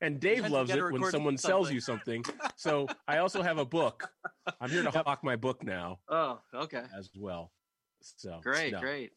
And 0.00 0.20
Dave 0.20 0.48
loves 0.50 0.70
it 0.70 0.82
when 0.82 0.94
record 0.94 1.12
someone 1.12 1.38
sells 1.38 1.72
you 1.72 1.80
something. 1.80 2.24
So 2.56 2.86
I 3.08 3.18
also 3.18 3.42
have 3.42 3.58
a 3.58 3.64
book. 3.64 4.12
I'm 4.60 4.68
here 4.70 4.82
to 4.82 4.90
hawk 4.90 5.24
my 5.24 5.36
book 5.36 5.62
now 5.64 6.00
Oh, 6.08 6.40
okay. 6.52 6.84
as 6.96 7.10
well. 7.16 7.52
So 8.00 8.38
Great, 8.42 8.72
no. 8.74 8.80
great. 8.80 9.12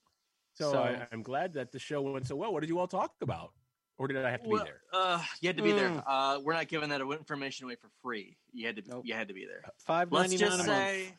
So, 0.54 0.72
So- 0.72 0.84
I, 0.84 1.08
I'm 1.12 1.24
glad 1.24 1.54
that 1.54 1.72
the 1.72 1.80
show 1.80 2.02
went 2.02 2.26
so 2.28 2.36
well. 2.38 2.54
What 2.54 2.62
did 2.62 2.70
you 2.70 2.80
all 2.80 2.88
talk 2.88 3.14
about, 3.22 3.54
or 3.98 4.08
did 4.08 4.18
I 4.24 4.32
have 4.32 4.44
to 4.44 4.50
be 4.50 4.58
there? 4.58 4.82
Uh, 4.94 5.22
you 5.42 5.50
had 5.50 5.58
to 5.58 5.64
be 5.64 5.72
there. 5.72 5.90
Mm. 5.90 6.04
Uh, 6.08 6.40
we're 6.44 6.54
not 6.54 6.68
giving 6.68 6.90
that 6.90 7.02
information 7.02 7.66
away 7.66 7.76
for 7.76 7.90
free. 8.02 8.38
You 8.54 8.68
had 8.68 8.76
to. 8.78 8.84
Nope. 8.88 9.04
You 9.06 9.14
had 9.14 9.28
to 9.30 9.34
be 9.34 9.46
there. 9.46 9.64
Five 9.86 10.12
Let's 10.12 10.34
just 10.34 10.58
month. 10.58 10.70
say 10.70 11.14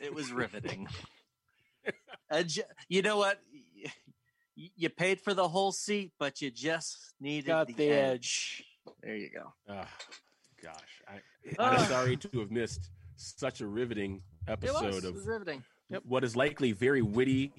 it 0.00 0.14
was 0.14 0.32
riveting. 0.32 0.88
Uh, 2.30 2.42
j- 2.44 2.62
you 2.88 3.02
know 3.02 3.18
what? 3.18 3.40
You 4.54 4.88
paid 4.88 5.20
for 5.20 5.34
the 5.34 5.46
whole 5.48 5.70
seat, 5.72 6.12
but 6.18 6.40
you 6.40 6.50
just 6.50 7.12
needed 7.20 7.48
Got 7.48 7.66
the, 7.66 7.74
the 7.74 7.90
edge. 7.90 8.64
There 9.02 9.16
you 9.16 9.28
go. 9.28 9.52
Gosh, 9.68 11.02
I, 11.08 11.20
Ah. 11.58 11.76
I'm 11.82 11.86
sorry 11.88 12.16
to 12.16 12.40
have 12.40 12.50
missed 12.50 12.88
such 13.16 13.60
a 13.60 13.66
riveting 13.66 14.22
It 14.46 14.52
episode 14.52 14.94
was, 14.94 15.04
it 15.04 15.12
was 15.12 15.22
of 15.22 15.26
riveting. 15.26 15.62
what 16.04 16.24
is 16.24 16.34
likely 16.36 16.72
very 16.72 17.02
witty, 17.02 17.52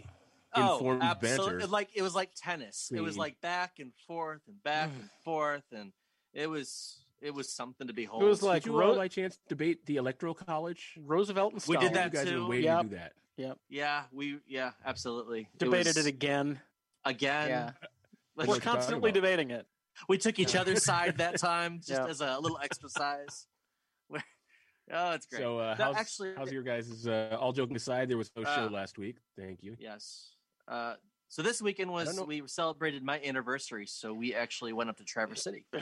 informed 0.62 1.02
oh, 1.02 1.06
absolutely. 1.06 1.52
banter. 1.60 1.68
Like 1.68 1.90
it 1.96 2.02
was 2.02 2.16
like 2.16 2.32
tennis. 2.36 2.92
It 2.94 3.02
was 3.02 3.18
like 3.18 3.40
back 3.42 3.80
and 3.80 3.92
forth 4.08 4.42
and 4.48 4.62
back 4.64 4.90
and 5.00 5.10
forth, 5.26 5.64
and 5.72 5.92
it 6.34 6.48
was 6.50 7.00
it 7.22 7.34
was 7.34 7.50
something 7.50 7.88
to 7.88 7.94
behold. 7.94 8.22
It 8.24 8.26
was 8.26 8.44
like 8.44 8.64
Did 8.64 8.72
you 8.72 8.80
Ro- 8.80 8.96
by 8.96 9.08
chance 9.08 9.40
debate 9.48 9.86
the 9.86 9.96
electoral 9.98 10.34
college? 10.34 10.94
Roosevelt 11.02 11.54
and 11.54 11.64
We 11.68 11.78
did 11.78 11.94
that 11.94 12.12
you 12.14 12.20
guys 12.20 12.28
too. 12.28 12.42
were 12.44 12.50
waiting 12.50 12.66
Yep. 12.66 12.82
to 12.82 12.88
do 12.90 12.96
that. 12.96 13.58
yeah, 13.70 14.04
we 14.12 14.40
yeah, 14.48 14.72
absolutely 14.86 15.48
Debated 15.58 15.96
was, 15.96 15.98
it 15.98 16.06
again. 16.08 16.60
again. 17.06 17.50
Yeah, 17.50 17.66
Let's- 17.72 17.82
we're 18.36 18.46
what 18.46 18.48
you're 18.48 18.56
talking 18.62 18.72
constantly 18.80 19.12
debating 19.12 19.52
it. 19.52 19.66
We 20.10 20.18
took 20.18 20.40
each 20.40 20.56
other's 20.56 20.84
side 20.84 21.18
that 21.20 21.38
time, 21.50 21.78
just 21.78 21.92
Yeah. 21.92 22.08
as 22.08 22.20
a 22.20 22.40
little 22.40 22.60
exercise. 22.64 23.46
Where- 24.08 24.24
oh, 24.92 25.12
it's 25.12 25.28
great. 25.28 25.40
So, 25.44 25.60
uh, 25.60 25.76
No, 25.78 25.86
how's, 25.86 25.96
actually, 25.96 26.34
how's 26.36 26.52
your 26.52 26.64
guys' 26.64 27.08
uh, 27.08 27.38
all 27.40 27.54
joking 27.54 27.76
aside? 27.76 28.10
There 28.10 28.18
was 28.18 28.32
no 28.36 28.44
show 28.44 28.66
Uh, 28.66 28.70
last 28.72 28.98
week. 28.98 29.18
Thank 29.38 29.62
you. 29.64 29.76
yes. 29.80 30.33
Uh, 30.68 30.96
so 31.30 31.42
this 31.42 31.62
weekend 31.62 31.92
was 31.92 32.20
we 32.28 32.44
celebrated 32.48 33.04
my 33.04 33.20
anniversary, 33.22 33.86
so 33.88 34.14
we 34.14 34.34
actually 34.36 34.74
went 34.74 34.90
up 34.90 34.98
to 34.98 35.04
Traverse 35.04 35.44
City. 35.44 35.66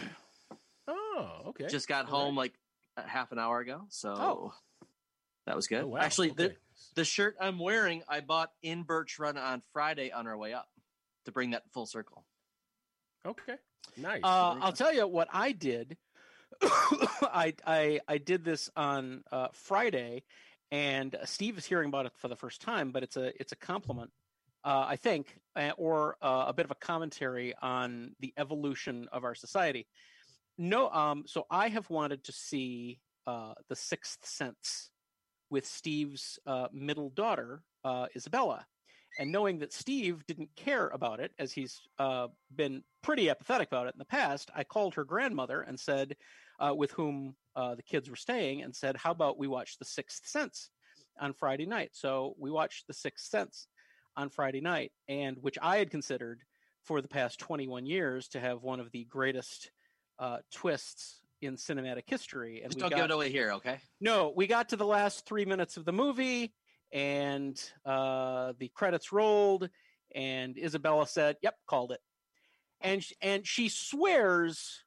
Oh, 0.88 1.28
okay. 1.48 1.68
Just 1.68 1.88
got 1.88 2.06
All 2.08 2.12
right. 2.12 2.24
home 2.26 2.36
like 2.36 2.54
a 2.98 3.04
half 3.08 3.32
an 3.32 3.40
hour 3.40 3.60
ago, 3.60 3.84
so 3.90 4.10
Oh. 4.14 4.54
that 5.46 5.56
was 5.56 5.68
good. 5.68 5.84
Oh, 5.84 5.88
wow. 5.90 6.00
Actually, 6.00 6.30
the 6.32 6.46
okay. 6.46 6.56
the 6.96 7.06
shirt 7.06 7.36
I'm 7.40 7.60
wearing, 7.60 8.02
I 8.10 8.20
bought 8.22 8.52
in 8.64 8.84
Birch 8.84 9.20
Run 9.20 9.38
on 9.38 9.62
Friday 9.74 10.12
on 10.12 10.26
our 10.28 10.36
way 10.38 10.54
up 10.54 10.68
to 11.26 11.32
bring 11.32 11.52
that 11.52 11.64
full 11.72 11.86
circle. 11.86 12.26
okay, 13.26 13.56
nice. 13.96 14.22
Uh, 14.24 14.58
I'll 14.62 14.74
tell 14.74 14.94
you 14.94 15.08
what 15.08 15.28
I 15.32 15.52
did. 15.52 15.98
I, 16.62 17.54
I 17.66 18.00
I 18.08 18.18
did 18.18 18.44
this 18.44 18.70
on 18.76 19.24
uh, 19.32 19.50
Friday, 19.54 20.24
and 20.72 21.16
Steve 21.26 21.58
is 21.58 21.66
hearing 21.66 21.90
about 21.90 22.08
it 22.08 22.14
for 22.18 22.28
the 22.28 22.36
first 22.36 22.62
time. 22.62 22.92
But 22.92 23.04
it's 23.04 23.18
a 23.18 23.32
it's 23.40 23.52
a 23.52 23.58
compliment, 23.58 24.12
uh, 24.64 24.86
I 24.88 24.96
think, 24.96 25.38
uh, 25.56 25.72
or 25.78 26.18
uh, 26.22 26.46
a 26.48 26.54
bit 26.54 26.66
of 26.66 26.72
a 26.72 26.76
commentary 26.76 27.54
on 27.62 28.16
the 28.20 28.34
evolution 28.38 29.08
of 29.12 29.24
our 29.24 29.36
society. 29.36 29.88
No, 30.58 30.90
um, 30.90 31.24
so 31.26 31.46
I 31.50 31.70
have 31.70 31.90
wanted 31.90 32.24
to 32.26 32.32
see 32.32 33.00
uh, 33.26 33.54
the 33.70 33.76
Sixth 33.76 34.26
Sense 34.26 34.92
with 35.50 35.66
Steve's 35.66 36.40
uh, 36.46 36.68
middle 36.72 37.10
daughter, 37.10 37.64
uh, 37.84 38.08
Isabella. 38.16 38.66
And 39.20 39.32
knowing 39.32 39.60
that 39.60 39.74
Steve 39.74 40.26
didn't 40.26 40.50
care 40.56 40.88
about 40.88 41.20
it, 41.20 41.32
as 41.38 41.52
he's 41.52 41.82
uh, 42.00 42.28
been 42.56 42.84
pretty 43.04 43.30
apathetic 43.30 43.68
about 43.68 43.88
it 43.88 43.94
in 43.94 44.00
the 44.00 44.06
past, 44.06 44.50
I 44.56 44.64
called 44.64 44.94
her 44.96 45.04
grandmother 45.04 45.62
and 45.62 45.78
said, 45.78 46.16
with 46.76 46.92
whom 46.92 47.36
the 47.56 47.84
kids 47.86 48.10
were 48.10 48.16
staying, 48.16 48.62
and 48.62 48.74
said, 48.74 48.96
How 48.96 49.12
about 49.12 49.38
we 49.38 49.48
watch 49.48 49.78
The 49.80 49.86
Sixth 49.86 50.28
Sense 50.28 50.70
on 51.20 51.34
Friday 51.34 51.66
night? 51.66 51.90
So 51.92 52.36
we 52.38 52.52
watched 52.52 52.88
The 52.88 52.94
Sixth 52.94 53.26
Sense 53.26 53.68
on 54.16 54.30
Friday 54.30 54.62
night, 54.62 54.92
and 55.08 55.38
which 55.42 55.58
I 55.62 55.78
had 55.78 55.90
considered 55.90 56.42
for 56.84 57.02
the 57.02 57.08
past 57.08 57.40
21 57.40 57.86
years 57.86 58.28
to 58.30 58.40
have 58.40 58.64
one 58.64 58.80
of 58.80 58.92
the 58.92 59.06
greatest 59.06 59.72
uh, 60.20 60.38
twists 60.52 61.22
in 61.42 61.56
cinematic 61.56 62.04
history. 62.08 62.62
And 62.62 62.72
Just 62.72 62.78
we 62.78 62.82
don't 62.82 62.90
got, 62.92 62.96
give 62.98 63.06
it 63.06 63.12
away 63.12 63.32
here, 63.32 63.52
okay? 63.54 63.80
no, 64.00 64.34
we 64.36 64.48
got 64.48 64.70
to 64.70 64.76
the 64.76 64.86
last 64.86 65.26
three 65.26 65.46
minutes 65.46 65.78
of 65.78 65.86
the 65.86 65.92
movie, 65.94 66.54
and 66.92 67.62
uh, 67.86 68.54
the 68.60 68.70
credits 68.70 69.12
rolled, 69.12 69.70
and 70.14 70.58
Isabella 70.58 71.08
said, 71.08 71.38
"Yep, 71.42 71.56
called 71.68 71.92
it," 71.94 72.00
and 72.82 73.04
sh- 73.04 73.14
and 73.22 73.48
she 73.48 73.70
swears 73.70 74.84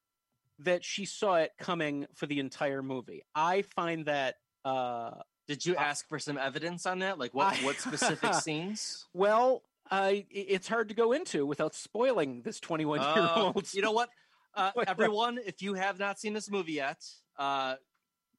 that 0.61 0.85
she 0.85 1.05
saw 1.05 1.37
it 1.37 1.53
coming 1.59 2.07
for 2.15 2.27
the 2.27 2.39
entire 2.39 2.83
movie. 2.83 3.23
I 3.35 3.63
find 3.63 4.07
that 4.07 4.37
uh, 4.65 5.13
Did 5.49 5.65
you 5.67 5.77
I- 5.77 5.83
ask 5.85 6.09
for 6.09 6.19
some 6.19 6.39
evidence 6.39 6.87
on 6.87 7.01
that? 7.01 7.19
Like 7.19 7.35
what 7.35 7.55
I- 7.61 7.65
what 7.65 7.77
specific 7.77 8.35
scenes? 8.45 9.07
well. 9.13 9.63
I, 9.91 10.09
i- 10.09 10.27
it's 10.31 10.67
hard 10.67 10.89
to 10.89 10.95
go 10.95 11.13
into 11.13 11.45
without 11.45 11.75
spoiling 11.75 12.41
this 12.41 12.59
21 12.59 13.01
year 13.03 13.31
old. 13.37 13.75
you 13.75 13.83
know 13.83 13.93
what? 13.93 14.09
Uh, 14.55 14.71
everyone, 14.87 15.39
if 15.45 15.61
you 15.61 15.75
have 15.75 15.99
not 15.99 16.19
seen 16.19 16.33
this 16.33 16.51
movie 16.51 16.73
yet, 16.73 17.05
uh, 17.39 17.75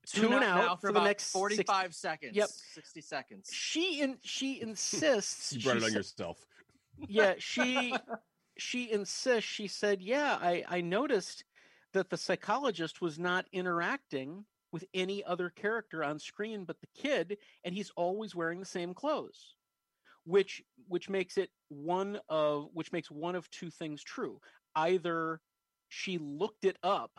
tune, 0.08 0.24
Tune 0.32 0.34
out, 0.34 0.44
out 0.44 0.58
now 0.58 0.76
for, 0.76 0.88
for 0.88 0.92
the 0.94 0.98
about 1.00 1.06
next 1.06 1.24
six- 1.26 1.32
45 1.34 1.94
seconds. 1.94 2.36
Yep. 2.36 2.50
60 2.74 3.02
seconds. 3.02 3.50
she 3.54 4.02
in, 4.02 4.18
she 4.24 4.60
insists. 4.68 5.54
you 5.54 5.62
brought 5.64 5.78
it 5.78 5.84
on 5.84 5.92
sa- 5.92 5.98
yourself. 5.98 6.38
yeah 7.08 7.34
she 7.38 7.94
she 8.58 8.92
insists 8.92 9.48
she 9.48 9.68
said 9.68 10.02
yeah 10.02 10.40
i 10.42 10.64
i 10.68 10.82
noticed 10.82 11.44
that 11.94 12.10
the 12.10 12.18
psychologist 12.18 13.02
was 13.02 13.20
not 13.20 13.46
interacting 13.52 14.46
with 14.72 14.86
any 14.94 15.24
other 15.24 15.50
character 15.50 16.04
on 16.04 16.20
screen 16.20 16.66
but 16.66 16.80
the 16.82 16.88
kid 17.02 17.38
and 17.64 17.74
he's 17.76 17.92
always 17.96 18.36
wearing 18.36 18.60
the 18.60 18.66
same 18.66 18.94
clothes 18.94 19.56
which 20.26 20.64
which 20.88 21.10
makes 21.10 21.38
it 21.38 21.50
one 21.70 22.20
of 22.30 22.68
which 22.74 22.92
makes 22.92 23.10
one 23.12 23.36
of 23.36 23.50
two 23.52 23.70
things 23.70 24.04
true 24.04 24.40
either 24.76 25.40
she 25.90 26.18
looked 26.18 26.66
it 26.66 26.78
up 26.84 27.12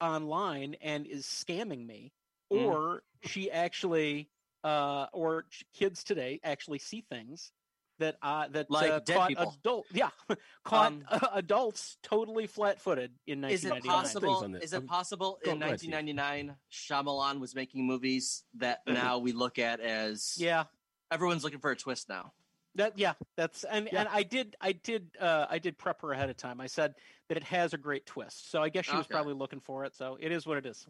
online 0.00 0.74
and 0.80 1.06
is 1.06 1.26
scamming 1.26 1.86
me 1.86 2.12
Mm. 2.52 2.58
or 2.58 3.02
she 3.24 3.50
actually 3.50 4.30
uh 4.62 5.06
or 5.12 5.46
kids 5.74 6.04
today 6.04 6.38
actually 6.44 6.78
see 6.78 7.04
things 7.10 7.50
that 7.98 8.16
uh 8.22 8.48
that 8.48 8.70
Like 8.70 8.90
uh, 8.90 9.00
caught 9.00 9.28
people. 9.28 9.54
adult 9.60 9.86
yeah 9.92 10.10
caught 10.64 10.92
Um, 10.92 11.04
adults 11.32 11.96
totally 12.02 12.46
flat-footed 12.46 13.12
in 13.26 13.40
1999. 13.40 13.50
Is 13.50 13.64
it 13.64 13.84
possible? 13.84 14.44
on 14.44 14.52
this. 14.52 14.62
Is 14.64 14.72
it 14.72 14.76
Um, 14.78 14.86
possible 14.86 15.38
go 15.44 15.52
in 15.52 15.60
1999 15.60 16.56
Shyamalan 16.72 17.40
was 17.40 17.54
making 17.54 17.86
movies 17.86 18.44
that 18.54 18.80
now 18.86 19.18
we 19.18 19.32
look 19.32 19.58
at 19.58 19.80
as 19.80 20.34
yeah 20.38 20.64
everyone's 21.10 21.44
looking 21.44 21.60
for 21.60 21.70
a 21.70 21.76
twist 21.76 22.08
now? 22.08 22.32
That 22.74 22.98
yeah, 22.98 23.14
that's 23.36 23.64
and 23.64 23.88
Yeah. 23.90 24.00
and 24.00 24.08
I 24.12 24.22
did 24.22 24.54
I 24.60 24.72
did 24.72 25.10
uh 25.18 25.46
I 25.48 25.58
did 25.58 25.78
prep 25.78 26.02
her 26.02 26.12
ahead 26.12 26.28
of 26.28 26.36
time. 26.36 26.60
I 26.60 26.66
said 26.66 26.94
that 27.28 27.38
it 27.38 27.44
has 27.44 27.72
a 27.72 27.78
great 27.78 28.04
twist. 28.04 28.50
So 28.50 28.62
I 28.62 28.68
guess 28.68 28.84
she 28.84 28.94
was 28.96 29.06
probably 29.06 29.32
looking 29.32 29.60
for 29.60 29.84
it. 29.86 29.94
So 29.94 30.18
it 30.20 30.30
is 30.30 30.46
what 30.46 30.58
it 30.58 30.66
is. 30.66 30.86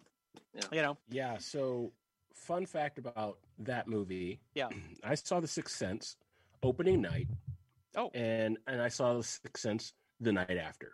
Yeah. 0.52 0.62
You 0.72 0.82
know. 0.82 0.98
Yeah. 1.08 1.38
So 1.38 1.92
fun 2.34 2.66
fact 2.66 2.98
about 2.98 3.38
that 3.60 3.86
movie. 3.86 4.40
Yeah. 4.54 4.68
I 5.04 5.14
saw 5.14 5.38
The 5.38 5.46
Sixth 5.46 5.76
Sense 5.76 6.16
opening 6.62 7.00
night. 7.00 7.28
Oh. 7.96 8.10
And 8.14 8.58
and 8.66 8.80
I 8.80 8.88
saw 8.88 9.14
The 9.14 9.22
Sixth 9.22 9.62
Sense 9.62 9.92
the 10.20 10.32
night 10.32 10.56
after. 10.56 10.92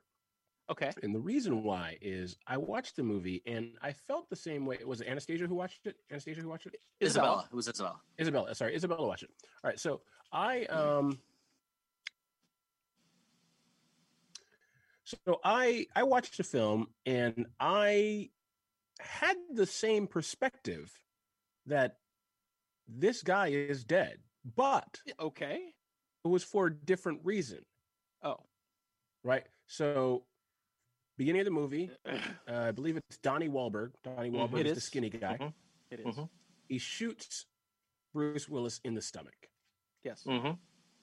Okay. 0.70 0.90
And 1.02 1.14
the 1.14 1.20
reason 1.20 1.64
why 1.64 1.98
is 2.00 2.36
I 2.46 2.56
watched 2.56 2.96
the 2.96 3.02
movie 3.02 3.42
and 3.46 3.72
I 3.82 3.92
felt 3.92 4.30
the 4.30 4.36
same 4.36 4.64
way. 4.64 4.76
It 4.80 4.88
was 4.88 5.00
it 5.00 5.08
Anastasia 5.08 5.46
who 5.46 5.54
watched 5.54 5.86
it? 5.86 5.96
Anastasia 6.10 6.40
who 6.40 6.48
watched 6.48 6.66
it? 6.66 6.76
Isabella. 7.02 7.46
It 7.50 7.54
was 7.54 7.68
Isabella. 7.68 8.00
Isabella. 8.20 8.54
Sorry, 8.54 8.74
Isabella 8.74 9.06
watched 9.06 9.24
it. 9.24 9.30
All 9.62 9.70
right. 9.70 9.78
So 9.78 10.00
I 10.32 10.64
um 10.66 11.18
so 15.04 15.40
I 15.44 15.86
I 15.94 16.04
watched 16.04 16.36
the 16.36 16.44
film 16.44 16.88
and 17.04 17.46
I 17.60 18.30
had 19.00 19.36
the 19.52 19.66
same 19.66 20.06
perspective 20.06 20.90
that 21.66 21.96
this 22.88 23.22
guy 23.22 23.48
is 23.48 23.84
dead, 23.84 24.18
but 24.44 25.00
Okay. 25.20 25.74
it 26.24 26.28
was 26.28 26.44
for 26.44 26.66
a 26.66 26.74
different 26.74 27.20
reason, 27.24 27.64
Oh. 28.22 28.38
right? 29.22 29.46
So 29.66 30.26
beginning 31.16 31.40
of 31.40 31.44
the 31.46 31.50
movie, 31.50 31.90
uh, 32.06 32.18
I 32.48 32.70
believe 32.72 32.96
it's 32.96 33.18
Donnie 33.18 33.48
Wahlberg. 33.48 33.92
Donnie 34.02 34.30
Mhm. 34.30 34.50
Wahlberg 34.50 34.60
It 34.60 34.66
is 34.66 34.74
the 34.76 34.80
skinny 34.80 35.10
guy. 35.10 35.36
Mhm. 35.38 35.54
It 35.90 36.00
is. 36.00 36.06
Mhm. 36.16 36.28
He 36.68 36.78
shoots 36.78 37.46
Bruce 38.12 38.48
Willis 38.48 38.80
in 38.84 38.94
the 38.94 39.02
stomach. 39.02 39.50
Yes. 40.02 40.24
Mm-hmm. 40.24 40.52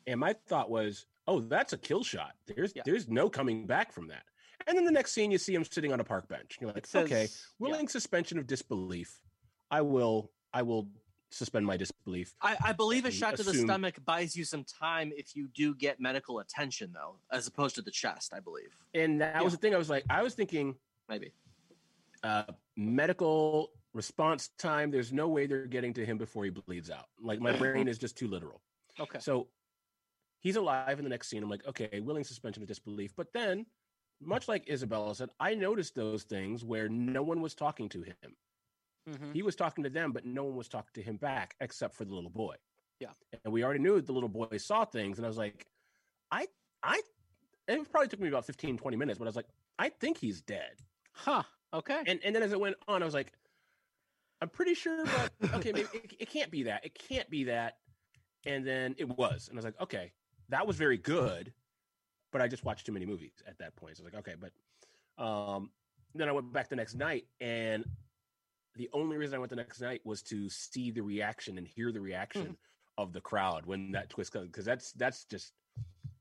And 0.08 0.20
my 0.20 0.34
thought 0.34 0.70
was, 0.70 1.06
oh, 1.28 1.40
that's 1.42 1.74
a 1.74 1.78
kill 1.78 2.04
shot. 2.04 2.36
There's 2.48 2.74
Yeah. 2.76 2.84
there's 2.86 3.08
no 3.08 3.30
coming 3.30 3.66
back 3.68 3.92
from 3.92 4.08
that. 4.08 4.26
And 4.68 4.78
then 4.78 4.84
the 4.86 4.92
next 4.92 5.14
scene, 5.14 5.32
you 5.32 5.38
see 5.38 5.54
him 5.56 5.64
sitting 5.64 5.94
on 5.94 6.00
a 6.00 6.04
park 6.04 6.28
bench. 6.28 6.58
You're 6.60 6.72
like, 6.74 6.86
says, 6.86 7.06
okay, 7.06 7.24
yeah. 7.24 7.28
willing 7.60 7.88
suspension 7.88 8.38
of 8.38 8.46
disbelief. 8.48 9.22
I 9.72 9.82
will 9.82 10.32
I 10.54 10.64
will 10.64 10.92
suspend 11.32 11.66
my 11.66 11.78
disbelief. 11.78 12.36
I, 12.42 12.58
I 12.66 12.74
believe 12.74 13.06
a 13.06 13.12
shot 13.12 13.36
to 13.38 13.44
the 13.44 13.54
stomach 13.54 13.96
buys 14.06 14.36
you 14.36 14.44
some 14.44 14.64
time 14.64 15.12
if 15.16 15.36
you 15.36 15.48
do 15.54 15.76
get 15.76 16.00
medical 16.00 16.40
attention, 16.40 16.92
though, 16.94 17.18
as 17.32 17.48
opposed 17.48 17.76
to 17.76 17.82
the 17.82 17.92
chest. 17.92 18.34
I 18.36 18.40
believe 18.40 18.76
And 18.94 19.22
that 19.22 19.44
was 19.44 19.54
the 19.54 19.60
thing. 19.60 19.74
I 19.76 19.78
was 19.78 19.90
like, 19.90 20.04
I 20.10 20.24
was 20.24 20.34
thinking, 20.34 20.76
maybe. 21.08 21.34
uh, 22.24 22.44
medical 22.76 23.72
response 23.94 24.50
time. 24.58 24.92
There's 24.92 25.12
no 25.14 25.28
way 25.28 25.46
they're 25.48 25.66
getting 25.66 25.94
to 25.94 26.06
him 26.06 26.18
before 26.18 26.44
he 26.46 26.50
bleeds 26.50 26.90
out. 26.90 27.06
Like 27.22 27.40
my 27.40 27.52
brain 27.56 27.88
is 27.88 27.98
just 27.98 28.18
too 28.18 28.28
literal. 28.28 28.62
Okay. 29.00 29.20
So 29.20 29.48
he's 30.42 30.58
alive 30.58 30.98
in 30.98 31.06
the 31.06 31.10
next 31.10 31.30
scene. 31.30 31.42
I'm 31.42 31.50
like, 31.50 31.66
okay, 31.66 32.02
willing 32.02 32.26
suspension 32.26 32.62
of 32.62 32.68
disbelief. 32.68 33.14
But 33.16 33.32
then, 33.34 33.66
much 34.22 34.50
like 34.50 34.70
Isabella 34.70 35.16
said, 35.16 35.30
I 35.40 35.56
noticed 35.56 35.96
those 35.96 36.24
things 36.24 36.66
where 36.66 36.90
no 36.90 37.24
one 37.24 37.40
was 37.40 37.56
talking 37.56 37.88
to 37.90 38.02
him. 38.02 38.36
Mhm. 39.10 39.34
He 39.34 39.42
was 39.42 39.56
talking 39.56 39.84
to 39.84 39.90
them, 39.90 40.12
but 40.12 40.26
no 40.26 40.44
one 40.44 40.56
was 40.56 40.68
talking 40.68 40.92
to 40.96 41.02
him 41.02 41.18
back 41.18 41.56
except 41.60 41.96
for 41.96 42.06
the 42.06 42.14
little 42.14 42.30
boy. 42.30 42.56
Yeah. 43.00 43.10
And 43.44 43.54
we 43.54 43.64
already 43.64 43.80
knew 43.80 44.02
the 44.02 44.12
little 44.12 44.30
boy 44.30 44.58
saw 44.58 44.86
things. 44.86 45.18
And 45.18 45.26
I 45.26 45.30
was 45.30 45.38
like, 45.38 45.68
I, 46.32 46.48
I, 46.84 47.02
it 47.68 47.92
probably 47.92 48.08
took 48.10 48.20
me 48.20 48.28
about 48.28 48.46
15, 48.46 48.78
20 48.78 48.98
minutes, 48.98 49.18
but 49.20 49.26
I 49.26 49.30
was 49.30 49.36
like, 49.36 49.48
I 49.78 49.90
think 49.90 50.18
he's 50.18 50.42
dead. 50.42 50.82
Huh. 51.14 51.44
Okay. 51.74 52.02
And, 52.06 52.20
and 52.24 52.36
then 52.36 52.44
as 52.44 52.52
it 52.52 52.60
went 52.60 52.76
on, 52.88 53.02
I 53.02 53.06
was 53.06 53.14
like, 53.14 53.34
I'm 54.42 54.50
pretty 54.50 54.74
sure, 54.74 55.06
but 55.06 55.32
okay, 55.56 55.72
maybe 55.72 55.88
it, 55.94 56.14
it 56.20 56.30
can't 56.30 56.52
be 56.52 56.64
that. 56.64 56.86
It 56.86 56.98
can't 56.98 57.30
be 57.30 57.46
that. 57.46 57.78
And 58.46 58.66
then 58.66 58.96
it 58.98 59.08
was. 59.18 59.48
And 59.50 59.58
I 59.58 59.60
was 59.60 59.66
like, 59.66 59.80
okay, 59.82 60.12
that 60.50 60.66
was 60.66 60.78
very 60.78 60.98
good. 60.98 61.54
But 62.32 62.42
I 62.42 62.48
just 62.48 62.64
watched 62.64 62.86
too 62.86 62.92
many 62.92 63.06
movies 63.06 63.34
at 63.48 63.58
that 63.60 63.76
point. 63.76 63.98
So 63.98 64.04
I 64.04 64.06
was 64.06 64.14
like, 64.14 64.28
okay, 64.28 64.36
but 64.40 65.24
um, 65.24 65.72
then 66.14 66.30
I 66.30 66.32
went 66.32 66.54
back 66.54 66.70
the 66.70 66.76
next 66.76 66.96
night 66.96 67.26
and 67.42 67.86
the 68.80 68.90
only 68.94 69.18
reason 69.18 69.36
I 69.36 69.40
went 69.40 69.50
the 69.50 69.58
next 69.58 69.82
night 69.82 70.00
was 70.06 70.22
to 70.24 70.50
see 70.50 70.90
the 70.90 71.02
reaction 71.02 71.58
and 71.58 71.68
hear 71.68 71.92
the 71.92 72.00
reaction 72.00 72.56
of 72.98 73.12
the 73.12 73.20
crowd 73.20 73.66
when 73.66 73.92
that 73.92 74.10
twist 74.10 74.32
comes 74.32 74.48
because 74.48 74.64
that's 74.64 74.94
that's 74.94 75.26
just 75.26 75.52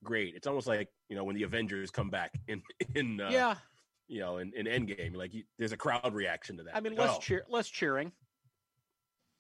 great. 0.02 0.34
It's 0.34 0.48
almost 0.48 0.66
like 0.66 0.88
you 1.08 1.14
know 1.16 1.22
when 1.22 1.36
the 1.36 1.44
Avengers 1.44 1.92
come 1.92 2.10
back 2.10 2.32
in 2.48 2.60
in 2.96 3.20
uh, 3.20 3.28
yeah. 3.30 3.54
you 4.08 4.18
know 4.18 4.38
in, 4.38 4.52
in 4.54 4.66
Endgame, 4.66 5.14
like 5.16 5.32
you, 5.32 5.44
there's 5.56 5.70
a 5.70 5.76
crowd 5.76 6.12
reaction 6.12 6.56
to 6.56 6.64
that. 6.64 6.74
I 6.76 6.80
mean, 6.80 6.96
Like, 6.96 7.06
less 7.08 7.16
oh, 7.16 7.20
cheer, 7.20 7.44
less 7.48 7.68
cheering. 7.68 8.10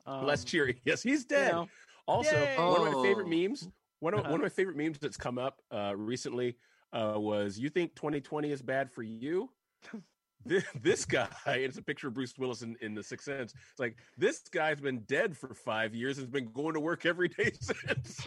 less 0.06 0.42
Um, 0.42 0.46
cheering. 0.46 0.76
Yes, 0.84 1.02
he's 1.02 1.22
you 1.22 1.26
dead. 1.36 1.52
know. 1.52 1.68
Also, 2.06 2.36
Yay! 2.36 2.56
one 2.56 2.86
of 2.86 2.94
my 2.94 3.02
favorite 3.02 3.28
memes. 3.28 3.68
One 4.00 4.14
of 4.14 4.20
Uh-huh. 4.20 4.30
one 4.30 4.40
of 4.40 4.44
my 4.44 4.48
favorite 4.48 4.76
memes 4.76 4.98
that's 5.00 5.16
come 5.16 5.38
up 5.38 5.60
uh, 5.72 5.92
recently 5.96 6.56
uh, 6.92 7.14
was 7.16 7.58
"You 7.58 7.68
think 7.68 7.96
2020 7.96 8.52
is 8.52 8.62
bad 8.62 8.92
for 8.92 9.02
you?" 9.02 9.50
this, 10.48 10.64
this 10.82 11.04
guy, 11.04 11.28
it's 11.46 11.78
a 11.78 11.82
picture 11.82 12.08
of 12.08 12.14
Bruce 12.14 12.34
Willis 12.38 12.62
in, 12.62 12.76
in 12.80 12.94
The 12.94 13.02
Sixth 13.02 13.24
Sense. 13.26 13.54
It's 13.70 13.78
like 13.80 13.96
this 14.16 14.40
guy's 14.50 14.80
been 14.80 15.00
dead 15.00 15.36
for 15.36 15.54
five 15.54 15.94
years 15.94 16.18
and 16.18 16.26
has 16.26 16.30
been 16.32 16.50
going 16.52 16.74
to 16.74 16.80
work 16.80 17.06
every 17.06 17.28
day 17.28 17.52
since. 17.60 18.26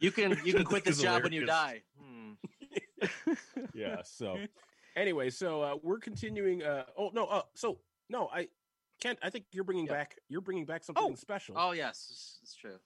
You 0.00 0.10
can 0.12 0.38
you 0.44 0.54
can 0.54 0.64
quit 0.64 0.84
This 0.84 0.96
this 0.96 0.98
is 0.98 1.02
job 1.02 1.22
when 1.24 1.32
you 1.32 1.44
die. 1.46 1.82
Hmm. 2.00 2.32
yeah. 3.74 4.02
So, 4.04 4.36
anyway, 4.96 5.30
so 5.30 5.62
uh, 5.62 5.76
we're 5.82 5.98
continuing. 5.98 6.62
Uh, 6.62 6.84
oh 6.96 7.10
no. 7.12 7.26
Uh, 7.26 7.42
so 7.54 7.78
no, 8.08 8.28
I 8.32 8.48
can't. 9.00 9.18
I 9.22 9.30
think 9.30 9.46
you're 9.52 9.64
bringing 9.64 9.86
Yeah. 9.86 9.92
back. 9.92 10.16
You're 10.28 10.40
bringing 10.40 10.64
back 10.64 10.84
something 10.84 11.02
Oh. 11.04 11.14
special. 11.14 11.54
Oh 11.58 11.72
yes, 11.72 12.06
it's, 12.10 12.38
it's 12.42 12.54
true. 12.54 12.78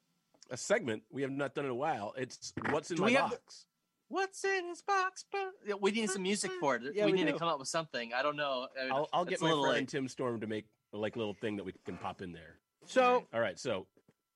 A 0.51 0.57
segment 0.57 1.03
we 1.11 1.23
have 1.23 1.31
not 1.31 1.55
done 1.55 1.65
in 1.67 1.71
a 1.71 1.75
while. 1.75 2.15
It's 2.17 2.53
what's 2.71 2.91
in 2.91 2.97
Do 2.97 3.03
my 3.03 3.15
box. 3.15 3.67
What's 4.13 4.45
in 4.45 4.69
his 4.69 4.83
box? 4.83 5.25
bro? 5.31 5.41
Yeah, 5.67 5.75
We 5.81 5.91
need 5.91 6.11
some 6.11 6.23
music 6.23 6.51
for 6.61 6.77
it. 6.77 6.83
Yeah, 6.95 7.07
we, 7.07 7.13
we 7.13 7.19
need 7.19 7.27
do. 7.27 7.33
to 7.33 7.39
come 7.39 7.49
up 7.49 7.59
with 7.59 7.69
something. 7.69 8.13
I 8.13 8.23
don't 8.23 8.37
know. 8.37 8.69
I 8.79 8.85
mean, 8.85 8.93
I'll, 8.93 9.09
I'll 9.13 9.25
get 9.25 9.41
my 9.41 9.49
friend 9.49 9.61
late. 9.63 9.89
Tim 9.89 10.07
Storm 10.07 10.41
to 10.41 10.47
make 10.47 10.67
a 10.93 10.99
like 10.99 11.17
little 11.17 11.33
thing 11.35 11.57
that 11.57 11.65
we 11.65 11.73
can 11.87 11.97
pop 11.97 12.21
in 12.21 12.33
there. 12.33 12.59
so, 12.85 13.25
All 13.33 13.41
right, 13.41 13.59
so 13.59 13.87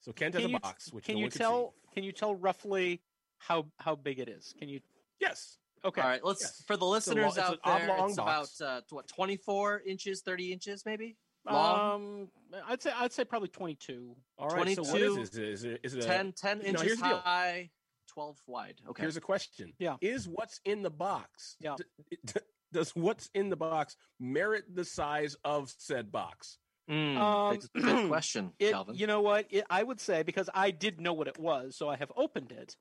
so 0.01 0.13
Kent 0.13 0.35
has 0.35 0.45
a 0.45 0.49
you, 0.49 0.59
box, 0.59 0.93
which 0.93 1.05
can 1.05 1.15
no 1.15 1.19
you 1.19 1.25
one 1.25 1.31
can 1.31 1.39
tell? 1.39 1.75
Can 1.95 2.05
you 2.05 2.13
tell 2.13 2.35
roughly 2.35 3.03
how 3.39 3.67
how 3.79 3.95
big 3.95 4.19
it 4.19 4.29
is? 4.29 4.55
Can 4.59 4.69
you? 4.69 4.81
Yes, 5.21 5.59
Okay. 5.85 6.01
All 6.01 6.09
right, 6.09 6.25
let's 6.25 6.43
Yes. 6.43 6.65
for 6.67 6.77
the 6.77 6.85
listeners 6.87 7.37
it's 7.37 7.37
an 7.37 7.43
out 7.45 7.59
there. 7.65 8.07
It's 8.07 8.17
box. 8.17 8.61
about 8.61 8.67
uh, 8.67 8.81
what 8.91 9.07
twenty 9.07 9.37
four 9.37 9.83
inches, 9.87 10.23
thirty 10.23 10.53
inches, 10.53 10.85
maybe. 10.87 11.17
Long, 11.49 12.29
Um, 12.53 12.63
I'd 12.67 12.83
say 12.83 12.91
I'd 12.99 13.13
say 13.13 13.25
probably 13.25 13.49
twenty 13.51 13.77
two. 13.77 14.17
all 14.39 14.49
right. 14.49 14.75
So 14.75 14.83
what 14.83 14.91
22, 14.99 15.21
is 15.21 15.31
this? 15.31 15.39
Is 15.39 15.65
it, 15.65 15.81
is 15.85 15.95
it 15.95 16.05
a, 16.05 16.07
10, 16.07 16.33
10 16.33 16.59
no, 16.59 16.65
inches 16.65 16.83
here's 16.83 16.99
the 16.99 17.05
high, 17.05 17.71
twelve 18.17 18.39
wide. 18.47 18.77
Okay. 18.89 19.03
Here's 19.03 19.17
a 19.19 19.21
question. 19.21 19.75
Yeah. 19.79 19.97
Is 20.01 20.27
what's 20.27 20.59
in 20.65 20.83
the 20.83 20.91
box? 20.91 21.57
Yeah. 21.61 21.77
d- 22.11 22.17
d- 22.25 22.41
does 22.73 22.91
what's 22.97 23.29
in 23.35 23.51
the 23.51 23.57
box 23.57 23.95
merit 24.19 24.65
the 24.75 24.85
size 24.87 25.37
of 25.45 25.71
said 25.79 26.11
box? 26.11 26.59
Mm, 26.91 27.17
Um, 27.19 27.53
that's 27.55 27.69
a 27.75 27.81
good 27.81 28.09
question, 28.09 28.53
It, 28.59 28.71
Calvin. 28.73 28.95
you 28.97 29.07
know 29.07 29.21
what? 29.21 29.47
It, 29.51 29.65
I 29.69 29.83
would 29.83 30.01
say 30.01 30.23
because 30.23 30.49
I 30.55 30.71
did 30.71 31.01
know 31.01 31.13
what 31.13 31.29
it 31.29 31.39
was, 31.39 31.77
so 31.77 31.89
I 31.91 31.97
have 31.97 32.11
opened 32.17 32.53
it. 32.53 32.75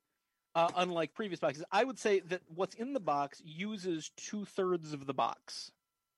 Uh, 0.56 0.70
unlike 0.78 1.14
previous 1.14 1.40
boxes, 1.42 1.66
I 1.70 1.84
would 1.84 2.00
say 2.00 2.22
that 2.22 2.42
what's 2.48 2.76
in 2.76 2.94
the 2.94 3.00
box 3.02 3.42
uses 3.44 4.12
two 4.16 4.46
thirds 4.46 4.94
of 4.94 5.06
the 5.06 5.14
box. 5.14 5.70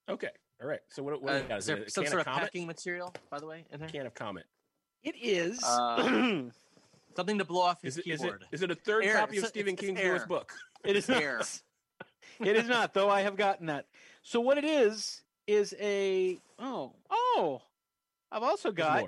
Okay. 0.08 0.30
All 0.62 0.68
right. 0.68 0.80
So 0.90 1.02
what, 1.02 1.22
what 1.24 1.34
Uh, 1.52 1.56
is 1.56 1.64
Is 1.64 1.66
there 1.66 1.78
a 1.78 1.90
some 1.90 2.06
sort 2.06 2.22
of 2.22 2.28
of 2.28 2.34
packing 2.42 2.68
material, 2.68 3.12
by 3.32 3.40
the 3.40 3.48
way, 3.48 3.66
in 3.72 3.80
there? 3.80 3.90
Can 3.90 4.06
of 4.06 4.14
Comet. 4.14 4.46
It 5.04 5.16
is. 5.20 5.64
Uh, 5.64 6.42
Something 7.18 7.40
to 7.40 7.46
blow 7.46 7.62
off 7.64 7.82
his 7.82 7.98
Is 7.98 8.06
it 8.06 8.18
keyboard. 8.20 8.46
is 8.52 8.62
it 8.62 8.70
a 8.70 8.76
third 8.76 9.04
Air. 9.04 9.16
copy 9.16 9.38
of 9.38 9.44
It's- 9.46 9.50
Stephen 9.50 9.74
it's 9.74 9.82
King's 9.82 10.00
air. 10.00 10.10
newest 10.10 10.28
book? 10.28 10.54
it 10.86 10.96
is 10.96 11.10
air. 11.10 11.40
not. 11.40 11.62
it 12.48 12.56
is 12.56 12.68
not, 12.70 12.94
though. 12.94 13.10
I 13.10 13.22
have 13.22 13.36
gotten 13.36 13.66
that. 13.66 13.88
So 14.22 14.40
what 14.40 14.60
it 14.60 14.64
is 14.66 15.24
is 15.48 15.74
a 15.80 16.38
oh 16.60 16.94
oh. 17.10 17.64
I've 18.32 18.44
also 18.44 18.72
got. 18.72 19.04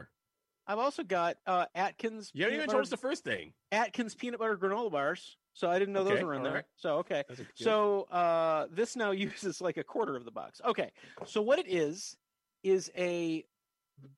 I've 0.66 0.80
also 0.80 1.04
got 1.04 1.38
uh, 1.46 1.66
Atkins. 1.76 2.32
You 2.34 2.46
haven't 2.46 2.54
peanut 2.56 2.64
even 2.64 2.72
told 2.74 2.84
us 2.84 2.90
the 2.90 2.98
first 2.98 3.24
thing. 3.24 3.54
Atkins 3.72 4.16
peanut 4.16 4.40
butter 4.40 4.58
granola 4.58 4.92
bars. 4.92 5.38
So 5.54 5.70
I 5.70 5.78
didn't 5.78 5.94
know 5.94 6.04
those 6.04 6.24
were 6.24 6.34
in 6.34 6.42
there. 6.42 6.54
right. 6.54 6.66
So 6.78 6.98
okay. 6.98 7.24
That's 7.28 7.42
a 7.42 7.44
good- 7.44 7.52
So 7.58 8.04
uh, 8.12 8.68
this 8.72 8.96
now 8.96 9.12
uses 9.28 9.62
like 9.62 9.78
a 9.78 9.84
quarter 9.84 10.16
of 10.16 10.26
the 10.26 10.32
box. 10.32 10.62
Okay. 10.66 10.90
So 11.28 11.44
what 11.44 11.60
it 11.60 11.68
is 11.68 12.18
is 12.64 12.90
a 12.98 13.46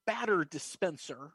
batter 0.08 0.46
dispenser. 0.46 1.32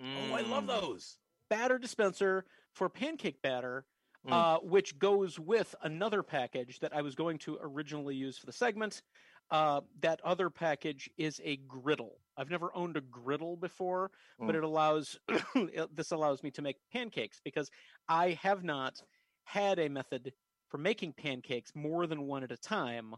oh, 0.00 0.34
I 0.34 0.42
love 0.42 0.64
Mm. 0.64 0.80
those. 0.80 1.16
Batter 1.50 1.78
dispenser 1.78 2.46
for 2.72 2.88
pancake 2.88 3.42
batter, 3.42 3.84
Mm. 4.26 4.32
uh, 4.32 4.58
which 4.60 4.98
goes 4.98 5.38
with 5.38 5.74
another 5.82 6.22
package 6.22 6.80
that 6.80 6.94
I 6.94 7.00
was 7.00 7.14
going 7.14 7.38
to 7.38 7.56
originally 7.58 8.14
use 8.14 8.36
for 8.36 8.44
the 8.44 8.52
segment. 8.52 9.02
Uh, 9.50 9.80
that 10.00 10.20
other 10.20 10.50
package 10.50 11.10
is 11.16 11.40
a 11.42 11.56
griddle. 11.56 12.20
I've 12.36 12.50
never 12.50 12.70
owned 12.76 12.96
a 12.98 13.00
griddle 13.00 13.56
before, 13.56 14.10
but 14.38 14.54
Mm. 14.54 14.58
it 14.58 14.62
allows 14.64 15.18
it- 15.56 15.96
this 15.96 16.10
allows 16.12 16.42
me 16.42 16.50
to 16.52 16.62
make 16.62 16.76
pancakes 16.92 17.40
because 17.42 17.70
I 18.08 18.32
have 18.42 18.62
not 18.62 19.02
had 19.44 19.78
a 19.78 19.88
method 19.88 20.34
for 20.68 20.76
making 20.78 21.14
pancakes 21.14 21.74
more 21.74 22.06
than 22.06 22.26
one 22.26 22.44
at 22.44 22.52
a 22.52 22.56
time, 22.58 23.14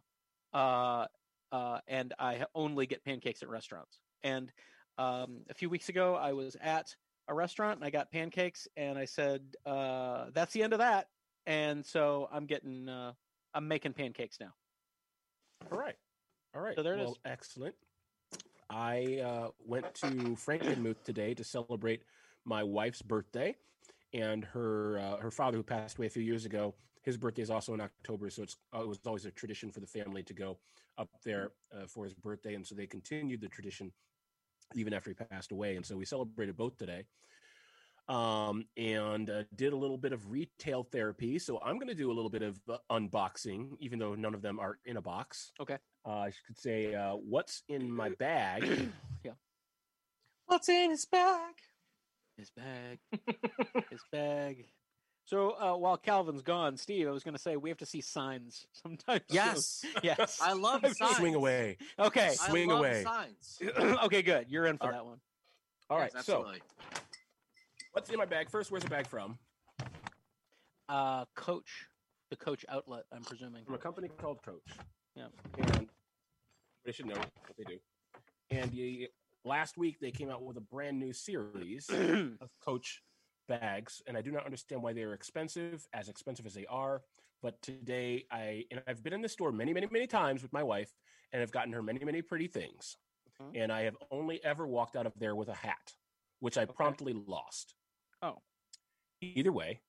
uh, 0.55 1.07
uh, 1.51 1.81
and 1.89 2.15
I 2.19 2.47
only 2.55 2.87
get 2.87 3.05
pancakes 3.05 3.43
at 3.43 3.49
restaurants. 3.49 3.99
And 4.23 4.53
um, 4.99 5.45
a 5.51 5.55
few 5.55 5.69
weeks 5.69 5.89
ago, 5.89 6.15
I 6.15 6.33
was 6.33 6.57
at 6.61 6.97
a 7.33 7.35
restaurant 7.35 7.79
and 7.79 7.85
I 7.85 7.91
got 7.91 8.11
pancakes, 8.11 8.69
and 8.77 8.99
I 8.99 9.07
said, 9.07 9.43
uh, 9.67 10.27
"That's 10.33 10.53
the 10.53 10.62
end 10.62 10.73
of 10.73 10.79
that." 10.79 11.09
And 11.47 11.85
so 11.85 12.29
I'm 12.33 12.47
getting, 12.47 12.89
uh, 12.89 13.12
I'm 13.55 13.67
making 13.67 13.95
pancakes 13.95 14.39
now. 14.39 14.53
All 15.71 15.79
right. 15.79 15.97
All 16.55 16.61
right. 16.61 16.77
So 16.77 16.83
there 16.83 16.95
it 16.95 16.99
well, 16.99 17.12
is. 17.12 17.19
Excellent. 17.25 17.75
I 18.71 19.21
uh, 19.25 19.49
went 19.67 19.93
to 19.97 20.07
Frankenmuth 20.37 21.03
today 21.05 21.35
to 21.35 21.45
celebrate 21.45 22.03
my 22.45 22.62
wife's 22.62 23.03
birthday, 23.03 23.57
and 24.15 24.45
her 24.45 24.99
uh, 24.99 25.17
her 25.17 25.31
father, 25.31 25.57
who 25.57 25.62
passed 25.62 25.99
away 25.99 26.07
a 26.07 26.11
few 26.11 26.23
years 26.23 26.45
ago, 26.45 26.75
his 27.03 27.17
birthday 27.17 27.43
is 27.43 27.51
also 27.51 27.75
in 27.75 27.81
October. 27.81 28.31
So 28.31 28.43
it's 28.43 28.57
uh, 28.75 28.83
it 28.83 28.89
was 28.89 29.01
always 29.07 29.25
a 29.25 29.31
tradition 29.31 29.71
for 29.71 29.81
the 29.81 29.87
family 29.87 30.23
to 30.25 30.35
go 30.35 30.59
up 30.99 31.09
there 31.25 31.53
uh, 31.75 31.87
for 31.87 32.05
his 32.05 32.15
birthday, 32.15 32.55
and 32.55 32.67
so 32.67 32.75
they 32.75 32.87
continued 32.87 33.41
the 33.41 33.49
tradition 33.49 33.93
even 34.76 34.93
after 34.93 35.11
he 35.11 35.14
passed 35.14 35.52
away. 35.52 35.76
And 35.76 35.85
so 35.85 35.97
we 35.97 36.05
celebrated 36.05 36.57
both 36.57 36.76
today. 36.76 37.05
Um, 38.09 38.67
and 38.76 39.31
uh, 39.31 39.45
did 39.55 39.73
a 39.73 39.76
little 39.76 39.97
bit 39.97 40.12
of 40.12 40.29
retail 40.31 40.83
therapy. 40.83 41.38
So 41.38 41.61
I'm 41.64 41.76
going 41.76 41.88
to 41.88 41.95
do 41.95 42.11
a 42.11 42.12
little 42.14 42.29
bit 42.31 42.43
of 42.43 42.61
uh, 42.69 42.79
unboxing, 42.91 43.71
even 43.79 43.99
though 43.99 44.14
none 44.17 44.35
of 44.35 44.43
them 44.43 44.59
are 44.59 44.79
in 44.85 44.97
a 44.97 45.00
box 45.00 45.52
Okay. 45.61 45.79
uh, 46.05 46.11
I 46.11 46.33
could 46.47 46.59
say, 46.59 46.95
uh, 46.95 47.14
"What's 47.14 47.62
in 47.69 47.91
my 47.91 48.11
bag?" 48.19 48.64
Yeah. 49.25 49.33
What's 50.47 50.69
in 50.69 50.91
his 50.91 51.07
bag? 51.07 51.55
His 52.37 52.50
bag. 52.50 52.99
His 53.88 54.00
bag. 54.11 54.67
So 55.33 55.57
uh, 55.59 55.79
while 55.79 55.97
Calvin's 55.97 56.43
gone, 56.43 56.77
Steve, 56.77 57.09
I 57.09 57.11
was 57.11 57.25
going 57.25 57.35
to 57.35 57.41
say 57.41 57.57
we 57.57 57.71
have 57.71 57.79
to 57.79 57.87
see 57.87 58.03
signs 58.03 58.67
sometimes. 58.75 59.23
soon. 59.31 59.35
Yes. 59.35 59.85
Yes. 60.03 60.39
I 60.43 60.53
love 60.53 60.83
signs. 60.95 61.17
Swing 61.17 61.35
away. 61.35 61.79
Okay. 61.99 62.27
I 62.27 62.35
Swing 62.35 62.69
love 62.69 62.81
away. 62.81 63.03
Signs. 63.03 63.59
okay. 64.05 64.21
Good. 64.21 64.51
You're 64.51 64.67
in 64.67 64.77
for 64.77 64.89
All 64.89 64.93
that 64.93 65.07
one. 65.07 65.21
All 65.89 65.97
right. 65.97 66.11
Yes, 66.15 66.27
so, 66.27 66.35
absolutely. 66.35 66.61
what's 67.93 68.11
in 68.11 68.19
my 68.19 68.27
bag? 68.27 68.51
First, 68.51 68.71
where's 68.71 68.83
the 68.83 68.91
bag 68.91 69.07
from? 69.07 69.39
Uh, 70.91 71.25
Coach, 71.35 71.87
the 72.29 72.37
Coach 72.37 72.67
outlet. 72.69 73.05
I'm 73.11 73.23
presuming. 73.23 73.65
From 73.65 73.75
a 73.75 73.79
company 73.79 74.11
called 74.21 74.43
Coach. 74.45 74.77
Yeah. 75.17 75.29
And 75.57 75.89
they 76.85 76.93
should 76.93 77.07
know 77.07 77.15
what 77.15 77.57
they 77.57 77.65
do. 77.65 77.79
And 78.51 78.71
the, 78.71 79.09
last 79.47 79.79
week 79.79 79.97
they 79.99 80.11
came 80.11 80.29
out 80.29 80.43
with 80.43 80.59
a 80.59 80.61
brand 80.61 81.01
new 81.01 81.15
series 81.15 81.89
of 81.91 82.51
Coach 82.62 83.01
bags, 83.49 84.03
and 84.07 84.17
I 84.17 84.23
do 84.23 84.31
not 84.31 84.45
understand 84.45 84.83
why 84.83 84.93
they 84.93 85.03
are 85.03 85.15
expensive, 85.15 85.87
as 85.93 86.09
expensive 86.09 86.47
as 86.47 86.55
they 86.55 86.67
are. 86.67 87.03
But 87.43 87.61
today, 87.63 88.25
I 88.31 88.65
and 88.71 88.83
I've 88.87 89.03
been 89.03 89.13
in 89.13 89.21
the 89.23 89.29
store 89.29 89.53
many, 89.53 89.73
many, 89.73 89.89
many 89.91 90.07
times 90.07 90.43
with 90.43 90.53
my 90.53 90.63
wife, 90.63 90.93
and 91.33 91.43
I've 91.43 91.53
gotten 91.53 91.73
her 91.73 91.83
many, 91.83 92.05
many 92.05 92.23
pretty 92.23 92.47
things. 92.47 92.97
Mhm. 93.41 93.63
And 93.63 93.73
I 93.73 93.83
have 93.83 93.97
only 94.11 94.43
ever 94.45 94.67
walked 94.67 94.97
out 94.97 95.07
of 95.07 95.13
there 95.19 95.35
with 95.35 95.49
a 95.49 95.55
hat, 95.55 95.95
which 96.41 96.57
I 96.57 96.65
promptly 96.67 97.13
lost. 97.13 97.75
Oh. 98.21 98.43
Either 99.21 99.53
way, 99.53 99.81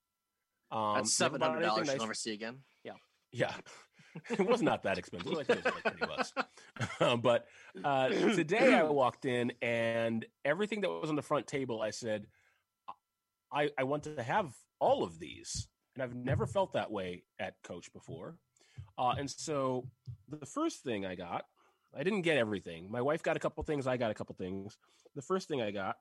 um, 0.71 0.95
That's 0.95 1.13
seven 1.13 1.41
hundred 1.41 1.61
dollars 1.61 1.87
you'll 1.87 1.97
never 1.97 2.13
see 2.13 2.33
again. 2.33 2.63
yeah, 2.83 2.93
Yeah. 3.31 3.55
it 4.29 4.45
was 4.47 4.61
not 4.61 4.83
that 4.83 4.97
expensive. 4.99 5.33
I 5.37 5.43
think 5.43 5.59
it 5.59 5.65
was 5.65 5.73
like 5.85 5.97
20 5.97 6.15
bucks. 6.15 6.33
Um, 6.99 7.21
but 7.21 7.47
uh, 7.83 8.09
today 8.09 8.73
I 8.73 8.83
walked 9.03 9.25
in 9.25 9.53
and 9.61 10.25
everything 10.43 10.81
that 10.81 10.89
was 10.89 11.09
on 11.09 11.15
the 11.15 11.21
front 11.21 11.45
table, 11.47 11.81
I 11.81 11.91
said, 11.91 12.27
I, 13.53 13.69
I 13.77 13.83
want 13.83 14.03
to 14.03 14.21
have 14.23 14.53
all 14.79 15.03
of 15.03 15.19
these. 15.19 15.67
And 15.95 16.01
I've 16.03 16.15
never 16.15 16.47
felt 16.47 16.73
that 16.73 16.91
way 16.91 17.23
at 17.39 17.53
Coach 17.63 17.93
before. 17.93 18.37
Uh, 18.97 19.13
and 19.17 19.29
so 19.29 19.87
the 20.27 20.45
first 20.45 20.83
thing 20.83 21.05
I 21.05 21.13
got, 21.15 21.45
I 21.95 22.01
didn't 22.03 22.23
get 22.23 22.37
everything. 22.37 22.89
My 22.89 23.01
wife 23.01 23.21
got 23.21 23.37
a 23.37 23.39
couple 23.39 23.63
things. 23.63 23.85
I 23.85 23.97
got 23.97 24.09
a 24.09 24.15
couple 24.15 24.33
things. 24.35 24.75
The 25.15 25.21
first 25.21 25.47
thing 25.47 25.61
I 25.61 25.69
got 25.69 25.97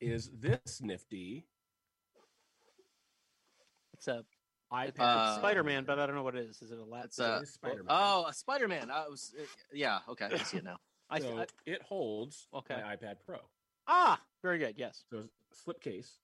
is 0.00 0.30
this 0.32 0.80
nifty 0.80 1.46
It's 3.94 4.08
a 4.08 4.24
iPad. 4.72 4.94
Uh, 5.00 5.36
Spider-Man, 5.38 5.84
but 5.84 5.98
I 5.98 6.06
don't 6.06 6.14
know 6.14 6.22
what 6.22 6.36
it 6.36 6.46
is. 6.48 6.62
Is 6.62 6.70
it 6.70 6.78
a 6.78 6.84
laptop? 6.84 7.04
It's 7.08 7.18
a- 7.18 7.36
It 7.38 7.42
is 7.42 7.52
Spider-Man. 7.54 7.86
Oh, 7.88 8.26
a 8.28 8.32
Spider-Man. 8.32 8.90
I 8.90 9.08
was. 9.08 9.34
uh, 9.38 9.42
yeah. 9.74 9.98
Okay. 10.08 10.28
I 10.32 10.38
see 10.38 10.58
it 10.58 10.64
now. 10.64 10.76
I, 11.10 11.18
so 11.20 11.38
I, 11.38 11.46
it 11.66 11.82
holds 11.82 12.46
Okay. 12.54 12.76
my 12.82 12.94
iPad 12.96 13.16
Pro. 13.26 13.38
ah, 13.88 14.18
very 14.42 14.58
good. 14.58 14.74
Yes, 14.78 15.02
So 15.10 15.18
it's 15.18 15.26
a 15.26 15.56
slip 15.64 15.80
case. 15.82 16.18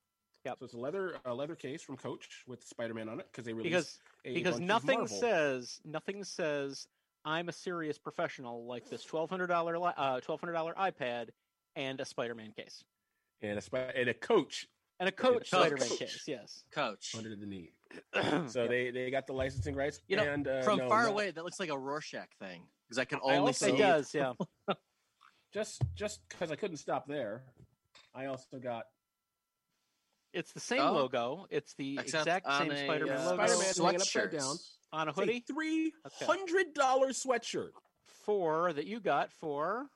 Yep. 0.47 0.59
So 0.61 0.65
it's 0.65 0.75
a 0.75 0.79
leather 0.79 1.17
a 1.25 1.35
leather 1.35 1.57
case 1.57 1.83
from 1.83 1.97
Coach 1.97 2.45
with 2.47 2.65
Spider-Man 2.65 3.09
on 3.09 3.19
it 3.19 3.27
because 3.33 3.45
they 3.45 3.53
released 3.53 3.73
because 3.75 3.99
a 4.25 4.35
because 4.35 4.55
bunch 4.55 4.67
nothing 4.69 4.99
Marvel. 5.01 5.19
says 5.19 5.81
nothing 5.85 6.23
says 6.23 6.87
I'm 7.25 7.49
a 7.49 7.53
serious 7.53 7.99
professional 7.99 8.65
like 8.67 8.89
this 8.89 9.03
twelve 9.03 9.29
hundred 9.29 9.49
dollar 9.49 9.77
uh 9.97 10.21
twelve 10.21 10.41
hundred 10.41 10.53
dollar 10.53 10.73
iPad 10.75 11.31
and 11.75 12.01
a 12.01 12.05
Spider-Man 12.05 12.53
case 12.57 12.85
and 13.43 13.59
a 13.59 13.61
Spi- 13.61 13.91
and 13.97 14.09
a 14.09 14.15
Coach 14.15 14.69
and 15.01 15.09
a 15.09 15.13
Coach 15.13 15.51
Coach. 15.51 15.61
Spider-Man 15.61 15.89
case. 15.99 16.23
Yes. 16.29 16.63
Coach. 16.71 17.15
under 17.17 17.35
the 17.35 17.45
knee. 17.47 17.73
So 18.47 18.69
they 18.69 18.91
they 18.91 19.11
got 19.11 19.27
the 19.27 19.33
licensing 19.33 19.75
rights. 19.75 20.01
You 20.07 20.17
know, 20.17 20.23
and, 20.33 20.47
uh, 20.47 20.63
From 20.63 20.79
no, 20.79 20.89
far 20.89 21.03
not- 21.05 21.11
away, 21.11 21.33
that 21.33 21.43
looks 21.45 21.59
like 21.59 21.71
a 21.71 21.79
Rorschach 21.79 22.29
thing 22.39 22.63
because 22.87 22.99
I 22.99 23.05
can 23.05 23.19
I 23.19 23.35
only 23.35 23.49
also- 23.49 23.67
see. 23.67 23.73
it 23.73 23.79
does. 23.79 24.15
Yeah. 24.15 24.33
just 25.53 25.83
just 25.97 26.21
because 26.29 26.53
I 26.53 26.57
couldn't 26.57 26.77
stop 26.77 27.09
there, 27.09 27.43
I 28.15 28.27
also 28.27 28.59
got 28.63 28.85
It's 30.37 30.53
the 30.53 30.61
same 30.61 30.81
Oh. 30.83 30.93
logo. 30.93 31.47
It's 31.51 31.75
the 31.75 31.99
Except 31.99 32.27
exact 32.27 32.47
same 32.59 32.71
a, 32.71 32.85
Spider-Man 32.85 33.17
uh, 33.19 33.25
logo 33.31 33.47
Spider-Man 33.47 33.75
hanging 33.77 34.01
upside 34.01 34.23
sweatshirt. 34.31 34.39
down. 34.39 34.57
on 34.93 35.09
a 35.09 35.11
it's 35.11 35.19
a 35.19 35.21
hoodie 35.23 35.41
three 35.41 35.93
hundred 36.23 36.75
dollar 36.75 37.09
sweatshirt. 37.09 37.71
for 38.25 38.73
that 38.73 38.87
you 38.87 39.01
got 39.01 39.33
for. 39.33 39.87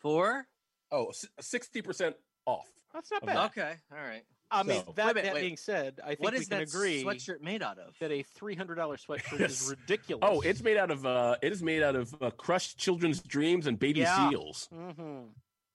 Four. 0.00 0.46
Oh, 0.90 1.12
sixty 1.40 1.80
percent 1.82 2.16
off. 2.46 2.68
That's 2.92 3.10
not 3.10 3.24
bad. 3.24 3.36
Okay. 3.46 3.74
All 3.92 3.98
right. 3.98 4.22
I 4.50 4.62
mean, 4.62 4.82
that, 4.94 5.06
Wait 5.06 5.14
minute, 5.16 5.24
that 5.24 5.34
wait. 5.34 5.40
being 5.40 5.56
said, 5.56 5.98
I 6.04 6.08
think 6.10 6.20
What 6.20 6.32
we 6.34 6.38
is 6.40 6.48
can 6.48 6.58
that 6.58 6.68
agree 6.68 7.02
sweatshirt 7.02 7.40
made 7.40 7.62
out 7.62 7.78
of? 7.78 7.94
that 8.00 8.12
a 8.12 8.22
three 8.22 8.54
hundred 8.54 8.76
dollar 8.76 8.96
sweatshirt 8.96 9.38
Yes. 9.40 9.62
is 9.62 9.70
ridiculous. 9.70 10.22
Oh, 10.24 10.40
it's 10.42 10.62
made 10.62 10.76
out 10.76 10.90
of 10.90 11.04
uh, 11.06 11.36
it 11.42 11.52
is 11.52 11.62
made 11.62 11.82
out 11.82 11.96
of 11.96 12.14
uh, 12.20 12.30
crushed 12.30 12.78
children's 12.78 13.20
dreams 13.22 13.66
and 13.66 13.78
baby 13.78 14.00
Yeah. 14.00 14.28
seals. 14.30 14.68
hmm 14.72 15.22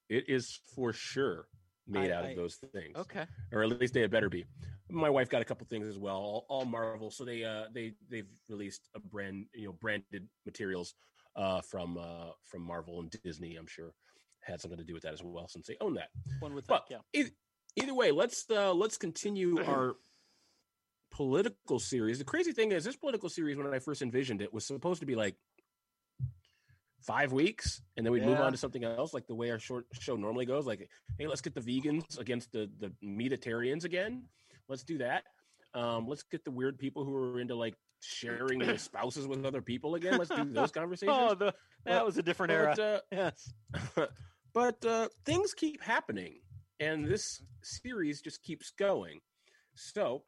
It 0.08 0.26
is 0.30 0.60
for 0.76 0.94
sure 0.94 1.48
made 1.90 2.12
I- 2.12 2.16
out 2.16 2.26
I- 2.26 2.30
of 2.30 2.36
those 2.36 2.56
things. 2.56 2.96
okay. 2.98 3.26
or 3.52 3.64
at 3.64 3.70
least 3.80 3.94
they 3.94 4.02
had 4.02 4.12
better 4.12 4.30
be. 4.30 4.46
My 4.90 5.10
wife 5.10 5.30
got 5.30 5.42
a 5.42 5.46
couple 5.46 5.66
things 5.68 5.88
as 5.88 5.98
well, 5.98 6.16
all, 6.18 6.46
all 6.50 6.66
Marvel. 6.66 7.12
So 7.12 7.24
they 7.26 7.44
uh 7.44 7.66
they 7.74 7.94
they've 8.10 8.28
released 8.48 8.90
a 8.96 9.00
brand 9.00 9.46
you 9.54 9.66
know 9.68 9.74
branded 9.74 10.28
materials 10.46 10.96
uh 11.36 11.62
from 11.62 11.98
uh 11.98 12.32
from 12.44 12.62
Marvel 12.64 13.00
and 13.00 13.10
Disney. 13.24 13.56
I'm 13.56 13.68
sure 13.68 13.94
had 14.42 14.62
something 14.62 14.78
to 14.80 14.84
do 14.86 14.94
with 14.94 15.04
that 15.04 15.14
as 15.14 15.22
well 15.24 15.48
since 15.48 15.68
they 15.68 15.78
own 15.82 15.94
that. 15.96 16.10
One 16.40 16.54
with. 16.56 16.66
But 16.66 16.86
Yeah. 16.90 17.00
either, 17.14 17.30
either 17.76 17.94
way, 17.94 18.12
let's 18.12 18.46
uh 18.50 18.74
let's 18.74 18.98
continue 18.98 19.62
our 19.68 19.96
political 21.12 21.80
series. 21.80 22.20
The 22.20 22.24
crazy 22.26 22.52
thing 22.52 22.72
is 22.72 22.84
this 22.84 22.96
political 22.96 23.30
series 23.30 23.58
when 23.58 23.68
I 23.74 23.80
first 23.80 24.02
envisioned 24.02 24.42
it 24.42 24.54
was 24.54 24.66
supposed 24.66 25.00
to 25.02 25.06
be 25.06 25.16
like 25.16 25.36
five 27.02 27.32
weeks 27.32 27.82
and 27.98 28.06
then 28.06 28.12
we'd 28.12 28.26
move 28.26 28.40
on 28.40 28.52
to 28.52 28.58
something 28.58 28.84
else 28.84 29.14
like 29.14 29.26
the 29.28 29.36
way 29.36 29.50
our 29.52 29.60
short 29.60 29.86
show 30.00 30.16
normally 30.16 30.46
goes 30.46 30.66
like 30.66 30.90
hey 31.18 31.28
let's 31.28 31.42
get 31.42 31.56
the 31.56 31.62
vegans 31.62 32.20
against 32.20 32.52
the 32.52 32.70
the 32.80 32.92
meatitarians 33.04 33.86
again 33.86 34.24
let's 34.68 34.84
do 34.84 34.98
that 34.98 35.24
um 35.74 36.08
let's 36.08 36.24
get 36.24 36.44
the 36.44 36.52
weird 36.52 36.78
people 36.78 37.06
who 37.06 37.16
are 37.16 37.40
into 37.40 37.56
like 37.56 37.74
sharing 38.02 38.60
their 38.60 38.78
spouses 38.90 39.28
with 39.28 39.46
other 39.46 39.62
people 39.62 39.96
again 39.96 40.18
let's 40.18 40.30
do 40.30 40.44
those 40.46 40.72
conversations 40.80 41.18
Oh, 41.18 41.36
the, 41.36 41.46
that 41.46 42.00
But- 42.00 42.06
was 42.06 42.18
a 42.18 42.24
different 42.24 42.52
era. 42.52 42.74
but, 42.76 42.84
uh, 42.84 43.00
yes. 43.12 43.54
but 44.54 44.86
uh, 44.86 45.08
things 45.26 45.54
keep 45.54 45.82
happening, 45.82 46.40
and 46.80 47.06
this 47.06 47.42
series 47.64 48.22
just 48.22 48.44
keeps 48.44 48.72
going. 48.72 49.20
So, 49.76 50.24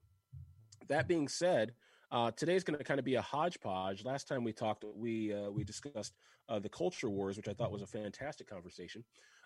that 0.87 1.07
being 1.07 1.27
said, 1.27 1.73
uh, 2.11 2.31
today's 2.31 2.63
going 2.63 2.77
to 2.77 2.83
kind 2.83 2.99
of 2.99 3.05
be 3.05 3.15
a 3.15 3.21
hodgepodge. 3.21 4.05
Last 4.05 4.27
time 4.27 4.43
we 4.43 4.53
talked, 4.53 4.85
we 4.95 5.33
uh, 5.33 5.49
we 5.49 5.63
discussed 5.63 6.13
uh, 6.51 6.59
the 6.59 6.69
culture 6.69 7.09
wars, 7.09 7.37
which 7.37 7.47
I 7.47 7.53
thought 7.53 7.71
was 7.71 7.81
a 7.81 7.87
fantastic 7.87 8.47
conversation. 8.47 9.03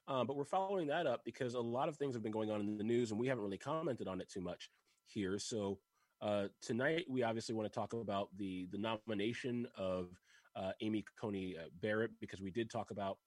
Um, 0.07 0.27
but 0.27 0.35
we're 0.35 0.43
following 0.43 0.87
that 0.87 1.07
up 1.07 1.21
because 1.23 1.53
a 1.53 1.59
lot 1.59 1.87
of 1.87 1.97
things 1.97 2.15
have 2.15 2.23
been 2.23 2.31
going 2.31 2.51
on 2.51 2.61
in 2.61 2.77
the 2.77 2.83
news, 2.83 3.11
and 3.11 3.19
we 3.19 3.27
haven't 3.27 3.43
really 3.43 3.57
commented 3.57 4.07
on 4.07 4.19
it 4.21 4.29
too 4.29 4.41
much 4.41 4.69
here. 5.05 5.37
So 5.37 5.79
uh, 6.21 6.47
tonight, 6.61 7.05
we 7.09 7.23
obviously 7.23 7.53
want 7.55 7.71
to 7.71 7.79
talk 7.79 7.93
about 7.93 8.29
the 8.37 8.67
the 8.71 8.77
nomination 8.77 9.67
of 9.77 10.09
uh, 10.55 10.71
Amy 10.81 11.05
Coney 11.19 11.55
uh, 11.57 11.67
Barrett 11.81 12.11
because 12.19 12.41
we 12.41 12.51
did 12.51 12.69
talk 12.69 12.91
about 12.91 13.17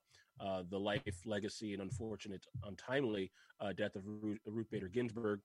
uh, 0.40 0.62
the 0.70 0.78
life, 0.78 1.02
legacy, 1.24 1.72
and 1.72 1.82
unfortunate, 1.82 2.44
untimely 2.64 3.30
uh, 3.60 3.72
death 3.72 3.96
of 3.96 4.02
Ruth, 4.06 4.38
Ruth 4.46 4.70
Bader 4.70 4.88
Ginsburg 4.88 5.40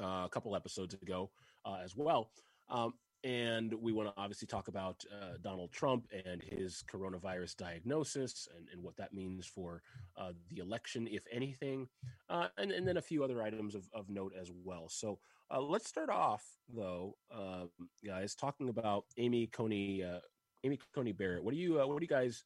uh, 0.00 0.24
a 0.24 0.28
couple 0.30 0.56
episodes 0.56 0.94
ago 0.94 1.30
uh, 1.64 1.78
as 1.84 1.96
well. 1.96 2.30
Um, 2.68 2.94
and 3.24 3.74
we 3.74 3.92
want 3.92 4.08
to 4.08 4.14
obviously 4.20 4.46
talk 4.46 4.68
about 4.68 5.04
uh, 5.12 5.36
Donald 5.42 5.72
Trump 5.72 6.06
and 6.24 6.42
his 6.42 6.84
coronavirus 6.90 7.56
diagnosis 7.56 8.48
and, 8.56 8.68
and 8.72 8.82
what 8.82 8.96
that 8.96 9.12
means 9.12 9.46
for 9.46 9.82
uh, 10.16 10.32
the 10.50 10.60
election, 10.60 11.08
if 11.10 11.24
anything, 11.32 11.88
uh, 12.28 12.48
and, 12.58 12.70
and 12.70 12.86
then 12.86 12.96
a 12.96 13.02
few 13.02 13.24
other 13.24 13.42
items 13.42 13.74
of, 13.74 13.88
of 13.92 14.08
note 14.08 14.32
as 14.40 14.50
well. 14.64 14.88
So 14.88 15.18
uh, 15.50 15.60
let's 15.60 15.88
start 15.88 16.10
off, 16.10 16.44
though, 16.74 17.16
um, 17.34 17.70
guys, 18.04 18.34
talking 18.34 18.68
about 18.68 19.04
Amy 19.16 19.46
Coney, 19.46 20.02
uh, 20.02 20.20
Amy 20.64 20.78
Coney 20.94 21.12
Barrett. 21.12 21.42
What 21.42 21.54
do 21.54 21.60
you, 21.60 21.80
uh, 21.80 21.86
what 21.86 21.98
do 21.98 22.04
you 22.04 22.08
guys 22.08 22.44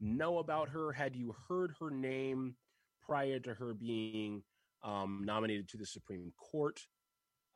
know 0.00 0.38
about 0.38 0.68
her? 0.68 0.92
Had 0.92 1.16
you 1.16 1.34
heard 1.48 1.74
her 1.80 1.90
name 1.90 2.54
prior 3.02 3.38
to 3.40 3.54
her 3.54 3.74
being 3.74 4.42
um, 4.82 5.22
nominated 5.24 5.68
to 5.70 5.76
the 5.76 5.86
Supreme 5.86 6.32
Court? 6.36 6.80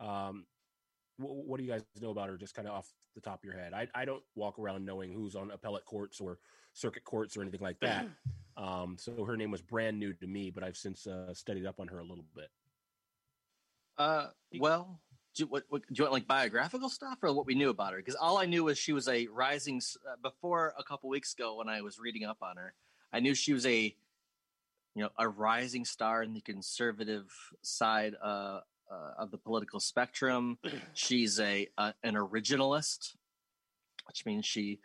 Um, 0.00 0.46
what, 1.22 1.46
what 1.46 1.58
do 1.58 1.64
you 1.64 1.70
guys 1.70 1.82
know 2.00 2.10
about 2.10 2.28
her? 2.28 2.36
Just 2.36 2.54
kind 2.54 2.68
of 2.68 2.74
off 2.74 2.92
the 3.14 3.20
top 3.20 3.40
of 3.40 3.44
your 3.44 3.54
head. 3.54 3.72
I 3.72 3.88
I 3.94 4.04
don't 4.04 4.22
walk 4.34 4.58
around 4.58 4.84
knowing 4.84 5.12
who's 5.12 5.34
on 5.34 5.50
appellate 5.50 5.84
courts 5.84 6.20
or 6.20 6.38
circuit 6.72 7.04
courts 7.04 7.36
or 7.36 7.42
anything 7.42 7.60
like 7.60 7.80
that. 7.80 8.06
um, 8.56 8.96
so 8.98 9.24
her 9.24 9.36
name 9.36 9.50
was 9.50 9.62
brand 9.62 9.98
new 9.98 10.12
to 10.14 10.26
me, 10.26 10.50
but 10.50 10.62
I've 10.62 10.76
since 10.76 11.06
uh, 11.06 11.34
studied 11.34 11.66
up 11.66 11.80
on 11.80 11.88
her 11.88 11.98
a 11.98 12.04
little 12.04 12.24
bit. 12.34 12.48
Uh, 13.98 14.28
well, 14.58 15.00
do 15.34 15.44
you, 15.44 15.46
what, 15.46 15.64
what, 15.68 15.82
do 15.82 15.94
you 15.94 16.04
want 16.04 16.12
like 16.12 16.26
biographical 16.26 16.88
stuff 16.88 17.18
or 17.22 17.32
what 17.32 17.46
we 17.46 17.54
knew 17.54 17.70
about 17.70 17.92
her? 17.92 17.98
Because 17.98 18.14
all 18.14 18.38
I 18.38 18.46
knew 18.46 18.64
was 18.64 18.78
she 18.78 18.92
was 18.92 19.08
a 19.08 19.26
rising. 19.28 19.80
Uh, 20.06 20.16
before 20.22 20.74
a 20.78 20.84
couple 20.84 21.08
weeks 21.08 21.34
ago, 21.34 21.56
when 21.56 21.68
I 21.68 21.82
was 21.82 21.98
reading 21.98 22.24
up 22.24 22.38
on 22.42 22.56
her, 22.56 22.74
I 23.12 23.20
knew 23.20 23.34
she 23.34 23.52
was 23.52 23.66
a, 23.66 23.94
you 24.94 25.02
know, 25.02 25.10
a 25.18 25.28
rising 25.28 25.84
star 25.84 26.22
in 26.22 26.34
the 26.34 26.40
conservative 26.40 27.30
side 27.62 28.14
uh, 28.22 28.60
uh, 28.92 29.22
of 29.22 29.30
the 29.30 29.38
political 29.38 29.80
spectrum. 29.80 30.58
She's 30.92 31.40
a 31.40 31.68
uh, 31.78 31.92
an 32.02 32.14
originalist, 32.14 33.14
which 34.06 34.26
means 34.26 34.44
she 34.44 34.80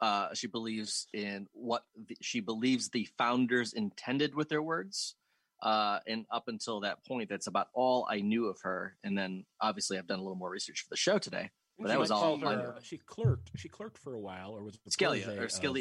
uh, 0.00 0.34
she 0.34 0.48
believes 0.48 1.06
in 1.14 1.46
what 1.52 1.84
the, 2.08 2.16
she 2.20 2.40
believes 2.40 2.88
the 2.88 3.08
founders 3.16 3.72
intended 3.72 4.34
with 4.34 4.48
their 4.48 4.62
words. 4.62 5.14
Uh, 5.62 6.00
and 6.08 6.26
up 6.32 6.48
until 6.48 6.80
that 6.80 7.04
point, 7.06 7.28
that's 7.28 7.46
about 7.46 7.68
all 7.72 8.04
I 8.10 8.20
knew 8.20 8.46
of 8.46 8.58
her. 8.62 8.96
And 9.04 9.16
then 9.16 9.44
obviously, 9.60 9.96
I've 9.96 10.08
done 10.08 10.18
a 10.18 10.22
little 10.22 10.34
more 10.34 10.50
research 10.50 10.80
for 10.80 10.88
the 10.90 10.96
show 10.96 11.18
today. 11.18 11.50
But 11.78 11.86
that 11.88 12.00
was 12.00 12.10
all 12.10 12.36
call 12.38 12.48
I 12.48 12.54
her- 12.54 12.62
knew. 12.62 12.72
She 12.82 12.98
clerked. 12.98 13.50
She 13.56 13.68
clerked 13.68 13.98
for 13.98 14.14
a 14.14 14.20
while, 14.20 14.50
or 14.50 14.64
was 14.64 14.76
a 14.84 14.90
Scalia 14.90 15.28
or 15.38 15.46
Scalia. 15.46 15.76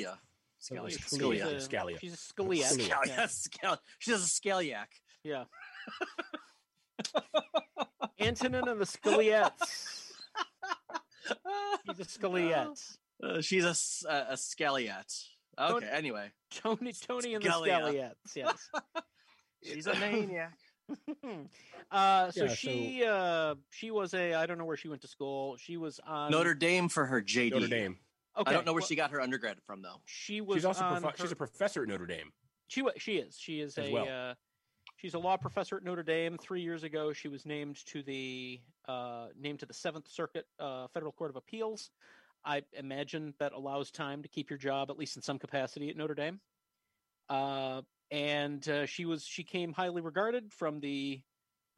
It 0.72 0.82
was 0.84 0.98
Scalia. 1.00 1.42
Scalia. 1.58 1.68
Scalia. 1.68 2.00
She's 2.00 2.14
a, 2.14 2.14
Scalia. 2.14 2.14
she's 2.14 2.14
a 2.14 2.18
scaliac. 2.18 2.78
Scalia. 2.78 2.78
Scalia. 2.78 3.08
Yeah. 3.08 3.26
Scal- 3.26 3.80
She 3.98 4.12
does 4.12 4.24
a 4.24 4.28
scaliac. 4.28 4.86
Yeah. 5.24 5.46
Antonin 8.22 8.68
and 8.68 8.80
the 8.80 8.86
Scaliettes. 8.86 10.12
He's 11.86 12.00
a 12.00 12.04
Scaliette. 12.06 12.98
Uh, 13.24 13.42
she's 13.42 13.66
a 13.66 13.70
scaliat. 13.70 15.25
Okay, 15.60 15.72
Don't- 15.72 15.84
anyway. 15.84 16.32
Tony, 16.51 16.94
Tony 16.94 17.36
and 17.36 17.44
the 17.44 17.50
Scalia. 17.50 17.82
Scaliettes. 17.82 18.36
Yes. 18.36 18.70
She's 19.63 19.86
a 19.86 19.94
maniac. 20.00 20.58
uh, 21.92 22.32
so 22.32 22.44
Yeah, 22.44 22.48
so- 22.50 22.56
she 22.56 23.04
uh, 23.08 23.56
she 23.70 23.92
was 23.92 24.13
a 24.16 24.34
I 24.34 24.48
don't 24.48 24.58
know 24.58 24.66
where 24.66 24.75
she 24.78 24.88
went 24.88 25.01
to 25.04 25.08
school. 25.08 25.56
She 25.58 25.78
was 25.78 26.00
on 26.08 26.32
Notre 26.32 26.56
Dame 26.56 26.90
for 26.90 27.06
her 27.06 27.22
JD. 27.22 27.51
Notre 27.51 27.68
Dame. 27.68 27.98
Okay, 28.38 28.50
I 28.50 28.54
don't 28.54 28.66
know 28.66 28.74
where 28.74 28.80
well, 28.82 28.88
she 28.88 28.96
got 28.96 29.12
her 29.12 29.22
undergrad 29.22 29.58
from, 29.68 29.82
though. 29.84 30.01
she 30.06 30.42
was. 30.42 30.56
She's 30.56 30.66
also 30.66 30.84
on 30.84 31.01
prof- 31.01 31.16
she's 31.20 31.32
a 31.32 31.36
professor 31.36 31.84
at 31.84 31.90
Notre 31.90 32.08
Dame. 32.08 32.32
She 32.70 32.82
wa- 32.82 32.92
she 32.98 33.18
is 33.18 33.38
she 33.38 33.60
is 33.60 33.78
as 33.78 33.88
a 33.88 33.92
well. 33.92 34.08
uh, 34.08 34.34
she's 35.01 35.15
a 35.15 35.20
law 35.20 35.36
professor 35.36 35.77
at 35.77 35.84
Notre 35.84 36.03
Dame. 36.03 36.38
Three 36.38 36.62
years 36.62 36.84
ago, 36.84 37.12
she 37.12 37.27
was 37.27 37.46
named 37.46 37.84
to 37.88 38.03
the 38.03 38.60
uh, 38.88 39.27
named 39.39 39.60
to 39.60 39.65
the 39.65 39.74
Seventh 39.74 40.08
Circuit 40.08 40.46
uh, 40.60 40.88
Federal 40.93 41.12
Court 41.12 41.31
of 41.31 41.36
Appeals. 41.36 41.89
I 42.46 42.63
imagine 42.74 43.34
that 43.39 43.53
allows 43.53 43.91
time 43.91 44.24
to 44.24 44.29
keep 44.29 44.50
your 44.50 44.58
job 44.60 44.89
at 44.89 44.98
least 44.98 45.15
in 45.15 45.22
some 45.22 45.39
capacity 45.39 45.89
at 45.89 45.98
Notre 45.98 46.15
Dame. 46.15 46.39
Uh, 47.29 47.81
and 48.12 48.67
uh, 48.67 48.86
she 48.86 49.05
was 49.05 49.25
she 49.25 49.43
came 49.43 49.74
highly 49.74 50.01
regarded 50.01 50.53
from 50.53 50.79
the 50.79 51.22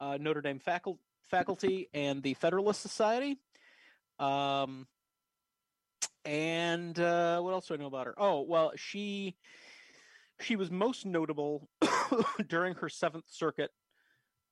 uh, 0.00 0.18
Notre 0.20 0.42
Dame 0.42 0.60
facul- 0.60 0.98
faculty 1.30 1.88
and 1.94 2.22
the 2.22 2.34
Federalist 2.34 2.82
Society. 2.82 3.38
Um, 4.18 4.86
and 6.24 6.98
uh, 6.98 7.40
what 7.40 7.52
else 7.52 7.68
do 7.68 7.74
I 7.74 7.76
know 7.76 7.86
about 7.86 8.06
her? 8.06 8.14
Oh, 8.16 8.42
well, 8.42 8.72
she 8.76 9.36
she 10.40 10.56
was 10.56 10.70
most 10.70 11.06
notable 11.06 11.68
during 12.48 12.74
her 12.74 12.88
Seventh 12.88 13.24
Circuit 13.28 13.70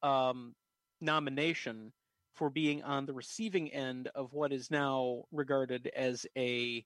um, 0.02 0.54
nomination 1.00 1.92
for 2.34 2.50
being 2.50 2.82
on 2.82 3.06
the 3.06 3.12
receiving 3.12 3.72
end 3.72 4.08
of 4.14 4.32
what 4.32 4.52
is 4.52 4.70
now 4.70 5.24
regarded 5.32 5.90
as 5.94 6.26
a 6.36 6.84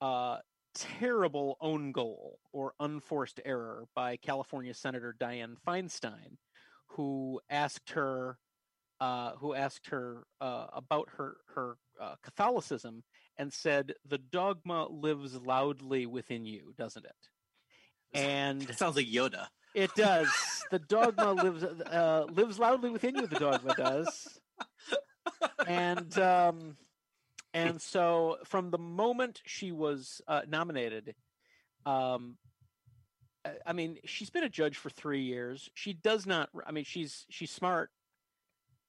uh, 0.00 0.38
terrible 0.74 1.56
own 1.60 1.92
goal 1.92 2.38
or 2.52 2.74
unforced 2.80 3.40
error 3.44 3.84
by 3.94 4.16
California 4.16 4.74
Senator 4.74 5.16
Dianne 5.18 5.56
Feinstein, 5.66 6.36
who 6.88 7.40
asked 7.50 7.90
her. 7.90 8.38
Uh, 8.98 9.32
who 9.32 9.52
asked 9.52 9.88
her 9.88 10.22
uh, 10.40 10.68
about 10.72 11.06
her 11.14 11.36
her 11.54 11.76
uh, 12.00 12.14
Catholicism 12.22 13.04
and 13.36 13.52
said, 13.52 13.92
"The 14.08 14.16
dogma 14.16 14.88
lives 14.88 15.36
loudly 15.36 16.06
within 16.06 16.46
you, 16.46 16.72
doesn't 16.78 17.04
it?" 17.04 17.28
And 18.14 18.62
It 18.68 18.78
sounds 18.78 18.96
like 18.96 19.06
Yoda. 19.06 19.46
it 19.74 19.94
does. 19.94 20.28
The 20.70 20.78
dogma 20.78 21.32
lives 21.32 21.62
uh, 21.62 22.26
lives 22.30 22.58
loudly 22.58 22.90
within 22.90 23.14
you. 23.16 23.26
The 23.26 23.38
dogma 23.38 23.74
does, 23.76 24.38
and 25.66 26.18
um, 26.18 26.76
and 27.54 27.80
so 27.80 28.38
from 28.44 28.70
the 28.70 28.78
moment 28.78 29.42
she 29.44 29.72
was 29.72 30.20
uh, 30.26 30.42
nominated, 30.48 31.14
um, 31.84 32.36
I- 33.44 33.56
I 33.66 33.72
mean, 33.74 33.98
she's 34.04 34.30
been 34.30 34.44
a 34.44 34.48
judge 34.48 34.76
for 34.76 34.90
three 34.90 35.22
years. 35.22 35.68
She 35.74 35.92
does 35.92 36.26
not. 36.26 36.48
I 36.66 36.72
mean, 36.72 36.84
she's 36.84 37.26
she's 37.28 37.50
smart. 37.50 37.90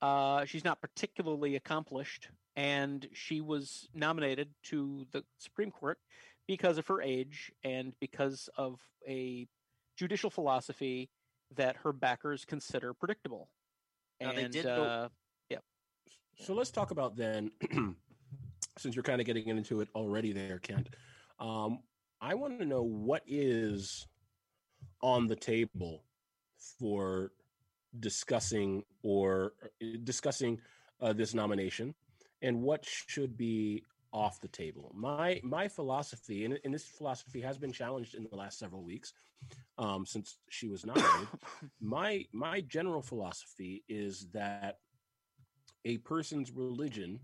Uh, 0.01 0.45
she's 0.45 0.63
not 0.63 0.79
particularly 0.81 1.55
accomplished, 1.55 2.29
and 2.55 3.07
she 3.13 3.41
was 3.41 3.87
nominated 3.93 4.49
to 4.63 5.05
the 5.11 5.23
Supreme 5.39 5.71
Court 5.71 5.99
because 6.47 6.77
of 6.77 6.87
her 6.87 7.01
age 7.01 7.51
and 7.63 7.93
because 7.99 8.49
of 8.57 8.79
a 9.07 9.47
judicial 9.97 10.29
philosophy 10.29 11.09
that 11.55 11.75
her 11.77 11.91
backers 11.93 12.45
consider 12.45 12.93
predictable. 12.93 13.49
Now, 14.21 14.29
and 14.29 14.37
they 14.37 14.47
did 14.47 14.63
go- 14.63 14.83
uh, 14.83 15.07
So 16.39 16.53
let's 16.53 16.69
talk 16.69 16.91
about 16.91 17.15
then, 17.15 17.49
since 18.77 18.95
you're 18.95 19.01
kind 19.03 19.19
of 19.19 19.25
getting 19.25 19.47
into 19.47 19.81
it 19.81 19.87
already 19.95 20.33
there, 20.33 20.59
Kent. 20.59 20.89
Um, 21.39 21.79
I 22.21 22.35
want 22.35 22.59
to 22.59 22.65
know 22.65 22.83
what 22.83 23.23
is 23.25 24.05
on 25.01 25.25
the 25.25 25.35
table 25.35 26.03
for 26.79 27.31
discussing 27.99 28.83
or 29.01 29.53
uh, 29.63 29.97
discussing 30.03 30.59
uh, 31.01 31.13
this 31.13 31.33
nomination, 31.33 31.95
and 32.43 32.61
what 32.61 32.85
should 32.85 33.35
be 33.35 33.83
off 34.17 34.41
the 34.41 34.47
table. 34.47 34.91
My 34.95 35.39
my 35.43 35.67
philosophy, 35.67 36.43
and, 36.43 36.59
and 36.63 36.73
this 36.73 36.85
philosophy 36.85 37.39
has 37.41 37.57
been 37.59 37.71
challenged 37.71 38.15
in 38.15 38.27
the 38.29 38.35
last 38.35 38.57
several 38.57 38.83
weeks 38.83 39.13
um, 39.77 40.07
since 40.07 40.39
she 40.49 40.67
was 40.67 40.85
nominated. 40.85 41.27
my 41.79 42.25
my 42.33 42.61
general 42.61 43.03
philosophy 43.03 43.83
is 43.87 44.27
that 44.33 44.79
a 45.85 45.97
person's 45.99 46.51
religion 46.51 47.19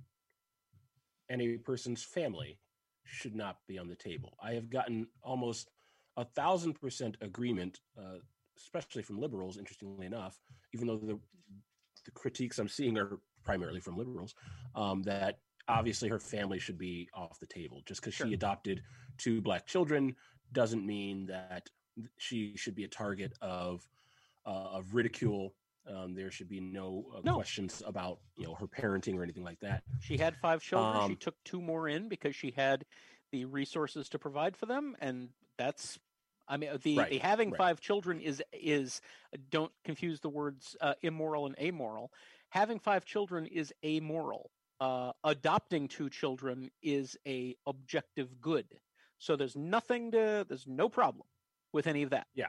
and 1.29 1.41
a 1.41 1.57
person's 1.57 2.03
family 2.03 2.59
should 3.05 3.35
not 3.35 3.57
be 3.67 3.79
on 3.79 3.87
the 3.87 3.95
table. 3.95 4.37
I 4.41 4.53
have 4.53 4.69
gotten 4.69 5.07
almost 5.23 5.71
a 6.15 6.25
thousand 6.25 6.79
percent 6.79 7.17
agreement, 7.21 7.79
uh, 7.97 8.19
especially 8.55 9.01
from 9.01 9.19
liberals. 9.19 9.57
Interestingly 9.57 10.05
enough, 10.05 10.39
even 10.75 10.87
though 10.87 10.97
the 10.97 11.19
the 12.05 12.11
critiques 12.11 12.59
I'm 12.59 12.67
seeing 12.67 12.99
are 12.99 13.17
primarily 13.43 13.79
from 13.79 13.97
liberals, 13.97 14.35
um, 14.75 15.01
that 15.03 15.39
obviously 15.67 16.09
her 16.09 16.19
family 16.19 16.59
should 16.59 16.77
be 16.77 17.09
off 17.13 17.39
the 17.39 17.47
table. 17.47 17.81
Just 17.85 18.01
because 18.01 18.13
Sure. 18.13 18.27
she 18.27 18.33
adopted 18.33 18.81
two 19.17 19.41
black 19.41 19.65
children 19.65 20.15
doesn't 20.51 20.85
mean 20.85 21.25
that 21.27 21.69
she 22.17 22.55
should 22.57 22.75
be 22.75 22.83
a 22.83 22.87
target 22.87 23.33
of 23.41 23.87
uh, 24.45 24.49
of 24.49 24.93
ridicule. 24.93 25.53
Um, 25.87 26.13
there 26.13 26.31
should 26.31 26.49
be 26.49 26.59
no, 26.59 27.05
uh, 27.15 27.21
No. 27.23 27.35
questions 27.35 27.81
about 27.85 28.19
you 28.37 28.45
know 28.45 28.55
her 28.55 28.67
parenting 28.67 29.15
or 29.15 29.23
anything 29.23 29.43
like 29.43 29.59
that. 29.61 29.83
she 29.99 30.17
had 30.17 30.35
five 30.37 30.61
children. 30.61 31.07
she 31.07 31.13
Um, 31.13 31.17
took 31.17 31.41
two 31.43 31.61
more 31.61 31.87
in 31.87 32.09
because 32.09 32.35
she 32.35 32.51
had 32.51 32.85
the 33.31 33.45
resources 33.45 34.09
to 34.09 34.19
provide 34.19 34.55
for 34.57 34.65
them, 34.65 34.95
and 34.99 35.29
that's. 35.57 35.99
I 36.45 36.57
mean, 36.57 36.77
the, 36.83 36.97
Right, 36.97 37.09
the 37.09 37.17
having 37.19 37.51
right. 37.51 37.57
five 37.57 37.79
children 37.79 38.19
is 38.19 38.43
is 38.51 38.99
don't 39.49 39.71
confuse 39.85 40.19
the 40.19 40.29
words 40.29 40.75
uh, 40.81 40.93
immoral 41.01 41.45
and 41.45 41.57
amoral. 41.57 42.11
Having 42.49 42.79
five 42.79 43.05
children 43.05 43.45
is 43.45 43.73
amoral. 43.85 44.51
Uh, 44.83 45.13
adopting 45.23 45.87
two 45.87 46.09
children 46.09 46.69
is 46.81 47.15
a 47.25 47.55
objective 47.65 48.41
good. 48.41 48.65
So 49.17 49.37
there's 49.37 49.55
nothing 49.55 50.11
to 50.11 50.45
there's 50.49 50.67
no 50.67 50.89
problem 50.89 51.25
with 51.71 51.87
any 51.87 52.03
of 52.03 52.09
that. 52.09 52.27
Yeah. 52.35 52.47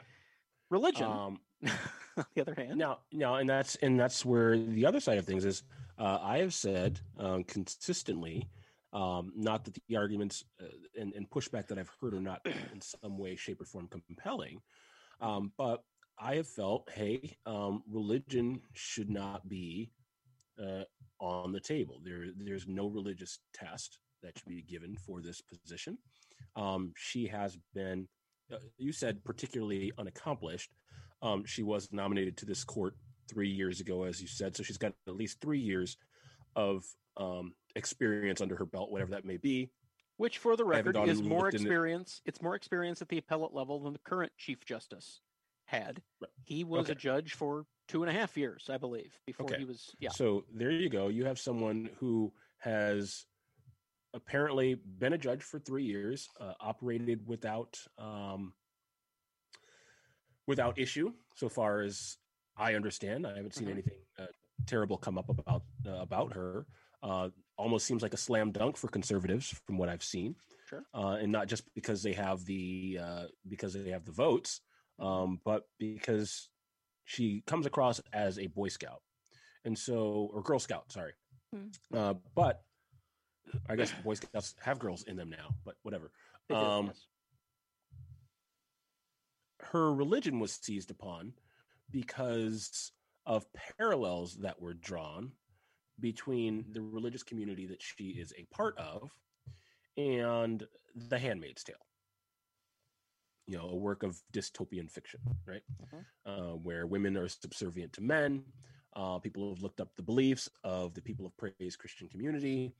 Religion, 0.68 1.06
Um, 1.06 1.40
on 2.16 2.24
the 2.34 2.40
other 2.40 2.54
hand, 2.56 2.76
now, 2.76 2.98
now, 3.12 3.36
and 3.36 3.48
that's 3.48 3.76
and 3.76 4.00
that's 4.00 4.24
where 4.24 4.58
the 4.58 4.84
other 4.84 4.98
side 4.98 5.18
of 5.18 5.24
things 5.24 5.44
is. 5.44 5.62
Uh, 5.96 6.18
I 6.20 6.38
have 6.38 6.52
said 6.52 6.98
um, 7.20 7.44
consistently, 7.44 8.48
um, 8.92 9.32
not 9.36 9.64
that 9.66 9.78
the 9.86 9.96
arguments 9.96 10.44
uh, 10.60 10.66
and, 11.00 11.12
and 11.14 11.30
pushback 11.30 11.68
that 11.68 11.78
I've 11.78 11.92
heard 12.00 12.14
are 12.14 12.20
not 12.20 12.40
in 12.72 12.80
some 12.80 13.16
way, 13.16 13.36
shape, 13.36 13.60
or 13.60 13.64
form 13.64 13.86
compelling, 13.86 14.60
um, 15.20 15.52
but 15.56 15.84
I 16.18 16.34
have 16.34 16.48
felt, 16.48 16.90
hey, 16.92 17.36
um, 17.46 17.84
religion 17.88 18.60
should 18.72 19.08
not 19.08 19.48
be 19.48 19.92
uh, 20.60 20.84
on 21.20 21.52
the 21.52 21.60
table. 21.60 22.00
There, 22.04 22.26
there's 22.36 22.66
no 22.66 22.86
religious 22.86 23.38
test 23.52 23.98
that 24.22 24.38
should 24.38 24.48
be 24.48 24.62
given 24.62 24.96
for 24.96 25.20
this 25.20 25.40
position. 25.40 25.98
Um, 26.56 26.92
she 26.96 27.26
has 27.26 27.58
been, 27.74 28.08
uh, 28.52 28.56
you 28.78 28.92
said, 28.92 29.24
particularly 29.24 29.92
unaccomplished. 29.98 30.70
Um, 31.22 31.44
she 31.44 31.62
was 31.62 31.88
nominated 31.92 32.36
to 32.38 32.46
this 32.46 32.64
court 32.64 32.96
three 33.28 33.48
years 33.50 33.80
ago, 33.80 34.04
as 34.04 34.20
you 34.20 34.28
said, 34.28 34.56
so 34.56 34.62
she's 34.62 34.78
got 34.78 34.92
at 35.08 35.16
least 35.16 35.40
three 35.40 35.58
years 35.58 35.96
of 36.56 36.84
um, 37.16 37.54
experience 37.76 38.40
under 38.40 38.56
her 38.56 38.66
belt, 38.66 38.90
whatever 38.90 39.12
that 39.12 39.24
may 39.24 39.36
be. 39.36 39.70
Which, 40.16 40.38
for 40.38 40.56
the 40.56 40.64
record, 40.64 40.96
is 41.08 41.22
more 41.22 41.46
into 41.48 41.56
it. 41.56 41.62
experience. 41.62 42.20
It's 42.24 42.40
more 42.40 42.54
experience 42.54 43.02
at 43.02 43.08
the 43.08 43.18
appellate 43.18 43.52
level 43.52 43.80
than 43.80 43.92
the 43.92 43.98
current 44.04 44.30
Chief 44.38 44.64
Justice 44.64 45.20
had. 45.64 46.00
Right. 46.20 46.30
He 46.44 46.62
was 46.62 46.88
a 46.88 46.94
judge 46.94 47.34
for 47.34 47.66
two 47.88 48.02
and 48.02 48.10
a 48.10 48.18
half 48.18 48.36
years, 48.36 48.68
I 48.70 48.78
believe, 48.78 49.18
before 49.26 49.48
Okay. 49.50 49.58
he 49.58 49.64
was. 49.64 49.94
Yeah. 50.00 50.10
So 50.10 50.44
there 50.52 50.70
you 50.70 50.88
go. 50.88 51.08
You 51.08 51.24
have 51.26 51.38
someone 51.38 51.90
who 51.98 52.32
has 52.58 53.26
apparently 54.14 54.74
been 54.74 55.12
a 55.12 55.18
judge 55.18 55.42
for 55.42 55.58
three 55.58 55.84
years, 55.84 56.28
uh, 56.40 56.54
operated 56.60 57.26
without 57.26 57.78
um, 57.98 58.54
without 60.46 60.78
issue, 60.78 61.12
so 61.34 61.48
far 61.48 61.80
as 61.82 62.18
I 62.56 62.74
understand. 62.74 63.26
I 63.26 63.36
haven't 63.36 63.54
seen 63.54 63.68
Mhm. 63.68 63.72
anything 63.72 63.98
uh, 64.18 64.26
terrible 64.66 64.96
come 64.98 65.18
up 65.18 65.28
about 65.28 65.64
uh, 65.86 65.90
about 66.00 66.32
her. 66.34 66.66
Uh, 67.02 67.30
almost 67.56 67.86
seems 67.86 68.02
like 68.02 68.14
a 68.14 68.18
slam 68.18 68.50
dunk 68.52 68.76
for 68.76 68.88
conservatives, 68.88 69.48
from 69.66 69.78
what 69.78 69.88
I've 69.88 70.02
seen. 70.02 70.36
Sure. 70.68 70.84
uh, 70.94 71.18
and 71.20 71.30
not 71.30 71.46
just 71.48 71.72
because 71.74 72.02
they 72.02 72.14
have 72.14 72.44
the 72.46 72.98
uh, 73.00 73.26
because 73.48 73.74
they 73.74 73.90
have 73.90 74.04
the 74.04 74.12
votes, 74.12 74.60
um, 74.98 75.40
but 75.44 75.64
because 75.78 76.48
she 77.04 77.42
comes 77.46 77.66
across 77.66 78.00
as 78.12 78.38
a 78.38 78.46
Boy 78.46 78.68
Scout, 78.68 79.02
and 79.64 79.78
so 79.78 80.30
or 80.32 80.42
Girl 80.42 80.58
Scout, 80.58 80.90
sorry. 80.92 81.12
Hmm. 81.54 81.68
Uh, 81.96 82.14
but 82.34 82.62
I 83.68 83.76
guess 83.76 83.92
Boy 84.04 84.14
Scouts 84.14 84.54
have 84.62 84.78
girls 84.78 85.04
in 85.04 85.16
them 85.16 85.30
now, 85.30 85.54
but 85.64 85.76
whatever. 85.82 86.10
Um. 86.52 86.92
Her 89.60 89.94
religion 89.94 90.40
was 90.40 90.52
seized 90.52 90.90
upon 90.90 91.32
because 91.90 92.92
of 93.26 93.46
parallels 93.78 94.36
that 94.42 94.60
were 94.60 94.74
drawn 94.74 95.32
between 96.00 96.64
the 96.72 96.82
religious 96.82 97.22
community 97.22 97.66
that 97.66 97.82
she 97.82 98.08
is 98.08 98.32
a 98.36 98.44
part 98.54 98.76
of 98.78 99.10
and 99.96 100.66
The 100.94 101.18
Handmaid's 101.18 101.64
Tale. 101.64 101.76
You 103.46 103.58
know, 103.58 103.68
a 103.68 103.76
work 103.76 104.02
of 104.02 104.20
dystopian 104.32 104.90
fiction, 104.90 105.20
right? 105.46 105.62
Mhm. 105.82 106.04
Uh, 106.24 106.56
where 106.56 106.86
women 106.86 107.16
are 107.16 107.28
subservient 107.28 107.92
to 107.94 108.00
men. 108.00 108.44
Uh, 108.94 109.18
people 109.18 109.52
have 109.52 109.62
looked 109.62 109.80
up 109.80 109.94
the 109.96 110.02
beliefs 110.02 110.48
of 110.62 110.94
the 110.94 111.02
people 111.02 111.26
of 111.26 111.36
praise 111.36 111.76
Christian 111.76 112.08
community. 112.08 112.72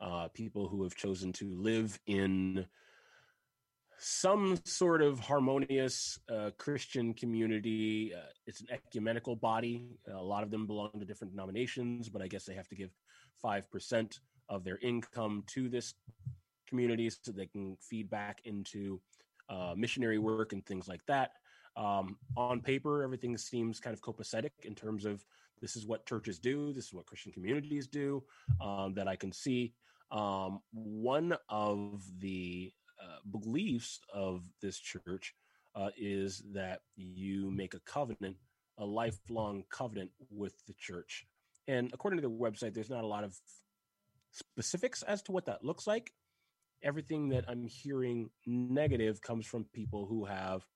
Uh, 0.00 0.28
people 0.28 0.68
who 0.68 0.82
have 0.82 0.94
chosen 0.94 1.32
to 1.32 1.54
live 1.54 1.98
in 2.06 2.66
some 3.98 4.58
sort 4.64 5.02
of 5.02 5.20
harmonious 5.20 6.18
uh, 6.30 6.50
Christian 6.56 7.12
community. 7.12 8.14
Uh, 8.14 8.30
it's 8.46 8.62
an 8.62 8.68
ecumenical 8.70 9.36
body. 9.36 9.98
a 10.08 10.22
lot 10.22 10.42
of 10.42 10.50
them 10.50 10.66
belong 10.66 10.90
to 10.98 11.04
different 11.04 11.32
denominations, 11.34 12.08
but 12.08 12.22
I 12.22 12.26
guess 12.26 12.44
they 12.44 12.54
have 12.54 12.68
to 12.68 12.74
give 12.74 12.90
5% 13.44 14.18
of 14.48 14.64
their 14.64 14.78
income 14.78 15.44
to 15.48 15.68
this 15.68 15.94
community 16.66 17.10
so 17.10 17.30
they 17.30 17.46
can 17.46 17.76
feed 17.80 18.08
back 18.08 18.40
into 18.44 19.00
uh, 19.50 19.74
missionary 19.76 20.18
work 20.18 20.52
and 20.52 20.64
things 20.64 20.88
like 20.88 21.04
that. 21.06 21.32
Um, 21.76 22.16
on 22.36 22.60
paper, 22.60 23.02
everything 23.02 23.36
seems 23.36 23.80
kind 23.80 23.94
of 23.94 24.00
copacetic 24.00 24.50
in 24.64 24.74
terms 24.74 25.04
of 25.04 25.24
this 25.60 25.76
is 25.76 25.86
what 25.86 26.06
churches 26.06 26.38
do, 26.38 26.72
this 26.72 26.86
is 26.86 26.94
what 26.94 27.06
Christian 27.06 27.32
communities 27.32 27.86
do 27.86 28.22
um, 28.60 28.94
that 28.94 29.06
I 29.06 29.16
can 29.16 29.32
see. 29.32 29.74
Um, 30.10 30.60
one 30.72 31.36
of 31.48 32.02
the 32.18 32.72
uh, 33.00 33.18
beliefs 33.30 34.00
of 34.12 34.42
this 34.60 34.78
church 34.78 35.34
uh, 35.74 35.90
is 35.96 36.42
that 36.52 36.80
you 36.96 37.50
make 37.50 37.74
a 37.74 37.80
covenant, 37.80 38.36
a 38.78 38.84
lifelong 38.84 39.64
covenant 39.70 40.10
with 40.30 40.54
the 40.66 40.74
church. 40.78 41.26
And 41.68 41.90
according 41.92 42.20
to 42.20 42.28
the 42.28 42.34
website, 42.34 42.74
there's 42.74 42.90
not 42.90 43.04
a 43.04 43.06
lot 43.06 43.24
of 43.24 43.38
specifics 44.32 45.02
as 45.02 45.22
to 45.22 45.32
what 45.32 45.46
that 45.46 45.64
looks 45.64 45.86
like. 45.86 46.12
Everything 46.82 47.28
that 47.30 47.44
I'm 47.48 47.66
hearing 47.66 48.30
negative 48.46 49.20
comes 49.20 49.46
from 49.46 49.64
people 49.72 50.06
who 50.06 50.24
have 50.24 50.66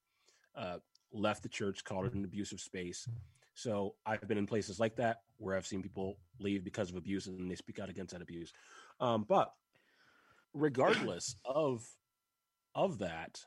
uh, 0.54 0.78
left 1.12 1.42
the 1.42 1.48
church, 1.48 1.84
called 1.84 2.06
it 2.06 2.14
an 2.14 2.24
abusive 2.24 2.60
space. 2.60 3.08
So 3.54 3.94
I've 4.04 4.26
been 4.26 4.38
in 4.38 4.46
places 4.46 4.80
like 4.80 4.96
that 4.96 5.22
where 5.38 5.56
I've 5.56 5.66
seen 5.66 5.82
people 5.82 6.18
leave 6.40 6.64
because 6.64 6.90
of 6.90 6.96
abuse 6.96 7.26
and 7.26 7.50
they 7.50 7.54
speak 7.54 7.78
out 7.78 7.88
against 7.88 8.12
that 8.12 8.22
abuse. 8.22 8.52
Um, 9.00 9.24
but 9.28 9.52
regardless 10.52 11.36
of 11.44 11.86
of 12.74 12.98
that, 12.98 13.40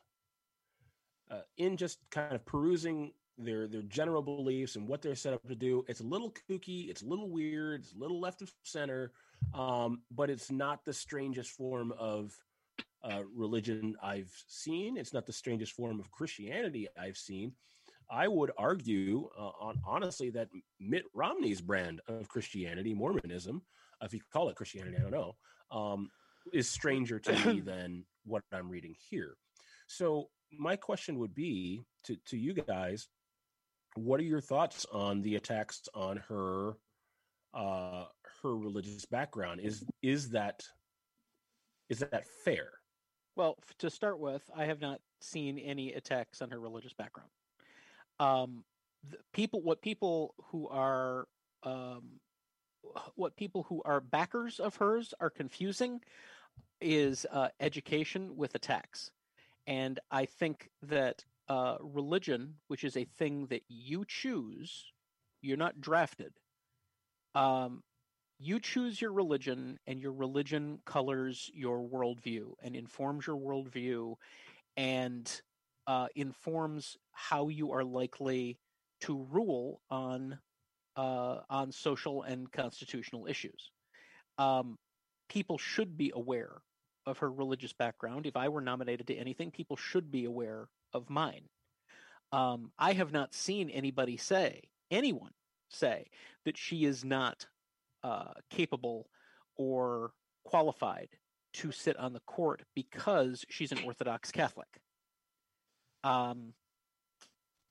uh, 1.30 1.42
in 1.58 1.76
just 1.76 2.00
kind 2.10 2.34
of 2.34 2.46
perusing 2.46 3.12
their 3.38 3.68
their 3.68 3.82
general 3.84 4.22
beliefs 4.22 4.78
and 4.78 4.88
what 4.88 5.02
they're 5.02 5.16
set 5.16 5.34
up 5.34 5.46
to 5.48 5.56
do, 5.56 5.84
it's 5.88 6.00
a 6.00 6.06
little 6.06 6.34
kooky, 6.50 6.90
it's 6.90 7.02
a 7.02 7.06
little 7.06 7.30
weird, 7.30 7.82
it's 7.82 7.94
a 7.94 8.00
little 8.00 8.20
left 8.20 8.42
of 8.42 8.52
center, 8.64 9.12
um, 9.54 10.02
but 10.12 10.30
it's 10.30 10.50
not 10.50 10.86
the 10.86 10.94
strangest 10.94 11.52
form 11.52 11.94
of 12.00 12.34
uh, 13.04 13.22
religion 13.36 13.96
I've 14.02 14.32
seen. 14.48 14.98
It's 14.98 15.14
not 15.14 15.26
the 15.26 15.34
strangest 15.34 15.74
form 15.74 16.00
of 16.00 16.12
Christianity 16.12 16.88
I've 17.00 17.18
seen. 17.18 17.54
I 18.10 18.28
would 18.28 18.52
argue, 18.58 19.30
uh, 19.38 19.52
on 19.60 19.80
honestly, 19.86 20.30
that 20.32 20.48
Mitt 20.80 21.04
Romney's 21.14 21.62
brand 21.62 22.02
of 22.08 22.28
Christianity, 22.30 22.94
Mormonism, 22.94 23.62
if 24.02 24.14
you 24.14 24.22
call 24.32 24.50
it 24.50 24.56
Christianity, 24.56 24.98
I 24.98 25.02
don't 25.02 25.12
know, 25.12 25.36
um, 25.72 26.10
is 26.54 26.70
stranger 26.70 27.20
to 27.20 27.46
me 27.46 27.60
than 27.66 28.06
what 28.26 28.44
I'm 28.54 28.70
reading 28.70 28.96
here. 29.10 29.36
So 29.88 30.30
my 30.58 30.76
question 30.76 31.20
would 31.20 31.36
be 31.36 31.84
to 32.06 32.16
to 32.28 32.38
you 32.38 32.54
guys: 32.54 33.08
What 33.96 34.20
are 34.20 34.24
your 34.24 34.42
thoughts 34.42 34.86
on 34.92 35.22
the 35.22 35.36
attacks 35.36 35.82
on 35.94 36.18
her 36.30 36.74
uh, 37.54 38.06
her 38.42 38.56
religious 38.56 39.06
background? 39.06 39.62
Is 39.62 39.84
is 40.02 40.30
that 40.30 40.62
is 41.90 42.00
that 42.00 42.26
fair? 42.46 42.70
Well, 43.38 43.56
to 43.78 43.92
start 43.92 44.20
with, 44.20 44.42
I 44.56 44.66
have 44.66 44.82
not 44.82 45.00
seen 45.22 45.60
any 45.60 45.94
attacks 45.94 46.42
on 46.42 46.50
her 46.50 46.60
religious 46.60 46.94
background. 46.94 47.30
Um, 48.20 48.64
people, 49.32 49.62
what 49.62 49.84
people 49.84 50.34
who 50.46 50.68
are, 50.70 51.28
um, 51.62 52.20
what 53.14 53.36
people 53.36 53.62
who 53.70 53.84
are 53.86 54.02
backers 54.02 54.60
of 54.60 54.78
hers 54.78 55.14
are 55.20 55.30
confusing 55.30 56.02
is 56.82 57.28
uh, 57.32 57.50
education 57.60 58.36
with 58.36 58.56
attacks, 58.56 59.12
and 59.68 60.00
I 60.10 60.26
think 60.26 60.72
that 60.82 61.24
uh, 61.48 61.76
religion, 61.80 62.56
which 62.70 62.84
is 62.84 62.98
a 62.98 63.06
thing 63.06 63.46
that 63.52 63.62
you 63.68 64.04
choose, 64.08 64.92
you're 65.44 65.58
not 65.58 65.80
drafted. 65.80 66.34
Um, 67.36 67.84
you 68.40 68.60
choose 68.60 69.02
your 69.02 69.12
religion 69.12 69.80
and 69.88 70.02
your 70.02 70.12
religion 70.12 70.80
colors 70.86 71.50
your 71.54 71.80
worldview 71.80 72.52
and 72.62 72.76
informs 72.76 73.26
your 73.26 73.38
worldview 73.38 74.16
and 74.76 75.42
uh, 75.88 76.08
informs 76.16 76.98
how 77.14 77.48
you 77.48 77.72
are 77.72 77.84
likely 77.84 78.60
to 79.02 79.26
rule 79.32 79.82
on 79.90 80.38
uh, 80.96 81.42
on 81.50 81.72
social 81.72 82.24
and 82.24 82.52
constitutional 82.52 83.28
issues. 83.28 83.72
Um, 84.38 84.78
people 85.30 85.58
should 85.58 85.96
be 85.96 86.12
aware 86.16 86.62
of 87.06 87.20
her 87.20 87.32
religious 87.32 87.74
background. 87.74 88.26
If 88.26 88.36
I 88.36 88.50
were 88.50 88.62
nominated 88.62 89.08
to 89.08 89.16
anything, 89.16 89.52
people 89.52 89.78
should 89.78 90.12
be 90.12 90.26
aware 90.26 90.68
of 90.94 91.10
mine. 91.10 91.44
Um, 92.32 92.72
I 92.78 92.94
have 92.94 93.14
not 93.14 93.34
seen 93.34 93.70
anybody 93.70 94.18
say, 94.18 94.64
anyone 94.92 95.32
say, 95.70 96.08
that 96.46 96.58
she 96.58 96.84
is 96.84 97.06
not 97.06 97.46
uh, 98.04 98.34
capable 98.50 99.10
or 99.56 100.12
qualified 100.44 101.10
to 101.54 101.72
sit 101.72 101.98
on 101.98 102.14
the 102.14 102.20
court 102.22 102.64
because 102.76 103.44
she's 103.50 103.72
an 103.72 103.80
Orthodox 103.84 104.32
Catholic. 104.32 104.68
Um, 106.04 106.54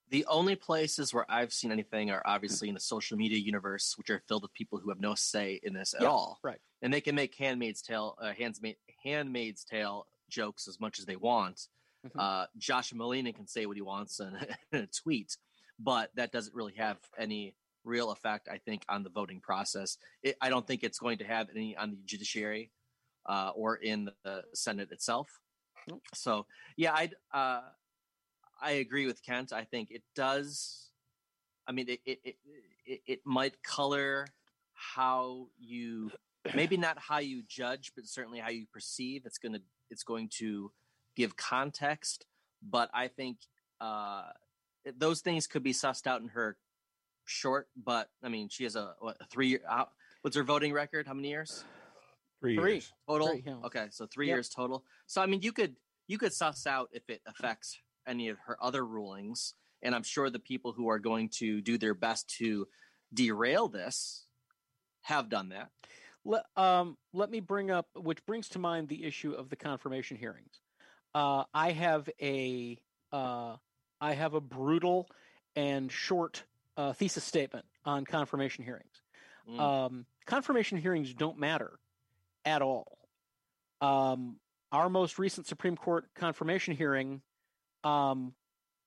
The 0.09 0.25
only 0.27 0.55
places 0.55 1.13
where 1.13 1.27
I've 1.29 1.53
seen 1.53 1.73
anything 1.73 2.11
are 2.13 2.23
obviously 2.25 2.69
in 2.69 2.75
the 2.75 2.81
social 2.81 3.17
media 3.17 3.39
universe, 3.39 3.95
which 3.99 4.09
are 4.11 4.23
filled 4.29 4.43
with 4.43 4.53
people 4.55 4.79
who 4.79 4.91
have 4.91 5.01
no 5.01 5.15
say 5.17 5.59
in 5.65 5.73
this 5.75 5.95
at 5.95 6.03
Yeah, 6.03 6.09
all. 6.11 6.39
right. 6.45 6.61
And 6.81 6.93
they 6.95 7.01
can 7.01 7.17
make 7.17 7.35
Handmaid's 7.35 7.83
Tale, 7.83 8.17
uh, 8.21 8.33
Handsma- 8.33 8.77
Handmaid's 9.05 9.65
Tale 9.65 10.07
jokes 10.29 10.69
as 10.69 10.79
much 10.79 10.99
as 11.01 11.07
they 11.07 11.17
want. 11.17 11.67
Mhm. 12.07 12.13
Uh, 12.21 12.47
Josh 12.57 12.93
Malina 12.93 13.35
can 13.35 13.49
say 13.49 13.67
what 13.67 13.77
he 13.77 13.83
wants 13.83 14.21
in, 14.21 14.33
in 14.73 14.83
a 14.83 14.87
tweet, 14.87 15.37
but 15.79 16.15
that 16.15 16.31
doesn't 16.31 16.55
really 16.55 16.75
have 16.75 16.99
any 17.19 17.57
real 17.87 18.11
effect, 18.11 18.49
I 18.51 18.59
think, 18.59 18.85
on 18.89 19.03
the 19.03 19.11
voting 19.11 19.41
process. 19.41 19.97
It, 20.23 20.37
I 20.41 20.51
don't 20.51 20.67
think 20.67 20.83
it's 20.83 20.99
going 20.99 21.19
to 21.19 21.25
have 21.25 21.49
any 21.51 21.77
on 21.77 21.91
the 21.91 21.99
judiciary 22.05 22.71
uh, 23.27 23.53
or 23.55 23.77
in 23.77 24.11
the 24.25 24.43
Senate 24.53 24.91
itself. 24.93 25.29
So, 26.15 26.47
yeah, 26.77 26.93
I 26.93 27.11
uh, 27.33 27.61
I 28.61 28.73
agree 28.73 29.07
with 29.07 29.23
Kent. 29.23 29.53
I 29.53 29.65
think 29.65 29.91
it 29.91 30.03
does. 30.15 30.91
I 31.67 31.73
mean, 31.73 31.89
it 31.89 32.01
it 32.05 32.19
it, 32.25 32.37
it, 32.85 33.01
it 33.07 33.21
might 33.25 33.63
color 33.63 34.27
how 34.75 35.49
you 35.59 36.11
maybe 36.55 36.77
not 36.77 36.99
how 36.99 37.19
you 37.19 37.43
judge, 37.49 37.93
but 37.95 38.07
certainly 38.07 38.41
how 38.41 38.51
you 38.51 38.67
perceive. 38.73 39.23
It's 39.27 39.39
gonna 39.39 39.61
it's 39.91 40.03
going 40.03 40.29
to 40.39 40.73
give 41.17 41.37
context. 41.37 42.27
But 42.69 42.91
I 42.93 43.09
think 43.09 43.39
uh, 43.81 44.25
those 44.97 45.21
things 45.21 45.47
could 45.47 45.63
be 45.63 45.73
sussed 45.73 46.07
out 46.07 46.21
in 46.21 46.29
her 46.29 46.57
short. 47.27 47.69
But 47.77 48.09
I 48.23 48.29
mean, 48.29 48.49
she 48.49 48.65
has 48.65 48.77
a, 48.77 48.95
what, 49.01 49.17
a 49.21 49.27
three 49.27 49.49
year. 49.49 49.61
Uh, 49.69 49.85
What's 50.23 50.37
her 50.37 50.43
voting 50.43 50.73
record? 50.73 51.07
How 51.07 51.15
many 51.15 51.29
years 51.29 51.65
Three, 52.41 52.57
Three. 52.57 52.73
years. 52.73 52.93
total? 53.09 53.29
Three, 53.29 53.43
yeah. 53.47 53.57
Okay, 53.65 53.87
so 53.91 54.07
three 54.07 54.27
Yep. 54.27 54.35
years 54.35 54.49
total. 54.49 54.85
So 55.07 55.21
I 55.23 55.27
mean, 55.27 55.43
you 55.43 55.53
could 55.53 55.77
you 56.09 56.19
could 56.19 56.33
suss 56.33 56.67
out 56.67 56.89
if 56.93 57.09
it 57.09 57.21
affects 57.27 57.79
any 58.07 58.29
of 58.29 58.39
her 58.47 58.57
other 58.63 58.85
rulings, 58.85 59.55
and 59.83 59.95
I'm 59.95 60.03
sure 60.03 60.31
the 60.31 60.39
people 60.39 60.73
who 60.73 60.89
are 60.89 60.99
going 60.99 61.29
to 61.39 61.61
do 61.61 61.79
their 61.79 61.95
best 61.95 62.29
to 62.39 62.67
derail 63.13 63.69
this 63.69 64.27
have 65.03 65.29
done 65.29 65.51
that. 65.51 65.71
Let, 66.25 66.45
um, 66.57 66.97
let 67.13 67.31
me 67.31 67.39
bring 67.41 67.71
up, 67.71 67.89
which 67.95 68.25
brings 68.27 68.49
to 68.51 68.59
mind 68.59 68.89
the 68.89 69.05
issue 69.05 69.33
of 69.33 69.49
the 69.49 69.55
confirmation 69.57 70.17
hearings. 70.17 70.61
Uh, 71.15 71.45
I 71.55 71.71
have 71.71 72.11
a, 72.21 72.79
uh, 73.13 73.57
I 74.01 74.13
have 74.15 74.35
a 74.35 74.41
brutal 74.41 75.09
and 75.55 75.91
short 75.91 76.43
uh, 76.77 76.93
thesis 76.93 77.25
statement 77.25 77.65
on 77.85 78.05
confirmation 78.05 78.65
hearings. 78.65 79.03
Mm. 79.49 79.61
Um, 79.61 80.07
confirmation 80.27 80.79
hearings 80.79 81.15
don't 81.15 81.39
matter 81.39 81.79
at 82.45 82.63
all. 82.63 82.99
Um, 83.81 84.39
our 84.73 84.89
most 84.89 85.19
recent 85.19 85.47
Supreme 85.47 85.77
Court 85.77 86.07
confirmation 86.15 86.75
hearing 86.75 87.23
um, 87.85 88.35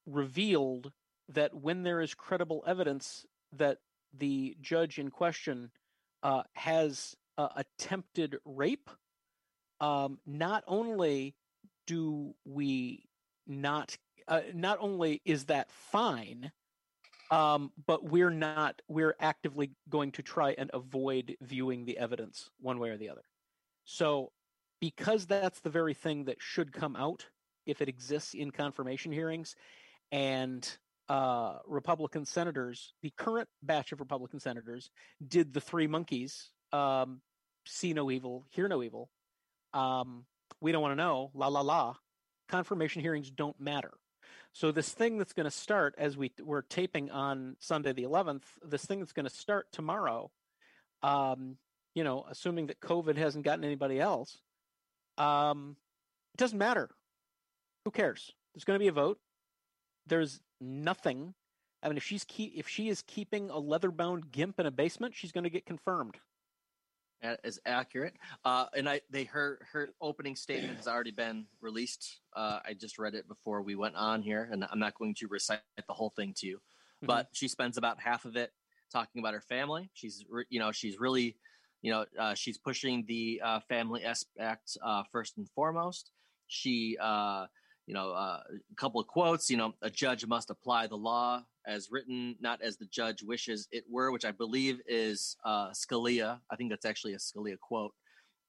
revealed 0.05 0.91
that 1.29 1.53
when 1.53 1.83
there 1.83 2.01
is 2.01 2.13
credible 2.13 2.63
evidence 2.67 3.25
that 3.53 3.77
the 4.17 4.57
judge 4.61 4.99
in 4.99 5.09
question 5.09 5.71
uh, 6.23 6.43
has 6.53 7.15
uh, 7.37 7.49
attempted 7.55 8.37
rape, 8.43 8.89
um, 9.79 10.19
not 10.25 10.63
only 10.67 11.35
do 11.87 12.35
we 12.45 13.05
not, 13.47 13.97
uh, 14.27 14.41
not 14.53 14.77
only 14.81 15.21
is 15.23 15.45
that 15.45 15.71
fine, 15.71 16.51
um, 17.31 17.71
but 17.85 18.03
we're 18.03 18.29
not, 18.31 18.81
we're 18.87 19.15
actively 19.19 19.71
going 19.89 20.11
to 20.13 20.23
try 20.23 20.55
and 20.57 20.69
avoid 20.73 21.35
viewing 21.41 21.85
the 21.85 21.97
evidence 21.97 22.49
one 22.59 22.79
way 22.79 22.89
or 22.89 22.97
the 22.97 23.09
other. 23.09 23.23
So, 23.85 24.31
because 24.79 25.25
that's 25.25 25.59
the 25.59 25.69
very 25.69 25.93
thing 25.93 26.25
that 26.25 26.37
should 26.39 26.71
come 26.71 26.95
out 26.95 27.25
if 27.65 27.81
it 27.81 27.89
exists 27.89 28.33
in 28.33 28.51
confirmation 28.51 29.11
hearings, 29.11 29.55
and 30.11 30.67
uh, 31.09 31.57
Republican 31.67 32.25
senators, 32.25 32.93
the 33.01 33.11
current 33.17 33.49
batch 33.61 33.91
of 33.91 33.99
Republican 33.99 34.39
senators, 34.39 34.89
did 35.27 35.53
the 35.53 35.61
three 35.61 35.87
monkeys 35.87 36.51
um, 36.71 37.21
see 37.65 37.93
no 37.93 38.09
evil, 38.09 38.45
hear 38.49 38.67
no 38.67 38.81
evil. 38.83 39.09
Um, 39.73 40.25
we 40.61 40.71
don't 40.71 40.81
want 40.81 40.93
to 40.93 41.03
know, 41.03 41.31
la 41.33 41.47
la 41.47 41.61
la. 41.61 41.95
Confirmation 42.47 43.01
hearings 43.01 43.29
don't 43.29 43.59
matter. 43.59 43.91
So 44.53 44.71
this 44.71 44.89
thing 44.89 45.17
that's 45.17 45.33
going 45.33 45.45
to 45.45 45.51
start 45.51 45.95
as 45.97 46.17
we 46.17 46.31
we're 46.43 46.63
taping 46.63 47.11
on 47.11 47.55
Sunday 47.59 47.93
the 47.93 48.03
11th, 48.03 48.43
this 48.65 48.85
thing 48.85 48.99
that's 48.99 49.13
going 49.13 49.27
to 49.27 49.33
start 49.33 49.67
tomorrow, 49.71 50.31
um, 51.03 51.57
you 51.93 52.03
know, 52.03 52.25
assuming 52.29 52.67
that 52.67 52.81
COVID 52.81 53.17
hasn't 53.17 53.45
gotten 53.45 53.63
anybody 53.63 53.99
else, 53.99 54.39
um, 55.17 55.75
it 56.33 56.37
doesn't 56.37 56.57
matter. 56.57 56.89
Who 57.85 57.91
cares? 57.91 58.31
There's 58.53 58.65
going 58.65 58.75
to 58.75 58.83
be 58.83 58.87
a 58.87 58.93
vote. 58.93 59.19
There's 60.07 60.39
nothing. 60.59 61.33
I 61.81 61.87
mean, 61.87 61.97
if 61.97 62.03
she's 62.03 62.25
keep 62.25 62.53
if 62.55 62.67
she 62.67 62.89
is 62.89 63.03
keeping 63.05 63.49
a 63.49 63.59
leather 63.59 63.91
bound 63.91 64.31
gimp 64.31 64.59
in 64.59 64.65
a 64.65 64.71
basement, 64.71 65.15
she's 65.15 65.31
going 65.31 65.45
to 65.45 65.49
get 65.49 65.65
confirmed. 65.65 66.15
Is 67.43 67.59
accurate. 67.65 68.13
Uh, 68.45 68.67
and 68.77 68.87
I, 68.87 69.01
they 69.09 69.25
her 69.25 69.59
her 69.73 69.89
opening 69.99 70.37
statement 70.37 70.77
has 70.77 70.87
already 70.87 71.11
been 71.11 71.45
released. 71.59 72.21
Uh, 72.33 72.59
I 72.65 72.73
just 72.73 72.97
read 72.97 73.13
it 73.13 73.27
before 73.27 73.61
we 73.61 73.75
went 73.75 73.95
on 73.95 74.21
here, 74.21 74.47
and 74.51 74.65
I'm 74.71 74.79
not 74.79 74.95
going 74.95 75.13
to 75.15 75.27
recite 75.27 75.59
the 75.85 75.93
whole 75.93 76.13
thing 76.15 76.33
to 76.37 76.47
you. 76.47 76.61
But 77.01 77.27
she 77.33 77.47
spends 77.47 77.77
about 77.77 77.99
half 77.99 78.25
of 78.25 78.35
it 78.35 78.51
talking 78.91 79.19
about 79.19 79.33
her 79.33 79.41
family. 79.41 79.89
She's, 79.93 80.25
re- 80.29 80.45
you 80.49 80.59
know, 80.59 80.71
she's 80.71 80.99
really, 80.99 81.35
you 81.81 81.91
know, 81.91 82.05
uh, 82.17 82.33
she's 82.33 82.57
pushing 82.57 83.05
the 83.07 83.41
uh, 83.43 83.59
family 83.61 84.03
aspect 84.03 84.77
uh, 84.83 85.03
first 85.11 85.37
and 85.37 85.49
foremost. 85.49 86.11
She, 86.47 86.97
uh, 86.99 87.47
you 87.89 87.95
know, 87.95 88.11
uh, 88.11 88.41
a 88.71 88.75
couple 88.75 89.01
of 89.01 89.07
quotes. 89.07 89.49
You 89.49 89.57
know, 89.57 89.73
a 89.81 89.89
judge 89.89 90.23
must 90.27 90.51
apply 90.51 90.85
the 90.85 90.95
law 90.95 91.43
as 91.65 91.89
written, 91.89 92.35
not 92.39 92.61
as 92.61 92.77
the 92.77 92.85
judge 92.85 93.23
wishes 93.23 93.67
it 93.71 93.83
were, 93.89 94.11
which 94.11 94.25
I 94.25 94.31
believe 94.31 94.79
is 94.85 95.35
uh, 95.43 95.71
Scalia. 95.71 96.39
I 96.51 96.55
think 96.55 96.69
that's 96.69 96.85
actually 96.85 97.13
a 97.13 97.17
Scalia 97.17 97.57
quote. 97.59 97.91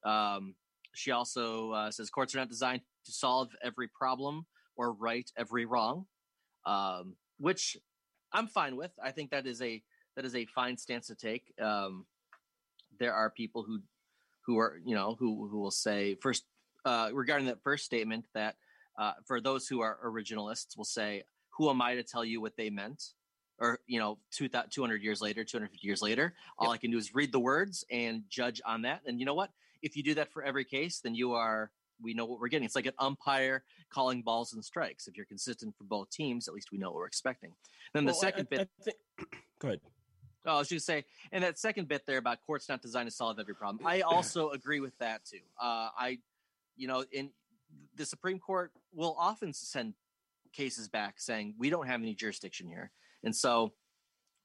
Um, 0.05 0.55
she 0.94 1.11
also 1.11 1.70
uh, 1.72 1.90
says 1.90 2.11
courts 2.11 2.35
are 2.35 2.38
not 2.38 2.50
designed 2.50 2.83
to 3.07 3.12
solve 3.12 3.48
every 3.64 3.88
problem 3.88 4.44
or 4.76 4.92
right 4.92 5.31
every 5.38 5.64
wrong, 5.64 6.05
um, 6.66 7.16
which 7.38 7.79
I'm 8.35 8.46
fine 8.46 8.76
with. 8.76 8.92
I 9.03 9.11
think 9.11 9.31
that 9.31 9.46
is 9.46 9.62
a 9.62 9.83
that 10.16 10.26
is 10.26 10.37
a 10.37 10.44
fine 10.44 10.76
stance 10.76 11.07
to 11.07 11.14
take. 11.14 11.50
Um, 11.59 12.05
there 12.98 13.14
are 13.14 13.31
people 13.31 13.62
who 13.62 13.81
who 14.44 14.59
are 14.59 14.83
you 14.85 14.94
know 14.94 15.16
who 15.18 15.48
who 15.48 15.61
will 15.61 15.70
say 15.70 16.16
first 16.16 16.44
uh, 16.85 17.09
regarding 17.14 17.46
that 17.46 17.62
first 17.62 17.87
statement 17.87 18.26
that 18.35 18.57
uh, 19.00 19.14
for 19.24 19.40
those 19.40 19.66
who 19.66 19.80
are 19.80 19.98
originalists 20.04 20.76
will 20.76 20.84
say 20.84 21.24
who 21.56 21.68
am 21.70 21.80
I 21.82 21.94
to 21.96 22.02
tell 22.04 22.24
you 22.24 22.40
what 22.40 22.56
they 22.56 22.70
meant 22.70 23.02
or 23.58 23.80
you 23.86 23.98
know 23.98 24.18
two, 24.30 24.48
200 24.48 25.02
years 25.02 25.20
later 25.20 25.42
250 25.42 25.86
years 25.86 26.02
later 26.02 26.34
all 26.58 26.70
I 26.70 26.76
can 26.76 26.90
do 26.90 26.98
is 26.98 27.14
read 27.14 27.32
the 27.32 27.40
words 27.40 27.84
and 27.90 28.22
judge 28.28 28.60
on 28.64 28.82
that 28.82 29.00
and 29.06 29.18
you 29.18 29.26
know 29.26 29.34
what 29.34 29.50
if 29.82 29.96
you 29.96 30.02
do 30.02 30.14
that 30.14 30.30
for 30.32 30.42
every 30.44 30.64
case 30.64 31.00
then 31.02 31.14
you 31.14 31.32
are 31.32 31.70
we 32.02 32.14
know 32.14 32.24
what 32.26 32.40
we're 32.40 32.48
getting 32.48 32.64
it's 32.66 32.76
like 32.76 32.86
an 32.86 32.94
umpire 32.98 33.64
calling 33.90 34.22
balls 34.22 34.52
and 34.52 34.64
strikes 34.64 35.06
if 35.08 35.16
you're 35.16 35.26
consistent 35.26 35.74
for 35.76 35.84
both 35.84 36.08
teams 36.10 36.46
at 36.48 36.54
least 36.54 36.68
we 36.72 36.78
know 36.78 36.88
what 36.90 36.96
we're 36.96 37.06
expecting 37.06 37.52
then 37.94 38.04
the 38.04 38.12
Well, 38.12 38.20
second 38.20 38.48
I- 38.52 38.56
bit 38.56 38.68
I 38.80 38.82
think- 38.84 38.96
go 39.60 39.68
ahead. 39.68 39.80
Oh, 40.46 40.54
I 40.54 40.58
was 40.60 40.70
just 40.70 40.86
say, 40.86 41.04
and 41.32 41.44
that 41.44 41.58
second 41.58 41.86
bit 41.86 42.06
there 42.06 42.16
about 42.16 42.38
courts 42.46 42.66
not 42.66 42.80
designed 42.80 43.10
to 43.10 43.14
solve 43.14 43.38
every 43.38 43.54
problem. 43.54 43.86
I 43.86 44.00
also 44.00 44.48
agree 44.58 44.80
with 44.80 44.96
that 44.96 45.22
too. 45.26 45.40
Uh, 45.60 45.90
I, 45.98 46.18
you 46.78 46.88
know, 46.88 47.04
in 47.12 47.28
the 47.96 48.06
Supreme 48.06 48.38
Court 48.38 48.72
will 48.92 49.16
often 49.18 49.52
send 49.52 49.94
cases 50.52 50.88
back 50.88 51.20
saying 51.20 51.54
we 51.59 51.70
don't 51.70 51.87
have 51.87 52.00
any 52.00 52.14
jurisdiction 52.14 52.66
here, 52.66 52.90
and 53.22 53.35
so 53.35 53.72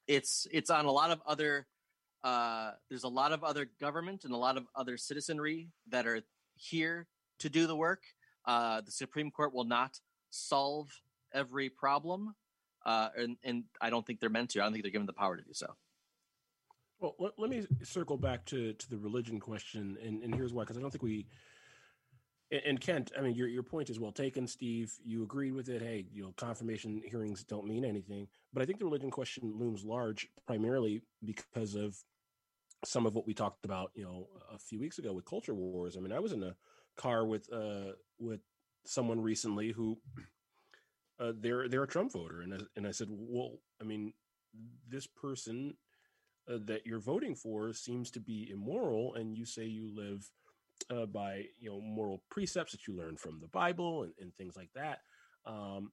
it's 0.06 0.46
it's 0.52 0.70
on 0.70 0.84
a 0.84 0.92
lot 0.92 1.10
of 1.10 1.20
other. 1.26 1.66
Uh, 2.24 2.72
there's 2.88 3.04
a 3.04 3.08
lot 3.08 3.32
of 3.32 3.44
other 3.44 3.68
government 3.80 4.24
and 4.24 4.32
a 4.32 4.36
lot 4.36 4.56
of 4.56 4.64
other 4.74 4.96
citizenry 4.96 5.68
that 5.88 6.06
are 6.06 6.20
here 6.56 7.06
to 7.38 7.48
do 7.48 7.66
the 7.66 7.76
work. 7.76 8.02
Uh, 8.46 8.80
the 8.80 8.90
Supreme 8.90 9.30
Court 9.30 9.54
will 9.54 9.64
not 9.64 10.00
solve 10.30 10.88
every 11.32 11.68
problem, 11.68 12.34
uh, 12.84 13.10
and, 13.16 13.36
and 13.44 13.64
I 13.80 13.90
don't 13.90 14.04
think 14.06 14.20
they're 14.20 14.30
meant 14.30 14.50
to. 14.50 14.60
I 14.60 14.64
don't 14.64 14.72
think 14.72 14.84
they're 14.84 14.90
given 14.90 15.06
the 15.06 15.12
power 15.12 15.36
to 15.36 15.42
do 15.42 15.52
so. 15.52 15.74
Well, 16.98 17.14
let, 17.18 17.32
let 17.38 17.50
me 17.50 17.66
circle 17.82 18.16
back 18.16 18.44
to 18.46 18.72
to 18.72 18.90
the 18.90 18.96
religion 18.96 19.38
question, 19.38 19.98
and, 20.02 20.22
and 20.22 20.34
here's 20.34 20.52
why, 20.52 20.62
because 20.62 20.78
I 20.78 20.80
don't 20.80 20.90
think 20.90 21.02
we. 21.02 21.26
And, 22.50 22.80
Kent, 22.80 23.10
I 23.18 23.22
mean, 23.22 23.34
your 23.34 23.48
your 23.48 23.64
point 23.64 23.90
is 23.90 23.98
well 23.98 24.12
taken, 24.12 24.46
Steve. 24.46 24.92
You 25.04 25.24
agreed 25.24 25.52
with 25.52 25.68
it. 25.68 25.82
Hey, 25.82 26.06
you 26.12 26.22
know, 26.22 26.32
confirmation 26.36 27.02
hearings 27.04 27.42
don't 27.42 27.66
mean 27.66 27.84
anything, 27.84 28.28
but 28.52 28.62
I 28.62 28.66
think 28.66 28.78
the 28.78 28.84
religion 28.84 29.10
question 29.10 29.52
looms 29.58 29.84
large 29.84 30.28
primarily 30.46 31.02
because 31.24 31.74
of 31.74 31.96
some 32.84 33.04
of 33.04 33.14
what 33.14 33.26
we 33.26 33.34
talked 33.34 33.64
about, 33.64 33.90
you 33.94 34.04
know, 34.04 34.28
a 34.54 34.58
few 34.58 34.78
weeks 34.78 34.98
ago 34.98 35.12
with 35.12 35.24
culture 35.24 35.54
wars. 35.54 35.96
I 35.96 36.00
mean, 36.00 36.12
I 36.12 36.20
was 36.20 36.32
in 36.32 36.42
a 36.44 36.54
car 36.96 37.26
with 37.26 37.52
uh 37.52 37.92
with 38.18 38.40
someone 38.84 39.20
recently 39.20 39.72
who 39.72 39.98
uh, 41.18 41.32
they're 41.36 41.68
they're 41.68 41.82
a 41.82 41.88
Trump 41.88 42.12
voter, 42.12 42.42
and 42.42 42.54
I, 42.54 42.58
and 42.76 42.86
I 42.86 42.92
said, 42.92 43.08
well, 43.10 43.58
I 43.80 43.84
mean, 43.84 44.12
this 44.88 45.06
person 45.08 45.74
uh, 46.48 46.58
that 46.66 46.86
you're 46.86 47.00
voting 47.00 47.34
for 47.34 47.72
seems 47.72 48.10
to 48.12 48.20
be 48.20 48.48
immoral, 48.52 49.14
and 49.14 49.36
you 49.36 49.44
say 49.44 49.64
you 49.64 49.90
live 49.92 50.30
uh, 50.90 51.06
by 51.06 51.44
you 51.58 51.70
know 51.70 51.80
moral 51.80 52.22
precepts 52.30 52.72
that 52.72 52.86
you 52.86 52.96
learn 52.96 53.16
from 53.16 53.40
the 53.40 53.48
Bible 53.48 54.04
and, 54.04 54.12
and 54.20 54.34
things 54.34 54.56
like 54.56 54.70
that. 54.74 55.00
Um, 55.44 55.92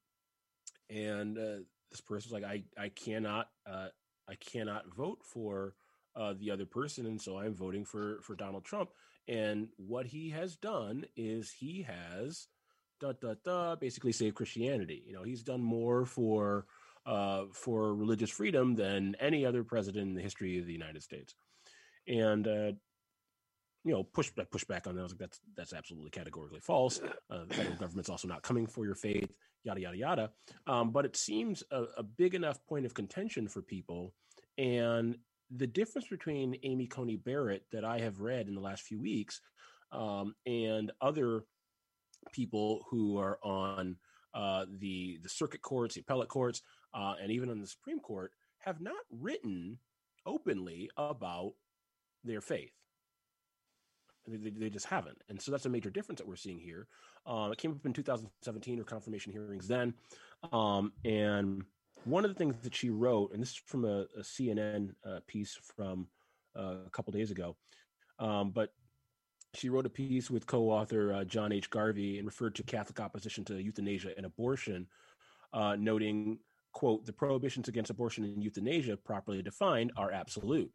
and 0.89 1.38
uh, 1.38 1.63
this 1.91 2.02
person's 2.02 2.34
like, 2.34 2.43
I 2.43 2.63
I 2.78 2.89
cannot 2.89 3.50
uh, 3.69 3.88
I 4.30 4.36
cannot 4.36 4.93
vote 4.96 5.19
for 5.24 5.76
uh, 6.15 6.34
the 6.39 6.52
other 6.52 6.65
person, 6.65 7.06
and 7.06 7.22
so 7.22 7.38
I'm 7.38 7.54
voting 7.54 7.86
for 7.86 8.19
for 8.22 8.36
Donald 8.36 8.65
Trump. 8.65 8.89
And 9.28 9.69
what 9.78 10.06
he 10.06 10.30
has 10.32 10.56
done 10.58 11.06
is 11.15 11.52
he 11.52 11.84
has 11.84 12.48
da 13.00 13.13
da 13.13 13.36
da 13.43 13.76
basically 13.76 14.12
saved 14.12 14.36
Christianity. 14.36 15.04
You 15.06 15.13
know, 15.13 15.24
he's 15.24 15.43
done 15.43 15.62
more 15.62 16.06
for 16.06 16.65
uh, 17.06 17.46
for 17.52 17.93
religious 17.96 18.30
freedom 18.30 18.76
than 18.76 19.15
any 19.19 19.46
other 19.46 19.63
president 19.63 20.10
in 20.10 20.15
the 20.15 20.22
history 20.22 20.60
of 20.60 20.65
the 20.65 20.74
United 20.74 21.04
States. 21.04 21.36
And 22.08 22.48
uh, 22.48 22.72
you 23.84 23.91
know, 23.91 24.04
push 24.04 24.32
push 24.52 24.63
back 24.63 24.88
on 24.88 24.96
that. 24.96 25.02
I 25.02 25.04
was 25.04 25.12
like, 25.12 25.19
that's 25.19 25.39
that's 25.56 25.74
absolutely 25.74 26.12
categorically 26.12 26.60
false. 26.60 27.02
Uh, 27.30 27.46
the 27.46 27.54
federal 27.54 27.76
government's 27.76 28.10
also 28.10 28.28
not 28.28 28.41
coming 28.41 28.65
for 28.65 28.86
your 28.86 28.96
faith, 28.96 29.36
yada 29.63 29.82
yada 29.82 29.98
yada. 29.98 30.32
Um, 30.67 30.91
but 30.91 31.06
it 31.06 31.17
seems 31.17 31.63
a, 31.72 31.84
a 31.98 32.04
big 32.04 32.34
enough 32.34 32.65
point 32.65 32.86
of 32.86 32.93
contention 32.93 33.48
for 33.48 33.62
people, 33.62 34.13
and 34.58 35.17
the 35.56 35.67
difference 35.67 36.08
between 36.08 36.58
Amy 36.63 36.88
Coney 36.88 37.17
Barrett 37.17 37.65
that 37.72 37.84
I 37.84 38.00
have 38.00 38.22
read 38.22 38.48
in 38.48 38.56
the 38.56 38.62
last 38.62 38.84
few 38.84 39.00
weeks 39.00 39.41
um, 39.91 40.34
and 40.46 40.91
other 41.02 41.43
people 42.32 42.86
who 42.89 43.17
are 43.17 43.38
on 43.43 43.98
uh, 44.34 44.65
the 44.80 45.19
the 45.22 45.30
circuit 45.30 45.62
courts, 45.62 45.96
the 45.96 46.02
appellate 46.02 46.30
courts, 46.30 46.62
uh, 46.93 47.15
and 47.22 47.32
even 47.32 47.50
on 47.50 47.60
the 47.60 47.67
Supreme 47.67 48.00
Court 48.00 48.32
have 48.60 48.80
not 48.82 48.96
written 49.12 49.78
openly 50.26 50.89
about 50.98 51.54
their 52.24 52.39
faith. 52.41 52.72
They, 54.28 54.50
they 54.52 54.70
just 54.70 54.86
haven't. 54.86 55.22
And 55.30 55.42
so 55.42 55.52
that's 55.52 55.66
a 55.66 55.70
major 55.70 55.90
difference 55.90 56.20
that 56.20 56.28
we're 56.28 56.36
seeing 56.36 56.60
here. 56.60 56.88
Uh, 57.26 57.50
it 57.52 57.58
came 57.58 57.72
up 57.72 57.86
in 57.86 57.94
2017 57.94 58.80
or 58.80 58.84
confirmation 58.84 59.32
hearings 59.32 59.68
then. 59.68 59.94
Um, 60.52 60.94
and 61.04 61.64
one 62.06 62.26
of 62.26 62.32
the 62.32 62.36
things 62.36 62.56
that 62.64 62.76
she 62.76 62.90
wrote, 62.90 63.32
and 63.34 63.42
this 63.42 63.52
is 63.52 63.62
from 63.66 63.86
a, 63.86 64.06
a 64.18 64.22
CNN 64.22 64.94
uh, 65.06 65.20
piece 65.28 65.58
from 65.76 66.08
uh, 66.58 66.76
a 66.86 66.90
couple 66.92 67.12
days 67.12 67.32
ago, 67.32 67.56
um, 68.20 68.52
but 68.52 68.70
she 69.54 69.70
wrote 69.70 69.86
a 69.86 69.90
piece 69.90 70.32
with 70.32 70.48
co-author 70.48 71.14
uh, 71.14 71.24
John 71.24 71.52
H. 71.52 71.70
Garvey 71.70 72.18
and 72.18 72.26
referred 72.26 72.56
to 72.56 72.64
Catholic 72.64 73.00
opposition 73.00 73.46
to 73.46 73.62
euthanasia 73.62 74.12
and 74.18 74.26
abortion, 74.26 74.88
uh, 75.54 75.76
noting, 75.78 76.40
"quote 76.72 77.06
The 77.06 77.14
prohibitions 77.14 77.68
against 77.68 77.92
abortion 77.92 78.24
and 78.24 78.44
euthanasia, 78.44 78.98
properly 78.98 79.42
defined, 79.42 79.92
are 79.96 80.12
absolute. 80.12 80.72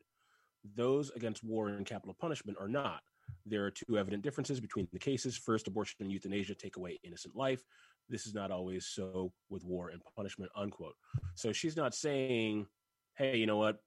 Those 0.76 1.10
against 1.10 1.42
war 1.42 1.68
and 1.68 1.86
capital 1.86 2.14
punishment 2.18 2.58
are 2.60 2.68
not. 2.68 3.02
There 3.46 3.64
are 3.64 3.70
two 3.70 3.98
evident 3.98 4.22
differences 4.22 4.60
between 4.60 4.88
the 4.92 4.98
cases. 4.98 5.36
First, 5.36 5.66
abortion 5.66 5.96
and 6.00 6.12
euthanasia 6.12 6.54
take 6.54 6.76
away 6.76 6.98
innocent 7.02 7.36
life. 7.36 7.64
This 8.08 8.26
is 8.26 8.34
not 8.34 8.50
always 8.50 8.86
so 8.86 9.32
with 9.48 9.64
war 9.64 9.90
and 9.90 10.02
punishment." 10.16 10.50
Unquote. 10.56 10.96
So 11.34 11.52
she's 11.52 11.76
not 11.76 11.94
saying, 11.94 12.66
"Hey, 13.14 13.36
you 13.38 13.46
know 13.46 13.56
what? 13.56 13.82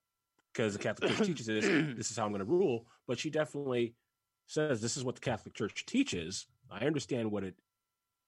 Because 0.51 0.73
the 0.73 0.79
Catholic 0.79 1.11
Church 1.11 1.27
teaches 1.27 1.45
this, 1.45 1.65
this 1.97 2.11
is 2.11 2.17
how 2.17 2.25
I'm 2.25 2.31
going 2.31 2.39
to 2.39 2.45
rule." 2.45 2.87
But 3.07 3.19
she 3.19 3.29
definitely 3.29 3.95
says 4.47 4.81
this 4.81 4.97
is 4.97 5.03
what 5.03 5.15
the 5.15 5.21
Catholic 5.21 5.53
Church 5.53 5.85
teaches. 5.85 6.47
I 6.69 6.85
understand 6.85 7.31
what 7.31 7.43
it 7.43 7.55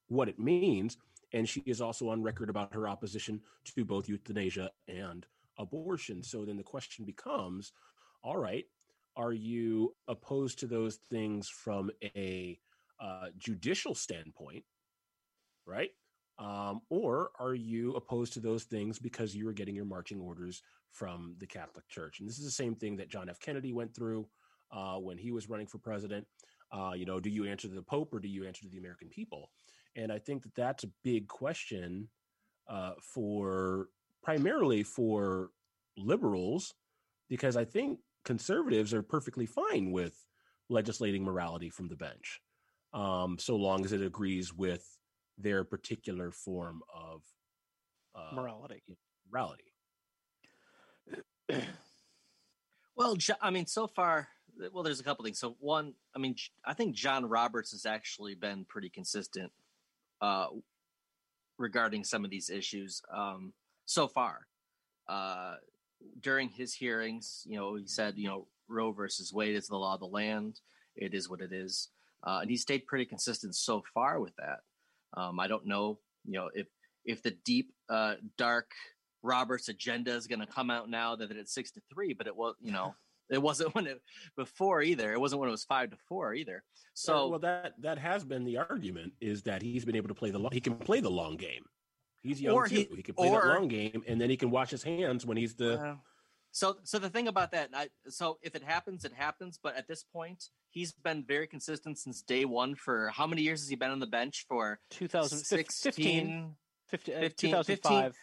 what 0.08 0.30
it 0.30 0.40
means, 0.40 0.98
and 1.34 1.48
she 1.48 1.62
is 1.66 1.82
also 1.82 2.10
on 2.10 2.22
record 2.22 2.50
about 2.50 2.74
her 2.74 2.88
opposition 2.88 3.42
to 3.66 3.86
both 3.86 4.08
euthanasia 4.08 4.72
and 4.88 5.26
abortion. 5.58 6.24
So 6.24 6.46
then 6.46 6.58
the 6.58 6.64
question 6.64 7.06
becomes, 7.06 7.72
all 8.24 8.38
right, 8.38 8.66
are 9.16 9.34
you 9.34 9.96
opposed 10.08 10.60
to 10.60 10.68
those 10.68 10.96
things 11.10 11.50
from 11.50 11.92
a 12.16 12.60
uh, 13.00 13.28
judicial 13.38 13.96
standpoint, 13.96 14.64
right? 15.66 15.92
Um, 16.40 16.82
or 16.90 17.32
are 17.40 17.54
you 17.54 17.94
opposed 17.94 18.34
to 18.34 18.40
those 18.40 18.64
things 18.64 18.98
because 18.98 19.36
you 19.36 19.48
are 19.48 19.54
getting 19.54 19.76
your 19.76 19.86
marching 19.86 20.20
orders 20.20 20.64
from 20.92 21.36
the 21.40 21.46
Catholic 21.46 21.88
Church? 21.88 22.20
And 22.20 22.28
this 22.28 22.40
is 22.40 22.46
the 22.46 22.52
same 22.52 22.76
thing 22.76 22.98
that 22.98 23.10
John 23.10 23.30
F. 23.30 23.40
Kennedy 23.40 23.72
went 23.72 23.96
through 23.96 24.28
uh, 24.72 24.96
when 24.96 25.18
he 25.18 25.32
was 25.32 25.50
running 25.50 25.68
for 25.68 25.78
president. 25.78 26.26
Uh, 26.72 26.94
you 26.96 27.06
know, 27.06 27.20
do 27.20 27.30
you 27.30 27.46
answer 27.46 27.68
to 27.68 27.76
the 27.76 27.84
Pope 27.84 28.14
or 28.14 28.20
do 28.20 28.28
you 28.28 28.46
answer 28.46 28.64
to 28.64 28.70
the 28.70 28.80
American 28.80 29.10
people? 29.10 29.52
And 29.96 30.12
I 30.12 30.18
think 30.18 30.42
that 30.44 30.56
that's 30.56 30.84
a 30.84 30.92
big 31.04 31.28
question 31.28 32.10
uh, 32.68 32.94
for 33.00 33.90
primarily 34.24 34.82
for 34.82 35.50
liberals, 35.98 36.74
because 37.30 37.56
I 37.56 37.66
think 37.66 38.00
conservatives 38.26 38.94
are 38.94 39.02
perfectly 39.02 39.46
fine 39.46 39.92
with 39.92 40.16
legislating 40.70 41.24
morality 41.24 41.70
from 41.70 41.88
the 41.88 41.96
bench, 41.96 42.42
um, 42.94 43.38
so 43.40 43.56
long 43.56 43.86
as 43.86 43.92
it 43.92 44.02
agrees 44.02 44.54
with 44.54 44.86
their 45.38 45.64
particular 45.64 46.32
form 46.32 46.82
of 46.94 47.22
uh, 48.16 48.36
morality. 48.36 48.84
Morality. 49.32 49.64
well, 52.96 53.18
I 53.42 53.50
mean, 53.50 53.66
so 53.66 53.88
far 53.88 54.30
well, 54.72 54.84
there's 54.84 55.00
a 55.00 55.04
couple 55.04 55.26
things. 55.26 55.40
So 55.40 55.56
one, 55.60 55.94
I 56.16 56.20
mean, 56.20 56.36
I 56.66 56.74
think 56.74 56.96
John 56.96 57.26
Roberts 57.26 57.72
has 57.72 57.86
actually 57.86 58.36
been 58.36 58.66
pretty 58.66 58.90
consistent 58.90 59.52
uh, 60.22 60.48
regarding 61.58 62.04
some 62.04 62.24
of 62.24 62.32
these 62.32 62.50
issues 62.50 63.02
um, 63.16 63.54
so 63.86 64.08
far. 64.08 64.48
Uh, 65.08 65.56
during 66.20 66.50
his 66.50 66.74
hearings, 66.74 67.44
you 67.46 67.58
know, 67.58 67.76
he 67.76 67.88
said, 67.88 68.16
you 68.18 68.28
know, 68.28 68.48
Roe 68.68 68.92
versus 68.92 69.34
Wade 69.34 69.56
is 69.56 69.68
the 69.68 69.76
law 69.76 69.96
of 69.96 70.00
the 70.00 70.08
land. 70.08 70.60
It 70.96 71.14
is 71.14 71.30
what 71.30 71.42
it 71.42 71.52
is, 71.52 71.90
uh, 72.26 72.40
and 72.42 72.50
he 72.50 72.58
stayed 72.58 72.86
pretty 72.86 73.06
consistent 73.06 73.56
so 73.56 73.84
far 73.94 74.20
with 74.20 74.36
that. 74.38 74.60
Um, 75.16 75.40
I 75.40 75.48
don't 75.48 75.66
know, 75.66 76.00
you 76.26 76.34
know, 76.34 76.50
if 76.54 76.68
if 77.06 77.22
the 77.22 77.32
deep, 77.44 77.72
uh, 77.90 78.16
dark 78.38 78.72
Roberts 79.22 79.70
agenda 79.70 80.14
is 80.16 80.28
going 80.28 80.40
to 80.40 80.48
come 80.48 80.70
out 80.70 80.90
now 80.90 81.16
that 81.16 81.32
it's 81.32 81.54
six 81.54 81.72
to 81.72 81.82
three, 81.94 82.14
but 82.14 82.28
it 82.28 82.36
was, 82.36 82.56
you 82.62 82.72
know. 82.72 82.96
It 83.30 83.42
wasn't 83.42 83.74
when 83.74 83.88
it 83.88 84.02
before 84.36 84.82
either. 84.82 85.14
It 85.14 85.20
wasn't 85.20 85.40
when 85.40 85.48
it 85.48 85.52
was 85.52 85.64
five 85.64 85.90
to 85.92 85.98
four 86.10 86.34
either. 86.34 86.62
So 86.94 87.30
well, 87.30 87.40
that 87.40 87.74
that 87.80 87.98
has 87.98 88.24
been 88.26 88.44
the 88.44 88.58
argument 88.58 89.14
is 89.22 89.44
that 89.44 89.62
he's 89.62 89.86
been 89.86 89.96
able 89.96 90.10
to 90.10 90.14
play 90.14 90.30
the 90.30 90.38
long, 90.38 90.52
he 90.52 90.60
can 90.60 90.76
play 90.76 91.00
the 91.00 91.10
long 91.10 91.38
game. 91.38 91.64
He's 92.24 92.42
young 92.42 92.56
or 92.56 92.68
too. 92.68 92.76
He, 92.76 92.90
he 92.96 93.04
can 93.04 93.16
play 93.16 93.30
or, 93.30 93.42
that 93.42 93.48
long 93.48 93.68
game, 93.68 94.04
and 94.08 94.20
then 94.20 94.30
he 94.30 94.38
can 94.38 94.50
wash 94.50 94.72
his 94.72 94.82
hands 94.82 95.26
when 95.26 95.38
he's 95.38 95.56
the. 95.56 95.80
Uh, 95.80 95.96
so 96.52 96.78
so 96.84 97.00
the 97.00 97.10
thing 97.10 97.28
about 97.28 97.52
that, 97.52 97.70
I, 97.74 97.90
so 98.08 98.38
if 98.42 98.56
it 98.56 98.64
happens, 98.64 99.04
it 99.04 99.14
happens. 99.14 99.60
But 99.62 99.76
at 99.76 99.88
this 99.88 100.04
point, 100.04 100.46
he's 100.70 100.94
been 100.94 101.26
very 101.28 101.48
consistent 101.48 101.98
since 101.98 102.22
day 102.22 102.46
one. 102.46 102.76
For 102.76 103.10
how 103.10 103.28
many 103.28 103.42
years 103.42 103.62
has 103.62 103.70
he 103.70 103.76
been 103.76 103.92
on 103.92 104.00
the 104.00 104.08
bench? 104.08 104.46
For 104.48 104.80
2015, 104.92 106.56
15, 106.88 107.22
15, 107.22 107.52
2005. 107.52 108.04
15, 108.06 108.14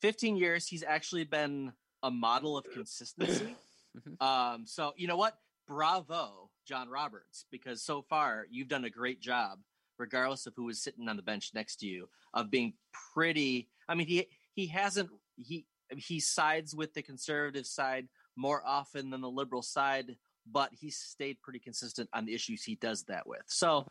15 0.00 0.36
years. 0.36 0.66
He's 0.66 0.82
actually 0.82 1.24
been 1.24 1.72
a 2.02 2.10
model 2.10 2.56
of 2.56 2.64
consistency. 2.72 3.54
Mm-hmm. 3.94 4.26
Um, 4.26 4.66
so 4.66 4.92
you 4.96 5.06
know 5.06 5.16
what? 5.16 5.38
Bravo, 5.68 6.50
John 6.66 6.88
Roberts, 6.88 7.46
because 7.52 7.80
so 7.80 8.02
far 8.02 8.44
you've 8.50 8.66
done 8.66 8.84
a 8.84 8.90
great 8.90 9.20
job, 9.20 9.60
regardless 9.98 10.46
of 10.46 10.54
who 10.56 10.64
was 10.64 10.82
sitting 10.82 11.08
on 11.08 11.16
the 11.16 11.22
bench 11.22 11.50
next 11.54 11.76
to 11.76 11.86
you, 11.86 12.08
of 12.32 12.50
being 12.50 12.74
pretty. 13.14 13.68
I 13.88 13.94
mean, 13.94 14.06
he 14.06 14.26
he 14.54 14.66
hasn't 14.66 15.10
he 15.36 15.66
he 15.96 16.20
sides 16.20 16.74
with 16.74 16.94
the 16.94 17.02
conservative 17.02 17.66
side 17.66 18.08
more 18.36 18.62
often 18.66 19.10
than 19.10 19.20
the 19.20 19.30
liberal 19.30 19.62
side, 19.62 20.16
but 20.50 20.70
he's 20.72 20.96
stayed 20.96 21.40
pretty 21.42 21.58
consistent 21.58 22.08
on 22.12 22.24
the 22.24 22.34
issues 22.34 22.62
he 22.62 22.76
does 22.76 23.04
that 23.04 23.26
with. 23.26 23.42
So, 23.46 23.86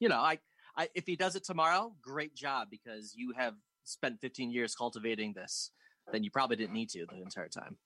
you 0.00 0.08
know, 0.08 0.18
I, 0.18 0.38
I 0.76 0.88
if 0.94 1.06
he 1.06 1.16
does 1.16 1.36
it 1.36 1.44
tomorrow, 1.44 1.94
great 2.02 2.34
job 2.34 2.68
because 2.70 3.14
you 3.16 3.32
have 3.36 3.54
spent 3.84 4.20
15 4.20 4.50
years 4.50 4.74
cultivating 4.74 5.32
this. 5.34 5.70
Then 6.12 6.22
you 6.22 6.30
probably 6.30 6.56
didn't 6.56 6.74
need 6.74 6.90
to 6.90 7.06
the 7.06 7.22
entire 7.22 7.48
time. 7.48 7.76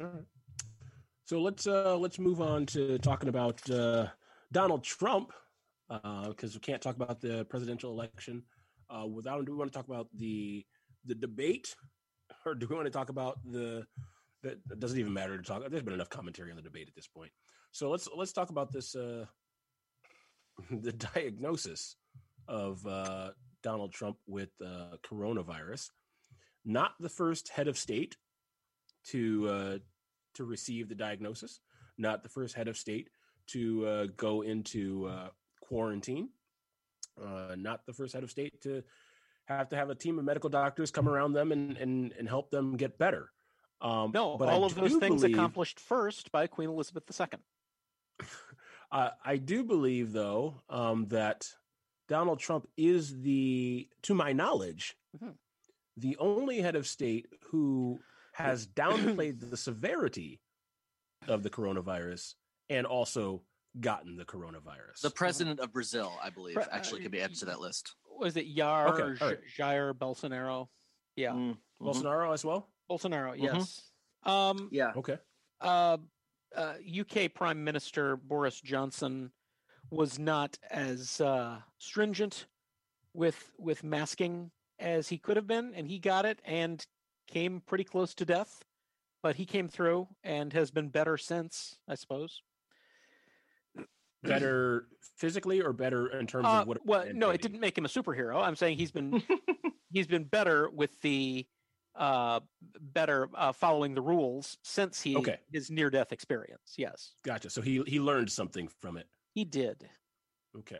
All 0.00 0.06
right. 0.06 0.24
So 1.24 1.40
let's 1.40 1.66
uh, 1.66 1.96
let's 1.96 2.18
move 2.18 2.40
on 2.40 2.66
to 2.66 2.98
talking 2.98 3.28
about 3.28 3.68
uh, 3.70 4.08
Donald 4.50 4.82
Trump 4.82 5.32
because 5.90 6.54
uh, 6.54 6.54
we 6.54 6.60
can't 6.60 6.80
talk 6.80 6.96
about 6.96 7.20
the 7.20 7.44
presidential 7.46 7.90
election 7.90 8.44
uh, 8.88 9.06
without. 9.06 9.44
Do 9.44 9.52
we 9.52 9.58
want 9.58 9.72
to 9.72 9.76
talk 9.76 9.88
about 9.88 10.08
the 10.16 10.64
the 11.04 11.14
debate, 11.14 11.74
or 12.46 12.54
do 12.54 12.66
we 12.68 12.76
want 12.76 12.86
to 12.86 12.92
talk 12.92 13.08
about 13.08 13.38
the? 13.44 13.86
That 14.42 14.80
doesn't 14.80 14.98
even 14.98 15.12
matter 15.12 15.36
to 15.36 15.42
talk. 15.42 15.62
There's 15.68 15.82
been 15.82 15.92
enough 15.92 16.08
commentary 16.08 16.50
on 16.50 16.56
the 16.56 16.62
debate 16.62 16.88
at 16.88 16.94
this 16.94 17.06
point. 17.06 17.30
So 17.72 17.90
let's 17.90 18.08
let's 18.16 18.32
talk 18.32 18.50
about 18.50 18.72
this. 18.72 18.94
Uh, 18.94 19.26
the 20.70 20.92
diagnosis 20.92 21.96
of 22.48 22.86
uh, 22.86 23.30
Donald 23.62 23.92
Trump 23.92 24.16
with 24.26 24.50
uh, 24.64 24.96
coronavirus. 25.02 25.88
Not 26.64 26.92
the 27.00 27.08
first 27.08 27.48
head 27.48 27.68
of 27.68 27.78
state 27.78 28.16
to 29.08 29.48
uh, 29.48 29.78
to 30.34 30.44
receive 30.44 30.88
the 30.88 30.94
diagnosis, 30.94 31.60
not 31.98 32.22
the 32.22 32.28
first 32.28 32.54
head 32.54 32.68
of 32.68 32.76
state 32.76 33.08
to 33.48 33.86
uh, 33.86 34.06
go 34.16 34.42
into 34.42 35.06
uh, 35.06 35.28
quarantine, 35.70 36.28
uh, 37.24 37.54
not 37.56 37.86
the 37.86 37.92
first 37.92 38.12
head 38.12 38.24
of 38.24 38.30
state 38.30 38.60
to 38.62 38.82
have 39.46 39.68
to 39.68 39.76
have 39.76 39.88
a 39.88 39.94
team 39.94 40.18
of 40.18 40.24
medical 40.24 40.50
doctors 40.50 40.90
come 40.90 41.08
around 41.08 41.32
them 41.32 41.52
and 41.52 41.76
and, 41.76 42.12
and 42.18 42.28
help 42.28 42.50
them 42.50 42.76
get 42.76 42.98
better. 42.98 43.30
Um, 43.80 44.10
no, 44.12 44.36
but 44.36 44.48
all 44.48 44.64
I 44.64 44.66
of 44.66 44.74
those 44.74 44.96
things 44.96 45.22
believe, 45.22 45.36
accomplished 45.36 45.80
first 45.80 46.32
by 46.32 46.46
Queen 46.48 46.68
Elizabeth 46.68 47.04
II. 47.18 47.38
uh, 48.92 49.10
I 49.24 49.36
do 49.36 49.64
believe, 49.64 50.12
though, 50.12 50.56
um, 50.68 51.06
that 51.08 51.48
Donald 52.08 52.40
Trump 52.40 52.66
is 52.76 53.22
the, 53.22 53.88
to 54.02 54.14
my 54.14 54.32
knowledge, 54.34 54.96
mm-hmm. 55.16 55.30
the 55.96 56.16
only 56.18 56.60
head 56.60 56.76
of 56.76 56.86
state 56.86 57.26
who 57.50 58.00
has 58.32 58.66
downplayed 58.66 59.48
the 59.50 59.56
severity 59.56 60.40
of 61.26 61.42
the 61.42 61.50
coronavirus 61.50 62.34
and 62.68 62.86
also 62.86 63.42
gotten 63.78 64.16
the 64.16 64.24
coronavirus. 64.24 65.00
The 65.02 65.10
president 65.10 65.60
of 65.60 65.72
Brazil, 65.72 66.12
I 66.22 66.30
believe, 66.30 66.56
Pre- 66.56 66.64
actually 66.72 67.02
could 67.02 67.12
be 67.12 67.20
added 67.20 67.36
to 67.38 67.44
that 67.46 67.60
list. 67.60 67.94
Was 68.18 68.36
it 68.36 68.54
Jair 68.54 68.88
okay, 68.90 69.02
or 69.02 69.28
right. 69.28 69.38
Jair 69.56 69.92
Bolsonaro? 69.94 70.68
Yeah, 71.16 71.30
mm-hmm. 71.30 71.86
Bolsonaro 71.86 72.34
as 72.34 72.44
well. 72.44 72.68
Bolsonaro, 72.90 73.32
mm-hmm. 73.32 73.44
yes. 73.44 73.82
Mm-hmm. 74.26 74.30
Um, 74.30 74.68
yeah. 74.72 74.92
Okay. 74.96 75.18
Uh, 75.60 75.98
uh, 76.56 76.74
UK 77.00 77.32
Prime 77.32 77.62
Minister 77.62 78.16
Boris 78.16 78.60
Johnson 78.60 79.30
was 79.90 80.18
not 80.18 80.58
as 80.70 81.20
uh, 81.20 81.58
stringent 81.78 82.46
with 83.14 83.50
with 83.58 83.84
masking 83.84 84.50
as 84.78 85.08
he 85.08 85.18
could 85.18 85.36
have 85.36 85.46
been, 85.46 85.72
and 85.74 85.86
he 85.86 85.98
got 85.98 86.24
it, 86.24 86.40
and 86.44 86.84
came 87.28 87.60
pretty 87.66 87.84
close 87.84 88.14
to 88.14 88.24
death, 88.24 88.64
but 89.22 89.36
he 89.36 89.44
came 89.44 89.68
through 89.68 90.08
and 90.24 90.52
has 90.52 90.70
been 90.70 90.88
better 90.88 91.16
since, 91.16 91.76
I 91.88 91.94
suppose. 91.94 92.42
Better 94.22 94.86
physically 95.16 95.60
or 95.62 95.72
better 95.72 96.08
in 96.18 96.26
terms 96.26 96.46
uh, 96.46 96.60
of 96.62 96.66
what? 96.66 96.78
Well, 96.84 97.06
no, 97.14 97.30
it 97.30 97.40
didn't 97.40 97.60
make 97.60 97.76
him 97.76 97.84
a 97.84 97.88
superhero. 97.88 98.42
I'm 98.42 98.56
saying 98.56 98.76
he's 98.78 98.90
been 98.92 99.22
he's 99.92 100.06
been 100.06 100.24
better 100.24 100.68
with 100.70 101.00
the 101.00 101.46
uh, 101.96 102.40
better 102.80 103.28
uh, 103.34 103.52
following 103.52 103.94
the 103.94 104.00
rules 104.02 104.58
since 104.62 105.00
he 105.00 105.16
Okay. 105.16 105.38
his 105.52 105.70
near 105.70 105.90
death 105.90 106.12
experience. 106.12 106.74
Yes, 106.76 107.14
Gotcha. 107.24 107.50
So 107.50 107.62
he 107.62 107.82
he 107.86 107.98
learned 107.98 108.30
something 108.30 108.68
from 108.80 108.96
it. 108.96 109.06
he 109.34 109.44
did. 109.44 109.88
Okay. 110.58 110.78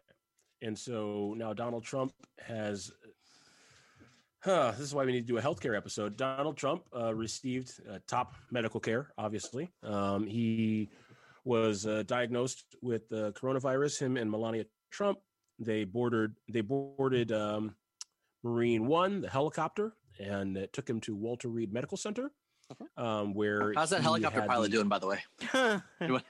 And 0.62 0.78
so 0.78 1.34
now 1.36 1.53
Donald 1.55 1.84
Trump 1.84 2.12
has. 2.41 2.93
Huh, 4.43 4.70
this 4.70 4.80
is 4.80 4.95
why 4.95 5.05
we 5.05 5.12
need 5.12 5.20
to 5.20 5.26
do 5.26 5.36
a 5.36 5.43
healthcare 5.43 5.76
episode. 5.76 6.16
Donald 6.16 6.57
Trump 6.57 6.84
uh, 6.97 7.14
received 7.14 7.72
uh, 7.91 7.99
top 8.07 8.34
medical 8.51 8.80
care, 8.80 9.12
obviously. 9.18 9.70
Um, 9.82 10.26
he 10.26 10.88
was 11.45 11.86
uh, 11.86 12.03
diagnosed 12.07 12.64
with 12.82 13.11
uh, 13.12 13.32
coronavirus, 13.32 14.01
him 14.01 14.16
and 14.16 14.30
Melania 14.30 14.66
Trump. 14.91 15.18
They 15.59 15.84
boarded, 15.84 16.34
they 16.51 16.61
boarded 16.62 17.32
um, 17.32 17.74
Marine 18.43 18.86
One, 18.86 19.20
the 19.22 19.28
helicopter, 19.28 19.95
and 20.18 20.57
it 20.57 20.72
took 20.72 20.88
him 20.88 21.01
to 21.03 21.14
Walter 21.14 21.49
Reed 21.49 21.72
Medical 21.72 21.97
Center, 21.97 22.30
um, 22.97 23.34
where 23.34 23.72
How's 23.74 23.91
that 23.91 23.99
he 23.99 24.05
helicopter 24.05 24.43
pilot 24.43 24.70
the- 24.70 24.76
doing, 24.76 24.88
by 24.88 24.99
the 24.99 25.07
way? 25.07 25.18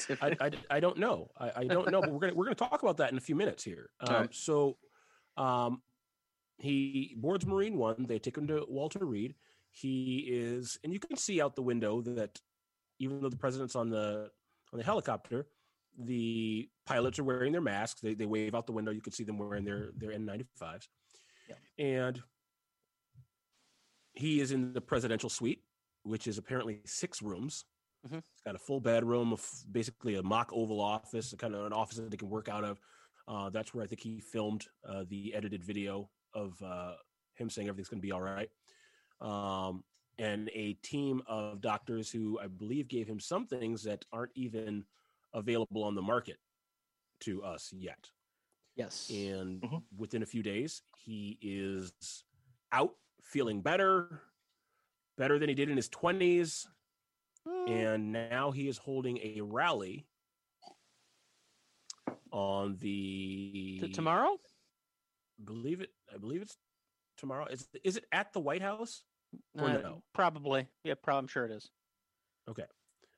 I, 0.20 0.36
I, 0.40 0.50
I 0.70 0.80
don't 0.80 0.98
know. 0.98 1.30
I, 1.38 1.52
I 1.56 1.64
don't 1.64 1.90
know, 1.90 2.00
but 2.00 2.12
we're 2.12 2.20
gonna 2.20 2.34
we're 2.34 2.44
gonna 2.44 2.54
talk 2.54 2.82
about 2.82 2.98
that 2.98 3.10
in 3.10 3.18
a 3.18 3.22
few 3.22 3.34
minutes 3.34 3.64
here. 3.64 3.90
Um, 4.00 4.14
All 4.14 4.20
right. 4.20 4.34
So, 4.34 4.76
um, 5.36 5.82
he 6.58 7.14
boards 7.16 7.46
Marine 7.46 7.78
One. 7.78 8.06
They 8.06 8.18
take 8.18 8.36
him 8.36 8.46
to 8.48 8.66
Walter 8.68 9.04
Reed. 9.04 9.34
He 9.70 10.26
is, 10.28 10.78
and 10.84 10.92
you 10.92 10.98
can 10.98 11.16
see 11.16 11.40
out 11.40 11.56
the 11.56 11.62
window 11.62 12.00
that 12.02 12.38
even 12.98 13.20
though 13.20 13.28
the 13.28 13.36
president's 13.36 13.76
on 13.76 13.88
the 13.88 14.30
on 14.72 14.78
the 14.78 14.84
helicopter, 14.84 15.46
the 15.98 16.68
pilots 16.86 17.18
are 17.18 17.24
wearing 17.24 17.52
their 17.52 17.60
masks. 17.60 18.00
They 18.00 18.14
they 18.14 18.26
wave 18.26 18.54
out 18.54 18.66
the 18.66 18.72
window. 18.72 18.92
You 18.92 19.00
can 19.00 19.12
see 19.12 19.24
them 19.24 19.38
wearing 19.38 19.64
their 19.64 19.90
their 19.96 20.10
N95s, 20.10 20.88
and 21.78 22.22
he 24.12 24.40
is 24.40 24.52
in 24.52 24.72
the 24.72 24.80
presidential 24.80 25.28
suite, 25.30 25.62
which 26.02 26.26
is 26.26 26.38
apparently 26.38 26.80
six 26.84 27.22
rooms. 27.22 27.64
Mhm. 28.06 28.18
It's 28.18 28.42
got 28.44 28.54
a 28.54 28.58
full 28.58 28.80
bedroom, 28.80 29.32
of 29.32 29.44
basically 29.70 30.16
a 30.16 30.22
mock 30.22 30.50
Oval 30.52 30.80
Office, 30.80 31.34
kind 31.38 31.54
of 31.54 31.66
an 31.66 31.72
office 31.72 31.96
that 31.96 32.10
they 32.10 32.16
can 32.16 32.30
work 32.30 32.48
out 32.48 32.64
of. 32.64 32.80
Uh, 33.26 33.50
that's 33.50 33.74
where 33.74 33.84
I 33.84 33.86
think 33.86 34.00
he 34.00 34.20
filmed 34.20 34.66
uh, 34.88 35.04
the 35.08 35.34
edited 35.34 35.64
video 35.64 36.08
of 36.32 36.60
uh, 36.62 36.94
him 37.34 37.50
saying 37.50 37.68
everything's 37.68 37.88
going 37.88 38.00
to 38.00 38.06
be 38.06 38.12
all 38.12 38.20
right. 38.20 38.48
Um, 39.20 39.84
and 40.18 40.50
a 40.54 40.74
team 40.74 41.22
of 41.26 41.60
doctors 41.60 42.10
who 42.10 42.38
I 42.40 42.48
believe 42.48 42.88
gave 42.88 43.06
him 43.08 43.20
some 43.20 43.46
things 43.46 43.82
that 43.84 44.04
aren't 44.12 44.32
even 44.34 44.84
available 45.34 45.84
on 45.84 45.94
the 45.94 46.02
market 46.02 46.38
to 47.20 47.42
us 47.42 47.72
yet. 47.72 48.10
yes. 48.76 49.08
And 49.10 49.62
Mhm. 49.62 49.82
within 49.96 50.22
a 50.22 50.26
few 50.26 50.42
days, 50.42 50.82
he 50.96 51.38
is 51.42 52.24
out, 52.72 52.96
feeling 53.22 53.62
better, 53.62 54.22
better 55.16 55.38
than 55.38 55.48
he 55.48 55.54
did 55.54 55.68
in 55.70 55.76
his 55.76 55.88
20s 55.88 56.68
Mm, 57.46 57.68
and 57.68 58.12
now 58.12 58.50
he 58.50 58.68
is 58.68 58.78
holding 58.78 59.18
a 59.18 59.40
rally 59.40 60.06
on 62.32 62.76
the 62.78 63.78
t- 63.80 63.88
tomorrow? 63.88 64.38
believe 65.44 65.80
it 65.80 65.90
i 66.12 66.16
believe 66.18 66.42
it's 66.42 66.56
tomorrow 67.16 67.46
is, 67.46 67.68
is 67.84 67.96
it 67.96 68.04
at 68.12 68.32
the 68.32 68.40
white 68.40 68.62
house 68.62 69.04
or 69.58 69.68
Uh, 69.68 69.80
no? 69.80 70.02
Probably. 70.14 70.66
Yeah, 70.84 70.94
probably. 71.02 71.18
I'm 71.20 71.26
sure 71.28 71.44
it 71.44 71.50
is. 71.52 71.70
Okay. 72.48 72.64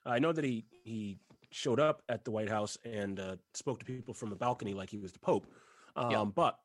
I 0.05 0.19
know 0.19 0.33
that 0.33 0.45
he 0.45 0.65
he 0.85 1.19
showed 1.51 1.81
up 1.81 2.03
at 2.09 2.25
the 2.25 2.31
white 2.31 2.49
house 2.49 2.79
and 2.85 3.19
uh, 3.21 3.37
spoke 3.55 3.79
to 3.81 3.85
people 3.85 4.15
from 4.15 4.31
the 4.31 4.37
balcony 4.37 4.73
like 4.73 4.89
he 4.89 4.99
was 4.99 5.13
the 5.13 5.19
pope 5.19 5.47
um, 5.97 6.11
Yeah. 6.11 6.25
but 6.25 6.59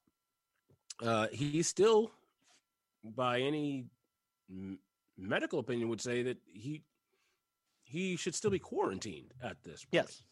uh, 1.02 1.28
he's 1.32 1.68
still 1.68 2.12
by 3.04 3.41
any 3.41 3.86
m- 4.50 4.78
medical 5.18 5.58
opinion 5.60 5.89
would 5.89 6.02
say 6.02 6.22
that 6.24 6.38
he 6.46 6.84
he 7.84 8.16
should 8.16 8.36
still 8.36 8.52
be 8.52 8.60
quarantined 8.60 9.34
at 9.41 9.58
this 9.64 9.84
point 9.86 9.89
Yes. 9.91 10.24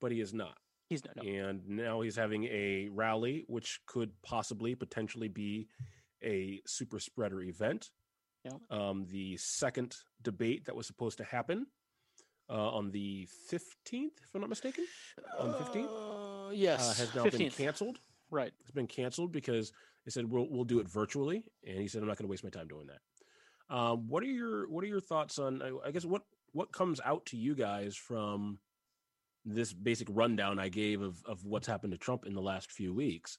but 0.00 0.12
he 0.12 0.20
is 0.22 0.32
not 0.32 0.56
He's 0.88 1.02
no. 1.04 1.12
no. 1.22 1.22
and 1.30 1.68
now 1.68 2.00
he's 2.00 2.16
having 2.16 2.44
a 2.44 2.88
rally 2.90 3.44
which 3.48 3.80
could 3.86 4.10
possibly 4.22 4.74
potentially 4.74 5.28
be 5.28 5.68
a 6.24 6.62
super 6.66 6.98
spreader 6.98 7.42
event 7.42 7.90
Yeah. 8.44 8.52
um, 8.70 9.06
the 9.10 9.36
second 9.36 9.94
debate 10.22 10.64
that 10.64 10.74
was 10.74 10.86
supposed 10.86 11.18
to 11.18 11.24
happen 11.24 11.66
uh, 12.50 12.70
on 12.70 12.90
the 12.90 13.28
15th 13.50 13.60
if 14.24 14.34
i'm 14.34 14.40
not 14.40 14.50
mistaken 14.50 14.84
on 15.38 15.52
the 15.52 15.58
15th 15.58 16.48
Uh, 16.48 16.50
yes. 16.50 16.80
uh, 16.90 16.94
has 16.94 17.14
now 17.14 17.24
15th. 17.24 17.38
been 17.38 17.50
canceled 17.50 17.98
Right. 18.30 18.52
it's 18.60 18.70
been 18.72 18.88
canceled 18.88 19.30
because 19.32 19.72
they 20.04 20.10
said 20.10 20.28
we'll, 20.28 20.48
we'll 20.50 20.64
do 20.64 20.80
it 20.80 20.88
virtually 20.88 21.44
and 21.66 21.78
he 21.78 21.86
said 21.86 22.02
i'm 22.02 22.08
not 22.08 22.16
going 22.18 22.26
to 22.26 22.30
waste 22.30 22.42
my 22.44 22.50
time 22.50 22.66
doing 22.66 22.88
that 22.88 23.74
um, 23.74 24.08
what 24.08 24.22
are 24.24 24.26
your 24.26 24.68
what 24.68 24.82
are 24.82 24.88
your 24.88 25.00
thoughts 25.00 25.38
on 25.38 25.62
I- 25.62 25.88
i 25.88 25.90
guess 25.92 26.04
what 26.04 26.22
what 26.52 26.72
comes 26.72 27.00
out 27.04 27.24
to 27.26 27.36
you 27.36 27.54
guys 27.54 27.96
from 27.96 28.58
this 29.44 29.72
basic 29.72 30.08
rundown 30.10 30.58
i 30.58 30.68
gave 30.68 31.00
of 31.00 31.22
of 31.26 31.44
what's 31.44 31.66
happened 31.68 31.92
to 31.92 31.98
trump 31.98 32.26
in 32.26 32.34
the 32.34 32.42
last 32.42 32.72
few 32.72 32.92
weeks 32.92 33.38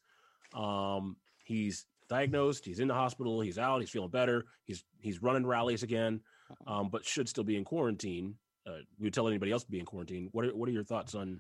um, 0.56 1.18
he's 1.44 1.86
diagnosed 2.14 2.64
he's 2.66 2.80
in 2.80 2.88
the 2.88 2.94
hospital 2.94 3.42
he's 3.42 3.58
out 3.58 3.80
he's 3.82 3.90
feeling 3.90 4.10
better 4.10 4.46
he's 4.66 4.84
he's 5.00 5.22
running 5.22 5.46
rallies 5.46 5.84
again 5.84 6.20
um, 6.68 6.90
but 6.90 7.04
should 7.06 7.28
still 7.28 7.44
be 7.44 7.56
in 7.58 7.64
quarantine 7.64 8.36
uh, 8.68 8.72
we 9.00 9.06
would 9.08 9.14
tell 9.14 9.28
anybody 9.28 9.52
else 9.52 9.64
to 9.64 9.72
be 9.72 9.80
in 9.80 9.86
quarantine 9.86 10.30
what 10.32 10.46
are, 10.46 10.56
what 10.56 10.70
are 10.70 10.72
your 10.72 10.84
thoughts 10.84 11.16
on 11.16 11.40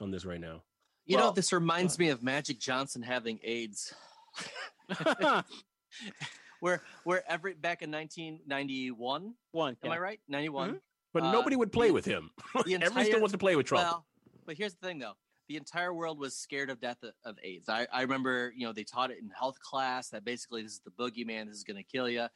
on 0.00 0.10
this 0.10 0.24
right 0.24 0.40
now 0.40 0.62
You 1.06 1.16
know, 1.18 1.30
this 1.32 1.52
reminds 1.52 1.98
me 1.98 2.08
of 2.08 2.22
Magic 2.22 2.58
Johnson 2.58 3.02
having 3.02 3.38
AIDS. 3.44 3.94
where 6.60 6.82
where 7.04 7.22
every 7.30 7.54
back 7.54 7.82
in 7.82 7.90
1991, 7.90 9.34
One. 9.52 9.70
am 9.70 9.76
yeah. 9.82 9.90
I 9.90 9.98
right? 9.98 10.20
91. 10.28 10.80
but 11.12 11.22
Uh, 11.22 11.32
nobody 11.32 11.56
would 11.56 11.70
play 11.72 11.88
the- 11.88 11.94
with 11.94 12.04
him 12.04 12.30
the 12.64 12.74
everybody 12.74 13.06
still 13.06 13.20
wants 13.20 13.32
to 13.32 13.38
play 13.38 13.54
with 13.54 13.66
trump 13.66 13.84
Well, 13.84 14.06
but 14.46 14.56
here's 14.56 14.74
the 14.74 14.86
thing 14.86 14.98
though. 14.98 15.14
The 15.48 15.56
entire 15.56 15.92
world 15.92 16.18
was 16.18 16.36
scared 16.36 16.70
of 16.70 16.80
death 16.80 17.04
of, 17.24 17.36
AIDS. 17.42 17.68
I, 17.68 17.86
I 17.92 18.02
remember, 18.02 18.52
you 18.56 18.66
know, 18.66 18.72
they 18.72 18.84
taught 18.84 19.10
it 19.10 19.18
in 19.18 19.30
health 19.30 19.58
class 19.60 20.08
that 20.10 20.24
basically 20.24 20.62
this 20.62 20.72
is 20.72 20.80
the 20.84 20.90
boogeyman, 20.90 21.46
this 21.46 21.56
is 21.56 21.64
going 21.64 21.76
to 21.76 21.82
kill 21.82 22.08
you. 22.08 22.26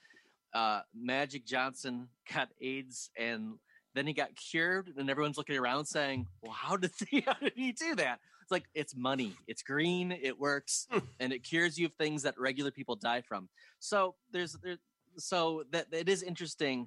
Uh, 0.52 0.80
Magic 0.94 1.46
Johnson 1.46 2.08
got 2.34 2.48
AIDS 2.60 3.10
and 3.16 3.54
then 3.94 4.06
he 4.06 4.12
got 4.12 4.36
cured, 4.36 4.92
and 4.96 5.10
everyone's 5.10 5.36
looking 5.36 5.56
around 5.56 5.86
saying, 5.86 6.26
"Well, 6.42 6.52
how 6.52 6.76
did 6.76 6.92
he, 7.08 7.20
how 7.20 7.34
did 7.34 7.54
he 7.56 7.72
do 7.72 7.96
that?" 7.96 8.20
It's 8.42 8.50
like 8.50 8.64
it's 8.72 8.94
money. 8.94 9.34
It's 9.46 9.62
green. 9.62 10.12
It 10.12 10.38
works, 10.38 10.86
and 11.20 11.32
it 11.32 11.42
cures 11.42 11.78
you 11.78 11.86
of 11.86 11.94
things 11.94 12.22
that 12.22 12.38
regular 12.38 12.70
people 12.70 12.96
die 12.96 13.22
from. 13.22 13.48
So 13.80 14.14
there's 14.32 14.56
there, 14.62 14.76
so 15.16 15.64
that 15.72 15.88
it 15.90 16.08
is 16.08 16.22
interesting 16.22 16.86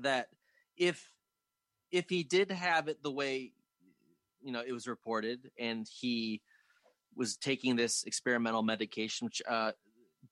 that 0.00 0.28
if 0.76 1.10
if 1.90 2.08
he 2.08 2.22
did 2.22 2.50
have 2.50 2.88
it 2.88 3.02
the 3.02 3.10
way 3.10 3.52
you 4.44 4.52
know 4.52 4.62
it 4.66 4.72
was 4.72 4.86
reported 4.86 5.50
and 5.58 5.86
he 6.00 6.40
was 7.16 7.36
taking 7.36 7.74
this 7.76 8.04
experimental 8.04 8.62
medication 8.62 9.24
which 9.26 9.40
uh 9.48 9.72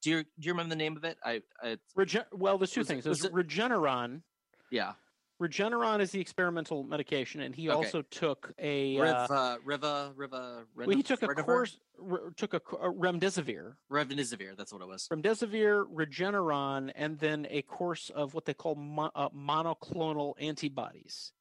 do 0.03 0.11
you 0.11 0.23
do 0.23 0.47
you 0.47 0.53
remember 0.53 0.71
the 0.71 0.77
name 0.77 0.97
of 0.97 1.05
it 1.05 1.17
i, 1.25 1.41
I 1.63 1.79
Regen- 1.97 2.25
well, 2.33 2.59
there's 2.59 2.71
two 2.73 2.81
Was 2.81 2.91
it- 2.91 3.03
things. 3.03 3.05
There's 3.05 3.27
Regeneron. 3.33 4.23
yeah 4.71 4.93
Regeneron 5.41 5.99
is 6.01 6.13
the 6.13 6.21
experimental 6.21 6.85
medication, 6.85 7.41
and 7.41 7.53
he 7.53 7.69
Okay. 7.69 7.75
also 7.75 8.03
took 8.03 8.53
a. 8.61 8.97
Uh, 9.01 9.05
uh, 9.27 9.57
riva 9.65 10.13
riva 10.15 10.65
well, 10.77 10.89
he 10.91 11.03
took 11.03 11.21
a 11.25 11.35
course, 11.35 11.79
r- 12.13 12.31
took 12.37 12.55
a, 12.55 12.59
a 12.77 12.93
remdesivir, 12.93 13.73
remdesivir 13.91 14.57
that's 14.57 14.73
what 14.73 14.83
it 14.83 14.87
was 14.87 15.09
remdesivir, 15.13 15.85
Regeneron, 15.93 16.93
and 16.95 17.19
then 17.19 17.49
a 17.51 17.63
course 17.63 18.09
of 18.15 18.35
what 18.35 18.45
they 18.45 18.55
call 18.55 18.77
mo- 18.77 19.11
uh, 19.17 19.31
monoclonal 19.31 20.35
antibodies. 20.41 21.33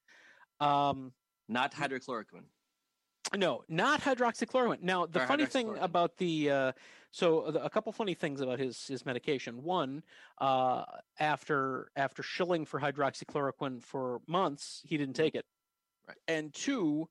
Um, 0.59 1.13
not 1.47 1.72
hydrochloroquine 1.72 2.45
No, 3.36 3.63
not 3.69 4.01
hydroxychloroquine. 4.01 4.82
Now, 4.82 5.05
the 5.05 5.23
Or 5.23 5.27
funny 5.27 5.45
thing 5.45 5.77
about 5.79 6.17
the 6.17 6.51
uh, 6.51 6.71
so 7.11 7.43
a 7.43 7.69
couple 7.69 7.91
funny 7.91 8.13
things 8.13 8.41
about 8.41 8.59
his 8.59 8.88
his 8.88 9.05
medication. 9.05 9.63
One, 9.63 10.03
uh, 10.39 10.84
after 11.19 11.91
after 11.95 12.23
shilling 12.23 12.65
for 12.65 12.79
hydroxychloroquine 12.79 13.84
for 13.84 14.21
months, 14.27 14.82
he 14.86 14.97
didn't 14.97 15.15
take 15.15 15.36
it. 15.36 15.45
Right. 16.07 16.17
And 16.27 16.53
two, 16.53 17.07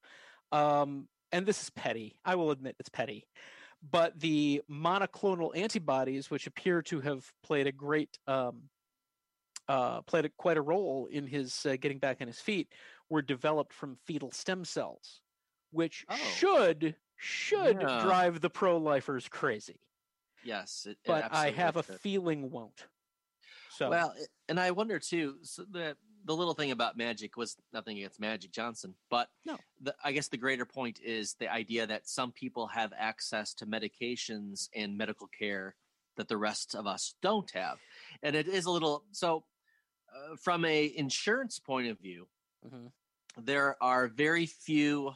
um, 0.53 1.09
and 1.33 1.47
this 1.47 1.63
is 1.63 1.71
petty. 1.71 2.17
I 2.25 2.35
will 2.35 2.51
admit 2.51 2.77
it's 2.79 2.89
petty, 2.89 3.27
but 3.91 4.19
the 4.19 4.63
monoclonal 4.71 5.57
antibodies, 5.57 6.31
which 6.31 6.47
appear 6.47 6.83
to 6.83 7.01
have 7.01 7.31
played 7.43 7.67
a 7.67 7.73
great 7.73 8.19
um, 8.27 8.63
uh, 9.69 10.03
played 10.03 10.25
a, 10.25 10.29
quite 10.31 10.57
a 10.57 10.63
role 10.63 11.09
in 11.11 11.27
his 11.27 11.65
uh, 11.65 11.77
getting 11.81 11.99
back 11.99 12.19
on 12.21 12.27
his 12.27 12.41
feet, 12.41 12.69
were 13.09 13.23
developed 13.23 13.73
from 13.73 13.97
fetal 14.07 14.31
stem 14.33 14.65
cells, 14.65 15.21
which 15.71 16.05
Oh. 16.09 16.17
should 16.17 16.97
should 17.17 17.81
Yeah. 17.81 18.01
drive 18.03 18.41
the 18.41 18.51
pro-lifers 18.51 19.29
crazy. 19.29 19.81
yes 20.43 20.87
it, 20.87 20.93
it 20.93 20.99
But 21.07 21.33
I 21.33 21.51
have 21.51 21.77
a 21.77 21.83
feeling 21.83 22.51
won't. 22.51 22.87
So 23.69 23.91
Well, 23.91 24.15
and 24.49 24.59
I 24.59 24.71
wonder 24.71 24.99
too. 24.99 25.39
So 25.43 25.65
the 25.65 25.97
the 26.25 26.37
little 26.37 26.53
thing 26.55 26.71
about 26.71 26.99
Magic 26.99 27.37
was 27.39 27.57
nothing 27.73 27.97
against 27.97 28.21
Magic 28.21 28.51
Johnson, 28.53 28.95
but 29.09 29.31
No. 29.47 29.59
the, 29.81 29.97
I 30.05 30.13
guess 30.13 30.29
the 30.29 30.37
greater 30.37 30.67
point 30.67 31.01
is 31.01 31.35
the 31.35 31.51
idea 31.51 31.87
that 31.87 32.07
some 32.07 32.31
people 32.31 32.67
have 32.67 32.93
access 32.95 33.55
to 33.55 33.67
medications 33.67 34.69
and 34.75 34.99
medical 34.99 35.27
care 35.29 35.77
that 36.17 36.29
the 36.29 36.37
rest 36.37 36.75
of 36.75 36.87
us 36.87 37.15
don't 37.23 37.51
have, 37.53 37.79
and 38.23 38.37
it 38.37 38.49
is 38.49 38.67
a 38.67 38.71
little 38.71 39.05
so. 39.13 39.45
Uh, 40.13 40.35
from 40.37 40.65
a 40.65 40.93
insurance 40.97 41.59
point 41.61 41.87
of 41.89 41.99
view, 42.01 42.29
hmm 42.69 42.89
there 43.37 43.81
are 43.83 44.09
very 44.09 44.45
few 44.45 45.15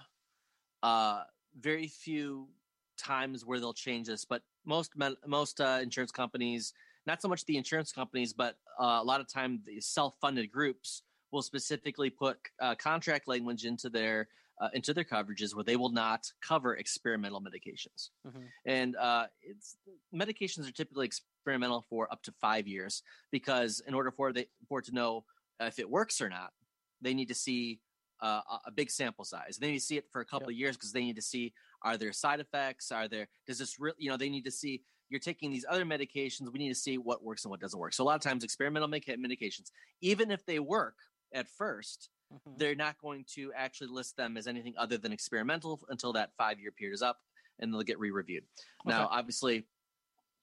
uh 0.84 1.22
very 1.60 1.88
few 1.88 2.48
times 2.96 3.44
where 3.44 3.58
they'll 3.58 3.72
change 3.72 4.06
this 4.06 4.24
but 4.24 4.42
most 4.64 4.96
men, 4.96 5.16
most 5.26 5.60
uh, 5.60 5.78
insurance 5.82 6.12
companies 6.12 6.72
not 7.06 7.20
so 7.20 7.28
much 7.28 7.44
the 7.46 7.56
insurance 7.56 7.92
companies 7.92 8.32
but 8.32 8.56
uh, 8.80 8.98
a 9.00 9.04
lot 9.04 9.20
of 9.20 9.28
time 9.28 9.60
the 9.66 9.80
self-funded 9.80 10.50
groups 10.50 11.02
will 11.32 11.42
specifically 11.42 12.10
put 12.10 12.38
uh, 12.60 12.74
contract 12.76 13.26
language 13.26 13.64
into 13.64 13.88
their 13.90 14.28
uh, 14.60 14.68
into 14.72 14.94
their 14.94 15.04
coverages 15.04 15.54
where 15.54 15.64
they 15.64 15.74
will 15.74 15.90
not 15.90 16.30
cover 16.40 16.76
experimental 16.76 17.40
medications. 17.40 18.10
Hmm 18.24 18.44
and 18.66 18.96
uh, 18.96 19.26
it's 19.42 19.76
medications 20.14 20.68
are 20.68 20.72
typically 20.72 21.06
experimental 21.06 21.84
for 21.90 22.10
up 22.12 22.22
to 22.22 22.32
five 22.40 22.66
years 22.68 23.02
because 23.32 23.82
in 23.86 23.94
order 23.94 24.10
for 24.10 24.32
they 24.32 24.46
for 24.68 24.78
it 24.78 24.84
to 24.86 24.94
know 24.94 25.24
if 25.60 25.78
it 25.78 25.88
works 25.88 26.20
or 26.20 26.28
not, 26.28 26.52
they 27.00 27.14
need 27.14 27.28
to 27.28 27.34
see 27.34 27.80
uh, 28.20 28.40
a- 28.66 28.70
big 28.70 28.90
sample 28.90 29.24
size. 29.24 29.58
They 29.58 29.68
need 29.68 29.78
to 29.78 29.84
see 29.84 29.96
it 29.96 30.06
for 30.10 30.20
a 30.20 30.24
couple 30.24 30.50
Yep. 30.50 30.54
of 30.56 30.58
years 30.58 30.76
because 30.76 30.92
they 30.92 31.02
need 31.04 31.16
to 31.16 31.22
see 31.22 31.52
are 31.82 31.96
there 31.96 32.12
side 32.12 32.40
effects? 32.40 32.90
Are 32.90 33.08
there 33.08 33.28
does 33.46 33.58
this 33.58 33.78
real 33.78 33.94
you 33.98 34.10
know 34.10 34.16
they 34.16 34.30
need 34.30 34.44
to 34.44 34.50
see 34.50 34.82
you're 35.10 35.20
taking 35.20 35.50
these 35.50 35.66
other 35.68 35.84
medications. 35.84 36.50
We 36.50 36.58
need 36.58 36.70
to 36.70 36.74
see 36.74 36.96
what 36.98 37.22
works 37.22 37.44
and 37.44 37.50
what 37.50 37.60
doesn't 37.60 37.78
work. 37.78 37.92
So 37.92 38.02
a 38.02 38.06
lot 38.06 38.14
of 38.16 38.22
times 38.22 38.42
experimental 38.42 38.88
medications, 38.88 39.70
even 40.00 40.30
if 40.30 40.44
they 40.46 40.58
work 40.58 40.96
at 41.32 41.46
first, 41.48 42.08
hmm 42.30 42.54
they're 42.56 42.74
not 42.74 42.96
going 42.98 43.24
to 43.34 43.52
actually 43.54 43.88
list 43.88 44.16
them 44.16 44.36
as 44.36 44.46
anything 44.46 44.74
other 44.78 44.96
than 44.96 45.12
experimental 45.12 45.80
until 45.90 46.12
that 46.14 46.30
five 46.38 46.58
year 46.58 46.70
period 46.72 46.94
is 46.94 47.02
up 47.02 47.18
and 47.60 47.72
they'll 47.72 47.82
get 47.82 47.98
re-reviewed 47.98 48.44
now 48.86 49.06
obviously 49.10 49.66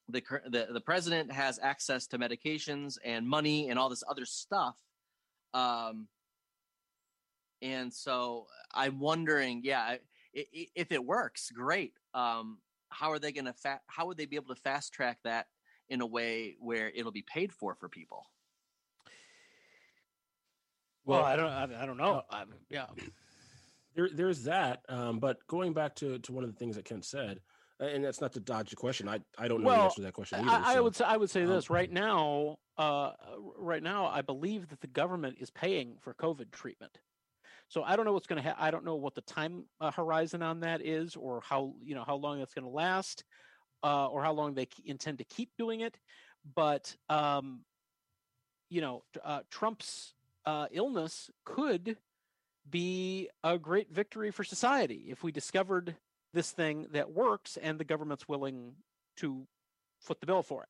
the, 0.08 0.22
the 0.50 0.68
the 0.72 0.80
president 0.80 1.32
has 1.32 1.60
access 1.62 2.08
to 2.08 2.18
medications 2.20 2.98
and 3.04 3.28
money 3.28 3.70
and 3.70 3.80
all 3.80 3.90
this 3.90 4.04
other 4.10 4.26
stuff 4.26 4.78
um 5.54 6.08
and 7.62 7.94
so 7.94 8.48
i'm 8.74 9.00
wondering 9.00 9.62
yeah 9.64 9.82
i- 9.82 10.00
i- 10.36 10.68
if 10.76 10.92
it 10.92 11.04
works 11.04 11.52
great 11.52 11.94
um 12.14 12.58
how 12.90 13.12
are 13.12 13.20
they 13.20 13.32
going 13.32 13.46
to 13.46 13.54
fa- 13.54 13.82
how 13.88 14.06
would 14.08 14.18
they 14.18 14.26
be 14.26 14.36
able 14.36 14.54
to 14.54 14.62
fast 14.62 14.92
track 14.94 15.20
that 15.24 15.48
in 15.90 16.02
a 16.02 16.06
way 16.06 16.56
where 16.60 16.90
it'll 16.96 17.12
be 17.12 17.24
paid 17.24 17.52
for 17.54 17.76
for 17.76 17.88
people 17.90 18.26
Well, 21.06 21.24
I 21.24 21.36
don't. 21.36 21.50
I, 21.50 21.64
I 21.84 21.86
don't 21.86 21.98
know. 21.98 22.18
uh, 22.18 22.22
I'm, 22.30 22.54
yeah. 22.70 22.86
there, 23.96 24.08
there's 24.14 24.44
that. 24.44 24.82
Um, 24.88 25.20
but 25.20 25.46
going 25.48 25.74
back 25.74 25.96
to, 25.96 26.20
to 26.20 26.32
one 26.32 26.44
of 26.44 26.52
the 26.52 26.56
things 26.58 26.76
that 26.76 26.86
Kent 26.86 27.06
said, 27.06 27.40
uh, 27.82 27.86
and 27.86 28.04
that's 28.06 28.22
not 28.22 28.32
to 28.34 28.40
dodge 28.40 28.70
the 28.70 28.76
question. 28.76 29.10
I, 29.10 29.20
I 29.38 29.48
don't 29.48 29.62
know 29.64 29.70
the 29.72 29.76
Well, 29.78 29.84
answer 29.86 29.96
to 29.96 30.02
that 30.04 30.14
question 30.14 30.40
either. 30.48 30.64
I, 30.64 30.76
I 30.78 30.80
would 30.80 30.96
say 30.96 31.06
I 31.06 31.18
would 31.18 31.30
say 31.32 31.42
um, 31.44 31.50
this 31.50 31.70
right 31.70 31.92
now. 31.92 32.58
Uh, 32.78 33.12
right 33.58 33.82
now, 33.84 34.06
I 34.08 34.22
believe 34.22 34.70
that 34.70 34.80
the 34.82 34.88
government 34.88 35.38
is 35.40 35.50
paying 35.50 35.98
for 36.00 36.14
COVID 36.14 36.52
treatment. 36.52 37.00
So 37.72 37.84
I 37.84 37.96
don't 37.96 38.04
know 38.04 38.12
what's 38.12 38.28
going 38.28 38.36
to. 38.36 38.44
happen. 38.50 38.62
I 38.62 38.70
don't 38.70 38.84
know 38.84 38.98
what 38.98 39.16
the 39.16 39.22
time 39.22 39.64
uh, 39.80 39.92
horizon 39.92 40.42
on 40.42 40.60
that 40.60 40.86
is, 40.86 41.16
or 41.16 41.42
how 41.42 41.74
you 41.82 41.96
know 41.96 42.04
how 42.06 42.16
long 42.16 42.38
that's 42.38 42.54
going 42.54 42.66
to 42.66 42.70
last, 42.70 43.24
uh, 43.82 44.08
or 44.08 44.22
how 44.22 44.34
long 44.34 44.54
they 44.54 44.68
intend 44.84 45.20
to 45.20 45.24
keep 45.24 45.52
doing 45.58 45.80
it. 45.80 45.98
But 46.54 46.94
um, 47.08 47.62
you 48.70 48.82
know, 48.82 49.04
uh, 49.24 49.40
Trump's 49.50 50.14
uh, 50.46 50.68
illness 50.72 51.30
could 51.46 51.96
be 52.70 53.30
a 53.42 53.58
great 53.58 53.90
victory 53.90 54.32
for 54.32 54.44
society 54.44 55.06
if 55.08 55.24
we 55.24 55.32
discovered 55.32 55.96
this 56.34 56.52
thing 56.52 56.88
that 56.92 57.10
works 57.10 57.56
and 57.56 57.80
the 57.80 57.86
government's 57.86 58.28
willing 58.28 58.74
to 59.16 59.48
foot 60.02 60.20
the 60.20 60.26
bill 60.26 60.44
for 60.44 60.64
it. 60.64 60.70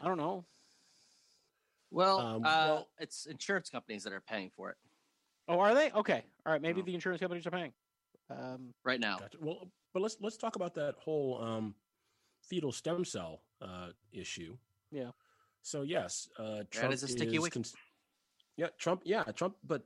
I 0.00 0.08
don't 0.08 0.18
know. 0.18 0.44
well, 1.92 2.18
Um, 2.18 2.44
uh, 2.44 2.66
well- 2.66 2.88
it's 2.98 3.26
insurance 3.26 3.70
companies 3.70 4.02
that 4.02 4.12
are 4.12 4.20
paying 4.20 4.50
for 4.50 4.70
it 4.70 4.76
Oh, 5.48 5.58
are 5.60 5.74
they? 5.74 5.90
Okay. 5.92 6.24
All 6.44 6.52
right. 6.52 6.62
Maybe 6.62 6.80
No. 6.80 6.86
the 6.86 6.94
insurance 6.94 7.20
companies 7.20 7.46
are 7.46 7.50
paying. 7.50 7.72
Um, 8.30 8.74
right 8.84 9.00
now 9.00 9.16
Gotcha. 9.16 9.38
Well, 9.40 9.70
but 9.94 10.02
let's 10.02 10.18
let's 10.20 10.36
talk 10.36 10.56
about 10.56 10.74
that 10.74 10.94
whole 10.98 11.40
um, 11.42 11.74
fetal 12.42 12.72
stem 12.72 13.04
cell 13.04 13.40
uh, 13.62 13.88
issue. 14.12 14.56
Yeah. 14.90 15.10
So 15.62 15.82
yes, 15.82 16.28
uh, 16.38 16.64
Trump 16.70 16.92
is 16.92 17.02
a 17.02 17.08
sticky 17.08 17.38
wicket. 17.38 17.54
cons- 17.54 17.74
yeah, 18.56 18.68
Trump. 18.78 19.02
Yeah, 19.04 19.24
Trump. 19.24 19.56
But 19.66 19.82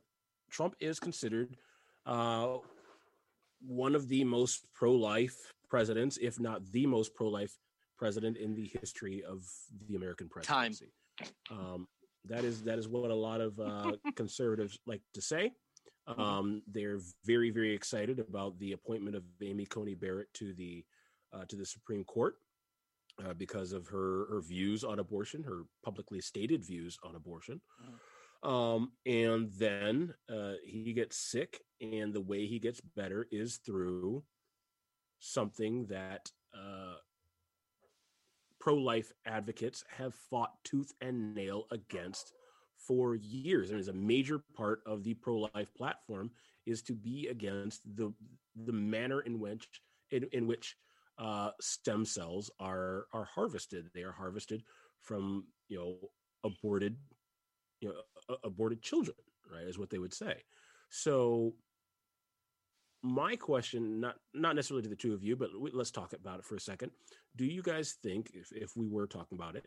Trump 0.50 0.74
is 0.80 0.98
considered 0.98 1.56
uh, 2.04 2.58
one 3.64 3.94
of 3.94 4.08
the 4.08 4.24
most 4.24 4.66
pro-life 4.74 5.52
presidents, 5.68 6.18
if 6.20 6.40
not 6.40 6.64
the 6.72 6.86
most 6.86 7.14
pro-life 7.14 7.56
president 7.96 8.36
in 8.36 8.54
the 8.54 8.66
history 8.80 9.22
of 9.22 9.44
the 9.88 9.94
American 9.94 10.28
Time. 10.28 10.72
presidency. 10.72 10.92
Um, 11.50 11.86
that 12.28 12.44
is 12.44 12.62
that 12.62 12.78
is 12.78 12.88
what 12.88 13.10
a 13.10 13.14
lot 13.14 13.40
of 13.40 13.58
uh, 13.58 13.92
conservatives 14.16 14.78
like 14.86 15.02
to 15.14 15.20
say. 15.20 15.52
Um, 16.06 16.62
they're 16.66 17.00
very 17.24 17.50
very 17.50 17.74
excited 17.74 18.18
about 18.18 18.58
the 18.58 18.72
appointment 18.72 19.16
of 19.16 19.24
Amy 19.42 19.66
Coney 19.66 19.94
Barrett 19.94 20.32
to 20.34 20.52
the 20.54 20.84
uh, 21.32 21.44
to 21.48 21.56
the 21.56 21.66
Supreme 21.66 22.04
Court 22.04 22.36
uh, 23.24 23.34
because 23.34 23.72
of 23.72 23.86
her 23.88 24.26
her 24.30 24.42
views 24.42 24.84
on 24.84 24.98
abortion, 24.98 25.42
her 25.42 25.62
publicly 25.84 26.20
stated 26.20 26.64
views 26.64 26.98
on 27.04 27.14
abortion. 27.14 27.60
Um, 28.42 28.92
and 29.06 29.52
then 29.56 30.14
uh, 30.28 30.54
he 30.64 30.92
gets 30.92 31.16
sick, 31.16 31.60
and 31.80 32.12
the 32.12 32.20
way 32.20 32.46
he 32.46 32.58
gets 32.58 32.80
better 32.80 33.28
is 33.30 33.60
through 33.64 34.24
something 35.20 35.86
that 35.86 36.28
uh, 36.52 36.94
pro 38.62 38.76
life 38.76 39.12
advocates 39.26 39.82
have 39.98 40.14
fought 40.30 40.52
tooth 40.62 40.92
and 41.00 41.34
nail 41.34 41.64
against 41.72 42.32
for 42.78 43.16
years. 43.16 43.70
And 43.70 43.78
it's 43.78 43.88
a 43.88 43.92
major 43.92 44.44
part 44.54 44.82
of 44.86 45.02
the 45.02 45.14
pro 45.14 45.48
life 45.52 45.74
platform 45.76 46.30
is 46.64 46.80
to 46.82 46.94
be 46.94 47.26
against 47.26 47.82
the 47.96 48.14
the 48.54 48.72
manner 48.72 49.20
in 49.22 49.40
which 49.40 49.68
in, 50.12 50.28
in 50.32 50.46
which 50.46 50.76
uh, 51.18 51.50
stem 51.60 52.04
cells 52.04 52.52
are 52.60 53.06
are 53.12 53.24
harvested. 53.24 53.90
They 53.94 54.02
are 54.02 54.12
harvested 54.12 54.62
from 55.00 55.44
you 55.68 55.78
know 55.78 55.96
aborted 56.44 56.96
you 57.80 57.88
know 57.88 58.36
aborted 58.44 58.80
children, 58.80 59.16
right? 59.52 59.66
Is 59.66 59.78
what 59.78 59.90
they 59.90 59.98
would 59.98 60.14
say. 60.14 60.36
So 60.88 61.54
my 63.02 63.34
question 63.34 64.00
not 64.00 64.16
not 64.32 64.54
necessarily 64.54 64.82
to 64.82 64.88
the 64.88 64.96
two 64.96 65.12
of 65.12 65.22
you 65.24 65.34
but 65.36 65.50
let's 65.72 65.90
talk 65.90 66.12
about 66.12 66.38
it 66.38 66.44
for 66.44 66.56
a 66.56 66.60
second. 66.60 66.90
Do 67.36 67.44
you 67.44 67.62
guys 67.62 67.96
think 68.02 68.30
if, 68.34 68.52
if 68.52 68.76
we 68.76 68.86
were 68.86 69.06
talking 69.06 69.36
about 69.36 69.56
it 69.56 69.66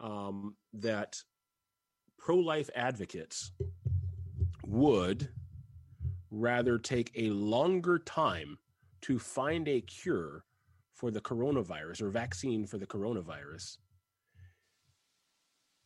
um, 0.00 0.56
that 0.72 1.22
pro-life 2.18 2.70
advocates 2.74 3.52
would 4.66 5.28
rather 6.30 6.78
take 6.78 7.12
a 7.14 7.30
longer 7.30 7.98
time 7.98 8.58
to 9.02 9.18
find 9.18 9.68
a 9.68 9.80
cure 9.82 10.44
for 10.94 11.10
the 11.10 11.20
coronavirus 11.20 12.02
or 12.02 12.08
vaccine 12.08 12.66
for 12.66 12.78
the 12.78 12.86
coronavirus 12.86 13.76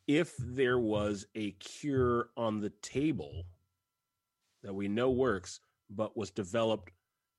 if 0.07 0.34
there 0.39 0.78
was 0.78 1.26
a 1.34 1.51
cure 1.53 2.30
on 2.36 2.61
the 2.61 2.70
table 2.80 3.45
that 4.62 4.74
we 4.74 4.89
know 4.89 5.11
works 5.11 5.61
but 5.91 6.16
was 6.16 6.30
developed 6.30 6.93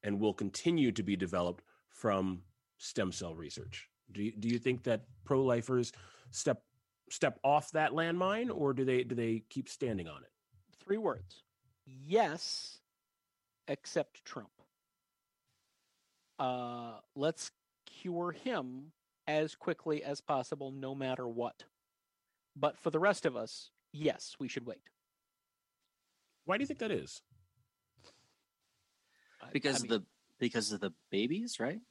and 0.03 0.19
will 0.19 0.33
continue 0.33 0.91
to 0.91 1.03
be 1.03 1.15
developed 1.15 1.63
from 1.89 2.41
stem 2.77 3.11
cell 3.11 3.35
research. 3.35 3.89
Do 4.11 4.23
you, 4.23 4.31
do 4.37 4.47
you 4.47 4.59
think 4.59 4.83
that 4.83 5.03
pro-lifers 5.25 5.91
step 6.31 6.63
step 7.11 7.39
off 7.43 7.71
that 7.71 7.91
landmine 7.91 8.49
or 8.53 8.71
do 8.71 8.85
they 8.85 9.03
do 9.03 9.15
they 9.15 9.43
keep 9.49 9.67
standing 9.67 10.07
on 10.07 10.21
it? 10.21 10.29
three 10.89 10.97
words. 10.97 11.43
Yes, 11.85 12.79
except 13.67 14.25
Trump. 14.25 14.49
Uh, 16.39 16.93
let's 17.15 17.51
cure 17.85 18.31
him 18.31 18.91
as 19.27 19.53
quickly 19.53 20.03
as 20.03 20.19
possible, 20.19 20.71
no 20.71 20.95
matter 20.95 21.27
what. 21.27 21.65
But 22.55 22.79
for 22.79 22.89
the 22.89 22.99
rest 22.99 23.27
of 23.27 23.35
us, 23.35 23.69
yes, 23.93 24.35
we 24.39 24.47
should 24.47 24.65
wait. 24.65 24.81
Why 26.45 26.57
do 26.57 26.63
you 26.63 26.67
think 26.67 26.79
that 26.79 26.91
is? 26.91 27.21
I- 29.49 29.51
I 29.51 29.53
because 29.53 29.83
mean- 29.83 29.91
of 29.93 30.01
the 30.01 30.07
because 30.39 30.71
of 30.71 30.79
the 30.79 30.93
babies, 31.09 31.59
right? 31.59 31.81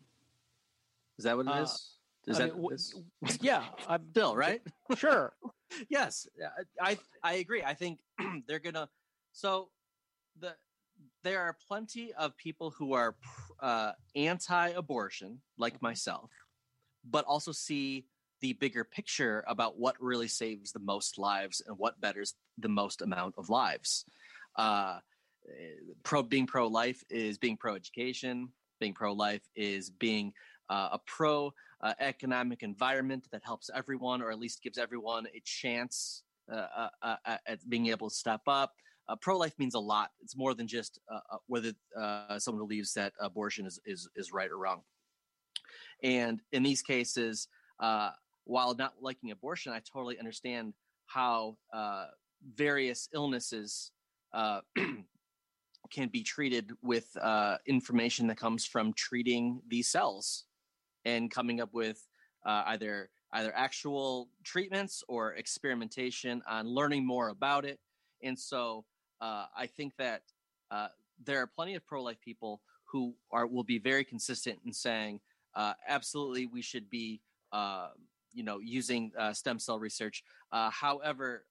Is 1.18 1.24
that 1.24 1.36
what 1.36 1.46
it 1.46 1.50
Uh, 1.52 1.62
is? 1.62 1.94
Is 2.26 2.40
I 2.40 2.46
that 2.46 2.56
mean, 2.58 2.72
is- 2.72 2.94
yeah, 3.40 3.68
I'm 3.86 4.04
Bill, 4.12 4.34
right? 4.36 4.62
sure. 4.96 5.34
yes, 5.90 6.26
uh, 6.42 6.62
I 6.80 6.98
I 7.22 7.34
agree. 7.34 7.62
I 7.62 7.74
think 7.74 8.00
they're 8.46 8.58
gonna. 8.60 8.88
So 9.32 9.70
the 10.38 10.56
there 11.22 11.40
are 11.40 11.56
plenty 11.68 12.12
of 12.14 12.36
people 12.36 12.70
who 12.70 12.92
are 12.92 13.16
uh, 13.60 13.92
anti-abortion, 14.16 15.40
like 15.56 15.80
myself, 15.82 16.30
but 17.04 17.24
also 17.24 17.52
see 17.52 18.06
the 18.40 18.52
bigger 18.54 18.84
picture 18.84 19.44
about 19.48 19.78
what 19.78 20.00
really 20.00 20.28
saves 20.28 20.72
the 20.72 20.78
most 20.80 21.18
lives 21.18 21.60
and 21.66 21.76
what 21.76 22.00
betters 22.00 22.34
the 22.56 22.68
most 22.68 23.02
amount 23.02 23.34
of 23.36 23.48
lives. 23.50 24.04
Uh, 24.56 25.00
pro 26.02 26.22
being 26.22 26.46
pro-life 26.46 27.02
is 27.10 27.38
being 27.38 27.56
pro-education. 27.56 28.48
Being 28.80 28.94
pro-life 28.94 29.42
is 29.56 29.90
being 29.90 30.32
uh, 30.70 30.90
a 30.92 31.00
pro 31.06 31.52
uh, 31.80 31.94
economic 32.00 32.62
environment 32.62 33.28
that 33.32 33.42
helps 33.44 33.70
everyone, 33.74 34.22
or 34.22 34.30
at 34.30 34.38
least 34.38 34.62
gives 34.62 34.78
everyone 34.78 35.26
a 35.34 35.40
chance 35.44 36.22
uh, 36.52 36.88
uh, 37.02 37.16
uh 37.26 37.36
at 37.46 37.68
being 37.68 37.88
able 37.88 38.08
to 38.08 38.14
step 38.14 38.40
up. 38.46 38.74
Uh, 39.08 39.16
pro-life 39.16 39.54
means 39.58 39.74
a 39.74 39.80
lot. 39.80 40.10
It's 40.20 40.36
more 40.36 40.54
than 40.54 40.66
just 40.66 41.00
whether 41.46 41.72
someone 42.38 42.66
believes 42.66 42.92
that 42.94 43.12
abortion 43.20 43.66
is, 43.66 43.80
is 43.86 44.08
is 44.16 44.32
right 44.32 44.50
or 44.50 44.58
wrong. 44.58 44.82
And 46.02 46.40
in 46.52 46.62
these 46.62 46.82
cases, 46.82 47.48
while 47.78 48.74
not 48.74 48.94
liking 49.00 49.30
abortion, 49.30 49.72
I 49.72 49.80
totally 49.80 50.18
understand 50.18 50.74
how 51.06 51.56
various 52.54 53.08
illnesses 53.14 53.92
can 55.90 56.08
be 56.08 56.22
treated 56.22 56.72
with 56.82 57.16
uh, 57.20 57.56
information 57.66 58.26
that 58.28 58.36
comes 58.36 58.66
from 58.66 58.92
treating 58.92 59.60
these 59.68 59.88
cells 59.88 60.44
and 61.04 61.30
coming 61.30 61.60
up 61.60 61.72
with 61.72 62.06
uh, 62.44 62.64
either 62.66 63.10
either 63.34 63.52
actual 63.54 64.30
treatments 64.42 65.04
or 65.06 65.34
experimentation 65.34 66.40
on 66.48 66.66
learning 66.66 67.06
more 67.06 67.28
about 67.28 67.66
it. 67.66 67.78
And 68.22 68.38
so 68.38 68.86
uh, 69.20 69.44
I 69.54 69.66
think 69.66 69.92
that 69.98 70.22
uh, 70.70 70.88
there 71.22 71.42
are 71.42 71.46
plenty 71.46 71.74
of 71.74 71.86
pro-life 71.86 72.20
people 72.22 72.62
who 72.86 73.14
are 73.30 73.46
will 73.46 73.64
be 73.64 73.78
very 73.78 74.04
consistent 74.04 74.58
in 74.64 74.72
saying 74.72 75.20
uh, 75.54 75.74
absolutely 75.86 76.46
we 76.46 76.62
should 76.62 76.88
be 76.88 77.20
uh, 77.52 77.88
you 78.32 78.44
know 78.44 78.60
using 78.60 79.12
stem 79.32 79.58
cell 79.58 79.78
research. 79.78 80.22
however, 80.52 81.44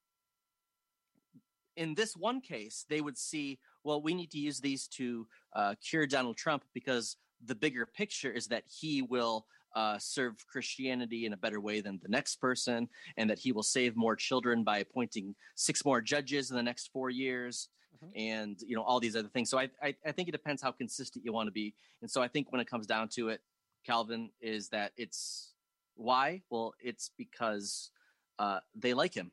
in 1.78 1.94
this 1.94 2.18
one 2.18 2.42
case, 2.42 2.86
they 2.90 3.00
would 3.00 3.18
see, 3.18 3.60
well, 3.88 4.02
we 4.02 4.14
need 4.14 4.30
to 4.32 4.38
use 4.38 4.60
these 4.60 4.86
to 4.90 5.26
uh, 5.56 5.76
cure 5.82 6.06
Donald 6.06 6.36
Trump 6.36 6.66
because 6.74 7.16
the 7.46 7.56
bigger 7.56 7.86
picture 7.86 8.30
is 8.32 8.48
that 8.48 8.64
he 8.68 9.02
will 9.02 9.46
uh, 9.76 9.98
serve 9.98 10.36
Christianity 10.52 11.26
in 11.26 11.32
a 11.32 11.38
better 11.38 11.62
way 11.62 11.80
than 11.80 11.98
the 12.04 12.10
next 12.10 12.42
person, 12.42 12.90
and 13.16 13.30
that 13.30 13.40
he 13.40 13.54
will 13.54 13.64
save 13.64 13.96
more 13.96 14.16
children 14.16 14.66
by 14.66 14.80
appointing 14.80 15.34
six 15.56 15.86
more 15.86 16.02
judges 16.02 16.52
in 16.52 16.58
the 16.58 16.64
next 16.64 16.90
four 16.92 17.10
years, 17.10 17.70
mm-hmm. 17.96 18.12
and 18.20 18.58
you 18.66 18.76
know 18.76 18.84
all 18.84 19.00
these 19.00 19.16
other 19.16 19.30
things. 19.30 19.50
So 19.50 19.58
I, 19.58 19.70
I, 19.82 19.96
I 20.06 20.12
think 20.12 20.28
it 20.28 20.34
depends 20.34 20.62
how 20.62 20.72
consistent 20.72 21.24
you 21.24 21.32
want 21.32 21.48
to 21.48 21.52
be, 21.52 21.74
and 22.02 22.12
so 22.12 22.22
I 22.22 22.28
think 22.28 22.52
when 22.52 22.60
it 22.60 22.70
comes 22.70 22.88
down 22.88 23.08
to 23.10 23.30
it, 23.30 23.40
Calvin 23.86 24.32
is 24.42 24.68
that 24.70 24.92
it's 24.98 25.54
why? 25.96 26.42
Well, 26.50 26.74
it's 26.82 27.12
because 27.18 27.92
uh, 28.38 28.60
they 28.76 28.94
like 28.94 29.14
him, 29.14 29.32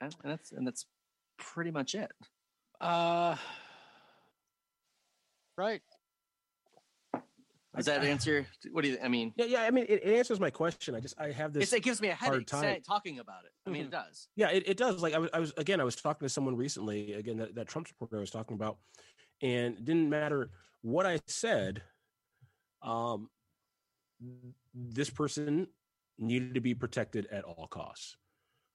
and, 0.00 0.14
and 0.24 0.32
that's 0.32 0.50
and 0.50 0.66
that's 0.66 0.86
pretty 1.38 1.70
much 1.70 1.94
it. 1.94 2.10
Uh, 2.80 3.36
right. 5.60 5.82
Does 7.76 7.86
that 7.86 8.02
answer? 8.02 8.46
What 8.72 8.82
do 8.82 8.90
you? 8.90 8.98
I 9.02 9.06
mean, 9.06 9.32
yeah, 9.36 9.44
yeah. 9.44 9.62
I 9.62 9.70
mean, 9.70 9.86
it, 9.88 10.02
it 10.02 10.16
answers 10.16 10.40
my 10.40 10.50
question. 10.50 10.96
I 10.96 11.00
just 11.00 11.14
I 11.20 11.30
have 11.30 11.52
this. 11.52 11.72
it 11.72 11.84
gives 11.84 12.00
me 12.00 12.08
a 12.08 12.14
headache 12.14 12.50
say, 12.50 12.82
talking 12.84 13.20
about 13.20 13.44
it. 13.44 13.52
I 13.64 13.70
mean, 13.70 13.82
mm-hmm. 13.82 13.88
it 13.88 13.90
does. 13.92 14.28
Yeah, 14.34 14.50
it, 14.50 14.64
it 14.66 14.76
does. 14.76 15.00
Like 15.00 15.14
I 15.14 15.18
was, 15.18 15.30
I 15.32 15.38
was 15.38 15.52
again. 15.56 15.80
I 15.80 15.84
was 15.84 15.94
talking 15.94 16.26
to 16.26 16.28
someone 16.28 16.56
recently. 16.56 17.12
Again, 17.12 17.36
that, 17.36 17.54
that 17.54 17.68
Trump 17.68 17.86
supporter 17.86 18.16
I 18.16 18.20
was 18.20 18.32
talking 18.32 18.54
about, 18.54 18.78
and 19.40 19.76
it 19.76 19.84
didn't 19.84 20.10
matter 20.10 20.50
what 20.82 21.06
I 21.06 21.20
said. 21.28 21.82
Um, 22.82 23.28
this 24.74 25.08
person 25.08 25.68
needed 26.18 26.54
to 26.54 26.60
be 26.60 26.74
protected 26.74 27.28
at 27.30 27.44
all 27.44 27.68
costs. 27.68 28.16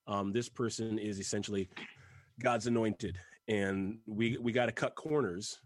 Um, 0.07 0.31
this 0.31 0.47
person 0.47 0.99
is 0.99 1.19
essentially 1.19 1.67
God's 2.41 2.67
anointed, 2.67 3.17
and 3.49 3.97
we 4.07 4.38
we 4.38 4.53
got 4.53 4.67
to 4.67 4.71
cut 4.71 4.95
corners. 4.95 5.59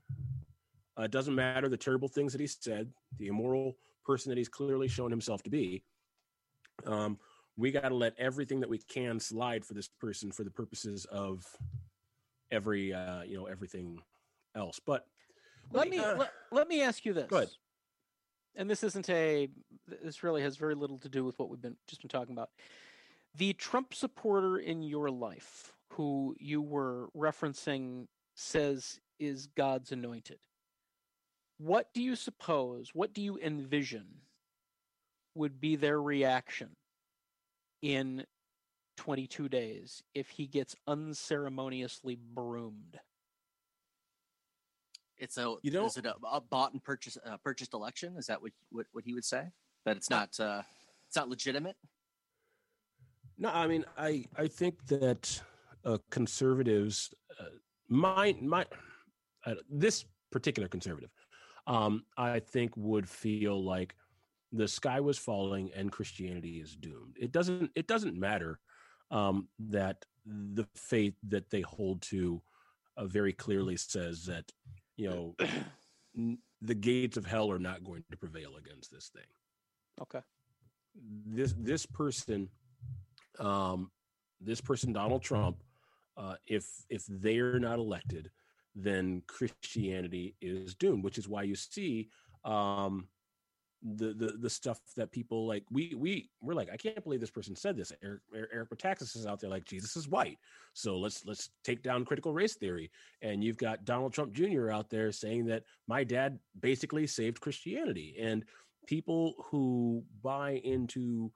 Uh, 0.99 1.03
it 1.03 1.11
doesn't 1.11 1.35
matter 1.35 1.69
the 1.69 1.77
terrible 1.77 2.09
things 2.09 2.33
that 2.33 2.41
he 2.41 2.47
said, 2.47 2.91
the 3.17 3.27
immoral 3.27 3.77
person 4.05 4.29
that 4.29 4.37
he's 4.37 4.49
clearly 4.49 4.87
shown 4.87 5.09
himself 5.09 5.41
to 5.43 5.49
be. 5.49 5.83
Um, 6.85 7.17
we 7.57 7.71
got 7.71 7.89
to 7.89 7.95
let 7.95 8.13
everything 8.17 8.59
that 8.59 8.69
we 8.69 8.79
can 8.79 9.19
slide 9.19 9.65
for 9.65 9.73
this 9.73 9.87
person 9.87 10.31
for 10.31 10.43
the 10.43 10.51
purposes 10.51 11.05
of 11.05 11.45
every 12.51 12.93
uh, 12.93 13.21
you 13.23 13.37
know 13.37 13.45
everything 13.45 13.99
else. 14.55 14.79
But 14.85 15.05
let 15.71 15.89
me 15.89 15.99
uh, 15.99 16.17
let, 16.17 16.31
let 16.51 16.67
me 16.67 16.81
ask 16.81 17.05
you 17.05 17.13
this. 17.13 17.27
Go 17.27 17.37
ahead. 17.37 17.49
And 18.55 18.69
this 18.69 18.83
isn't 18.83 19.09
a. 19.09 19.49
This 20.03 20.23
really 20.23 20.41
has 20.41 20.57
very 20.57 20.75
little 20.75 20.97
to 20.99 21.09
do 21.09 21.23
with 21.23 21.37
what 21.37 21.49
we've 21.49 21.61
been 21.61 21.77
just 21.87 22.01
been 22.01 22.09
talking 22.09 22.33
about. 22.33 22.49
The 23.35 23.53
Trump 23.53 23.93
supporter 23.93 24.57
in 24.57 24.81
your 24.81 25.09
life 25.09 25.73
who 25.93 26.35
you 26.39 26.61
were 26.61 27.09
referencing 27.15 28.07
says 28.35 28.99
is 29.19 29.47
God's 29.47 29.91
anointed. 29.91 30.39
What 31.59 31.93
do 31.93 32.01
you 32.01 32.15
suppose, 32.15 32.91
what 32.93 33.13
do 33.13 33.21
you 33.21 33.37
envision 33.37 34.05
would 35.35 35.59
be 35.59 35.75
their 35.75 36.01
reaction 36.01 36.69
in 37.81 38.25
22 38.97 39.49
days 39.49 40.01
if 40.15 40.29
he 40.29 40.47
gets 40.47 40.75
unceremoniously 40.87 42.15
broomed? 42.15 42.97
It's 45.17 45.37
a 45.37 45.55
you 45.61 45.71
know 45.71 45.85
is 45.85 45.97
it 45.97 46.05
a, 46.05 46.15
a 46.31 46.39
bought 46.39 46.71
and 46.71 46.81
purchased 46.81 47.17
uh, 47.25 47.35
purchased 47.43 47.73
election? 47.73 48.15
Is 48.17 48.27
that 48.27 48.41
what, 48.41 48.53
what 48.71 48.85
what 48.93 49.03
he 49.03 49.13
would 49.13 49.25
say? 49.25 49.49
That 49.85 49.97
it's 49.97 50.09
not 50.09 50.39
uh, 50.39 50.61
it's 51.07 51.17
not 51.17 51.27
legitimate. 51.27 51.75
No, 53.37 53.49
I 53.49 53.67
mean 53.67 53.83
I 53.97 54.23
I 54.37 54.47
think 54.47 54.87
that 54.87 55.41
uh, 55.83 55.97
conservatives, 56.09 57.13
uh, 57.37 57.43
my 57.89 58.33
my 58.41 58.65
uh, 59.45 59.55
this 59.69 60.05
particular 60.31 60.69
conservative, 60.69 61.09
um, 61.69 62.03
I 62.17 62.39
think 62.39 62.71
would 62.75 63.07
feel 63.07 63.63
like 63.63 63.95
the 64.51 64.67
sky 64.67 64.99
was 64.99 65.17
falling 65.17 65.69
and 65.75 65.91
Christianity 65.91 66.59
is 66.59 66.75
doomed. 66.75 67.15
It 67.17 67.31
doesn't 67.31 67.71
it 67.75 67.87
doesn't 67.87 68.19
matter 68.19 68.59
um, 69.11 69.47
that 69.59 70.03
the 70.25 70.65
faith 70.75 71.13
that 71.29 71.49
they 71.49 71.61
hold 71.61 72.01
to 72.01 72.41
uh, 72.97 73.05
very 73.05 73.31
clearly 73.31 73.77
says 73.77 74.25
that 74.25 74.51
you 74.97 75.09
know 75.09 75.35
n- 76.17 76.39
the 76.61 76.75
gates 76.75 77.15
of 77.15 77.25
hell 77.25 77.51
are 77.51 77.59
not 77.59 77.83
going 77.83 78.03
to 78.11 78.17
prevail 78.17 78.57
against 78.57 78.91
this 78.91 79.09
thing. 79.13 79.29
Okay. 80.01 80.19
This 81.25 81.53
this 81.55 81.85
person, 81.85 82.49
um, 83.39 83.91
this 84.41 84.59
person 84.59 84.91
Donald 84.91 85.21
Trump 85.21 85.63
uh, 86.19 86.35
if 86.47 86.65
if 86.89 87.05
they're 87.07 87.59
not 87.59 87.79
elected, 87.79 88.29
then 88.75 89.23
Christianity 89.27 90.35
is 90.41 90.75
doomed. 90.75 91.03
Which 91.03 91.17
is 91.17 91.27
why 91.27 91.43
you 91.43 91.55
see 91.55 92.09
um, 92.45 93.07
the 93.81 94.13
the 94.13 94.33
the 94.39 94.49
stuff 94.49 94.79
that 94.95 95.11
people 95.11 95.47
like. 95.47 95.63
We 95.71 95.93
we 95.95 96.29
we're 96.41 96.53
like, 96.53 96.69
I 96.71 96.77
can't 96.77 97.03
believe 97.03 97.19
this 97.19 97.29
person 97.29 97.55
said 97.55 97.77
this. 97.77 97.91
Eric 98.03 98.21
Eric 98.33 98.69
Metaxas 98.69 99.15
is 99.15 99.25
out 99.25 99.39
there 99.39 99.49
like 99.49 99.65
Jesus 99.65 99.95
is 99.95 100.07
white, 100.07 100.37
so 100.73 100.97
let's 100.97 101.25
let's 101.25 101.49
take 101.63 101.81
down 101.81 102.05
critical 102.05 102.33
race 102.33 102.55
theory. 102.55 102.91
And 103.21 103.43
you've 103.43 103.57
got 103.57 103.85
Donald 103.85 104.13
Trump 104.13 104.33
Jr. 104.33 104.71
out 104.71 104.89
there 104.89 105.11
saying 105.11 105.45
that 105.47 105.63
my 105.87 106.03
dad 106.03 106.39
basically 106.59 107.07
saved 107.07 107.41
Christianity, 107.41 108.15
and 108.19 108.43
people 108.85 109.35
who 109.51 110.03
buy 110.23 110.61
into 110.63 111.31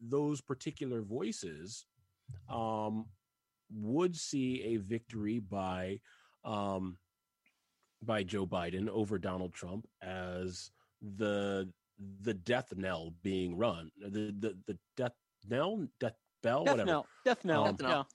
those 0.00 0.40
particular 0.40 1.02
voices 1.02 1.86
um, 2.48 3.06
would 3.70 4.16
see 4.16 4.62
a 4.62 4.76
victory 4.76 5.40
by 5.40 5.98
um, 6.46 6.96
by 8.02 8.22
Joe 8.22 8.46
Biden 8.46 8.88
over 8.88 9.18
Donald 9.18 9.52
Trump 9.52 9.86
as 10.02 10.70
the 11.16 11.68
the 12.22 12.34
death 12.34 12.72
knell 12.76 13.12
being 13.22 13.56
run 13.56 13.90
the 14.00 14.34
the, 14.38 14.56
the 14.66 14.78
death 14.96 15.14
knell 15.48 15.86
death 15.98 16.16
bell 16.42 16.64
death 16.64 16.72
whatever 16.72 16.86
knell. 16.86 17.06
death 17.24 17.44
knell 17.44 17.64
um, 17.64 17.76
death 17.76 17.88
knell, 17.88 18.08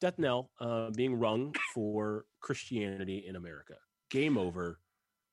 death 0.00 0.18
knell 0.18 0.50
uh, 0.60 0.90
being 0.90 1.18
rung 1.18 1.54
for 1.74 2.26
Christianity 2.40 3.24
in 3.26 3.36
America 3.36 3.74
game 4.10 4.36
over 4.36 4.78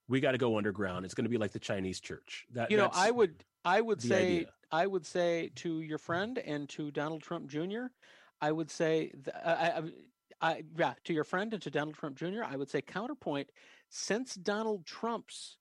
we 0.08 0.22
got 0.22 0.32
to 0.32 0.38
go 0.38 0.58
underground 0.58 1.04
it's 1.04 1.14
going 1.14 1.26
to 1.26 1.30
be 1.30 1.38
like 1.38 1.52
the 1.52 1.60
Chinese 1.60 2.00
church 2.00 2.46
that 2.54 2.72
you 2.72 2.78
know 2.78 2.90
I 2.94 3.12
would 3.12 3.44
I 3.66 3.82
would 3.82 4.02
say 4.02 4.38
idea. 4.38 4.48
I 4.72 4.88
would 4.88 5.06
say 5.06 5.52
to 5.56 5.82
your 5.82 5.98
friend 5.98 6.38
and 6.38 6.70
to 6.70 6.92
Donald 6.92 7.22
Trump 7.22 7.50
Jr. 7.50 7.88
I 8.42 8.52
would 8.52 8.72
say, 8.72 9.12
I, 9.44 9.52
I, 9.52 9.82
I, 10.42 10.64
yeah, 10.78 10.94
to 11.06 11.14
your 11.14 11.24
friend 11.24 11.54
and 11.54 11.62
to 11.64 11.72
Donald 11.72 11.96
Trump 11.96 12.18
Jr., 12.18 12.44
I 12.46 12.56
would 12.56 12.70
say 12.70 12.82
counterpoint. 12.82 13.50
Since 13.90 14.36
Donald 14.36 14.86
Trump's 14.86 15.58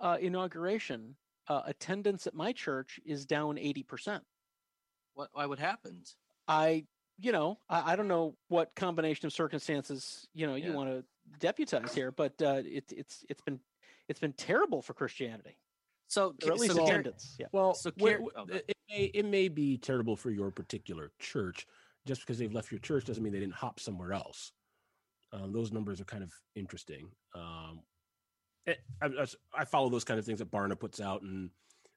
uh, 0.00 0.16
inauguration, 0.20 1.16
uh, 1.48 1.62
attendance 1.66 2.26
at 2.26 2.34
my 2.34 2.52
church 2.52 3.00
is 3.04 3.26
down 3.26 3.58
eighty 3.58 3.82
percent. 3.82 4.24
What? 5.14 5.28
Why? 5.32 5.46
What 5.46 5.58
happened? 5.58 6.06
I, 6.46 6.84
you 7.18 7.32
know, 7.32 7.58
I, 7.68 7.92
I, 7.92 7.96
don't 7.96 8.08
know 8.08 8.34
what 8.48 8.74
combination 8.74 9.26
of 9.26 9.32
circumstances 9.32 10.26
you 10.34 10.46
know 10.46 10.54
yeah. 10.54 10.66
you 10.66 10.72
want 10.72 10.90
to 10.90 11.04
deputize 11.40 11.94
here, 11.94 12.10
but 12.10 12.32
uh, 12.42 12.62
it, 12.64 12.84
it's 12.90 13.24
it's 13.28 13.42
been 13.42 13.60
it's 14.08 14.20
been 14.20 14.32
terrible 14.32 14.82
for 14.82 14.94
Christianity. 14.94 15.58
So, 16.08 16.34
or 16.44 16.52
at 16.52 16.58
least 16.58 16.74
so 16.74 16.84
attendance. 16.84 17.36
Yeah. 17.38 17.46
Well, 17.52 17.74
so 17.74 17.90
care- 17.90 18.20
oh, 18.36 18.46
it, 18.48 18.76
may, 18.88 19.04
it 19.12 19.26
may 19.26 19.48
be 19.48 19.76
terrible 19.76 20.16
for 20.16 20.30
your 20.30 20.50
particular 20.50 21.12
church, 21.18 21.66
just 22.08 22.22
because 22.22 22.38
they've 22.38 22.52
left 22.52 22.72
your 22.72 22.80
church 22.80 23.04
doesn't 23.04 23.22
mean 23.22 23.32
they 23.32 23.38
didn't 23.38 23.54
hop 23.54 23.78
somewhere 23.78 24.12
else. 24.12 24.50
Um, 25.32 25.52
those 25.52 25.70
numbers 25.72 26.00
are 26.00 26.04
kind 26.04 26.22
of 26.24 26.32
interesting. 26.56 27.10
Um, 27.34 27.80
it, 28.66 28.78
I, 29.02 29.26
I, 29.54 29.64
follow 29.64 29.88
those 29.90 30.04
kind 30.04 30.18
of 30.18 30.24
things 30.26 30.38
that 30.40 30.50
Barna 30.50 30.78
puts 30.78 31.00
out, 31.00 31.22
and 31.22 31.50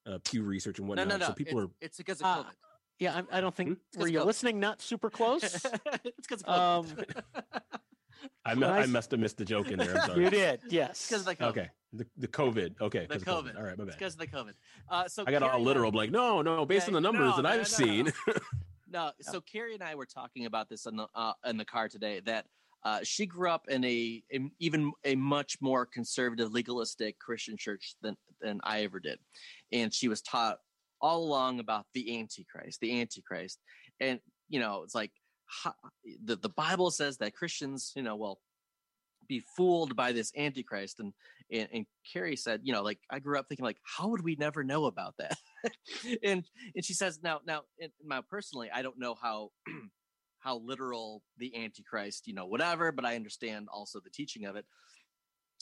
uh, 0.05 0.19
Pew 0.23 0.43
Research 0.43 0.77
and 0.79 0.87
No, 0.87 0.89
whatnot. 0.89 1.07
no, 1.07 1.17
no. 1.17 1.25
So 1.27 1.33
people 1.33 1.59
it's, 1.59 1.65
are. 1.67 1.71
it's 1.81 1.97
because 1.97 2.19
of 2.21 2.25
Uh, 2.27 2.43
COVID. 2.43 2.51
Yeah, 2.99 3.21
I, 3.31 3.37
I 3.37 3.41
don't 3.41 3.55
think 3.55 3.69
Hmm? 3.69 3.73
It's 3.87 3.97
were 3.97 4.03
'cause 4.03 4.11
you 4.11 4.19
COVID. 4.19 4.25
listening 4.25 4.59
not 4.59 4.81
super 4.81 5.09
close. 5.09 5.43
it's 6.03 6.27
because 6.27 6.43
of 6.43 6.87
COVID. 6.95 7.21
I, 8.45 8.53
mu- 8.53 8.61
when 8.61 8.69
I 8.69 8.77
I 8.79 8.81
s- 8.83 8.89
must 8.89 9.11
have 9.11 9.19
missed 9.19 9.37
the 9.37 9.45
joke 9.45 9.71
in 9.71 9.79
there. 9.79 9.97
I'm 9.97 10.07
sorry. 10.07 10.23
you 10.23 10.29
did, 10.29 10.59
yes. 10.69 11.07
because 11.07 11.21
of 11.21 11.27
the 11.27 11.35
COVID. 11.35 11.49
Okay, 11.49 11.69
the 11.93 12.05
the 12.17 12.27
COVID. 12.27 12.81
Okay, 12.81 13.07
The 13.09 13.13
'cause 13.19 13.21
of 13.23 13.27
COVID. 13.45 13.57
All 13.57 13.63
right, 13.63 13.77
my 13.77 13.83
It's 13.85 13.91
bad. 13.93 13.97
because 13.99 14.13
of 14.13 14.19
the 14.19 14.27
COVID. 14.27 14.53
Uh, 14.89 15.07
so 15.07 15.23
I 15.25 15.31
got 15.31 15.41
all 15.41 15.49
Carrie 15.49 15.57
and 15.57 15.65
literal. 15.67 15.91
Like, 15.91 16.11
no, 16.11 16.41
no. 16.43 16.65
Based 16.65 16.87
Yeah, 16.87 16.89
on 16.89 16.93
the 16.93 17.01
numbers 17.01 17.31
no, 17.31 17.35
that 17.37 17.41
no, 17.43 17.49
I've 17.49 17.55
no, 17.55 17.61
no. 17.61 17.63
seen, 17.63 18.13
No, 18.91 19.11
so 19.21 19.39
Carrie 19.41 19.73
and 19.73 19.83
I 19.83 19.95
were 19.95 20.05
talking 20.05 20.45
about 20.45 20.69
this 20.69 20.85
in 20.85 20.97
the 20.97 21.07
uh, 21.15 21.33
in 21.45 21.57
the 21.57 21.65
car 21.65 21.87
today. 21.87 22.19
That 22.25 22.45
uh, 22.83 22.99
she 23.03 23.25
grew 23.25 23.49
up 23.49 23.67
in 23.69 23.83
a, 23.85 24.23
a 24.33 24.39
even 24.59 24.91
a 25.05 25.15
much 25.15 25.57
more 25.61 25.85
conservative, 25.85 26.51
legalistic 26.51 27.17
Christian 27.19 27.55
church 27.57 27.95
than 28.01 28.17
than 28.41 28.59
I 28.63 28.83
ever 28.83 28.99
did, 28.99 29.19
and 29.71 29.93
she 29.93 30.07
was 30.07 30.21
taught 30.21 30.57
all 30.99 31.23
along 31.23 31.59
about 31.59 31.85
the 31.93 32.19
Antichrist, 32.19 32.81
the 32.81 32.99
Antichrist, 32.99 33.59
and 33.99 34.19
you 34.49 34.59
know 34.59 34.83
it's 34.83 34.95
like 34.95 35.11
how, 35.45 35.73
the 36.25 36.35
the 36.35 36.49
Bible 36.49 36.91
says 36.91 37.17
that 37.17 37.33
Christians, 37.33 37.93
you 37.95 38.03
know, 38.03 38.15
will 38.15 38.39
be 39.27 39.41
fooled 39.55 39.95
by 39.95 40.11
this 40.11 40.31
Antichrist, 40.35 40.99
and 40.99 41.13
and, 41.51 41.67
and 41.73 41.85
Carrie 42.11 42.35
said, 42.35 42.61
you 42.63 42.73
know, 42.73 42.81
like 42.81 42.99
I 43.09 43.19
grew 43.19 43.37
up 43.37 43.47
thinking 43.47 43.65
like, 43.65 43.79
how 43.83 44.07
would 44.09 44.23
we 44.23 44.35
never 44.35 44.63
know 44.63 44.85
about 44.85 45.15
that? 45.17 45.37
and 46.23 46.45
and 46.75 46.85
she 46.85 46.93
says 46.93 47.19
now 47.23 47.39
now 47.45 47.61
now 48.03 48.21
personally 48.21 48.69
i 48.73 48.81
don't 48.81 48.97
know 48.99 49.15
how 49.15 49.49
how 50.39 50.57
literal 50.57 51.23
the 51.37 51.55
antichrist 51.63 52.27
you 52.27 52.33
know 52.33 52.45
whatever 52.45 52.91
but 52.91 53.05
i 53.05 53.15
understand 53.15 53.67
also 53.71 53.99
the 53.99 54.09
teaching 54.09 54.45
of 54.45 54.55
it. 54.55 54.65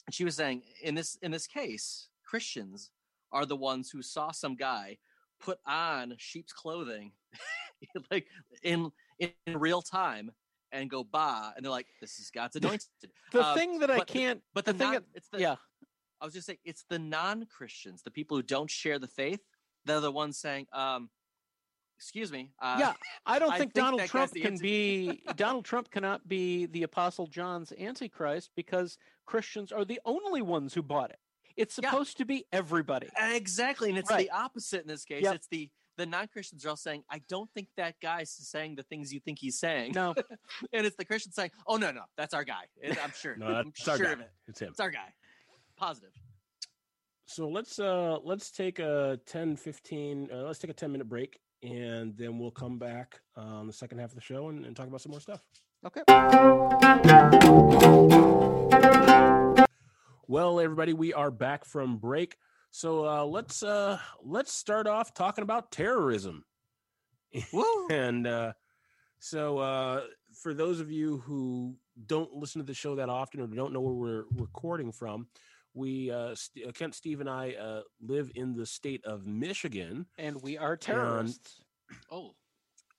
And 0.07 0.13
she 0.13 0.23
was 0.23 0.35
saying 0.35 0.63
in 0.81 0.95
this 0.95 1.17
in 1.21 1.31
this 1.31 1.47
case 1.47 2.09
christians 2.25 2.91
are 3.31 3.45
the 3.45 3.55
ones 3.57 3.89
who 3.91 4.01
saw 4.01 4.31
some 4.31 4.55
guy 4.55 4.97
put 5.39 5.59
on 5.65 6.15
sheep's 6.17 6.53
clothing 6.53 7.11
like 8.11 8.27
in 8.63 8.91
in 9.19 9.31
real 9.55 9.81
time 9.81 10.31
and 10.71 10.89
go 10.89 11.03
bah 11.03 11.51
and 11.55 11.63
they're 11.65 11.71
like 11.71 11.87
this 12.01 12.19
is 12.19 12.29
god's 12.31 12.55
anointed. 12.55 12.87
the 13.31 13.39
Uh, 13.39 13.53
thing 13.55 13.79
that 13.79 13.89
I 13.91 13.97
but 13.97 14.07
can't, 14.07 14.41
but 14.53 14.65
the, 14.65 14.73
the 14.73 14.77
thing 14.79 14.91
non, 14.91 14.93
that- 14.93 15.05
it's 15.13 15.29
the 15.29 15.39
yeah, 15.41 15.55
I 16.21 16.25
was 16.25 16.33
just 16.33 16.47
saying 16.47 16.59
it's 16.65 16.83
the 16.89 16.99
non-Christians, 16.99 18.03
the 18.03 18.11
people 18.11 18.35
who 18.37 18.43
don't 18.43 18.69
share 18.69 18.99
the 18.99 19.07
faith, 19.07 19.41
they're 19.89 19.99
the 19.99 20.11
ones 20.11 20.37
saying, 20.37 20.67
um, 20.73 21.09
excuse 21.97 22.31
me. 22.31 22.51
Uh, 22.61 22.77
yeah. 22.79 22.93
I 23.25 23.39
don't 23.39 23.51
I 23.53 23.57
think, 23.57 23.73
think 23.73 23.85
Donald 23.85 24.05
Trump 24.09 24.33
can 24.33 24.57
be 24.57 25.21
Donald 25.35 25.65
Trump 25.65 25.91
cannot 25.91 26.27
be 26.27 26.65
the 26.67 26.83
Apostle 26.83 27.27
John's 27.27 27.73
Antichrist 27.79 28.51
because 28.55 28.97
Christians 29.25 29.71
are 29.71 29.85
the 29.85 29.99
only 30.05 30.41
ones 30.41 30.73
who 30.73 30.81
bought 30.81 31.09
it. 31.11 31.19
It's 31.57 31.77
Yeah. 31.81 31.89
supposed 31.91 32.17
to 32.17 32.25
be 32.25 32.45
everybody. 32.53 33.09
Exactly. 33.19 33.89
And 33.89 33.97
it's 33.97 34.09
Right. 34.09 34.27
the 34.27 34.31
opposite 34.31 34.81
in 34.81 34.87
this 34.87 35.03
case. 35.03 35.23
Yep. 35.23 35.35
It's 35.35 35.47
the 35.47 35.69
the 35.97 36.05
non-Christians 36.05 36.65
are 36.65 36.69
all 36.69 36.77
saying, 36.77 37.03
I 37.09 37.19
don't 37.27 37.51
think 37.53 37.67
that 37.75 37.95
guy's 38.01 38.31
saying 38.31 38.75
the 38.75 38.83
things 38.83 39.11
you 39.13 39.19
think 39.19 39.37
he's 39.37 39.59
saying. 39.59 39.91
No, 39.93 40.15
And 40.71 40.85
it's 40.87 40.95
the 40.95 41.03
Christians 41.03 41.35
saying, 41.35 41.51
Oh 41.67 41.75
no, 41.75 41.91
no, 41.91 42.03
that's 42.15 42.33
our 42.33 42.45
guy. 42.45 42.63
It- 42.81 42.97
I'm 43.03 43.11
sure. 43.11 43.35
no, 43.35 43.47
I'm 43.47 43.73
our 43.85 43.97
sure 43.97 44.05
guy. 44.05 44.11
of 44.13 44.19
it. 44.21 44.31
It's 44.47 44.61
him. 44.61 44.69
It's 44.69 44.79
our 44.79 44.91
guy. 44.91 45.13
Positive. 45.75 46.11
So 47.30 47.47
let's 47.47 47.77
uh 47.77 48.17
let's 48.23 48.49
take 48.49 48.80
a 48.80 49.19
10 49.27 49.55
15 49.55 50.30
uh, 50.34 50.36
let's 50.38 50.57
take 50.57 50.71
a 50.71 50.73
10 50.73 50.91
minute 50.91 51.07
break 51.07 51.39
and 51.61 52.17
then 52.17 52.39
we'll 52.39 52.49
come 52.49 52.80
back 52.80 53.19
on 53.36 53.67
the 53.67 53.71
second 53.71 53.99
half 53.99 54.09
of 54.09 54.15
the 54.15 54.21
show 54.21 54.49
and, 54.49 54.65
and 54.65 54.75
talk 54.75 54.88
about 54.88 54.99
some 54.99 55.11
more 55.11 55.21
stuff. 55.21 55.43
okay. 55.86 56.01
Well, 60.27 60.59
everybody, 60.59 60.93
we 60.93 61.13
are 61.13 61.30
back 61.30 61.65
from 61.65 61.97
break. 61.97 62.36
So 62.71 63.05
uh 63.05 63.25
let's 63.25 63.61
uh 63.61 63.99
let's 64.23 64.51
start 64.51 64.88
off 64.88 65.13
talking 65.13 65.43
about 65.43 65.71
terrorism. 65.71 66.45
And 67.91 68.25
uh 68.25 68.53
so 69.19 69.59
uh 69.59 70.01
for 70.34 70.55
those 70.55 70.80
of 70.80 70.89
you 70.89 71.19
who 71.19 71.75
don't 72.07 72.34
listen 72.34 72.59
to 72.59 72.65
the 72.65 72.73
show 72.73 72.95
that 72.95 73.09
often 73.09 73.39
or 73.39 73.45
don't 73.45 73.73
know 73.73 73.82
where 73.82 73.93
we're 73.93 74.23
recording 74.36 74.91
from, 74.91 75.27
we 75.80 76.11
uh, 76.11 76.36
St- 76.36 76.67
uh, 76.67 76.71
Kent, 76.73 76.93
Steve, 76.93 77.21
and 77.21 77.30
I 77.30 77.53
uh, 77.53 77.82
live 78.01 78.30
in 78.36 78.53
the 78.55 78.65
state 78.65 79.03
of 79.05 79.25
Michigan, 79.25 80.05
And 80.17 80.41
we 80.41 80.57
are 80.57 80.75
terrorists. 80.77 81.61
Oh. 82.11 82.36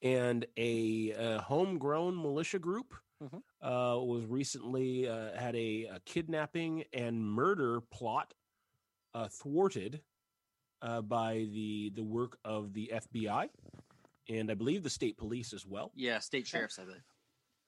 and 0.03 0.47
a, 0.57 1.13
uh 1.15 1.41
homegrown 1.43 2.17
militia 2.21 2.59
group 2.59 2.95
Mhm. 3.23 3.43
uh, 3.63 4.01
was 4.03 4.25
recently 4.25 5.07
uh, 5.07 5.37
had 5.39 5.55
a, 5.55 5.85
a 5.85 6.01
kidnapping 6.07 6.85
and 6.95 7.23
murder 7.23 7.83
plot 7.93 8.33
uh, 9.15 9.29
thwarted 9.29 10.01
uh, 10.83 11.03
by 11.03 11.47
the 11.53 11.91
the 11.95 12.03
work 12.03 12.39
of 12.45 12.73
the 12.73 12.91
FBI 12.95 13.51
and 14.31 14.51
I 14.51 14.55
believe 14.55 14.83
the 14.83 14.91
state 14.91 15.19
police 15.19 15.53
as 15.53 15.67
well. 15.67 15.93
Yeah, 15.95 16.19
state 16.21 16.47
sheriffs, 16.47 16.79
I 16.79 16.85
believe. 16.85 17.03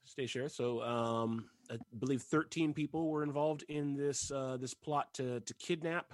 State 0.04 0.30
sheriff. 0.30 0.52
So 0.52 0.80
um, 0.82 1.50
I 1.70 1.76
believe 1.98 2.22
13 2.22 2.74
people 2.74 3.08
were 3.08 3.22
involved 3.22 3.64
in 3.68 3.96
this 3.96 4.30
uh, 4.30 4.56
this 4.60 4.74
plot 4.74 5.14
to 5.14 5.40
to 5.40 5.54
kidnap, 5.54 6.12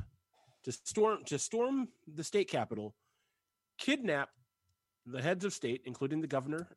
to 0.64 0.72
storm 0.72 1.24
to 1.26 1.38
storm 1.38 1.88
the 2.06 2.24
state 2.24 2.48
capitol, 2.48 2.94
kidnap 3.78 4.30
the 5.06 5.22
heads 5.22 5.44
of 5.44 5.52
state, 5.52 5.82
including 5.84 6.20
the 6.20 6.26
governor 6.26 6.68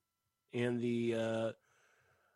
and 0.54 0.80
the 0.80 1.16
uh, 1.16 1.52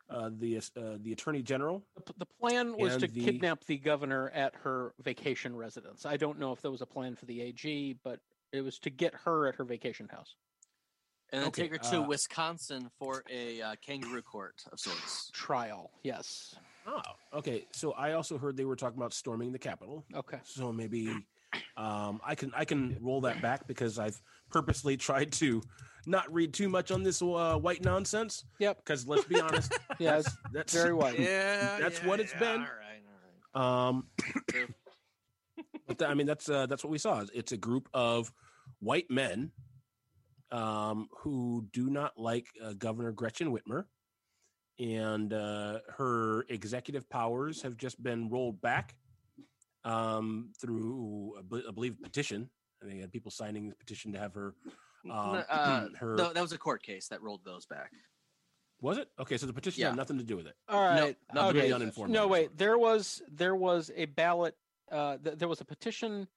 uh, 0.10 0.30
the 0.38 0.58
uh, 0.58 0.98
the 1.02 1.12
attorney 1.12 1.42
general. 1.42 1.84
The, 2.18 2.26
plan 2.40 2.78
was 2.78 2.98
to 2.98 3.08
the- 3.08 3.24
kidnap 3.24 3.64
the 3.66 3.78
governor 3.78 4.30
at 4.30 4.54
her 4.64 4.94
vacation 5.02 5.56
residence. 5.56 6.06
I 6.06 6.18
don't 6.18 6.40
know 6.40 6.52
if 6.52 6.62
there 6.62 6.72
was 6.72 6.82
a 6.82 6.86
plan 6.86 7.16
for 7.16 7.26
the 7.26 7.42
AG, 7.42 7.98
but 8.04 8.20
it 8.52 8.62
was 8.62 8.78
to 8.80 8.90
get 8.90 9.14
her 9.26 9.48
at 9.48 9.56
her 9.56 9.64
vacation 9.64 10.08
house. 10.08 10.36
And 11.32 11.42
then 11.42 11.48
Okay, 11.50 11.64
take 11.64 11.72
her 11.72 11.92
to 11.92 12.02
uh, 12.02 12.08
Wisconsin 12.08 12.90
for 13.00 13.24
a 13.30 13.62
uh, 13.62 13.76
kangaroo 13.86 14.22
court 14.22 14.64
of 14.72 14.80
sorts. 14.80 15.30
Trial, 15.34 15.92
yes. 16.04 16.56
Oh, 16.88 17.02
okay. 17.34 17.66
So 17.72 17.94
I 17.94 18.14
also 18.14 18.38
heard 18.38 18.56
they 18.56 18.66
were 18.66 18.76
talking 18.76 18.98
about 18.98 19.14
storming 19.14 19.52
the 19.52 19.60
capitol. 19.60 20.06
Okay. 20.16 20.38
So 20.44 20.72
maybe 20.72 21.10
um, 21.78 22.22
I 22.24 22.36
can 22.36 22.52
I 22.56 22.66
can 22.66 22.98
roll 23.02 23.22
that 23.22 23.42
back 23.42 23.68
because 23.68 23.98
I've 23.98 24.22
purposely 24.52 24.98
tried 24.98 25.32
to 25.34 25.62
not 26.06 26.32
read 26.32 26.54
too 26.54 26.70
much 26.70 26.92
on 26.92 27.02
this 27.02 27.22
uh, 27.22 27.58
white 27.58 27.84
nonsense. 27.84 28.46
Yep. 28.60 28.78
Because 28.78 29.08
let's 29.08 29.26
be 29.26 29.40
honest, 29.40 29.74
Yeah, 30.00 30.12
that's, 30.18 30.38
that's 30.54 30.74
very 30.74 30.94
white. 30.94 31.20
Yeah, 31.20 31.78
That's 31.80 32.02
yeah, 32.02 32.08
what 32.08 32.20
it's 32.20 32.34
yeah, 32.34 32.40
been. 32.40 32.62
All 32.62 32.68
right, 32.68 33.02
all 33.56 33.62
right. 33.62 33.88
Um, 33.90 34.08
but 35.88 35.98
th- 36.00 36.10
I 36.10 36.14
mean 36.14 36.28
that's 36.28 36.50
uh, 36.50 36.68
that's 36.68 36.84
what 36.84 36.92
we 36.92 36.98
saw. 36.98 37.24
It's 37.34 37.52
a 37.52 37.58
group 37.58 37.90
of 37.94 38.32
white 38.80 39.10
men 39.10 39.52
um, 40.56 41.10
who 41.20 41.68
do 41.74 41.90
not 41.90 42.14
like 42.18 42.48
uh, 42.64 42.74
Governor 42.74 43.12
Gretchen 43.12 43.52
Whitmer, 43.52 43.86
and 44.80 45.34
uh, 45.34 45.80
her 45.98 46.46
executive 46.50 47.10
powers 47.10 47.62
have 47.62 47.76
just 47.76 48.02
been 48.02 48.30
rolled 48.30 48.62
back 48.62 48.96
um, 49.84 50.52
through, 50.60 51.34
I 51.38 51.42
be- 51.42 51.66
I 51.68 51.72
believe, 51.72 52.02
petition. 52.02 52.50
I 52.82 52.86
think 52.86 52.98
they 52.98 53.02
had 53.02 53.12
people 53.12 53.32
signing 53.32 53.70
the 53.70 53.76
petition 53.76 54.14
to 54.14 54.20
have 54.20 54.34
her. 54.34 54.54
Um, 55.12 55.44
uh, 55.50 55.88
her 56.00 56.16
no, 56.16 56.32
that 56.34 56.42
was 56.42 56.54
a 56.54 56.58
court 56.58 56.82
case 56.84 57.08
that 57.10 57.22
rolled 57.22 57.42
those 57.46 57.66
back. 57.66 57.92
was 58.82 58.98
it 58.98 59.10
okay? 59.20 59.38
So 59.38 59.46
the 59.48 59.54
petition 59.54 59.82
Yeah. 59.82 59.88
had 59.90 59.98
nothing 59.98 60.18
to 60.18 60.24
do 60.24 60.38
with 60.38 60.48
it. 60.48 60.56
All 60.70 60.82
right. 60.82 61.18
not 61.34 61.54
really 61.54 61.66
okay. 61.68 61.74
uninformed 61.74 62.14
No, 62.14 62.24
on 62.24 62.30
wait. 62.30 62.58
There 62.58 62.78
was 62.78 63.22
there 63.32 63.56
was 63.56 63.92
a 63.96 64.06
ballot. 64.06 64.56
Uh, 64.92 65.18
th- 65.24 65.38
there 65.38 65.48
was 65.48 65.62
a 65.62 65.66
petition 65.66 66.28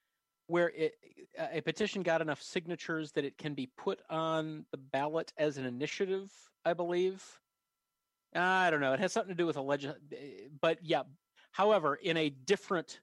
where 0.49 0.71
it 0.71 0.95
a 1.39 1.61
petition 1.61 2.03
got 2.03 2.21
enough 2.21 2.43
signatures 2.43 3.13
that 3.13 3.25
it 3.25 3.39
can 3.39 3.55
be 3.55 3.71
put 3.77 4.01
on 4.11 4.65
the 4.73 4.77
ballot 4.77 5.33
as 5.39 5.57
an 5.57 5.65
initiative. 5.65 6.33
I 6.65 6.75
believe. 6.75 7.23
I 8.35 8.71
don't 8.71 8.81
know. 8.81 8.93
It 8.93 9.01
has 9.01 9.13
something 9.13 9.35
to 9.35 9.41
do 9.41 9.47
with 9.47 9.57
a 9.57 9.63
legend, 9.63 9.95
eh, 10.13 10.49
but 10.61 10.79
yeah. 10.83 11.03
However, 11.53 11.95
in 11.95 12.17
a 12.17 12.29
different, 12.29 13.01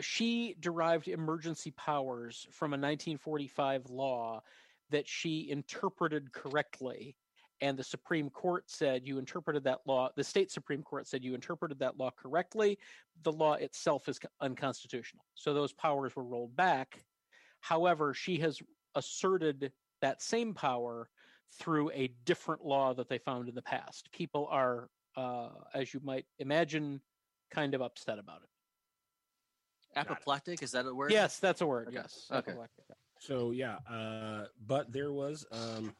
she 0.00 0.56
derived 0.58 1.08
emergency 1.08 1.70
powers 1.72 2.46
from 2.50 2.72
a 2.72 2.78
1945 2.78 3.90
law 3.90 4.42
that 4.90 5.06
she 5.06 5.50
interpreted 5.50 6.32
correctly 6.32 7.16
and 7.60 7.78
the 7.78 7.84
Supreme 7.84 8.30
Court 8.30 8.64
said 8.66 9.06
you 9.06 9.18
interpreted 9.18 9.64
that 9.64 9.80
law. 9.86 10.10
The 10.14 10.24
state 10.24 10.50
Supreme 10.50 10.82
Court 10.82 11.06
said 11.06 11.24
you 11.24 11.34
interpreted 11.34 11.78
that 11.80 11.98
law 11.98 12.10
correctly. 12.10 12.78
The 13.22 13.32
law 13.32 13.54
itself 13.54 14.08
is 14.08 14.20
unconstitutional. 14.40 15.24
So 15.34 15.54
those 15.54 15.72
powers 15.72 16.14
were 16.14 16.24
rolled 16.24 16.54
back. 16.56 17.04
However, 17.60 18.14
she 18.14 18.38
has 18.38 18.60
asserted 18.94 19.72
that 20.00 20.22
same 20.22 20.54
power 20.54 21.08
through 21.58 21.90
a 21.90 22.12
different 22.24 22.64
law 22.64 22.94
that 22.94 23.08
they 23.08 23.18
found 23.18 23.48
in 23.48 23.54
the 23.54 23.62
past. 23.62 24.10
People 24.12 24.46
are, 24.50 24.88
uh, 25.16 25.48
as 25.74 25.92
you 25.92 26.00
might 26.04 26.26
imagine, 26.38 27.00
kind 27.50 27.74
of 27.74 27.82
upset 27.82 28.18
about 28.18 28.42
it. 28.42 28.48
Apoplectic, 29.96 30.62
is 30.62 30.72
that 30.72 30.86
a 30.86 30.94
word? 30.94 31.10
Yes, 31.10 31.38
that's 31.38 31.60
a 31.60 31.66
word. 31.66 31.88
Okay. 31.88 31.96
Yes. 31.96 32.26
Okay. 32.30 32.52
So 33.20 33.50
yeah, 33.50 33.78
uh, 33.90 34.44
but 34.66 34.92
there 34.92 35.12
was 35.12 35.44
um, 35.50 35.94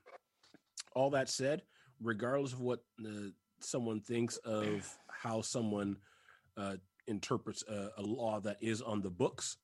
all 0.94 1.10
that 1.10 1.28
said, 1.28 1.62
regardless 2.00 2.52
of 2.52 2.60
what 2.60 2.80
uh, 3.04 3.30
someone 3.60 4.00
thinks 4.00 4.36
of 4.38 4.96
how 5.08 5.40
someone 5.40 5.96
uh, 6.56 6.76
interprets 7.06 7.64
a, 7.68 7.90
a 7.98 8.02
law 8.02 8.40
that 8.40 8.56
is 8.60 8.82
on 8.82 9.02
the 9.02 9.10
books, 9.10 9.56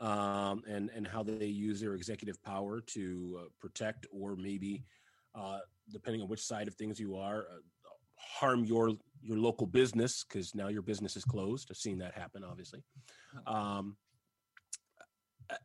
um, 0.00 0.62
and 0.68 0.90
and 0.90 1.06
how 1.06 1.22
they 1.22 1.46
use 1.46 1.80
their 1.80 1.94
executive 1.94 2.42
power 2.42 2.80
to 2.80 3.40
uh, 3.40 3.44
protect 3.60 4.06
or 4.12 4.36
maybe, 4.36 4.84
uh, 5.34 5.58
depending 5.90 6.22
on 6.22 6.28
which 6.28 6.42
side 6.42 6.68
of 6.68 6.74
things 6.74 6.98
you 6.98 7.16
are, 7.16 7.40
uh, 7.40 7.58
harm 8.16 8.64
your 8.64 8.92
your 9.20 9.38
local 9.38 9.66
business 9.66 10.24
because 10.24 10.54
now 10.54 10.68
your 10.68 10.82
business 10.82 11.16
is 11.16 11.24
closed. 11.24 11.68
I've 11.70 11.76
seen 11.76 11.98
that 11.98 12.14
happen, 12.14 12.42
obviously. 12.44 12.82
Um, 13.46 13.96
a, 15.50 15.56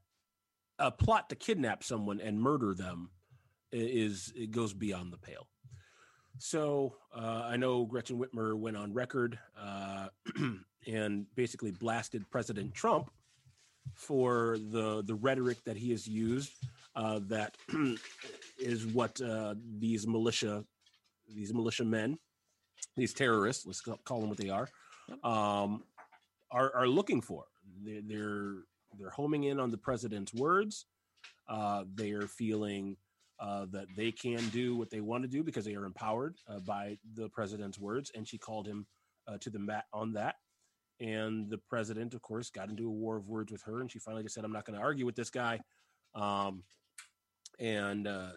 a 0.79 0.91
plot 0.91 1.29
to 1.29 1.35
kidnap 1.35 1.83
someone 1.83 2.21
and 2.21 2.39
murder 2.39 2.73
them 2.75 3.09
is 3.71 4.31
it 4.35 4.51
goes 4.51 4.73
beyond 4.73 5.11
the 5.11 5.17
pale. 5.17 5.47
So 6.39 6.95
uh, 7.15 7.43
I 7.45 7.57
know 7.57 7.85
Gretchen 7.85 8.19
Whitmer 8.19 8.55
went 8.55 8.77
on 8.77 8.93
record 8.93 9.39
uh, 9.59 10.09
and 10.87 11.25
basically 11.35 11.71
blasted 11.71 12.29
President 12.29 12.73
Trump 12.73 13.09
for 13.95 14.57
the 14.71 15.03
the 15.03 15.15
rhetoric 15.15 15.63
that 15.65 15.77
he 15.77 15.91
has 15.91 16.07
used. 16.07 16.53
Uh, 16.95 17.19
that 17.27 17.55
is 18.59 18.87
what 18.87 19.19
uh, 19.21 19.53
these 19.77 20.07
militia 20.07 20.63
these 21.33 21.53
militia 21.53 21.83
men, 21.83 22.17
these 22.95 23.13
terrorists, 23.13 23.65
let's 23.65 23.81
call 23.81 24.19
them 24.19 24.29
what 24.29 24.37
they 24.37 24.49
are, 24.49 24.67
um, 25.23 25.83
are 26.51 26.73
are 26.75 26.87
looking 26.87 27.21
for. 27.21 27.45
They're 27.83 28.01
they're, 28.01 28.53
they're 28.97 29.09
homing 29.09 29.43
in 29.45 29.59
on 29.59 29.71
the 29.71 29.77
president's 29.77 30.33
words. 30.33 30.85
Uh, 31.47 31.83
they 31.95 32.11
are 32.11 32.27
feeling 32.27 32.97
uh, 33.39 33.65
that 33.71 33.87
they 33.95 34.11
can 34.11 34.49
do 34.49 34.75
what 34.75 34.89
they 34.89 35.01
want 35.01 35.23
to 35.23 35.27
do 35.27 35.43
because 35.43 35.65
they 35.65 35.75
are 35.75 35.85
empowered 35.85 36.35
uh, 36.49 36.59
by 36.59 36.97
the 37.13 37.29
president's 37.29 37.79
words. 37.79 38.11
And 38.15 38.27
she 38.27 38.37
called 38.37 38.67
him 38.67 38.87
uh, 39.27 39.37
to 39.41 39.49
the 39.49 39.59
mat 39.59 39.85
on 39.93 40.13
that. 40.13 40.35
And 40.99 41.49
the 41.49 41.59
president, 41.69 42.15
of 42.15 42.21
course, 42.23 42.49
got 42.49 42.69
into 42.69 42.87
a 42.87 42.91
war 42.91 43.17
of 43.17 43.29
words 43.29 43.51
with 43.51 43.61
her. 43.63 43.81
And 43.81 43.91
she 43.91 43.99
finally 43.99 44.23
just 44.23 44.33
said, 44.33 44.43
I'm 44.43 44.51
not 44.51 44.65
going 44.65 44.77
to 44.77 44.83
argue 44.83 45.05
with 45.05 45.15
this 45.15 45.29
guy. 45.29 45.59
Um, 46.15 46.63
and 47.59 48.07
uh, 48.07 48.31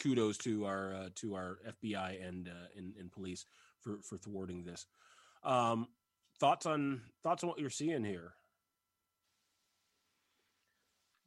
kudos 0.00 0.38
to 0.38 0.66
our 0.66 0.94
uh, 0.94 1.08
to 1.16 1.34
our 1.34 1.58
FBI 1.84 2.26
and, 2.26 2.48
and, 2.76 2.94
and 2.98 3.10
police 3.10 3.46
for 3.80 3.98
for 4.02 4.16
thwarting 4.16 4.64
this. 4.64 4.86
Um, 5.42 5.88
thoughts 6.38 6.66
on 6.66 7.02
thoughts 7.22 7.42
on 7.42 7.48
what 7.48 7.58
you're 7.58 7.70
seeing 7.70 8.04
here? 8.04 8.34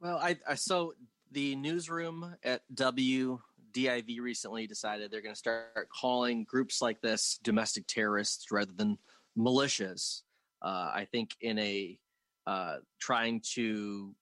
Well, 0.00 0.16
I, 0.16 0.38
I 0.48 0.54
so 0.54 0.94
the 1.32 1.56
newsroom 1.56 2.34
at 2.42 2.62
WDIV 2.74 4.20
recently 4.20 4.66
decided 4.66 5.10
they're 5.10 5.22
going 5.22 5.34
to 5.34 5.38
start 5.38 5.88
calling 5.88 6.44
groups 6.44 6.82
like 6.82 7.00
this 7.00 7.38
domestic 7.42 7.86
terrorists 7.86 8.50
rather 8.50 8.72
than 8.72 8.98
militias. 9.38 10.22
Uh, 10.62 10.90
I 10.94 11.06
think 11.10 11.36
in 11.40 11.58
a 11.58 11.98
uh, 12.46 12.76
trying 12.98 13.42
to 13.54 14.14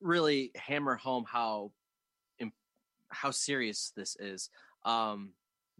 really 0.00 0.50
hammer 0.54 0.96
home 0.96 1.24
how 1.26 1.72
how 3.10 3.30
serious 3.30 3.92
this 3.96 4.16
is. 4.18 4.50
Um, 4.84 5.32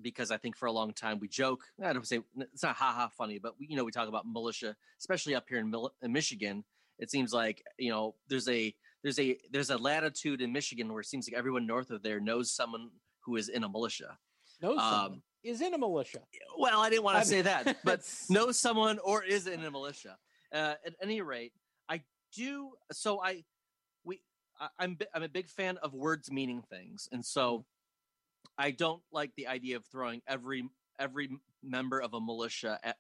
because 0.03 0.30
I 0.30 0.38
think 0.38 0.57
for 0.57 0.66
a 0.66 0.72
long 0.72 0.92
time 0.92 1.20
we 1.20 1.28
joke. 1.28 1.62
I 1.82 1.92
don't 1.92 2.07
say 2.07 2.20
it's 2.38 2.62
not 2.62 2.76
ha 2.76 2.92
ha 2.92 3.11
funny, 3.16 3.38
but 3.38 3.55
we, 3.59 3.66
you 3.68 3.76
know 3.76 3.84
we 3.84 3.92
talk 3.92 4.09
about 4.09 4.26
militia, 4.26 4.74
especially 4.98 5.34
up 5.34 5.44
here 5.48 5.59
in, 5.59 5.74
in 6.03 6.12
Michigan. 6.12 6.64
It 6.98 7.11
seems 7.11 7.32
like 7.32 7.62
you 7.78 7.90
know 7.90 8.14
there's 8.28 8.48
a 8.48 8.74
there's 9.03 9.18
a 9.18 9.38
there's 9.51 9.70
a 9.70 9.78
latitude 9.78 10.40
in 10.40 10.53
Michigan 10.53 10.92
where 10.92 11.01
it 11.01 11.07
seems 11.07 11.28
like 11.28 11.38
everyone 11.38 11.66
north 11.66 11.90
of 11.90 12.03
there 12.03 12.20
knows 12.20 12.51
someone 12.51 12.90
who 13.24 13.36
is 13.36 13.48
in 13.48 13.64
a 13.64 13.68
militia. 13.68 14.18
Knows 14.62 14.78
um, 14.78 14.90
someone 14.90 15.22
is 15.42 15.61
in 15.61 15.74
a 15.74 15.78
militia. 15.78 16.20
Well, 16.59 16.80
I 16.80 16.90
didn't 16.90 17.05
want 17.05 17.22
to 17.22 17.28
say 17.28 17.42
that, 17.42 17.78
but 17.84 18.01
knows 18.28 18.59
someone 18.59 18.98
or 18.98 19.24
is 19.24 19.46
in 19.46 19.64
a 19.64 19.70
militia. 19.70 20.16
Uh, 20.53 20.74
at 20.84 20.94
any 21.03 21.22
rate, 21.22 21.53
I 21.88 22.03
do. 22.34 22.72
So 22.92 23.22
I 23.22 23.44
we 24.05 24.20
I, 24.61 24.68
I'm 24.78 24.98
I'm 25.14 25.22
a 25.22 25.28
big 25.28 25.48
fan 25.48 25.78
of 25.78 25.94
words 25.94 26.30
meaning 26.30 26.62
things, 26.68 27.09
and 27.12 27.24
so 27.24 27.64
I 28.59 28.70
don't 28.72 29.03
like 29.12 29.32
the 29.36 29.46
idea 29.46 29.76
of 29.76 29.84
throwing 29.86 30.20
every 30.26 30.68
every 30.98 31.30
member 31.62 32.01
of 32.01 32.14
a 32.14 32.20
militia. 32.20 32.78
At, 32.82 32.96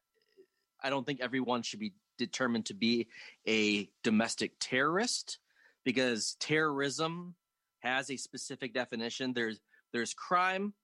I 0.82 0.88
don't 0.88 1.04
think 1.04 1.20
everyone 1.20 1.62
should 1.62 1.80
be 1.80 1.92
determined 2.16 2.66
to 2.66 2.74
be 2.74 3.08
a 3.46 3.90
domestic 4.02 4.52
terrorist 4.60 5.38
because 5.84 6.36
terrorism 6.40 7.34
has 7.80 8.10
a 8.10 8.16
specific 8.16 8.74
definition. 8.74 9.32
There's 9.32 9.60
there's 9.92 10.14
crime, 10.14 10.74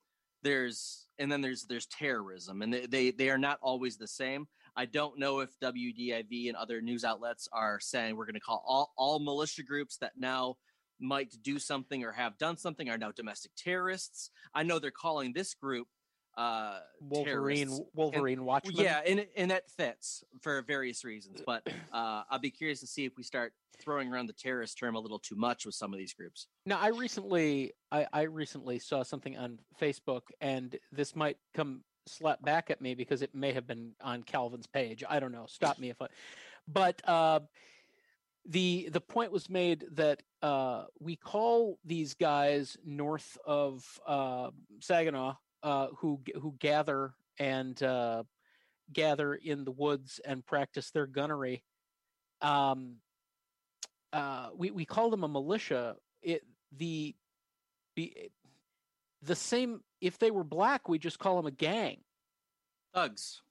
there's 0.42 1.06
and 1.18 1.30
then 1.30 1.40
there's 1.40 1.64
there's 1.64 1.86
terrorism, 1.86 2.62
and 2.62 2.72
they 2.72 2.86
they, 2.86 3.10
they 3.10 3.30
are 3.30 3.38
not 3.38 3.58
always 3.62 3.96
the 3.96 4.08
same. 4.08 4.46
I 4.76 4.84
don't 4.84 5.18
know 5.18 5.40
if 5.40 5.58
WDIV 5.62 6.48
and 6.48 6.56
other 6.56 6.82
news 6.82 7.02
outlets 7.02 7.48
are 7.52 7.80
saying 7.80 8.14
we're 8.14 8.26
going 8.26 8.34
to 8.34 8.40
call 8.40 8.62
all 8.66 8.92
all 8.96 9.18
militia 9.18 9.62
groups 9.62 9.96
that 9.98 10.12
now 10.18 10.56
might 11.00 11.34
do 11.42 11.58
something 11.58 12.04
or 12.04 12.12
have 12.12 12.38
done 12.38 12.56
something 12.56 12.88
are 12.88 12.98
now 12.98 13.12
domestic 13.12 13.52
terrorists. 13.56 14.30
I 14.54 14.62
know 14.62 14.78
they're 14.78 14.90
calling 14.90 15.32
this 15.32 15.54
group 15.54 15.88
uh 16.36 16.80
Wolverine 17.00 17.68
terrorists. 17.68 17.90
Wolverine 17.94 18.38
and, 18.38 18.46
Watchmen. 18.46 18.76
Yeah, 18.76 19.00
and 19.06 19.26
and 19.36 19.50
that 19.50 19.70
fits 19.70 20.24
for 20.40 20.62
various 20.62 21.04
reasons. 21.04 21.42
But 21.44 21.66
uh 21.92 22.22
I'll 22.30 22.38
be 22.38 22.50
curious 22.50 22.80
to 22.80 22.86
see 22.86 23.04
if 23.04 23.16
we 23.16 23.22
start 23.22 23.52
throwing 23.78 24.12
around 24.12 24.26
the 24.26 24.32
terrorist 24.32 24.78
term 24.78 24.94
a 24.94 25.00
little 25.00 25.18
too 25.18 25.36
much 25.36 25.66
with 25.66 25.74
some 25.74 25.92
of 25.92 25.98
these 25.98 26.14
groups. 26.14 26.46
Now, 26.64 26.78
I 26.80 26.88
recently 26.88 27.72
I, 27.92 28.06
I 28.12 28.22
recently 28.22 28.78
saw 28.78 29.02
something 29.02 29.36
on 29.36 29.58
Facebook, 29.80 30.22
and 30.40 30.76
this 30.92 31.14
might 31.14 31.38
come 31.54 31.82
slap 32.06 32.42
back 32.42 32.70
at 32.70 32.80
me 32.80 32.94
because 32.94 33.22
it 33.22 33.34
may 33.34 33.52
have 33.52 33.66
been 33.66 33.92
on 34.00 34.22
Calvin's 34.22 34.66
page. 34.66 35.02
I 35.08 35.20
don't 35.20 35.32
know. 35.32 35.46
Stop 35.48 35.78
me 35.78 35.90
if 35.90 36.00
I. 36.00 36.06
But 36.68 37.00
uh, 37.08 37.38
the 38.44 38.88
the 38.90 39.00
point 39.00 39.30
was 39.30 39.48
made 39.48 39.84
that 39.92 40.20
uh, 40.42 40.86
we 40.98 41.14
call 41.14 41.78
these 41.84 42.14
guys 42.14 42.76
north 42.84 43.38
of 43.46 43.84
uh, 44.04 44.50
Saginaw 44.80 45.34
uh, 45.66 45.88
who 45.98 46.20
who 46.40 46.54
gather 46.60 47.12
and 47.40 47.82
uh, 47.82 48.22
gather 48.92 49.34
in 49.34 49.64
the 49.64 49.72
woods 49.72 50.20
and 50.24 50.46
practice 50.46 50.92
their 50.92 51.08
gunnery. 51.08 51.64
Um, 52.40 52.98
uh, 54.12 54.50
we 54.56 54.70
we 54.70 54.84
call 54.84 55.10
them 55.10 55.24
a 55.24 55.28
militia. 55.28 55.96
It 56.22 56.44
the 56.76 57.16
the 59.22 59.34
same. 59.34 59.80
If 60.00 60.18
they 60.18 60.30
were 60.30 60.44
black, 60.44 60.88
we 60.88 61.00
just 61.00 61.18
call 61.18 61.36
them 61.36 61.46
a 61.46 61.50
gang. 61.50 61.98
Thugs. 62.94 63.42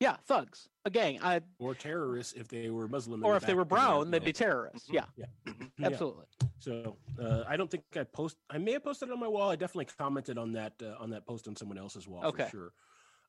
Yeah, 0.00 0.16
thugs. 0.26 0.68
A 0.86 0.90
gang. 0.90 1.18
I, 1.22 1.42
or 1.58 1.74
terrorists 1.74 2.32
if 2.32 2.48
they 2.48 2.70
were 2.70 2.88
Muslim. 2.88 3.22
Or 3.22 3.36
if 3.36 3.44
they 3.44 3.52
were 3.54 3.66
brown, 3.66 4.10
they'd 4.10 4.24
be 4.24 4.32
terrorists. 4.32 4.88
Mhm. 4.88 4.94
Yeah, 4.94 5.04
Yeah. 5.46 5.86
absolutely. 5.86 6.24
So 6.58 6.96
uh, 7.22 7.44
I 7.46 7.56
don't 7.58 7.70
think 7.70 7.84
I 7.94 8.04
post. 8.04 8.36
I 8.48 8.56
may 8.56 8.72
have 8.72 8.82
posted 8.84 9.10
it 9.10 9.12
on 9.12 9.20
my 9.20 9.28
wall. 9.28 9.50
I 9.50 9.56
definitely 9.56 9.88
commented 9.98 10.38
on 10.38 10.52
that 10.52 10.72
uh, 10.82 10.94
on 10.98 11.10
that 11.10 11.26
post 11.26 11.46
on 11.48 11.54
someone 11.54 11.76
else's 11.76 12.08
wall 12.08 12.24
Okay. 12.24 12.44
for 12.44 12.50
sure. 12.50 12.72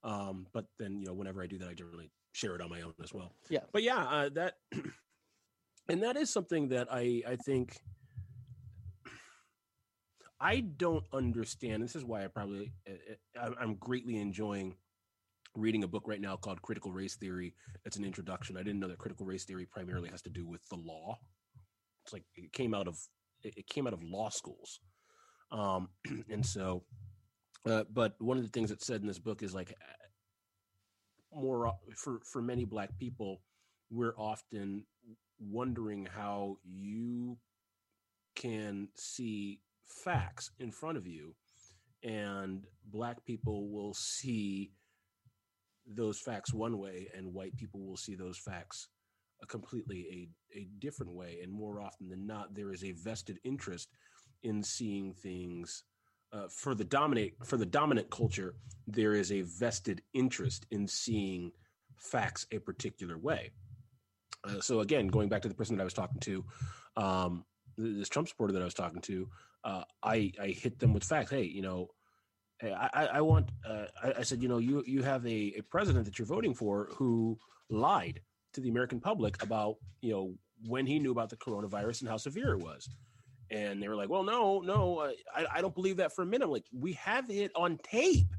Um, 0.04 0.48
but 0.54 0.66
then 0.80 0.98
you 1.02 1.08
know, 1.08 1.14
whenever 1.14 1.44
I 1.44 1.48
do 1.48 1.58
that, 1.60 1.68
I 1.68 1.74
generally 1.74 2.10
share 2.32 2.56
it 2.56 2.62
on 2.62 2.70
my 2.70 2.82
own 2.82 2.94
as 3.04 3.14
well. 3.14 3.34
Yeah. 3.50 3.60
But 3.74 3.84
yeah, 3.84 4.06
uh, 4.08 4.30
that 4.30 4.54
and 5.90 6.02
that 6.04 6.16
is 6.16 6.30
something 6.30 6.70
that 6.70 6.88
I 6.90 7.22
I 7.28 7.36
think 7.36 7.82
I 10.40 10.62
don't 10.62 11.04
understand. 11.14 11.84
This 11.84 11.96
is 11.98 12.06
why 12.06 12.24
I 12.24 12.28
probably 12.28 12.72
uh, 12.90 12.94
uh, 13.38 13.42
I'm- 13.44 13.56
I'm 13.60 13.76
greatly 13.76 14.18
enjoying 14.20 14.76
reading 15.56 15.84
a 15.84 15.88
book 15.88 16.04
right 16.08 16.22
now 16.22 16.36
called 16.36 16.62
Critical 16.62 16.92
Race 16.92 17.16
Theory. 17.16 17.54
It's 17.86 17.98
an 17.98 18.06
introduction. 18.06 18.58
I 18.58 18.64
didn't 18.64 18.80
know 18.80 18.88
that 18.88 18.98
critical 18.98 19.26
race 19.26 19.46
theory 19.46 19.66
primarily 19.66 20.10
has 20.10 20.22
to 20.24 20.30
do 20.30 20.48
with 20.48 20.68
the 20.70 20.78
law. 20.78 21.20
It's 22.04 22.14
like 22.14 22.24
it 22.36 22.52
came 22.54 22.74
out 22.74 22.88
of 22.88 22.98
it 23.44 23.68
came 23.68 23.88
out 23.88 23.94
of 23.94 24.04
law 24.04 24.30
schools, 24.30 24.80
um, 25.52 25.90
and 26.30 26.46
so. 26.46 26.84
Uh, 27.70 27.84
but 27.94 28.16
one 28.20 28.38
of 28.38 28.44
the 28.44 28.50
things 28.50 28.70
that's 28.70 28.88
said 28.88 29.02
in 29.02 29.08
this 29.08 29.20
book 29.20 29.44
is 29.44 29.54
like 29.54 29.72
uh, 29.72 31.40
more 31.40 31.74
for 31.96 32.20
for 32.26 32.42
many 32.42 32.66
black 32.66 32.90
people, 32.98 33.42
we're 33.92 34.18
often 34.18 34.84
wondering 35.40 36.08
how 36.08 36.58
you 36.64 37.38
can 38.36 38.88
see 38.96 39.60
facts 39.86 40.52
in 40.60 40.72
front 40.72 40.98
of 40.98 41.06
you, 41.06 41.36
and 42.04 42.66
black 42.92 43.24
people 43.26 43.70
will 43.70 43.94
see 43.94 44.72
those 45.96 46.20
facts 46.20 46.54
one 46.54 46.78
way, 46.78 47.08
and 47.16 47.34
white 47.34 47.56
people 47.56 47.82
will 47.82 47.98
see 47.98 48.16
those 48.16 48.38
facts 48.38 48.88
a 49.42 49.46
completely 49.46 50.30
a, 50.56 50.60
a 50.60 50.68
different 50.80 51.14
way. 51.14 51.40
And 51.42 51.52
more 51.52 51.82
often 51.82 52.10
than 52.10 52.28
not, 52.28 52.54
there 52.54 52.72
is 52.72 52.84
a 52.84 52.92
vested 52.92 53.40
interest 53.44 53.90
in 54.44 54.64
seeing 54.64 55.14
things. 55.14 55.84
Uh, 56.34 56.48
for 56.50 56.74
the 56.74 56.84
dominate 56.86 57.36
for 57.44 57.58
the 57.58 57.66
dominant 57.66 58.10
culture, 58.10 58.56
there 58.88 59.14
is 59.14 59.32
a 59.32 59.42
vested 59.42 60.02
interest 60.14 60.66
in 60.72 60.88
seeing 60.88 61.52
facts 61.98 62.46
a 62.52 62.60
particular 62.60 63.18
way. 63.18 63.52
Uh, 64.44 64.62
so 64.62 64.80
again, 64.80 65.08
going 65.08 65.30
back 65.30 65.42
to 65.42 65.50
the 65.50 65.56
person 65.56 65.76
that 65.76 65.82
I 65.82 65.86
was 65.86 65.94
talking 65.94 66.20
to, 66.22 66.46
um, 66.96 67.46
this 67.78 68.10
Trump 68.10 68.28
supporter 68.30 68.54
that 68.54 68.62
I 68.62 68.66
was 68.66 68.74
talking 68.74 69.02
to, 69.02 69.30
uh, 69.64 69.84
I 70.02 70.32
I 70.42 70.48
hit 70.48 70.80
them 70.80 70.94
with 70.94 71.04
facts. 71.04 71.32
Hey, 71.32 71.44
you 71.44 71.62
know, 71.62 71.90
hey, 72.62 72.74
I 72.74 73.06
I, 73.08 73.22
want. 73.22 73.50
Uh, 73.68 73.86
I, 74.02 74.14
I 74.20 74.22
said, 74.24 74.42
you 74.42 74.48
know, 74.48 74.60
you 74.60 74.84
you 74.86 75.04
have 75.04 75.26
a, 75.26 75.54
a 75.58 75.62
president 75.70 76.06
that 76.06 76.18
you're 76.20 76.28
voting 76.28 76.54
for 76.54 76.90
who 76.92 77.38
lied 77.70 78.22
to 78.54 78.62
the 78.62 78.70
American 78.70 79.00
public 79.00 79.42
about 79.44 79.76
you 80.02 80.12
know 80.12 80.34
when 80.68 80.86
he 80.86 81.00
knew 81.00 81.12
about 81.12 81.30
the 81.30 81.38
coronavirus 81.38 82.02
and 82.02 82.10
how 82.10 82.18
severe 82.18 82.54
it 82.54 82.60
was. 82.60 82.88
And 83.50 83.84
they 83.84 83.90
were 83.90 83.98
like, 83.98 84.10
well, 84.10 84.24
no, 84.24 84.62
no, 84.62 85.00
uh, 85.00 85.12
I, 85.36 85.58
I 85.58 85.62
don't 85.62 85.76
believe 85.76 85.98
that 85.98 86.16
for 86.16 86.22
a 86.22 86.26
minute. 86.26 86.46
I'm 86.46 86.52
like, 86.52 86.68
we 86.72 86.94
have 86.94 87.30
it 87.30 87.52
on 87.54 87.80
tape. 87.84 88.34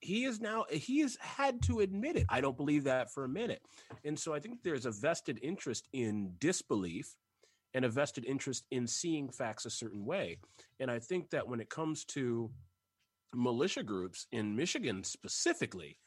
He 0.00 0.24
is 0.24 0.40
now, 0.40 0.64
he 0.70 1.00
has 1.00 1.18
had 1.20 1.60
to 1.64 1.80
admit 1.80 2.16
it. 2.16 2.24
I 2.30 2.40
don't 2.40 2.56
believe 2.56 2.84
that 2.84 3.12
for 3.12 3.24
a 3.24 3.28
minute. 3.28 3.60
And 4.04 4.18
so 4.18 4.32
I 4.32 4.40
think 4.40 4.62
there's 4.62 4.86
a 4.86 4.90
vested 4.90 5.38
interest 5.42 5.86
in 5.92 6.32
disbelief 6.38 7.14
and 7.74 7.84
a 7.84 7.90
vested 7.90 8.24
interest 8.24 8.64
in 8.70 8.86
seeing 8.86 9.28
facts 9.28 9.66
a 9.66 9.70
certain 9.70 10.04
way. 10.06 10.38
And 10.80 10.90
I 10.90 10.98
think 10.98 11.30
that 11.30 11.46
when 11.46 11.60
it 11.60 11.68
comes 11.68 12.04
to 12.06 12.50
militia 13.34 13.82
groups 13.82 14.26
in 14.32 14.54
Michigan 14.56 15.04
specifically, 15.04 15.98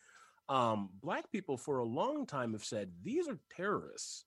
um, 0.50 0.90
black 1.02 1.32
people 1.32 1.58
for 1.58 1.80
a 1.80 1.86
long 1.86 2.26
time 2.26 2.54
have 2.54 2.64
said 2.64 2.92
these 3.04 3.28
are 3.28 3.40
terrorists. 3.56 4.26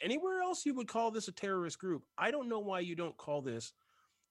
Anywhere 0.00 0.40
else 0.42 0.64
you 0.66 0.74
would 0.74 0.88
call 0.88 1.10
this 1.10 1.28
a 1.28 1.32
terrorist 1.32 1.78
group. 1.78 2.02
I 2.18 2.30
don't 2.30 2.48
know 2.48 2.58
why 2.60 2.80
you 2.80 2.94
don't 2.96 3.16
call 3.16 3.42
this 3.42 3.72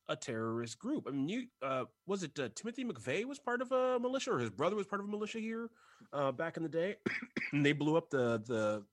a 0.10 0.16
terrorist 0.16 0.78
group. 0.80 1.06
I 1.08 1.12
mean, 1.12 1.30
you 1.30 1.48
uh, 1.62 1.86
was 2.06 2.24
it 2.24 2.38
uh, 2.40 2.50
Timothy 2.56 2.84
McVeigh 2.84 3.26
was 3.26 3.40
part 3.40 3.62
of 3.62 3.72
a 3.72 4.00
militia, 4.00 4.34
or 4.34 4.40
his 4.40 4.50
brother 4.50 4.76
was 4.76 4.86
part 4.88 5.02
of 5.02 5.08
a 5.08 5.12
militia 5.12 5.40
here 5.40 5.70
uh, 6.14 6.32
back 6.32 6.58
in 6.58 6.64
the 6.64 6.70
day, 6.70 6.96
and 7.54 7.66
they 7.66 7.74
blew 7.74 7.96
up 7.96 8.10
the 8.10 8.42
the 8.46 8.84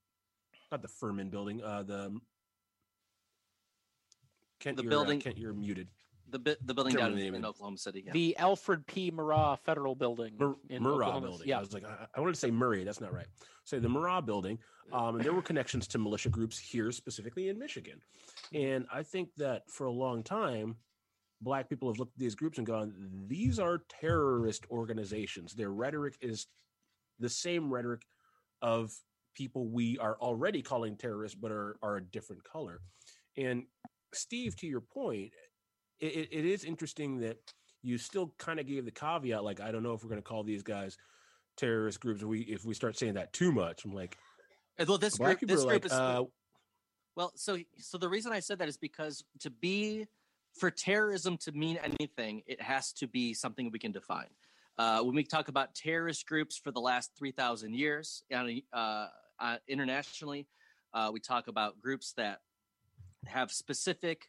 not 0.70 0.80
the 0.80 0.88
Furman 0.88 1.28
building, 1.28 1.62
uh, 1.62 1.82
the 1.82 2.18
Kent, 4.60 4.76
The 4.76 4.82
you're, 4.84 4.90
building- 4.90 5.18
Uh, 5.20 5.24
Kent, 5.24 5.38
you're 5.38 5.52
muted. 5.52 5.88
The 6.32 6.38
bi- 6.38 6.56
the 6.64 6.74
building 6.74 6.96
down 6.96 7.14
the 7.14 7.26
in, 7.26 7.34
in. 7.34 7.44
Oklahoma 7.44 7.76
City. 7.78 8.02
Yeah. 8.06 8.12
The 8.12 8.36
Alfred 8.38 8.86
P. 8.86 9.10
Murrah 9.10 9.58
Federal 9.58 9.94
Building 9.94 10.34
Mur- 10.38 10.56
in 10.70 10.82
Murrah 10.82 10.94
Oklahoma. 10.94 11.26
building. 11.28 11.48
Yeah, 11.48 11.58
I 11.58 11.60
was 11.60 11.72
like, 11.74 11.84
I, 11.84 12.06
I 12.16 12.20
wanted 12.20 12.32
to 12.34 12.40
say 12.40 12.50
Murray. 12.50 12.84
That's 12.84 13.00
not 13.00 13.12
right. 13.12 13.26
Say 13.64 13.78
the 13.78 13.88
Murrah 13.88 14.24
building. 14.24 14.58
Um, 14.92 15.16
and 15.16 15.24
there 15.24 15.32
were 15.32 15.42
connections 15.42 15.86
to 15.88 15.98
militia 15.98 16.30
groups 16.30 16.58
here, 16.58 16.90
specifically 16.90 17.48
in 17.48 17.58
Michigan. 17.58 18.00
And 18.52 18.86
I 18.92 19.02
think 19.02 19.28
that 19.36 19.62
for 19.70 19.86
a 19.86 19.92
long 19.92 20.22
time, 20.22 20.76
black 21.40 21.68
people 21.68 21.88
have 21.90 21.98
looked 21.98 22.14
at 22.14 22.18
these 22.18 22.34
groups 22.34 22.58
and 22.58 22.66
gone, 22.66 22.92
these 23.26 23.58
are 23.58 23.82
terrorist 24.00 24.64
organizations. 24.70 25.54
Their 25.54 25.70
rhetoric 25.70 26.16
is 26.20 26.46
the 27.20 27.28
same 27.28 27.72
rhetoric 27.72 28.02
of 28.60 28.92
people 29.34 29.66
we 29.66 29.98
are 29.98 30.16
already 30.20 30.62
calling 30.62 30.96
terrorists, 30.96 31.36
but 31.40 31.50
are, 31.50 31.76
are 31.82 31.96
a 31.96 32.02
different 32.02 32.42
color. 32.44 32.80
And 33.36 33.64
Steve, 34.12 34.56
to 34.56 34.66
your 34.66 34.82
point, 34.82 35.32
it, 36.02 36.28
it- 36.32 36.44
is 36.44 36.64
interesting 36.64 37.18
that 37.18 37.38
you 37.82 37.98
still 37.98 38.32
kind 38.38 38.60
of 38.60 38.66
gave 38.66 38.84
the 38.84 38.90
caveat, 38.90 39.42
like, 39.42 39.60
I 39.60 39.72
don't 39.72 39.82
know 39.82 39.92
if 39.92 40.02
we're 40.02 40.10
going 40.10 40.22
to 40.22 40.28
call 40.28 40.42
these 40.42 40.62
guys 40.62 40.96
terrorist 41.56 42.00
groups. 42.00 42.22
If 42.22 42.28
we 42.28 42.40
if 42.42 42.64
we 42.64 42.74
start 42.74 42.96
saying 42.96 43.14
that 43.14 43.32
too 43.32 43.52
much, 43.52 43.84
I'm 43.84 43.92
like, 43.94 44.16
well, 44.86 44.98
this 44.98 45.16
group, 45.16 45.40
this 45.40 45.64
group 45.64 45.66
like, 45.66 45.86
is 45.86 45.92
uh, 45.92 46.24
Well, 47.16 47.32
so 47.34 47.58
so 47.78 47.98
the 47.98 48.08
reason 48.08 48.32
I 48.32 48.40
said 48.40 48.58
that 48.58 48.68
is 48.68 48.76
because 48.76 49.24
to 49.40 49.50
be 49.50 50.06
for 50.54 50.70
terrorism 50.70 51.36
to 51.38 51.52
mean 51.52 51.78
anything, 51.82 52.42
it 52.46 52.60
has 52.60 52.92
to 52.94 53.06
be 53.06 53.34
something 53.34 53.70
we 53.72 53.78
can 53.78 53.92
define. 53.92 54.28
Uh, 54.78 55.02
when 55.02 55.14
we 55.14 55.24
talk 55.24 55.48
about 55.48 55.74
terrorist 55.74 56.26
groups 56.26 56.56
for 56.56 56.70
the 56.70 56.80
last 56.80 57.10
three 57.18 57.32
thousand 57.32 57.74
years, 57.74 58.22
uh, 58.32 59.06
uh, 59.40 59.56
internationally, 59.68 60.46
uh, 60.94 61.10
we 61.12 61.20
talk 61.20 61.48
about 61.48 61.80
groups 61.80 62.12
that 62.16 62.40
have 63.26 63.50
specific 63.52 64.28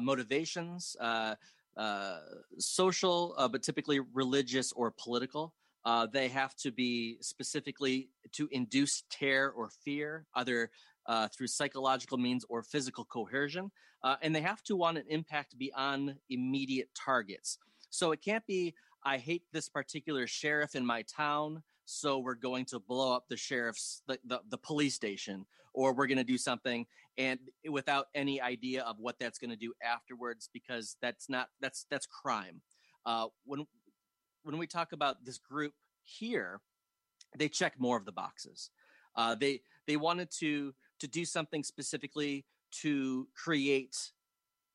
motivations, 0.00 0.96
uh, 1.00 1.34
uh, 1.78 2.18
social, 2.58 3.34
uh, 3.38 3.46
but 3.46 3.62
typically 3.62 4.00
religious 4.12 4.72
or 4.72 4.90
political. 4.90 5.54
Uh, 5.84 6.06
they 6.12 6.28
have 6.28 6.54
to 6.56 6.72
be 6.72 7.16
specifically 7.20 8.10
to 8.32 8.48
induce 8.50 9.04
terror 9.10 9.50
or 9.50 9.70
fear, 9.84 10.26
either 10.34 10.70
uh, 11.06 11.28
through 11.28 11.46
psychological 11.46 12.18
means 12.18 12.44
or 12.48 12.62
physical 12.62 13.04
coercion. 13.04 13.70
Uh, 14.02 14.16
and 14.22 14.34
they 14.34 14.40
have 14.40 14.62
to 14.62 14.76
want 14.76 14.98
an 14.98 15.04
impact 15.08 15.56
beyond 15.56 16.14
immediate 16.28 16.88
targets. 16.94 17.58
So 17.90 18.12
it 18.12 18.20
can't 18.22 18.46
be, 18.46 18.74
I 19.04 19.16
hate 19.18 19.44
this 19.52 19.68
particular 19.68 20.26
sheriff 20.26 20.74
in 20.74 20.84
my 20.84 21.02
town, 21.02 21.62
so 21.90 22.18
we're 22.18 22.34
going 22.34 22.66
to 22.66 22.78
blow 22.78 23.14
up 23.14 23.24
the 23.28 23.36
sheriff's, 23.36 24.02
the, 24.06 24.18
the, 24.26 24.40
the 24.50 24.58
police 24.58 24.94
station, 24.94 25.46
or 25.72 25.94
we're 25.94 26.06
going 26.06 26.18
to 26.18 26.24
do 26.24 26.36
something 26.36 26.86
and 27.16 27.38
without 27.70 28.08
any 28.14 28.40
idea 28.42 28.82
of 28.82 28.96
what 28.98 29.16
that's 29.18 29.38
going 29.38 29.50
to 29.50 29.56
do 29.56 29.72
afterwards, 29.82 30.50
because 30.52 30.96
that's 31.00 31.30
not, 31.30 31.48
that's, 31.60 31.86
that's 31.90 32.06
crime. 32.06 32.60
Uh, 33.06 33.28
when, 33.44 33.66
when 34.42 34.58
we 34.58 34.66
talk 34.66 34.92
about 34.92 35.24
this 35.24 35.38
group 35.38 35.72
here, 36.02 36.60
they 37.38 37.48
check 37.48 37.80
more 37.80 37.96
of 37.96 38.04
the 38.04 38.12
boxes. 38.12 38.70
Uh, 39.16 39.34
they, 39.34 39.62
they 39.86 39.96
wanted 39.96 40.30
to, 40.30 40.74
to 41.00 41.08
do 41.08 41.24
something 41.24 41.64
specifically 41.64 42.44
to 42.82 43.26
create 43.34 43.96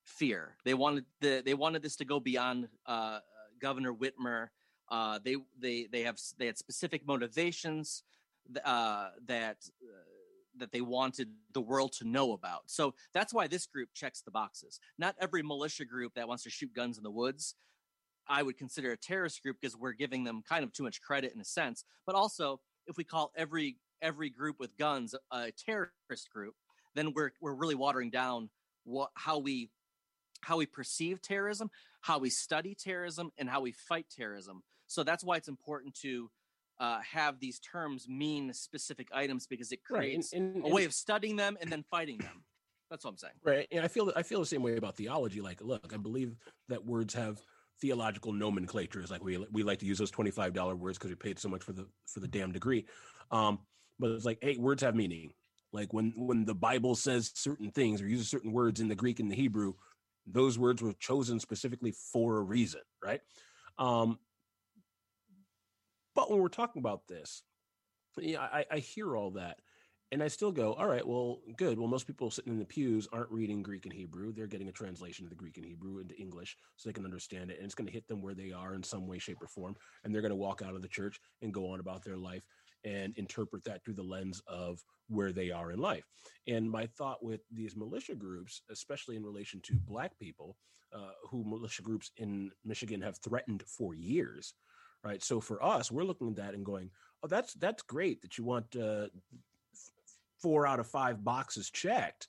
fear. 0.04 0.56
They 0.66 0.74
wanted 0.74 1.06
the 1.22 1.42
they 1.46 1.54
wanted 1.54 1.84
this 1.84 1.96
to 1.98 2.06
go 2.06 2.20
beyond 2.20 2.68
uh, 2.86 3.20
Governor 3.62 3.94
Whitmer. 3.94 4.48
Uh, 4.90 5.20
they 5.24 5.36
they 5.60 5.88
they 5.92 6.02
have 6.04 6.20
they 6.38 6.46
had 6.46 6.58
specific 6.58 7.06
motivations 7.08 8.04
uh, 8.64 9.10
that 9.26 9.58
uh, 9.82 10.04
that 10.58 10.72
they 10.72 10.82
wanted 10.82 11.30
the 11.54 11.62
world 11.62 11.94
to 11.94 12.08
know 12.08 12.34
about. 12.34 12.64
So 12.68 12.94
that's 13.14 13.34
why 13.34 13.48
this 13.48 13.66
group 13.66 13.90
checks 13.94 14.22
the 14.22 14.32
boxes. 14.32 14.80
Not 14.98 15.16
every 15.20 15.42
militia 15.42 15.86
group 15.86 16.14
that 16.16 16.28
wants 16.28 16.44
to 16.44 16.50
shoot 16.50 16.74
guns 16.74 16.98
in 16.98 17.04
the 17.04 17.12
woods. 17.12 17.56
I 18.28 18.44
would 18.44 18.58
consider 18.58 18.92
a 18.92 18.98
terrorist 18.98 19.42
group 19.42 19.58
because 19.60 19.76
we're 19.76 19.94
giving 19.94 20.24
them 20.24 20.44
kind 20.48 20.64
of 20.64 20.72
too 20.72 20.84
much 20.84 21.02
credit 21.02 21.34
in 21.34 21.42
a 21.42 21.46
sense. 21.46 21.84
But 22.06 22.16
also, 22.16 22.62
if 22.88 22.98
we 22.98 23.04
call 23.04 23.32
every 23.36 23.78
every 24.02 24.30
group 24.30 24.60
with 24.60 24.78
guns 24.78 25.16
a 25.32 25.52
terrorist 25.52 26.30
group, 26.32 26.56
then 26.96 27.14
we're 27.14 27.32
we're 27.42 27.56
really 27.56 27.76
watering 27.76 28.10
down 28.10 28.50
what 28.84 29.10
how 29.16 29.40
we 29.40 29.70
how 30.42 30.58
we 30.58 30.66
perceive 30.66 31.22
terrorism, 31.22 31.70
how 32.02 32.20
we 32.20 32.30
study 32.30 32.76
terrorism, 32.76 33.32
and 33.38 33.50
how 33.50 33.62
we 33.62 33.72
fight 33.72 34.06
terrorism. 34.16 34.64
So 34.94 35.04
that's 35.04 35.24
why 35.24 35.38
it's 35.38 35.48
important 35.48 35.96
to 36.02 36.30
uh, 36.80 37.00
have 37.02 37.40
these 37.40 37.60
terms 37.60 38.08
mean 38.08 38.54
specific 38.54 39.08
items 39.14 39.48
because 39.48 39.72
it 39.72 39.80
right. 39.90 40.00
creates 40.00 40.34
And, 40.34 40.58
and, 40.58 40.66
a 40.66 40.70
way 40.70 40.86
of 40.86 40.94
studying 40.94 41.36
them 41.36 41.58
and 41.62 41.72
then 41.72 41.84
fighting 41.90 42.18
them. 42.18 42.44
That's 42.90 43.06
what 43.06 43.12
I'm 43.12 43.18
saying. 43.18 43.34
Right. 43.44 43.68
And 43.72 43.84
I 43.84 43.88
feel 43.88 44.12
I 44.16 44.22
feel 44.22 44.40
the 44.40 44.46
same 44.46 44.62
way 44.62 44.78
about 44.78 44.96
theology. 44.96 45.42
Like, 45.42 45.62
look, 45.62 45.94
I 45.94 45.98
believe 45.98 46.36
that 46.70 46.86
words 46.86 47.14
have 47.16 47.40
theological 47.82 48.32
nomenclatures. 48.32 49.10
Like 49.10 49.24
we 49.24 49.44
we 49.52 49.64
like 49.64 49.80
to 49.80 49.86
use 49.86 49.98
those 49.98 50.12
twenty 50.12 50.30
five 50.30 50.54
dollar 50.54 50.76
words 50.76 51.00
because 51.00 51.10
we 51.10 51.16
paid 51.16 51.40
so 51.40 51.50
much 51.50 51.64
for 51.64 51.74
the 51.74 51.88
for 52.06 52.20
the 52.20 52.28
damn 52.28 52.52
degree. 52.52 52.86
Um, 53.32 53.60
but 54.00 54.12
it's 54.12 54.26
like, 54.26 54.38
hey, 54.42 54.58
words 54.58 54.84
have 54.84 54.96
meaning. 54.96 55.34
Like 55.72 55.92
when 55.92 56.14
when 56.16 56.46
the 56.46 56.54
Bible 56.54 56.94
says 56.94 57.32
certain 57.34 57.72
things 57.72 58.00
or 58.00 58.08
uses 58.08 58.30
certain 58.30 58.52
words 58.52 58.80
in 58.80 58.88
the 58.88 58.96
Greek 58.96 59.20
and 59.20 59.32
the 59.32 59.36
Hebrew, 59.36 59.74
those 60.28 60.60
words 60.60 60.84
were 60.84 60.94
chosen 60.94 61.40
specifically 61.40 61.94
for 62.12 62.38
a 62.38 62.44
reason, 62.44 62.82
right? 63.04 63.22
Um, 63.80 64.20
but 66.16 66.30
when 66.30 66.40
we're 66.40 66.48
talking 66.50 66.80
about 66.80 67.08
this, 67.08 67.44
yeah, 68.18 68.42
I, 68.42 68.66
I 68.72 68.78
hear 68.80 69.16
all 69.16 69.32
that. 69.32 69.58
And 70.12 70.22
I 70.22 70.28
still 70.28 70.52
go, 70.52 70.74
all 70.74 70.86
right, 70.86 71.06
well, 71.08 71.40
good. 71.58 71.80
Well, 71.80 71.88
most 71.88 72.06
people 72.06 72.30
sitting 72.30 72.54
in 72.54 72.60
the 72.60 72.66
pews 72.66 73.08
aren't 73.12 73.32
reading 73.32 73.64
Greek 73.64 73.86
and 73.86 73.94
Hebrew. 73.94 74.32
They're 74.32 74.46
getting 74.46 74.70
a 74.70 74.72
translation 74.72 75.26
of 75.26 75.32
the 75.32 75.36
Greek 75.36 75.58
and 75.58 75.66
Hebrew 75.66 75.98
into 75.98 76.16
English 76.18 76.56
so 76.76 76.88
they 76.88 76.94
can 76.94 77.06
understand 77.06 77.50
it. 77.50 77.58
And 77.58 77.66
it's 77.66 77.74
going 77.74 77.88
to 77.88 77.94
hit 77.94 78.08
them 78.08 78.22
where 78.22 78.36
they 78.36 78.52
are 78.52 78.76
in 78.76 78.84
some 78.84 79.08
way, 79.08 79.18
shape, 79.18 79.42
or 79.42 79.48
form. 79.48 79.76
And 80.04 80.14
they're 80.14 80.22
going 80.22 80.30
to 80.30 80.36
walk 80.36 80.62
out 80.64 80.76
of 80.76 80.84
the 80.84 80.88
church 80.88 81.20
and 81.42 81.52
go 81.52 81.72
on 81.72 81.80
about 81.80 82.04
their 82.04 82.18
life 82.18 82.44
and 82.86 83.18
interpret 83.18 83.64
that 83.64 83.84
through 83.84 83.96
the 83.96 84.04
lens 84.04 84.40
of 84.46 84.84
where 85.08 85.32
they 85.32 85.50
are 85.50 85.72
in 85.72 85.80
life. 85.80 86.06
And 86.48 86.70
my 86.70 86.86
thought 86.86 87.24
with 87.24 87.42
these 87.52 87.76
militia 87.76 88.14
groups, 88.14 88.62
especially 88.70 89.16
in 89.16 89.24
relation 89.24 89.62
to 89.64 89.74
Black 89.74 90.20
people, 90.20 90.58
uh, 90.94 91.14
who 91.28 91.44
militia 91.44 91.82
groups 91.82 92.12
in 92.18 92.52
Michigan 92.64 93.02
have 93.02 93.18
threatened 93.18 93.64
for 93.64 93.96
years, 93.96 94.54
right? 95.04 95.24
So 95.24 95.40
for 95.40 95.64
us, 95.64 95.92
we're 95.92 96.04
looking 96.04 96.30
at 96.30 96.36
that 96.38 96.54
and 96.54 96.66
going, 96.66 96.90
oh, 97.24 97.28
that's 97.28 97.54
that's 97.56 97.84
great 97.84 98.22
that 98.22 98.38
you 98.38 98.44
want 98.44 98.76
uh, 98.76 99.08
four 100.42 100.66
out 100.68 100.80
of 100.80 100.88
five 100.88 101.24
boxes 101.24 101.70
checked 101.70 102.28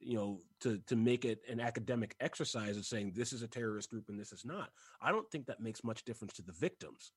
you 0.00 0.16
know 0.16 0.40
to 0.58 0.78
to 0.86 0.96
make 0.96 1.24
it 1.24 1.42
an 1.48 1.60
academic 1.60 2.16
exercise 2.20 2.76
of 2.76 2.84
saying 2.84 3.12
this 3.14 3.32
is 3.32 3.42
a 3.42 3.46
terrorist 3.46 3.88
group 3.90 4.08
and 4.08 4.18
this 4.18 4.32
is 4.32 4.44
not 4.44 4.70
i 5.00 5.12
don't 5.12 5.30
think 5.30 5.46
that 5.46 5.60
makes 5.60 5.84
much 5.84 6.02
difference 6.04 6.32
to 6.32 6.42
the 6.42 6.50
victims 6.52 7.12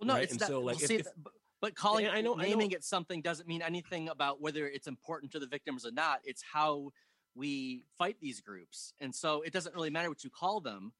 Well, 0.00 0.08
no, 0.08 0.14
Right, 0.14 0.24
it's 0.24 0.32
and 0.32 0.40
not. 0.40 0.48
so, 0.48 0.58
like, 0.60 0.76
well, 0.76 0.82
if- 0.82 0.88
see, 0.88 0.96
if- 0.96 1.06
but, 1.22 1.32
but 1.60 1.74
calling 1.76 2.08
I 2.08 2.20
know- 2.22 2.34
I 2.34 2.42
know- 2.42 2.48
naming 2.48 2.70
it 2.72 2.82
something 2.82 3.20
doesn't 3.22 3.46
mean 3.46 3.62
anything 3.62 4.08
about 4.08 4.40
whether 4.40 4.66
it's 4.66 4.88
important 4.88 5.30
to 5.32 5.38
the 5.38 5.46
victims 5.46 5.84
or 5.86 5.92
not. 5.92 6.20
It's 6.24 6.42
how 6.42 6.92
we 7.36 7.84
fight 7.96 8.16
these 8.20 8.40
groups, 8.40 8.94
and 9.00 9.14
so 9.14 9.42
it 9.42 9.52
doesn't 9.52 9.74
really 9.74 9.90
matter 9.90 10.08
what 10.08 10.24
you 10.24 10.30
call 10.30 10.60
them 10.60 10.92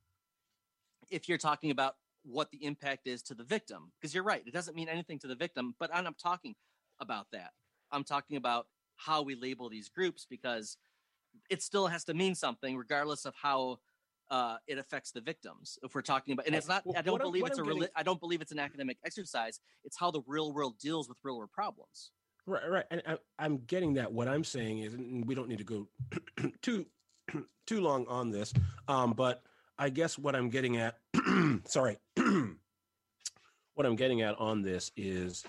if 1.10 1.28
you're 1.28 1.38
talking 1.38 1.70
about 1.72 1.96
what 2.28 2.50
the 2.50 2.64
impact 2.64 3.06
is 3.06 3.22
to 3.22 3.34
the 3.34 3.44
victim. 3.44 3.90
Because 4.00 4.14
you're 4.14 4.22
right, 4.24 4.42
it 4.46 4.52
doesn't 4.52 4.76
mean 4.76 4.88
anything 4.88 5.18
to 5.20 5.26
the 5.26 5.34
victim. 5.34 5.74
But 5.78 5.90
I'm 5.94 6.04
not 6.04 6.18
talking 6.18 6.54
about 7.00 7.26
that. 7.32 7.50
I'm 7.90 8.04
talking 8.04 8.36
about 8.36 8.66
how 8.96 9.22
we 9.22 9.34
label 9.34 9.68
these 9.68 9.88
groups 9.88 10.26
because 10.28 10.76
it 11.48 11.62
still 11.62 11.86
has 11.86 12.04
to 12.04 12.14
mean 12.14 12.34
something, 12.34 12.76
regardless 12.76 13.24
of 13.24 13.34
how 13.34 13.78
uh, 14.30 14.56
it 14.66 14.76
affects 14.76 15.10
the 15.10 15.20
victims. 15.22 15.78
If 15.82 15.94
we're 15.94 16.02
talking 16.02 16.32
about, 16.34 16.46
and 16.46 16.54
it's 16.54 16.68
not, 16.68 16.84
Well, 16.84 16.96
I 16.98 17.02
don't 17.02 17.12
what 17.12 17.22
I'm- 17.22 17.28
believe 17.30 17.46
it's 17.46 17.58
a, 17.58 17.62
getting- 17.62 17.88
I 17.96 18.02
don't 18.02 18.20
believe 18.20 18.42
it's 18.42 18.52
an 18.52 18.58
academic 18.58 18.98
exercise. 19.04 19.60
It's 19.84 19.96
how 19.96 20.10
the 20.10 20.20
real 20.26 20.52
world 20.52 20.78
deals 20.78 21.08
with 21.08 21.16
real 21.22 21.38
world 21.38 21.52
problems. 21.52 22.10
Right, 22.44 22.68
right, 22.68 22.84
and 22.90 23.02
I, 23.06 23.16
I'm 23.38 23.58
getting 23.66 23.94
that. 23.94 24.10
What 24.12 24.26
I'm 24.28 24.44
saying 24.44 24.78
is, 24.80 24.94
and 24.94 25.24
we 25.26 25.34
don't 25.34 25.48
need 25.48 25.58
to 25.58 25.64
go 25.64 25.88
too 26.62 26.84
too 27.66 27.80
long 27.80 28.06
on 28.08 28.30
this, 28.30 28.52
um, 28.88 29.12
but 29.12 29.42
I 29.78 29.90
guess 29.90 30.18
what 30.18 30.34
I'm 30.34 30.48
getting 30.48 30.76
at, 30.78 30.98
sorry, 31.64 31.98
what 33.74 33.86
I'm 33.86 33.96
getting 33.96 34.22
at 34.22 34.38
on 34.38 34.62
this 34.62 34.90
is, 34.96 35.44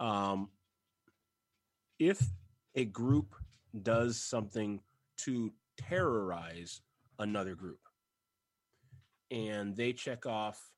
um, 0.00 0.48
if 1.98 2.22
a 2.74 2.84
group 2.84 3.34
does 3.82 4.20
something 4.20 4.80
to 5.18 5.52
terrorize 5.76 6.80
another 7.18 7.54
group, 7.54 7.80
and 9.30 9.76
they 9.76 9.92
check 9.92 10.26
off 10.26 10.70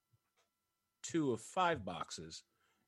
two 1.03 1.33
of 1.33 1.41
five 1.41 1.85
boxes, 1.85 2.43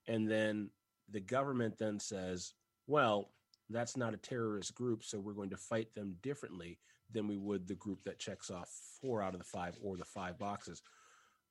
and 0.08 0.28
then 0.30 0.70
the 1.10 1.20
government 1.20 1.78
then 1.78 2.00
says, 2.00 2.54
well, 2.86 3.30
that's 3.70 3.96
not 3.96 4.14
a 4.14 4.18
terrorist 4.18 4.74
group, 4.74 5.04
so 5.04 5.20
we're 5.20 5.32
going 5.32 5.50
to 5.50 5.56
fight 5.56 5.94
them 5.94 6.16
differently 6.22 6.78
than 7.12 7.28
we 7.28 7.36
would 7.36 7.68
the 7.68 7.74
group 7.74 8.02
that 8.04 8.18
checks 8.18 8.50
off 8.50 8.70
four 9.00 9.22
out 9.22 9.34
of 9.34 9.38
the 9.40 9.44
five 9.44 9.76
or 9.82 9.96
the 9.96 10.04
five 10.04 10.38
boxes. 10.38 10.82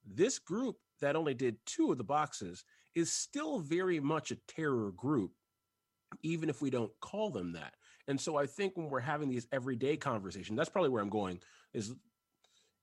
This 0.06 0.40
group 0.40 0.78
that 1.02 1.16
only 1.16 1.34
did 1.34 1.58
two 1.66 1.92
of 1.92 1.98
the 1.98 2.04
boxes 2.04 2.64
is 2.96 3.12
still 3.12 3.60
very 3.60 4.00
much 4.00 4.32
a 4.32 4.38
terror 4.48 4.92
group, 4.92 5.32
even 6.24 6.50
if 6.50 6.62
we 6.62 6.70
don't 6.70 6.92
call 7.00 7.30
them 7.32 7.54
that. 7.54 7.74
And 8.08 8.20
so 8.20 8.38
I 8.38 8.46
think 8.46 8.76
when 8.76 8.90
we're 8.90 9.00
having 9.00 9.30
these 9.30 9.48
everyday 9.52 9.98
conversations, 9.98 10.58
that's 10.58 10.70
probably 10.70 10.90
where 10.90 11.02
I'm 11.02 11.10
going 11.10 11.40
is 11.74 11.94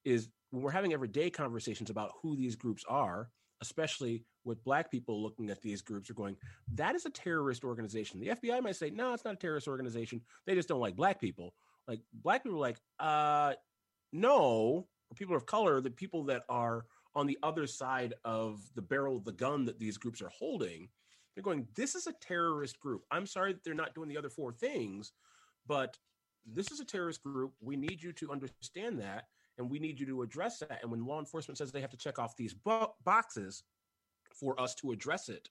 is 0.05 0.29
when 0.51 0.63
we're 0.63 0.71
having 0.71 0.93
everyday 0.93 1.29
conversations 1.29 1.91
about 1.91 2.13
who 2.23 2.37
these 2.37 2.57
groups 2.57 2.85
are, 2.89 3.31
especially 3.61 4.25
with 4.45 4.65
black 4.65 4.91
people 4.91 5.23
looking 5.23 5.51
at 5.51 5.61
these 5.61 5.83
groups 5.83 6.09
are 6.09 6.15
going, 6.15 6.37
that 6.75 6.95
is 6.95 7.05
a 7.05 7.11
terrorist 7.11 7.65
organization. 7.65 8.21
The 8.21 8.29
FBI 8.29 8.63
might 8.63 8.77
say, 8.77 8.91
no, 8.91 9.13
it's 9.13 9.25
not 9.25 9.35
a 9.35 9.39
terrorist 9.39 9.69
organization. 9.69 10.23
They 10.47 10.55
just 10.55 10.69
don't 10.69 10.81
like 10.81 10.97
black 10.97 11.21
people. 11.21 11.53
Like 11.87 12.01
black 12.15 12.43
people 12.43 12.59
are 12.59 12.61
like, 12.61 12.79
uh, 12.99 13.55
no, 14.13 14.87
people 15.17 15.37
of 15.37 15.45
color, 15.47 15.81
the 15.81 15.91
people 15.91 16.25
that 16.25 16.45
are 16.49 16.87
on 17.19 17.27
the 17.27 17.39
other 17.43 17.67
side 17.67 18.15
of 18.25 18.61
the 18.75 18.83
barrel 18.83 19.17
of 19.17 19.25
the 19.25 19.33
gun 19.33 19.65
that 19.65 19.79
these 19.79 19.99
groups 19.99 20.23
are 20.23 20.31
holding, 20.31 20.89
they're 21.35 21.43
going, 21.43 21.67
this 21.75 21.95
is 21.95 22.07
a 22.07 22.13
terrorist 22.21 22.79
group. 22.81 23.03
I'm 23.11 23.27
sorry 23.27 23.53
that 23.53 23.65
they're 23.65 23.75
not 23.75 23.95
doing 23.95 24.09
the 24.09 24.17
other 24.17 24.31
four 24.31 24.53
things, 24.53 25.13
but 25.67 25.99
this 26.47 26.71
is 26.71 26.81
a 26.81 26.85
terrorist 26.85 27.23
group. 27.23 27.53
We 27.61 27.77
need 27.77 28.03
you 28.03 28.13
to 28.13 28.33
understand 28.33 29.01
that 29.01 29.25
and 29.59 29.69
we 29.69 29.79
need 29.79 29.99
you 29.99 30.07
to 30.07 30.23
address 30.23 30.61
that. 30.61 30.79
And 30.83 30.91
when 30.91 31.05
law 31.05 31.19
enforcement 31.19 31.59
says 31.59 31.73
they 31.73 31.81
have 31.81 31.91
to 31.91 31.97
check 31.97 32.19
off 32.19 32.37
these 32.37 32.55
bo- 32.55 32.95
boxes 33.05 33.65
for 34.33 34.59
us 34.61 34.75
to 34.77 34.93
address 34.93 35.29
it, 35.29 35.49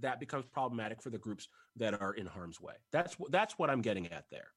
that 0.00 0.18
becomes 0.18 0.44
problematic 0.46 1.00
for 1.00 1.10
the 1.10 1.18
groups 1.18 1.48
that 1.76 2.00
are 2.00 2.14
in 2.14 2.26
harm's 2.26 2.60
way. 2.60 2.74
That's 2.90 3.16
that's 3.30 3.58
what 3.58 3.70
I'm 3.70 3.80
getting 3.80 4.06
at 4.08 4.24
there. 4.30 4.48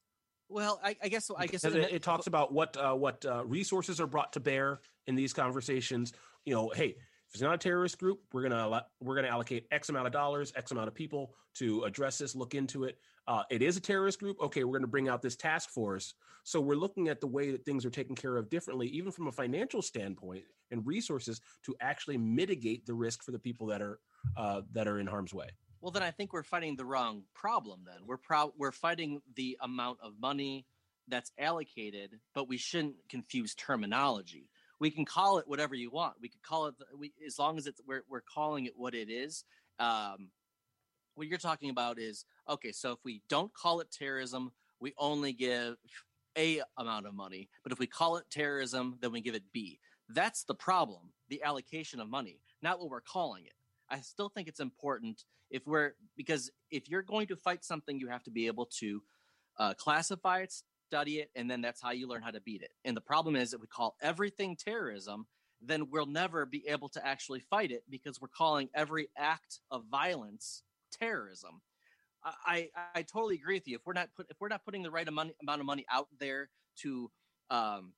Well, 0.49 0.79
I, 0.83 0.95
I 1.03 1.09
guess 1.09 1.29
I 1.37 1.45
guess 1.45 1.63
it, 1.63 1.75
it, 1.75 2.01
talks 2.01 2.27
about 2.27 2.53
what 2.53 2.75
uh, 2.77 2.93
what 2.93 3.25
uh, 3.25 3.45
resources 3.45 3.99
are 3.99 4.07
brought 4.07 4.33
to 4.33 4.39
bear 4.39 4.79
in 5.05 5.15
these 5.15 5.33
conversations. 5.33 6.13
You 6.47 6.53
know, 6.53 6.71
hey, 6.73 6.95
if 7.27 7.33
it's 7.33 7.41
not 7.41 7.55
a 7.55 7.57
terrorist 7.57 7.99
group, 7.99 8.21
we're 8.31 8.47
gonna 8.47 8.85
we're 9.01 9.15
gonna 9.15 9.27
allocate 9.27 9.67
X 9.69 9.89
amount 9.89 10.07
of 10.07 10.13
dollars, 10.13 10.53
X 10.55 10.71
amount 10.71 10.87
of 10.87 10.95
people 10.95 11.33
to 11.55 11.83
address 11.83 12.19
this, 12.19 12.35
look 12.35 12.55
into 12.55 12.85
it. 12.85 12.99
Uh, 13.27 13.43
it 13.51 13.61
is 13.61 13.75
a 13.75 13.81
terrorist 13.81 14.17
group. 14.17 14.37
Okay, 14.41 14.63
we're 14.63 14.79
gonna 14.79 14.87
bring 14.87 15.09
out 15.09 15.21
this 15.21 15.35
task 15.35 15.69
force. 15.69 16.13
So 16.45 16.61
we're 16.61 16.77
looking 16.77 17.09
at 17.09 17.19
the 17.19 17.27
way 17.27 17.51
that 17.51 17.65
things 17.65 17.85
are 17.85 17.89
taken 17.89 18.15
care 18.15 18.37
of 18.37 18.49
differently, 18.49 18.87
even 18.87 19.11
from 19.11 19.27
a 19.27 19.31
financial 19.33 19.81
standpoint 19.81 20.45
and 20.71 20.87
resources 20.87 21.41
to 21.65 21.75
actually 21.81 22.17
mitigate 22.17 22.85
the 22.85 22.93
risk 22.93 23.23
for 23.23 23.33
the 23.33 23.39
people 23.39 23.67
that 23.67 23.81
are 23.81 23.99
uh, 24.37 24.61
that 24.71 24.87
are 24.87 24.97
in 24.97 25.05
harm's 25.05 25.33
way. 25.33 25.49
Well, 25.81 25.91
then 25.91 26.03
I 26.03 26.11
think 26.11 26.31
we're 26.31 26.43
fighting 26.43 26.77
the 26.77 26.85
wrong 26.85 27.23
problem. 27.35 27.81
Then 27.85 28.07
we're 28.07 28.15
proud 28.15 28.51
we're 28.57 28.71
fighting 28.71 29.21
the 29.35 29.57
amount 29.59 29.97
of 30.01 30.13
money 30.17 30.65
that's 31.09 31.33
allocated, 31.37 32.21
but 32.33 32.47
we 32.47 32.55
shouldn't 32.55 32.95
confuse 33.09 33.53
terminology 33.53 34.49
we 34.79 34.91
can 34.91 35.05
call 35.05 35.39
it 35.39 35.47
whatever 35.47 35.75
you 35.75 35.89
want. 35.89 36.15
We 36.21 36.29
could 36.29 36.43
call 36.43 36.67
it 36.67 36.75
we, 36.97 37.13
as 37.25 37.39
long 37.39 37.57
as 37.57 37.67
it's 37.67 37.81
we're 37.87 38.03
we're 38.09 38.21
calling 38.21 38.65
it 38.65 38.73
what 38.75 38.93
it 38.93 39.09
is. 39.09 39.43
Um, 39.79 40.29
what 41.15 41.27
you're 41.27 41.39
talking 41.39 41.69
about 41.69 41.99
is 41.99 42.25
okay. 42.47 42.71
So 42.71 42.91
if 42.91 42.99
we 43.03 43.21
don't 43.27 43.53
call 43.53 43.79
it 43.79 43.91
terrorism, 43.91 44.51
we 44.79 44.93
only 44.97 45.33
give 45.33 45.77
a 46.37 46.61
amount 46.77 47.07
of 47.07 47.15
money. 47.15 47.49
But 47.63 47.71
if 47.71 47.79
we 47.79 47.87
call 47.87 48.17
it 48.17 48.25
terrorism, 48.29 48.97
then 49.01 49.11
we 49.11 49.21
give 49.21 49.35
it 49.35 49.43
B. 49.51 49.79
That's 50.09 50.43
the 50.43 50.53
problem. 50.55 51.11
The 51.29 51.43
allocation 51.43 51.99
of 51.99 52.09
money, 52.09 52.39
not 52.61 52.79
what 52.79 52.89
we're 52.89 53.01
calling 53.01 53.45
it. 53.45 53.53
I 53.89 53.99
still 54.01 54.29
think 54.29 54.47
it's 54.47 54.59
important 54.59 55.23
if 55.49 55.65
we're 55.65 55.93
because 56.15 56.51
if 56.71 56.89
you're 56.89 57.01
going 57.01 57.27
to 57.27 57.35
fight 57.35 57.63
something, 57.63 57.99
you 57.99 58.07
have 58.09 58.23
to 58.23 58.31
be 58.31 58.47
able 58.47 58.67
to 58.79 59.01
uh, 59.57 59.73
classify 59.73 60.39
it, 60.39 60.53
study 60.87 61.19
it, 61.19 61.29
and 61.35 61.49
then 61.49 61.61
that's 61.61 61.81
how 61.81 61.91
you 61.91 62.07
learn 62.07 62.21
how 62.21 62.31
to 62.31 62.41
beat 62.41 62.61
it. 62.61 62.71
And 62.85 62.95
the 62.95 63.01
problem 63.01 63.35
is 63.35 63.51
that 63.51 63.61
we 63.61 63.67
call 63.67 63.95
everything 64.01 64.55
terrorism, 64.55 65.27
then 65.61 65.89
we'll 65.89 66.05
never 66.05 66.45
be 66.45 66.63
able 66.67 66.89
to 66.89 67.05
actually 67.05 67.39
fight 67.39 67.71
it 67.71 67.83
because 67.89 68.21
we're 68.21 68.27
calling 68.29 68.69
every 68.73 69.09
act 69.17 69.59
of 69.71 69.83
violence 69.91 70.63
terrorism. 70.91 71.61
I, 72.23 72.69
I, 72.75 72.81
I 72.95 73.01
totally 73.01 73.35
agree 73.35 73.55
with 73.55 73.67
you. 73.67 73.75
If 73.75 73.81
we're 73.85 73.93
not 73.93 74.09
put, 74.15 74.27
if 74.29 74.37
we're 74.39 74.47
not 74.47 74.63
putting 74.63 74.83
the 74.83 74.91
right 74.91 75.07
amount, 75.07 75.31
amount 75.41 75.59
of 75.59 75.65
money 75.65 75.85
out 75.91 76.07
there 76.19 76.49
to 76.81 77.11
um, 77.49 77.93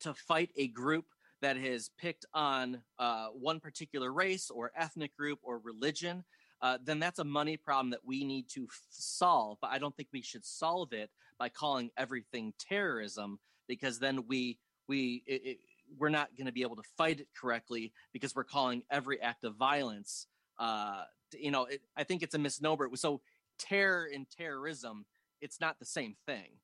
to 0.00 0.14
fight 0.14 0.50
a 0.56 0.68
group 0.68 1.06
that 1.40 1.56
has 1.56 1.90
picked 1.98 2.26
on 2.34 2.82
uh, 2.98 3.28
one 3.28 3.60
particular 3.60 4.12
race 4.12 4.50
or 4.50 4.72
ethnic 4.76 5.16
group 5.16 5.38
or 5.42 5.58
religion, 5.58 6.24
uh, 6.60 6.78
then 6.84 6.98
that's 6.98 7.18
a 7.18 7.24
money 7.24 7.56
problem 7.56 7.90
that 7.90 8.04
we 8.04 8.24
need 8.24 8.48
to 8.50 8.64
f- 8.64 8.80
solve. 8.90 9.58
But 9.60 9.70
I 9.70 9.78
don't 9.78 9.96
think 9.96 10.08
we 10.12 10.22
should 10.22 10.44
solve 10.44 10.92
it 10.92 11.10
by 11.38 11.48
calling 11.48 11.90
everything 11.96 12.52
terrorism 12.58 13.38
because 13.68 13.98
then 13.98 14.26
we 14.26 14.58
we 14.88 15.22
it, 15.26 15.42
it, 15.44 15.58
we're 15.96 16.08
not 16.08 16.28
going 16.36 16.46
to 16.46 16.52
be 16.52 16.62
able 16.62 16.76
to 16.76 16.82
fight 16.96 17.20
it 17.20 17.28
correctly 17.38 17.92
because 18.12 18.34
we're 18.34 18.44
calling 18.44 18.82
every 18.90 19.20
act 19.20 19.44
of 19.44 19.56
violence. 19.56 20.26
Uh, 20.58 21.02
you 21.32 21.50
know, 21.50 21.64
it, 21.64 21.80
I 21.96 22.04
think 22.04 22.22
it's 22.22 22.34
a 22.34 22.38
misnomer. 22.38 22.88
So 22.94 23.20
terror 23.58 24.08
and 24.12 24.26
terrorism, 24.30 25.06
it's 25.40 25.60
not 25.60 25.78
the 25.78 25.86
same 25.86 26.14
thing. 26.26 26.58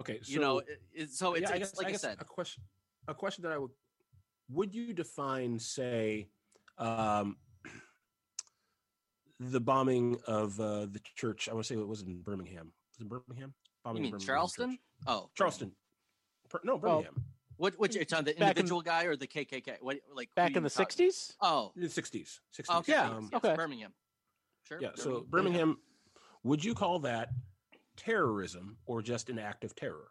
Okay, 0.00 0.20
so, 0.22 0.32
you 0.32 0.40
know, 0.40 0.60
so 1.10 1.34
it's, 1.34 1.50
yeah, 1.50 1.56
it's 1.56 1.70
guess, 1.70 1.76
like 1.76 1.88
I, 1.88 1.90
I, 1.90 1.94
said, 1.94 2.16
a 2.20 2.24
question, 2.24 2.62
a 3.08 3.14
question 3.14 3.42
that 3.42 3.52
I 3.52 3.58
would 3.58 3.70
would 4.50 4.74
you 4.74 4.92
define, 4.94 5.58
say, 5.58 6.28
um, 6.78 7.36
the 9.40 9.60
bombing 9.60 10.18
of 10.26 10.58
uh, 10.60 10.86
the 10.86 11.00
church? 11.16 11.48
I 11.48 11.54
want 11.54 11.66
to 11.66 11.74
say 11.74 11.80
it 11.80 11.86
was 11.86 12.02
in 12.02 12.20
Birmingham. 12.20 12.72
Was 12.98 13.06
it 13.06 13.08
Birmingham? 13.08 13.54
Bombing 13.84 14.04
you 14.04 14.12
mean 14.12 14.20
Charleston? 14.20 14.70
Church. 14.70 14.78
Oh, 15.06 15.30
Charleston. 15.34 15.72
no, 16.64 16.78
Birmingham. 16.78 17.14
Well, 17.14 17.24
what 17.58 17.78
which 17.78 17.96
it's 17.96 18.12
on 18.12 18.24
the 18.24 18.38
individual 18.38 18.80
in, 18.80 18.86
guy 18.86 19.04
or 19.04 19.16
the 19.16 19.26
KKK? 19.26 19.76
What 19.80 19.98
like 20.14 20.34
back 20.34 20.56
in 20.56 20.62
the 20.62 20.70
sixties? 20.70 21.34
Oh, 21.40 21.72
in 21.76 21.82
the 21.82 21.88
sixties. 21.88 22.40
Sixties. 22.52 22.76
Okay. 22.78 22.92
Yeah. 22.92 23.10
Um, 23.10 23.28
yes, 23.32 23.44
okay. 23.44 23.54
Birmingham. 23.56 23.92
Sure. 24.62 24.78
Yeah. 24.80 24.90
So 24.94 25.26
Birmingham, 25.28 25.78
would 26.44 26.64
you 26.64 26.74
call 26.74 27.00
that 27.00 27.30
terrorism 27.96 28.78
or 28.86 29.02
just 29.02 29.28
an 29.28 29.38
act 29.38 29.64
of 29.64 29.74
terror? 29.74 30.08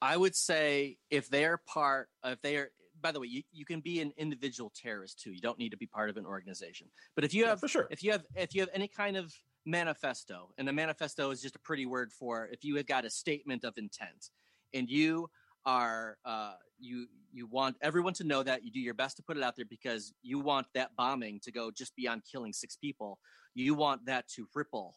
I 0.00 0.16
would 0.16 0.34
say 0.34 0.98
if 1.10 1.28
they 1.28 1.44
are 1.44 1.60
part, 1.66 2.08
if 2.24 2.40
they 2.42 2.56
are 2.56 2.70
by 3.02 3.12
the 3.12 3.20
way, 3.20 3.26
you, 3.26 3.42
you 3.52 3.64
can 3.64 3.80
be 3.80 4.00
an 4.00 4.12
individual 4.16 4.72
terrorist 4.74 5.20
too. 5.20 5.32
You 5.32 5.40
don't 5.40 5.58
need 5.58 5.70
to 5.70 5.76
be 5.76 5.86
part 5.86 6.10
of 6.10 6.16
an 6.16 6.26
organization. 6.26 6.88
But 7.14 7.24
if 7.24 7.34
you 7.34 7.44
have, 7.44 7.56
yeah, 7.56 7.60
for 7.60 7.68
sure, 7.68 7.88
if 7.90 8.02
you 8.02 8.12
have, 8.12 8.24
if 8.34 8.54
you 8.54 8.60
have 8.60 8.70
any 8.72 8.88
kind 8.88 9.16
of 9.16 9.32
manifesto, 9.66 10.50
and 10.58 10.68
a 10.68 10.72
manifesto 10.72 11.30
is 11.30 11.42
just 11.42 11.56
a 11.56 11.58
pretty 11.60 11.86
word 11.86 12.12
for 12.12 12.48
if 12.52 12.64
you 12.64 12.76
have 12.76 12.86
got 12.86 13.04
a 13.04 13.10
statement 13.10 13.64
of 13.64 13.76
intent, 13.76 14.30
and 14.74 14.88
you 14.88 15.28
are, 15.64 16.18
uh, 16.24 16.54
you 16.78 17.06
you 17.32 17.46
want 17.46 17.76
everyone 17.82 18.14
to 18.14 18.24
know 18.24 18.42
that 18.42 18.64
you 18.64 18.70
do 18.70 18.80
your 18.80 18.94
best 18.94 19.16
to 19.16 19.22
put 19.22 19.36
it 19.36 19.42
out 19.42 19.56
there 19.56 19.66
because 19.68 20.12
you 20.22 20.38
want 20.38 20.66
that 20.74 20.96
bombing 20.96 21.40
to 21.40 21.52
go 21.52 21.70
just 21.70 21.94
beyond 21.96 22.22
killing 22.30 22.52
six 22.52 22.76
people. 22.76 23.18
You 23.54 23.74
want 23.74 24.06
that 24.06 24.28
to 24.36 24.48
ripple. 24.54 24.96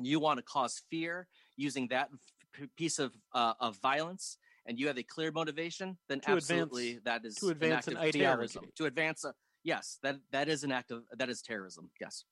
You 0.00 0.20
want 0.20 0.38
to 0.38 0.42
cause 0.42 0.82
fear 0.90 1.28
using 1.56 1.88
that 1.88 2.10
piece 2.76 2.98
of 2.98 3.16
uh, 3.34 3.54
of 3.60 3.76
violence 3.78 4.38
and 4.66 4.78
you 4.78 4.86
have 4.88 4.98
a 4.98 5.02
clear 5.02 5.32
motivation, 5.32 5.96
then 6.08 6.20
to 6.20 6.30
absolutely 6.32 6.96
advance, 6.96 7.04
that 7.04 7.24
is 7.24 7.34
to 7.36 7.48
advance 7.48 7.88
an, 7.88 7.96
an 7.96 8.02
ideology. 8.02 8.20
Terrorism. 8.20 8.64
To 8.76 8.84
advance 8.86 9.24
a 9.24 9.34
yes, 9.64 9.98
that 10.02 10.16
that 10.32 10.48
is 10.48 10.64
an 10.64 10.72
act 10.72 10.90
of 10.90 11.02
that 11.16 11.28
is 11.28 11.42
terrorism. 11.42 11.90
Yes. 12.00 12.24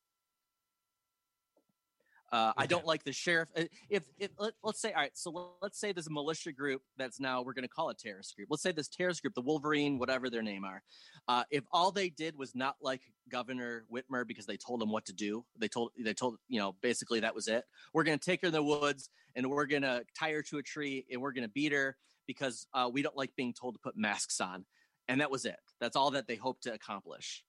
Uh, 2.33 2.51
okay. 2.51 2.65
I 2.65 2.67
don't 2.67 2.85
like 2.85 3.05
the 3.05 3.13
sheriff. 3.13 3.49
Uh, 3.57 3.63
if, 3.89 4.03
if 4.19 4.31
let, 4.41 4.55
us 4.65 4.81
say, 4.81 4.93
all 4.93 5.03
right, 5.03 5.13
so 5.15 5.53
let's 5.63 5.79
say 5.79 5.93
there's 5.93 6.09
a 6.09 6.13
militia 6.13 6.51
group 6.51 6.83
that's 6.97 7.21
now 7.21 7.43
we're 7.43 7.53
going 7.53 7.63
to 7.63 7.69
call 7.69 7.91
a 7.91 7.95
terrorist 7.95 8.35
group. 8.35 8.49
Let's 8.51 8.63
say 8.65 8.73
this 8.73 8.89
terrorist 8.89 9.23
group, 9.23 9.35
the 9.35 9.41
Wolverine, 9.41 10.01
whatever 10.01 10.29
their 10.29 10.43
name 10.43 10.65
are. 10.65 10.83
Uh, 11.29 11.45
if 11.53 11.63
all 11.71 11.93
they 11.93 12.09
did 12.09 12.37
was 12.37 12.53
not 12.53 12.75
like 12.83 13.03
Governor 13.31 13.85
Whitmer 13.93 14.27
because 14.27 14.47
they 14.47 14.57
told 14.57 14.83
him 14.83 14.91
what 14.91 15.05
to 15.05 15.13
do, 15.13 15.45
they 15.57 15.69
told 15.69 15.93
they 15.97 16.13
told 16.13 16.39
you 16.49 16.59
know 16.59 16.75
basically 16.83 17.21
that 17.21 17.37
was 17.37 17.47
it. 17.47 17.63
We're 17.93 18.03
going 18.03 18.19
to 18.19 18.25
take 18.25 18.41
her 18.41 18.49
in 18.49 18.53
the 18.53 18.65
woods 18.65 19.11
and 19.37 19.49
we're 19.49 19.67
going 19.67 19.83
to 19.83 20.03
tie 20.19 20.33
her 20.33 20.43
to 20.43 20.59
a 20.59 20.63
tree 20.63 21.07
and 21.13 21.21
we're 21.23 21.33
going 21.33 21.47
to 21.47 21.53
beat 21.53 21.73
her 21.73 21.97
because 22.27 22.67
uh, 22.75 22.91
we 22.93 23.03
don't 23.03 23.17
like 23.17 23.35
being 23.37 23.53
told 23.53 23.75
to 23.75 23.81
put 23.81 23.97
masks 23.97 24.41
on. 24.41 24.65
And 25.09 25.21
that 25.21 25.31
was 25.31 25.45
it. 25.45 25.59
That's 25.81 25.97
all 25.97 26.11
that 26.13 26.27
they 26.27 26.37
hoped 26.37 26.63
to 26.65 26.73
accomplish. 26.73 27.45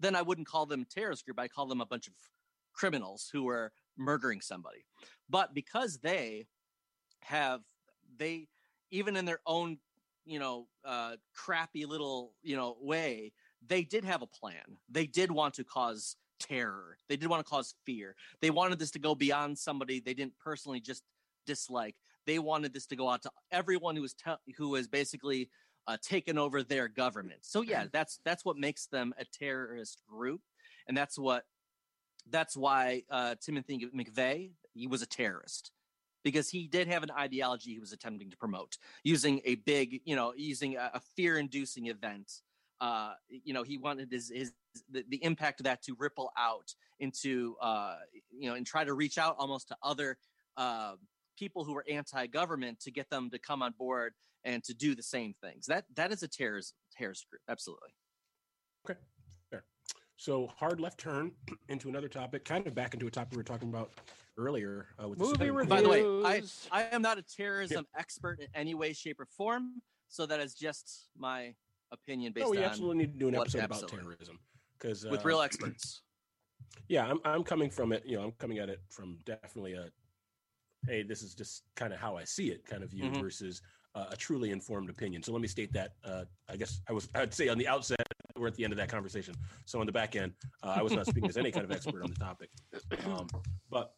Then 0.00 0.14
I 0.14 0.22
wouldn't 0.22 0.46
call 0.46 0.66
them 0.66 0.86
terrorist 0.88 1.24
group. 1.24 1.40
I 1.40 1.48
call 1.48 1.66
them 1.66 1.80
a 1.80 1.86
bunch 1.86 2.06
of 2.06 2.14
criminals 2.72 3.28
who 3.32 3.44
were 3.44 3.72
murdering 3.96 4.40
somebody. 4.40 4.84
But 5.28 5.54
because 5.54 5.98
they 5.98 6.46
have 7.22 7.60
they 8.16 8.46
even 8.90 9.16
in 9.16 9.24
their 9.24 9.40
own 9.46 9.78
you 10.24 10.38
know 10.38 10.68
uh, 10.84 11.16
crappy 11.34 11.84
little 11.84 12.32
you 12.42 12.56
know 12.56 12.76
way 12.80 13.32
they 13.66 13.82
did 13.82 14.04
have 14.04 14.22
a 14.22 14.26
plan. 14.26 14.78
They 14.88 15.06
did 15.06 15.30
want 15.32 15.54
to 15.54 15.64
cause 15.64 16.16
terror. 16.38 16.96
They 17.08 17.16
did 17.16 17.28
want 17.28 17.44
to 17.44 17.50
cause 17.50 17.74
fear. 17.84 18.14
They 18.40 18.50
wanted 18.50 18.78
this 18.78 18.92
to 18.92 19.00
go 19.00 19.14
beyond 19.16 19.58
somebody 19.58 19.98
they 19.98 20.14
didn't 20.14 20.38
personally 20.38 20.80
just 20.80 21.02
dislike. 21.46 21.96
They 22.28 22.38
wanted 22.38 22.74
this 22.74 22.86
to 22.88 22.96
go 22.96 23.08
out 23.08 23.22
to 23.22 23.30
everyone 23.50 23.96
who 23.96 24.02
was 24.02 24.12
te- 24.12 24.52
who 24.58 24.68
was 24.68 24.86
basically 24.86 25.48
uh, 25.86 25.96
taken 26.02 26.36
over 26.36 26.62
their 26.62 26.86
government. 26.86 27.40
So 27.40 27.62
yeah, 27.62 27.86
that's 27.90 28.20
that's 28.22 28.44
what 28.44 28.58
makes 28.58 28.86
them 28.86 29.14
a 29.18 29.24
terrorist 29.24 30.02
group, 30.06 30.42
and 30.86 30.94
that's 30.94 31.18
what 31.18 31.44
that's 32.28 32.54
why 32.54 33.04
uh, 33.10 33.36
Timothy 33.40 33.88
McVeigh 33.96 34.50
he 34.74 34.86
was 34.86 35.00
a 35.00 35.06
terrorist 35.06 35.72
because 36.22 36.50
he 36.50 36.68
did 36.68 36.86
have 36.86 37.02
an 37.02 37.10
ideology 37.10 37.72
he 37.72 37.78
was 37.78 37.92
attempting 37.92 38.30
to 38.30 38.36
promote 38.36 38.76
using 39.04 39.40
a 39.46 39.54
big, 39.54 40.02
you 40.04 40.14
know, 40.14 40.34
using 40.36 40.76
a, 40.76 40.90
a 40.94 41.00
fear-inducing 41.16 41.86
event. 41.86 42.30
Uh, 42.80 43.12
you 43.30 43.54
know, 43.54 43.62
he 43.62 43.78
wanted 43.78 44.12
his 44.12 44.30
his 44.30 44.52
the, 44.90 45.02
the 45.08 45.24
impact 45.24 45.60
of 45.60 45.64
that 45.64 45.82
to 45.82 45.96
ripple 45.98 46.30
out 46.36 46.74
into 47.00 47.56
uh, 47.62 47.96
you 48.30 48.50
know 48.50 48.54
and 48.54 48.66
try 48.66 48.84
to 48.84 48.92
reach 48.92 49.16
out 49.16 49.34
almost 49.38 49.68
to 49.68 49.76
other 49.82 50.18
uh, 50.58 50.92
people 51.38 51.64
who 51.64 51.76
are 51.76 51.84
anti-government 51.88 52.80
to 52.80 52.90
get 52.90 53.08
them 53.10 53.30
to 53.30 53.38
come 53.38 53.62
on 53.62 53.72
board 53.78 54.12
and 54.44 54.62
to 54.64 54.74
do 54.74 54.94
the 54.94 55.02
same 55.02 55.34
things. 55.42 55.66
That 55.66 55.84
that 55.94 56.12
is 56.12 56.22
a 56.22 56.28
terrorist 56.28 56.74
terrorist 56.96 57.28
group, 57.30 57.42
absolutely. 57.48 57.90
Okay, 58.88 58.98
fair. 59.50 59.64
So 60.16 60.48
hard 60.56 60.80
left 60.80 60.98
turn 60.98 61.32
into 61.68 61.88
another 61.88 62.08
topic, 62.08 62.44
kind 62.44 62.66
of 62.66 62.74
back 62.74 62.94
into 62.94 63.06
a 63.06 63.10
topic 63.10 63.32
we 63.32 63.36
were 63.38 63.42
talking 63.44 63.68
about 63.68 63.92
earlier 64.36 64.86
uh, 65.02 65.08
with 65.08 65.18
Movie 65.18 65.32
Supreme 65.32 65.52
Court. 65.54 65.68
By 65.68 65.82
the 65.82 65.88
way, 65.88 66.02
I 66.02 66.42
I 66.70 66.82
am 66.92 67.02
not 67.02 67.18
a 67.18 67.22
terrorism 67.22 67.86
expert 67.96 68.40
in 68.40 68.48
any 68.54 68.74
way, 68.74 68.92
shape, 68.92 69.20
or 69.20 69.26
form. 69.26 69.82
So 70.08 70.24
that 70.26 70.40
is 70.40 70.54
just 70.54 71.08
my 71.16 71.54
opinion 71.92 72.32
based 72.32 72.46
No, 72.46 72.50
we 72.50 72.58
on 72.58 72.64
absolutely 72.64 72.98
need 72.98 73.12
to 73.12 73.18
do 73.18 73.28
an 73.28 73.34
what- 73.34 73.42
episode 73.54 73.64
about 73.64 73.88
terrorism 73.88 74.38
because 74.78 75.04
with 75.04 75.24
real 75.24 75.40
experts. 75.40 76.02
Yeah, 76.88 77.06
I'm 77.06 77.20
I'm 77.24 77.44
coming 77.44 77.70
from 77.70 77.92
it. 77.92 78.02
You 78.04 78.16
know, 78.16 78.24
I'm 78.24 78.32
coming 78.32 78.58
at 78.58 78.68
it 78.68 78.80
from 78.90 79.18
definitely 79.24 79.74
a 79.74 79.90
hey, 80.86 81.02
this 81.02 81.22
is 81.22 81.34
just 81.34 81.64
kind 81.74 81.92
of 81.92 81.98
how 81.98 82.16
I 82.16 82.24
see 82.24 82.48
it 82.50 82.64
kind 82.66 82.82
of 82.82 82.90
view 82.90 83.04
Mhm. 83.04 83.20
versus 83.20 83.62
uh, 83.94 84.06
a 84.10 84.16
truly 84.16 84.50
informed 84.50 84.90
opinion. 84.90 85.22
So 85.22 85.32
let 85.32 85.40
me 85.40 85.48
state 85.48 85.72
that. 85.72 85.94
Uh, 86.04 86.24
I 86.48 86.56
guess 86.56 86.80
I 86.88 86.92
was 86.92 87.08
I'd 87.14 87.34
say 87.34 87.48
on 87.48 87.58
the 87.58 87.66
outset 87.66 88.00
we're 88.36 88.46
at 88.46 88.54
the 88.54 88.62
end 88.62 88.72
of 88.72 88.76
that 88.76 88.88
conversation. 88.88 89.34
So 89.64 89.80
on 89.80 89.86
the 89.86 89.92
back 89.92 90.14
end, 90.14 90.34
uh, 90.62 90.68
I 90.76 90.82
was 90.82 90.92
not 90.92 91.06
speaking 91.06 91.28
as 91.28 91.36
any 91.36 91.50
kind 91.50 91.64
of 91.64 91.72
expert 91.72 92.02
on 92.04 92.10
the 92.10 92.16
topic. 92.16 92.50
Um, 93.04 93.26
but 93.70 93.94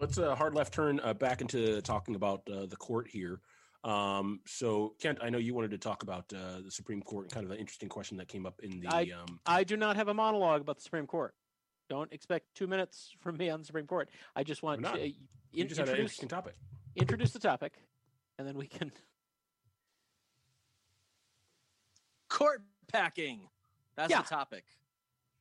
let's 0.00 0.18
uh, 0.18 0.34
hard 0.34 0.54
left 0.54 0.74
turn 0.74 1.00
uh, 1.00 1.14
back 1.14 1.40
into 1.40 1.80
talking 1.82 2.14
about 2.14 2.42
uh, 2.50 2.66
the 2.66 2.76
court 2.76 3.08
here. 3.08 3.40
Um, 3.84 4.40
so 4.46 4.94
Kent, 5.00 5.18
I 5.22 5.30
know 5.30 5.38
you 5.38 5.54
wanted 5.54 5.70
to 5.70 5.78
talk 5.78 6.02
about 6.02 6.30
uh, 6.34 6.60
the 6.62 6.70
Supreme 6.70 7.00
Court, 7.02 7.30
kind 7.30 7.44
of 7.46 7.52
an 7.52 7.58
interesting 7.58 7.88
question 7.88 8.16
that 8.18 8.28
came 8.28 8.44
up 8.44 8.60
in 8.62 8.80
the. 8.80 8.88
I- 8.88 9.10
um, 9.18 9.40
I 9.46 9.64
do 9.64 9.76
not 9.76 9.96
have 9.96 10.08
a 10.08 10.14
monologue 10.14 10.60
about 10.60 10.76
the 10.76 10.82
Supreme 10.82 11.06
Court. 11.06 11.34
Don't 11.92 12.10
expect 12.10 12.54
two 12.54 12.66
minutes 12.66 13.10
from 13.20 13.36
me 13.36 13.50
on 13.50 13.58
the 13.60 13.66
Supreme 13.66 13.86
Court. 13.86 14.08
I 14.34 14.44
just 14.44 14.62
want 14.62 14.82
to 14.82 14.88
uh, 14.88 14.94
in- 14.96 15.68
just 15.68 15.78
an 15.78 15.84
introduce, 15.84 15.88
interesting 15.98 16.28
topic. 16.30 16.54
introduce 16.96 17.32
the 17.32 17.38
topic, 17.38 17.74
and 18.38 18.48
then 18.48 18.56
we 18.56 18.66
can. 18.66 18.90
Court 22.30 22.62
packing. 22.90 23.40
That's 23.94 24.10
Yeah. 24.10 24.22
the 24.22 24.28
topic. 24.28 24.64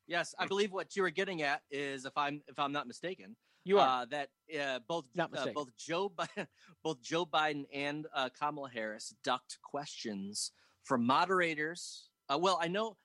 Yes, 0.07 0.35
I 0.37 0.45
believe 0.45 0.73
what 0.73 0.93
you 0.97 1.03
were 1.03 1.09
getting 1.09 1.41
at 1.41 1.61
is, 1.71 2.03
if 2.03 2.17
I'm 2.17 2.41
if 2.49 2.59
I'm 2.59 2.73
not 2.73 2.85
mistaken, 2.85 3.37
You 3.63 3.79
are 3.79 4.01
uh, 4.01 4.05
that 4.07 4.29
uh, 4.59 4.79
both 4.89 5.05
uh, 5.17 5.27
both 5.55 5.69
Joe 5.77 6.09
Bi- 6.09 6.27
both 6.83 7.01
Joe 7.01 7.25
Biden 7.25 7.63
and 7.73 8.07
uh, 8.13 8.27
Kamala 8.37 8.69
Harris 8.69 9.13
ducked 9.23 9.57
questions 9.61 10.51
from 10.83 11.05
moderators. 11.05 12.09
Uh, 12.27 12.37
well, 12.37 12.59
I 12.61 12.67
know 12.67 12.97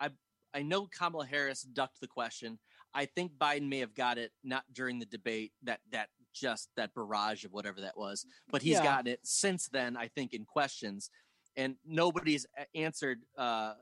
I 0.00 0.08
I 0.54 0.62
know 0.62 0.86
Kamala 0.86 1.26
Harris 1.26 1.60
ducked 1.60 2.00
the 2.00 2.08
question. 2.08 2.58
I 2.96 3.04
think 3.04 3.32
Biden 3.38 3.68
may 3.68 3.80
have 3.80 3.94
got 3.94 4.16
it 4.16 4.32
not 4.42 4.64
during 4.72 4.98
the 4.98 5.04
debate 5.06 5.52
that 5.62 5.80
that 5.92 6.08
just 6.32 6.70
that 6.76 6.94
barrage 6.94 7.44
of 7.44 7.52
whatever 7.52 7.80
that 7.82 7.96
was, 7.96 8.24
but 8.50 8.62
he's 8.62 8.78
Yeah. 8.78 8.84
gotten 8.84 9.06
it 9.12 9.20
since 9.22 9.68
then. 9.68 9.96
I 9.96 10.08
think 10.08 10.32
in 10.32 10.44
questions, 10.46 11.10
and 11.56 11.76
nobody's 11.84 12.46
answered. 12.74 13.20
Uh, 13.36 13.74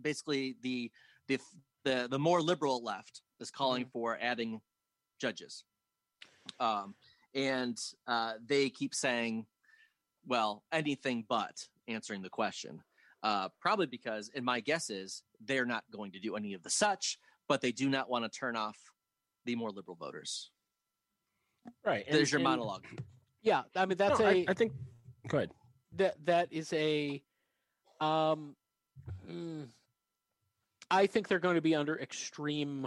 basically, 0.00 0.56
the 0.62 0.90
the 1.28 1.38
the 1.84 2.08
the 2.10 2.18
more 2.18 2.40
liberal 2.40 2.82
left 2.82 3.20
is 3.40 3.50
calling 3.50 3.84
Mm-hmm. 3.84 3.90
for 3.92 4.18
adding 4.20 4.60
judges 5.18 5.64
um, 6.60 6.94
and 7.34 7.78
uh, 8.06 8.34
they 8.44 8.70
keep 8.70 8.94
saying, 8.94 9.46
"Well, 10.26 10.64
anything 10.72 11.24
but 11.28 11.68
answering 11.88 12.22
the 12.22 12.30
question." 12.30 12.82
Uh, 13.22 13.48
probably 13.60 13.86
because, 13.86 14.30
and 14.34 14.44
my 14.44 14.60
guess 14.60 14.88
is 14.88 15.22
they're 15.40 15.66
not 15.66 15.84
going 15.90 16.12
to 16.12 16.20
do 16.20 16.36
any 16.36 16.54
of 16.54 16.62
the 16.62 16.70
such, 16.70 17.18
but 17.48 17.60
they 17.60 17.72
do 17.72 17.88
not 17.88 18.08
want 18.10 18.24
to 18.24 18.38
turn 18.38 18.56
off 18.56 18.76
the 19.44 19.54
more 19.56 19.70
liberal 19.70 19.96
voters. 19.96 20.50
Right. 21.84 22.04
and- 22.06 22.16
There's 22.16 22.30
your 22.32 22.38
and- 22.38 22.44
monologue. 22.44 22.84
yeah. 23.42 23.62
I 23.74 23.86
mean 23.86 23.96
that's 23.98 24.18
No, 24.20 24.26
a 24.26 24.28
I, 24.30 24.44
I 24.48 24.54
think. 24.54 24.72
Go 25.28 25.38
ahead. 25.38 25.50
that 25.96 26.14
that 26.26 26.52
is 26.52 26.72
a 26.72 27.20
um 28.00 28.54
mm, 29.28 29.66
i 30.90 31.06
think 31.06 31.26
they're 31.26 31.38
going 31.40 31.54
to 31.56 31.60
be 31.62 31.74
under 31.74 31.98
extreme 31.98 32.86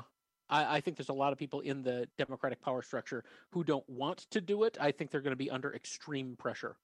I, 0.49 0.77
I 0.77 0.81
think 0.81 0.95
there's 0.97 1.09
a 1.09 1.13
lot 1.13 1.33
of 1.33 1.37
people 1.39 1.59
in 1.59 1.81
the 1.83 2.07
democratic 2.17 2.61
power 2.61 2.81
structure 2.81 3.23
who 3.51 3.63
don't 3.65 3.87
want 3.89 4.19
to 4.31 4.39
do 4.39 4.63
it 4.63 4.77
i 4.79 4.91
think 4.91 5.11
they're 5.11 5.19
going 5.21 5.31
to 5.33 5.43
be 5.43 5.49
under 5.51 5.73
extreme 5.73 6.35
pressure 6.37 6.77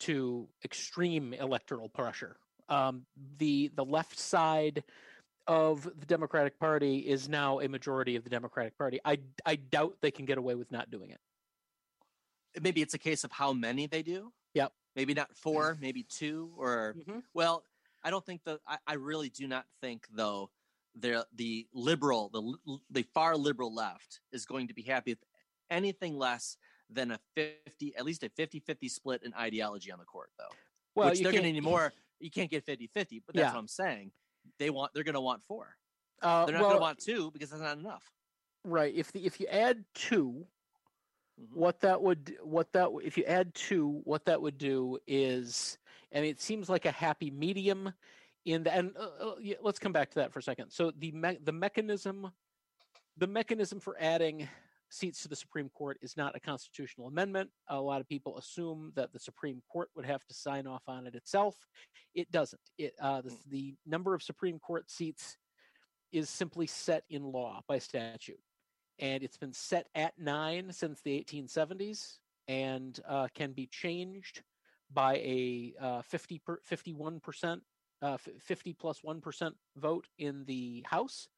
to 0.00 0.46
extreme 0.64 1.32
electoral 1.34 1.88
pressure 1.88 2.36
um, 2.68 3.06
the 3.38 3.70
the 3.74 3.84
left 3.84 4.18
side 4.18 4.84
of 5.48 5.82
the 5.82 6.06
democratic 6.06 6.58
party 6.60 6.98
is 6.98 7.28
now 7.28 7.58
a 7.60 7.68
majority 7.68 8.14
of 8.14 8.22
the 8.22 8.30
democratic 8.30 8.76
party 8.76 9.00
i 9.04 9.18
i 9.46 9.56
doubt 9.56 9.96
they 10.02 10.10
can 10.10 10.24
get 10.26 10.38
away 10.38 10.54
with 10.54 10.70
not 10.70 10.90
doing 10.90 11.10
it 11.10 11.20
Maybe 12.60 12.82
it's 12.82 12.94
a 12.94 12.98
case 12.98 13.24
of 13.24 13.32
how 13.32 13.52
many 13.52 13.86
they 13.86 14.02
do. 14.02 14.32
Yep. 14.54 14.72
Maybe 14.96 15.14
not 15.14 15.34
four, 15.36 15.72
mm-hmm. 15.72 15.82
maybe 15.82 16.02
two, 16.08 16.50
or 16.56 16.96
mm-hmm. 16.98 17.20
Well, 17.34 17.62
I 18.02 18.10
don't 18.10 18.24
think 18.24 18.42
the 18.44 18.58
I, 18.66 18.78
I 18.86 18.94
really 18.94 19.28
do 19.28 19.46
not 19.46 19.66
think 19.80 20.06
though 20.12 20.50
the 20.98 21.26
the 21.34 21.66
liberal 21.72 22.30
the 22.32 22.78
the 22.90 23.02
far 23.14 23.36
liberal 23.36 23.72
left 23.74 24.20
is 24.32 24.44
going 24.44 24.68
to 24.68 24.74
be 24.74 24.82
happy 24.82 25.12
with 25.12 25.22
anything 25.70 26.16
less 26.16 26.56
than 26.90 27.10
a 27.10 27.20
50 27.36 27.94
at 27.96 28.04
least 28.04 28.24
a 28.24 28.30
50-50 28.30 28.90
split 28.90 29.22
in 29.22 29.34
ideology 29.34 29.92
on 29.92 29.98
the 29.98 30.06
court 30.06 30.30
though. 30.38 30.46
well 30.94 31.08
they're 31.08 31.16
can't- 31.16 31.34
going 31.34 31.44
to 31.44 31.52
need 31.52 31.62
more 31.62 31.92
you 32.18 32.30
can't 32.30 32.50
get 32.50 32.66
50-50, 32.66 32.88
but 32.94 33.34
that's 33.34 33.36
Yeah. 33.36 33.52
what 33.52 33.58
I'm 33.58 33.68
saying. 33.68 34.10
They 34.58 34.70
want 34.70 34.92
they're 34.94 35.04
going 35.04 35.14
to 35.14 35.20
want 35.20 35.42
four. 35.44 35.76
uh, 36.22 36.46
They're 36.46 36.54
not 36.54 36.60
well, 36.62 36.70
going 36.70 36.80
to 36.80 36.82
want 36.82 36.98
two 36.98 37.30
because 37.30 37.50
that's 37.50 37.62
not 37.62 37.78
enough. 37.78 38.10
Right. 38.64 38.94
If 38.94 39.12
the 39.12 39.24
if 39.24 39.40
you 39.40 39.46
add 39.46 39.84
2 39.94 40.46
Mhm. 41.40 41.54
what 41.56 41.78
that 41.80 42.02
would 42.02 42.36
what 42.42 42.72
that 42.72 42.90
if 43.04 43.16
you 43.16 43.24
add 43.24 43.54
two, 43.54 44.00
what 44.02 44.24
that 44.24 44.42
would 44.42 44.58
do 44.58 44.98
is, 45.06 45.78
and 46.10 46.24
it 46.24 46.40
seems 46.40 46.68
like 46.68 46.84
a 46.84 46.90
happy 46.90 47.30
medium. 47.30 47.92
In 48.44 48.62
the 48.64 48.74
and 48.74 48.96
uh, 48.96 49.08
uh, 49.20 49.34
let's 49.60 49.78
come 49.78 49.92
back 49.92 50.10
to 50.10 50.14
that 50.16 50.32
for 50.32 50.40
a 50.40 50.42
second. 50.42 50.70
So 50.70 50.90
the 50.90 51.12
me- 51.12 51.38
the 51.40 51.52
mechanism, 51.52 52.32
the 53.16 53.26
mechanism 53.28 53.78
for 53.78 53.96
adding 54.00 54.48
seats 54.90 55.22
to 55.22 55.28
the 55.28 55.36
Supreme 55.36 55.68
Court 55.70 55.98
is 56.02 56.16
not 56.16 56.36
a 56.36 56.40
constitutional 56.40 57.08
amendment. 57.08 57.50
A 57.68 57.80
lot 57.80 58.00
of 58.00 58.08
people 58.08 58.38
assume 58.38 58.92
that 58.96 59.12
the 59.12 59.18
Supreme 59.18 59.62
Court 59.70 59.88
would 59.94 60.06
have 60.06 60.24
to 60.26 60.34
sign 60.34 60.66
off 60.66 60.82
on 60.86 61.06
it 61.06 61.14
itself. 61.14 61.56
It 62.14 62.30
doesn't. 62.30 62.60
It 62.78 62.94
uh, 63.00 63.22
the, 63.22 63.36
the 63.48 63.74
number 63.86 64.14
of 64.14 64.22
Supreme 64.22 64.58
Court 64.58 64.90
seats 64.90 65.36
is 66.12 66.30
simply 66.30 66.66
set 66.66 67.04
in 67.10 67.22
law 67.22 67.60
by 67.68 67.78
statute 67.78 68.40
and 68.98 69.22
it's 69.22 69.36
been 69.36 69.52
set 69.52 69.86
at 69.94 70.18
nine 70.18 70.72
since 70.72 71.00
the 71.02 71.24
1870s 71.24 72.18
and 72.48 73.00
uh, 73.08 73.28
can 73.34 73.52
be 73.52 73.68
changed 73.70 74.42
by 74.92 75.16
a 75.16 75.74
uh, 75.80 76.02
50 76.02 76.40
per, 76.44 76.60
51% 76.70 77.60
uh, 78.00 78.16
50 78.16 78.72
plus 78.74 79.00
1 79.02 79.22
vote 79.76 80.06
in 80.18 80.44
the 80.46 80.84
house 80.88 81.28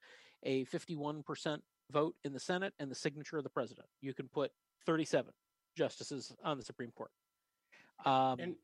a 0.44 0.64
51% 0.66 1.58
vote 1.90 2.14
in 2.24 2.32
the 2.32 2.40
senate 2.40 2.72
and 2.78 2.90
the 2.90 2.94
signature 2.94 3.36
of 3.36 3.44
the 3.44 3.50
president 3.50 3.86
you 4.00 4.14
can 4.14 4.28
put 4.28 4.50
37 4.86 5.32
justices 5.76 6.32
on 6.44 6.56
the 6.56 6.64
supreme 6.64 6.90
court 6.96 7.10
um, 8.04 8.40
And 8.40 8.54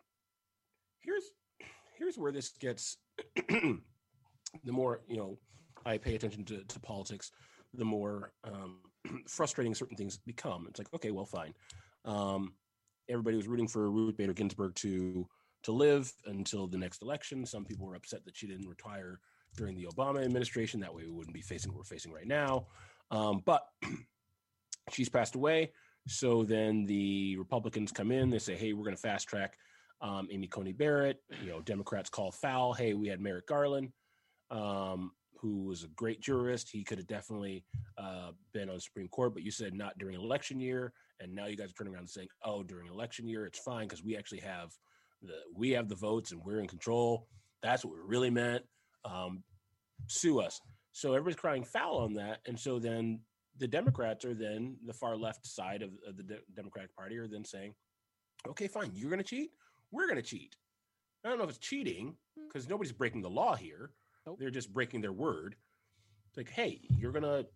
here's 1.00 1.24
here's 1.98 2.16
where 2.16 2.32
this 2.32 2.50
gets 2.60 2.98
the 3.48 3.78
more 4.72 5.02
you 5.08 5.16
know 5.16 5.38
I 5.84 5.98
pay 5.98 6.14
attention 6.16 6.44
to, 6.46 6.64
to 6.64 6.80
politics, 6.80 7.30
the 7.74 7.84
more 7.84 8.32
um, 8.44 8.78
frustrating 9.28 9.74
certain 9.74 9.96
things 9.96 10.18
become. 10.18 10.66
It's 10.68 10.78
like, 10.80 10.92
okay, 10.94 11.12
well, 11.12 11.24
fine. 11.24 11.54
Um, 12.04 12.54
everybody 13.08 13.36
was 13.36 13.46
rooting 13.46 13.68
for 13.68 13.90
Ruth 13.90 14.16
Bader 14.16 14.32
Ginsburg 14.32 14.74
to 14.76 15.26
to 15.62 15.72
live 15.72 16.12
until 16.26 16.66
the 16.66 16.78
next 16.78 17.02
election. 17.02 17.44
Some 17.44 17.64
people 17.64 17.86
were 17.86 17.96
upset 17.96 18.24
that 18.24 18.36
she 18.36 18.46
didn't 18.46 18.68
retire 18.68 19.20
during 19.56 19.74
the 19.74 19.86
Obama 19.86 20.24
administration. 20.24 20.80
That 20.80 20.94
way, 20.94 21.04
we 21.04 21.10
wouldn't 21.12 21.34
be 21.34 21.42
facing 21.42 21.72
what 21.72 21.78
we're 21.78 21.84
facing 21.84 22.12
right 22.12 22.26
now. 22.26 22.66
Um, 23.10 23.42
but 23.44 23.66
she's 24.90 25.08
passed 25.08 25.34
away. 25.34 25.72
So 26.08 26.44
then 26.44 26.86
the 26.86 27.36
Republicans 27.36 27.92
come 27.92 28.12
in. 28.12 28.30
They 28.30 28.38
say, 28.38 28.54
"Hey, 28.54 28.72
we're 28.72 28.84
going 28.84 28.96
to 28.96 29.02
fast 29.02 29.28
track 29.28 29.56
um, 30.00 30.28
Amy 30.30 30.46
Coney 30.46 30.72
Barrett." 30.72 31.20
You 31.42 31.50
know, 31.50 31.60
Democrats 31.60 32.10
call 32.10 32.30
foul. 32.30 32.72
Hey, 32.72 32.94
we 32.94 33.08
had 33.08 33.20
Merrick 33.20 33.46
Garland, 33.46 33.92
um, 34.50 35.12
who 35.40 35.64
was 35.64 35.82
a 35.82 35.88
great 35.88 36.20
jurist. 36.20 36.70
He 36.70 36.84
could 36.84 36.98
have 36.98 37.08
definitely 37.08 37.64
uh, 37.98 38.30
been 38.52 38.68
on 38.68 38.76
the 38.76 38.80
Supreme 38.80 39.08
Court, 39.08 39.34
but 39.34 39.42
you 39.42 39.50
said 39.50 39.74
not 39.74 39.98
during 39.98 40.16
election 40.16 40.60
year. 40.60 40.92
And 41.18 41.34
now 41.34 41.46
you 41.46 41.56
guys 41.56 41.70
are 41.70 41.74
turning 41.74 41.94
around 41.94 42.02
and 42.02 42.10
saying, 42.10 42.28
"Oh, 42.44 42.62
during 42.62 42.88
election 42.88 43.26
year, 43.26 43.46
it's 43.46 43.58
fine 43.58 43.88
because 43.88 44.04
we 44.04 44.16
actually 44.16 44.40
have 44.40 44.72
the 45.22 45.38
we 45.54 45.70
have 45.70 45.88
the 45.88 45.96
votes 45.96 46.30
and 46.30 46.40
we're 46.44 46.60
in 46.60 46.68
control." 46.68 47.26
That's 47.62 47.84
what 47.84 47.94
we 47.94 48.00
really 48.00 48.30
meant. 48.30 48.64
Um, 49.04 49.42
sue 50.06 50.40
us. 50.40 50.60
So 50.96 51.10
everybody's 51.10 51.36
crying 51.36 51.62
foul 51.62 51.98
on 51.98 52.14
that, 52.14 52.40
and 52.46 52.58
so 52.58 52.78
then 52.78 53.20
the 53.58 53.68
Democrats 53.68 54.24
are 54.24 54.32
then 54.32 54.78
the 54.86 54.94
far 54.94 55.14
left 55.14 55.46
side 55.46 55.82
of, 55.82 55.90
of 56.08 56.16
the 56.16 56.22
De- 56.22 56.38
Democratic 56.54 56.96
Party 56.96 57.18
are 57.18 57.28
then 57.28 57.44
saying, 57.44 57.74
"Okay, 58.48 58.66
fine, 58.66 58.92
you're 58.94 59.10
going 59.10 59.22
to 59.22 59.28
cheat. 59.28 59.50
We're 59.90 60.06
going 60.06 60.16
to 60.16 60.22
cheat." 60.22 60.56
I 61.22 61.28
don't 61.28 61.36
know 61.36 61.44
if 61.44 61.50
it's 61.50 61.58
cheating 61.58 62.16
because 62.48 62.66
nobody's 62.66 62.94
breaking 62.94 63.20
the 63.20 63.28
law 63.28 63.54
here. 63.54 63.90
Nope. 64.26 64.38
They're 64.40 64.48
just 64.48 64.72
breaking 64.72 65.02
their 65.02 65.12
word. 65.12 65.56
It's 66.28 66.38
like, 66.38 66.48
hey, 66.48 66.80
you're 66.96 67.12
going 67.12 67.24
to 67.24 67.46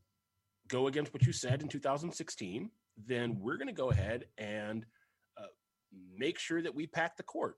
go 0.68 0.88
against 0.88 1.14
what 1.14 1.24
you 1.24 1.32
said 1.32 1.62
in 1.62 1.68
2016. 1.68 2.70
Then 3.06 3.38
we're 3.40 3.56
going 3.56 3.68
to 3.68 3.72
go 3.72 3.90
ahead 3.90 4.26
and 4.36 4.84
uh, 5.38 5.46
make 6.14 6.38
sure 6.38 6.60
that 6.60 6.74
we 6.74 6.86
pack 6.86 7.16
the 7.16 7.22
court 7.22 7.56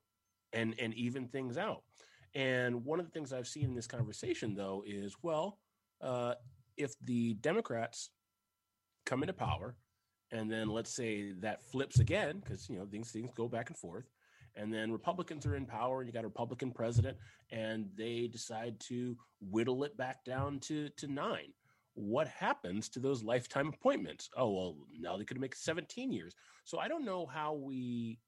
and 0.52 0.76
and 0.78 0.94
even 0.94 1.26
things 1.26 1.58
out. 1.58 1.82
And 2.36 2.84
one 2.84 3.00
of 3.00 3.04
the 3.04 3.10
things 3.10 3.32
I've 3.32 3.48
seen 3.48 3.64
in 3.64 3.74
this 3.74 3.88
conversation, 3.88 4.54
though, 4.54 4.84
is 4.86 5.16
well, 5.24 5.58
uh, 6.02 6.34
if 6.76 6.94
the 7.04 7.34
Democrats 7.34 8.10
come 9.06 9.22
into 9.22 9.32
power, 9.32 9.76
and 10.30 10.50
then 10.50 10.68
let's 10.68 10.94
say 10.94 11.32
that 11.40 11.64
flips 11.64 11.98
again, 12.00 12.40
because 12.40 12.68
you 12.68 12.78
know 12.78 12.86
things 12.86 13.10
things 13.10 13.30
go 13.34 13.48
back 13.48 13.68
and 13.68 13.76
forth, 13.78 14.08
and 14.56 14.72
then 14.72 14.90
Republicans 14.92 15.46
are 15.46 15.56
in 15.56 15.66
power, 15.66 16.00
and 16.00 16.08
you 16.08 16.12
got 16.12 16.24
a 16.24 16.28
Republican 16.28 16.72
president, 16.72 17.16
and 17.50 17.86
they 17.96 18.28
decide 18.28 18.78
to 18.80 19.16
whittle 19.40 19.84
it 19.84 19.96
back 19.96 20.24
down 20.24 20.58
to 20.60 20.88
to 20.96 21.06
nine. 21.06 21.52
What 21.94 22.26
happens 22.28 22.88
to 22.90 23.00
those 23.00 23.22
lifetime 23.22 23.68
appointments? 23.68 24.30
Oh 24.36 24.50
well, 24.50 24.76
now 24.98 25.16
they 25.18 25.24
could 25.24 25.38
make 25.38 25.54
17 25.54 26.10
years. 26.10 26.34
So 26.64 26.78
I 26.78 26.88
don't 26.88 27.04
know 27.04 27.26
how 27.26 27.52
we 27.52 28.18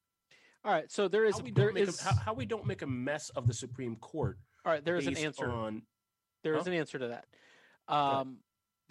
All 0.65 0.73
right, 0.73 0.91
so 0.93 1.09
there 1.09 1.25
is 1.25 1.37
how 1.37 1.45
we 1.45 1.51
there 1.51 1.73
make 1.73 1.89
a, 1.89 2.03
how, 2.03 2.15
how 2.15 2.35
we 2.35 2.45
don't 2.45 2.67
make 2.67 2.83
a 2.83 2.87
mess 2.87 3.31
of 3.31 3.47
the 3.47 3.55
Supreme 3.55 3.97
Court. 3.97 4.39
all 4.67 4.73
right 4.73 4.85
there 4.85 4.97
is 4.97 5.07
an 5.07 5.17
answer. 5.17 5.51
on 5.51 5.83
There 6.43 6.55
is 6.57 6.65
Huh? 6.65 6.73
an 6.73 6.77
answer 6.77 6.99
to 6.99 7.09
that. 7.09 7.25
Um, 7.89 8.39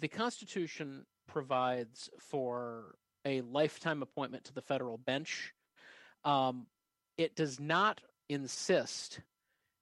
the 0.00 0.08
Constitution 0.08 1.04
provides 1.26 2.10
for 2.18 2.96
a 3.24 3.40
lifetime 3.42 4.02
appointment 4.02 4.44
to 4.44 4.54
the 4.54 4.62
federal 4.62 4.98
bench. 4.98 5.52
Um, 6.24 6.66
it 7.16 7.36
does 7.36 7.60
not 7.60 8.00
insist 8.28 9.20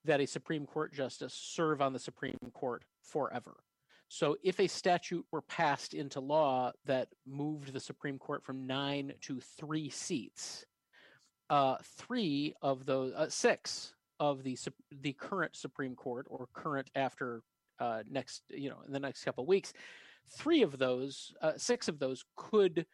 that 0.05 0.21
a 0.21 0.27
Supreme 0.27 0.67
Court 0.67 0.93
justice 0.93 1.35
serve 1.35 1.81
on 1.81 1.93
the 1.93 1.99
Supreme 1.99 2.39
Court 2.53 2.85
forever. 3.03 3.57
So, 4.09 4.37
if 4.43 4.61
a 4.61 4.67
statute 4.67 5.25
were 5.33 5.41
passed 5.41 5.95
into 5.95 6.21
law 6.21 6.73
that 6.85 7.09
moved 7.27 7.73
the 7.73 7.81
Supreme 7.81 8.19
Court 8.19 8.45
from 8.45 8.67
nine 8.67 9.15
to 9.23 9.41
three 9.41 9.89
seats, 9.89 10.67
uh, 11.49 11.77
three 11.97 12.55
of 12.61 12.85
those, 12.85 13.15
uh, 13.15 13.31
six 13.31 13.95
of 14.21 14.43
the 14.43 14.59
the 15.01 15.15
current 15.15 15.57
Supreme 15.57 15.95
Court 15.95 16.27
or 16.29 16.47
current 16.53 16.91
after 16.95 17.43
uh, 17.78 18.03
next, 18.11 18.43
you 18.51 18.69
know, 18.69 18.78
in 18.86 18.93
the 18.93 19.01
next 19.01 19.24
couple 19.24 19.44
weeks, 19.47 19.73
three 20.36 20.62
of 20.62 20.78
those, 20.78 21.32
uh, 21.43 21.53
six 21.57 21.89
of 21.89 21.99
those 21.99 22.24
could 22.36 22.86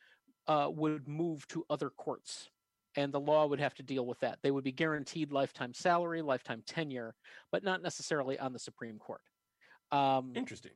uh, 0.46 0.68
would 0.70 1.06
move 1.06 1.46
to 1.48 1.64
other 1.68 1.90
courts, 1.90 2.48
and 2.96 3.12
the 3.12 3.20
law 3.20 3.46
would 3.46 3.60
have 3.60 3.74
to 3.74 3.82
deal 3.82 4.06
with 4.06 4.18
that. 4.20 4.38
They 4.42 4.50
would 4.50 4.64
be 4.64 4.72
guaranteed 4.72 5.30
lifetime 5.30 5.74
salary, 5.74 6.22
lifetime 6.22 6.62
tenure, 6.66 7.14
but 7.52 7.62
not 7.62 7.82
necessarily 7.82 8.38
on 8.38 8.52
the 8.52 8.58
Supreme 8.58 8.98
Court. 8.98 9.20
Um, 9.92 10.32
interesting. 10.34 10.72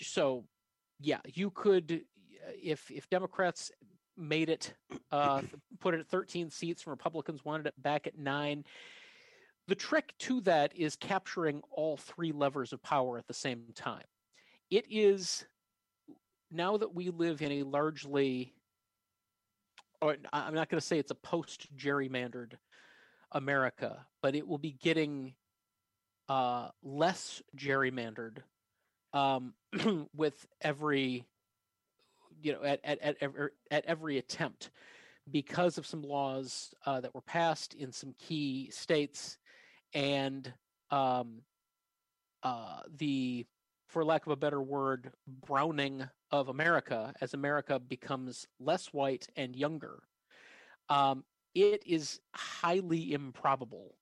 so 0.00 0.44
yeah 1.00 1.18
you 1.26 1.50
could 1.50 2.02
if 2.62 2.90
if 2.90 3.08
democrats 3.10 3.70
made 4.16 4.48
it 4.48 4.74
uh 5.12 5.42
put 5.80 5.94
it 5.94 6.00
at 6.00 6.08
13 6.08 6.50
seats 6.50 6.84
and 6.84 6.90
republicans 6.90 7.44
wanted 7.44 7.66
it 7.66 7.74
back 7.82 8.06
at 8.06 8.18
9 8.18 8.64
the 9.68 9.74
trick 9.74 10.14
to 10.20 10.40
that 10.42 10.72
is 10.76 10.96
capturing 10.96 11.62
all 11.70 11.96
three 11.96 12.32
levers 12.32 12.72
of 12.72 12.82
power 12.82 13.18
at 13.18 13.26
the 13.26 13.34
same 13.34 13.64
time. 13.74 14.04
It 14.70 14.86
is 14.90 15.44
now 16.50 16.76
that 16.76 16.94
we 16.94 17.10
live 17.10 17.42
in 17.42 17.52
a 17.52 17.62
largely 17.64 18.52
or 20.00 20.16
I- 20.32 20.46
i'm 20.46 20.54
not 20.54 20.68
going 20.68 20.80
to 20.80 20.86
say 20.86 20.98
it's 20.98 21.10
a 21.10 21.16
post 21.16 21.74
gerrymandered 21.76 22.52
america 23.32 24.06
but 24.22 24.36
it 24.36 24.46
will 24.46 24.58
be 24.58 24.76
getting 24.80 25.34
uh 26.28 26.68
less 26.84 27.42
gerrymandered 27.56 28.38
um, 29.16 29.54
with 30.14 30.46
every 30.60 31.24
you 32.42 32.52
know 32.52 32.62
at 32.62 32.80
at 32.84 33.00
at 33.00 33.16
every, 33.20 33.50
at 33.70 33.84
every 33.86 34.18
attempt. 34.18 34.70
Because 35.32 35.76
of 35.76 35.86
some 35.86 36.02
laws 36.02 36.72
uh, 36.84 37.00
that 37.00 37.12
were 37.12 37.20
passed 37.20 37.74
in 37.74 37.90
some 37.90 38.14
key 38.16 38.70
states 38.70 39.38
and 39.96 40.52
um, 40.90 41.40
uh, 42.42 42.82
the 42.98 43.44
for 43.88 44.04
lack 44.04 44.26
of 44.26 44.32
a 44.32 44.36
better 44.36 44.60
word 44.60 45.12
browning 45.26 46.06
of 46.30 46.48
america 46.48 47.14
as 47.20 47.34
america 47.34 47.78
becomes 47.78 48.46
less 48.60 48.92
white 48.92 49.26
and 49.36 49.56
younger 49.56 50.02
um, 50.88 51.24
it 51.54 51.82
is 51.86 52.20
highly 52.34 53.12
improbable 53.12 53.96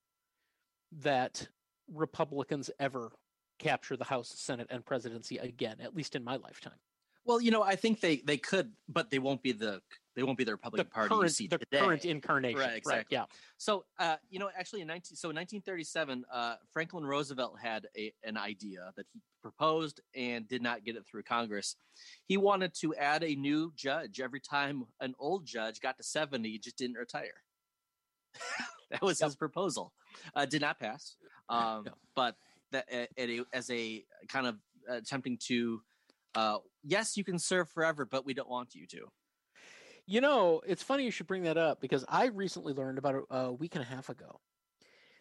that 1.00 1.46
republicans 1.92 2.70
ever 2.80 3.12
capture 3.58 3.96
the 3.96 4.04
House, 4.04 4.32
Senate, 4.36 4.66
and 4.70 4.84
presidency 4.84 5.38
again, 5.38 5.76
at 5.80 5.94
least 5.94 6.16
in 6.16 6.24
my 6.24 6.36
lifetime. 6.36 6.78
Well, 7.24 7.40
you 7.40 7.50
know, 7.50 7.62
I 7.62 7.76
think 7.76 8.00
they 8.00 8.16
they 8.16 8.36
could, 8.36 8.72
but 8.88 9.10
they 9.10 9.18
won't 9.18 9.42
be 9.42 9.52
the 9.52 9.80
they 10.16 10.22
won't 10.22 10.38
be 10.38 10.44
the 10.44 10.50
The 10.50 10.52
Republican 10.52 10.86
Party 10.90 11.12
you 11.14 11.18
current, 11.20 11.32
see 11.32 11.46
the 11.48 11.58
today. 11.58 11.78
current 11.78 12.04
incarnation, 12.04 12.60
Right, 12.60 12.76
exactly. 12.76 13.16
yeah. 13.16 13.24
So, 13.58 13.84
uh, 13.98 14.16
you 14.30 14.38
know, 14.38 14.50
actually, 14.56 14.80
in 14.82 14.86
19, 14.88 15.16
so 15.16 15.30
in 15.30 15.36
1937, 15.36 16.24
uh, 16.32 16.56
Franklin 16.72 17.04
Roosevelt 17.04 17.58
had 17.60 17.86
a, 17.96 18.12
an 18.22 18.36
idea 18.36 18.92
that 18.96 19.06
he 19.12 19.20
proposed 19.42 20.00
and 20.14 20.46
did 20.48 20.62
not 20.62 20.84
get 20.84 20.96
it 20.96 21.04
through 21.06 21.24
Congress. 21.24 21.76
He 22.26 22.36
wanted 22.36 22.74
to 22.80 22.94
add 22.94 23.22
a 23.24 23.34
new 23.34 23.72
judge 23.76 24.20
every 24.20 24.40
time 24.40 24.84
an 25.00 25.14
old 25.18 25.46
judge 25.46 25.80
got 25.80 25.96
to 25.98 26.02
70, 26.04 26.48
he 26.48 26.58
just 26.58 26.76
didn't 26.78 26.96
retire. 26.96 27.42
that 28.90 29.02
was 29.02 29.20
Yep. 29.20 29.28
his 29.28 29.36
proposal. 29.36 29.92
Uh, 30.34 30.46
did 30.46 30.60
not 30.60 30.78
pass. 30.78 31.16
Um, 31.48 31.84
No. 31.86 31.92
But 32.14 32.36
that 32.72 32.88
at 32.90 33.10
as 33.52 33.70
a 33.70 34.04
kind 34.28 34.46
of 34.46 34.56
attempting 34.88 35.38
to, 35.48 35.82
uh, 36.34 36.58
yes, 36.82 37.16
you 37.16 37.24
can 37.24 37.38
serve 37.38 37.68
forever, 37.70 38.04
but 38.04 38.24
we 38.24 38.34
don't 38.34 38.48
want 38.48 38.74
you 38.74 38.86
to. 38.88 39.08
You 40.06 40.20
know, 40.20 40.60
it's 40.66 40.82
funny 40.82 41.05
you 41.05 41.10
should 41.10 41.26
bring 41.26 41.44
that 41.44 41.56
up 41.56 41.81
because 41.81 42.05
I 42.09 42.26
recently 42.26 42.74
learned 42.74 42.98
about 42.98 43.14
it 43.14 43.24
a 43.31 43.52
week 43.52 43.74
and 43.74 43.82
a 43.82 43.86
half 43.86 44.09
ago 44.10 44.40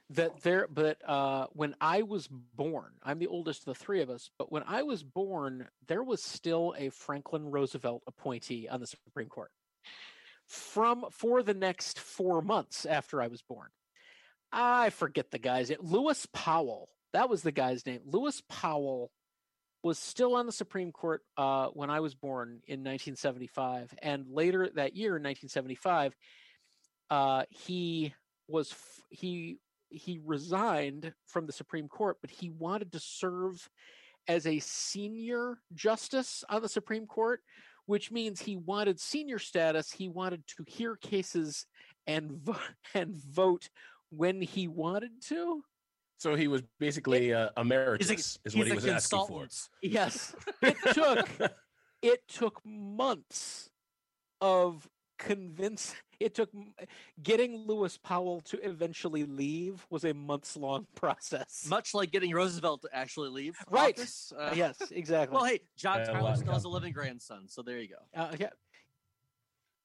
that 0.10 0.42
there, 0.42 0.68
but 0.68 0.98
uh, 1.08 1.48
when 1.54 1.76
I 1.80 2.02
was 2.02 2.28
born, 2.28 2.92
I'm 3.02 3.20
the 3.20 3.28
oldest 3.28 3.62
of 3.62 3.66
the 3.66 3.84
three 3.84 4.02
of 4.02 4.10
us, 4.10 4.30
but 4.38 4.52
when 4.52 4.64
I 4.68 4.84
was 4.84 5.04
born, 5.04 5.68
there 5.88 6.04
was 6.04 6.22
still 6.22 6.76
a 6.78 6.90
Franklin 6.90 7.50
Roosevelt 7.50 8.04
appointee 8.08 8.68
on 8.68 8.80
the 8.80 8.88
Supreme 8.88 9.30
Court 9.30 9.52
from 10.48 11.06
for 11.12 11.42
the 11.42 11.54
next 11.54 12.00
four 12.00 12.42
months 12.42 12.86
after 12.86 13.22
I 13.22 13.28
was 13.28 13.42
born. 13.42 13.70
I 14.52 14.90
forget 14.92 15.32
the 15.32 15.40
guy's 15.40 15.70
name. 15.70 15.80
Lewis 15.82 16.28
Powell. 16.34 16.90
That 17.14 17.30
was 17.30 17.42
the 17.42 17.52
guy's 17.52 17.86
name. 17.86 18.02
Lewis 18.06 18.42
Powell 18.50 19.12
was 19.84 20.00
still 20.00 20.36
on 20.36 20.46
the 20.46 20.52
Supreme 20.52 20.92
Court 20.92 21.22
uh, 21.38 21.68
when 21.68 21.90
I 21.90 22.00
was 22.00 22.16
born 22.16 22.62
in 22.68 22.80
1975, 22.80 23.94
and 24.02 24.26
later 24.30 24.70
that 24.76 24.96
year, 24.96 25.18
in 25.18 25.24
1975, 25.24 26.16
uh, 27.10 27.44
he 27.50 28.14
was 28.48 28.72
f- 28.72 29.02
he 29.10 29.58
he 29.90 30.20
resigned 30.26 31.14
from 31.28 31.46
the 31.46 31.52
Supreme 31.52 31.88
Court, 31.88 32.18
but 32.22 32.32
he 32.32 32.50
wanted 32.50 32.92
to 32.94 33.00
serve 33.00 33.70
as 34.28 34.48
a 34.48 34.60
senior 34.60 35.60
justice 35.76 36.44
on 36.50 36.62
the 36.62 36.70
Supreme 36.70 37.06
Court, 37.06 37.42
which 37.86 38.12
means 38.12 38.42
he 38.42 38.56
wanted 38.56 39.00
senior 39.00 39.38
status. 39.38 39.92
He 39.92 40.08
wanted 40.08 40.48
to 40.58 40.64
hear 40.68 40.96
cases 40.96 41.66
and 42.08 42.32
vo- 42.32 42.56
and 42.94 43.14
vote 43.16 43.70
when 44.10 44.42
he 44.42 44.68
wanted 44.68 45.22
to. 45.28 45.64
So 46.24 46.36
he 46.36 46.48
was 46.48 46.62
basically 46.80 47.34
uh, 47.34 47.50
emeritus, 47.58 48.10
He's 48.10 48.38
a, 48.38 48.48
is 48.48 48.54
he's 48.54 48.56
what 48.56 48.68
he 48.68 48.74
was 48.74 48.88
asking 48.88 49.26
for. 49.28 49.46
Yes, 49.82 50.34
it 50.62 50.78
took 50.94 51.28
it 52.02 52.26
took 52.30 52.62
months 52.66 53.70
of 54.40 54.88
convince 55.20 55.94
it 56.22 56.34
took 56.34 56.50
getting 57.22 57.58
Lewis 57.68 57.98
Powell 57.98 58.40
to 58.40 58.58
eventually 58.66 59.26
leave 59.26 59.86
was 59.90 60.06
a 60.06 60.14
months 60.14 60.56
long 60.56 60.88
process. 60.96 61.66
Much 61.70 61.94
like 61.94 62.12
getting 62.12 62.34
Roosevelt 62.34 62.84
to 62.84 62.90
actually 62.94 63.28
leave. 63.28 63.58
Right. 63.70 64.00
Uh, 64.34 64.54
yes, 64.56 64.78
exactly. 64.92 65.36
Well, 65.36 65.44
hey, 65.44 65.60
John 65.76 66.00
Yeah, 66.00 66.04
a 66.04 66.14
lot 66.14 66.20
Tyler 66.22 66.36
still 66.38 66.54
has 66.54 66.62
a 66.62 66.64
come. 66.68 66.72
living 66.72 66.94
grandson, 66.94 67.50
so 67.50 67.62
there 67.62 67.80
you 67.80 67.90
go. 67.90 68.22
Uh, 68.22 68.32
yeah. 68.40 68.50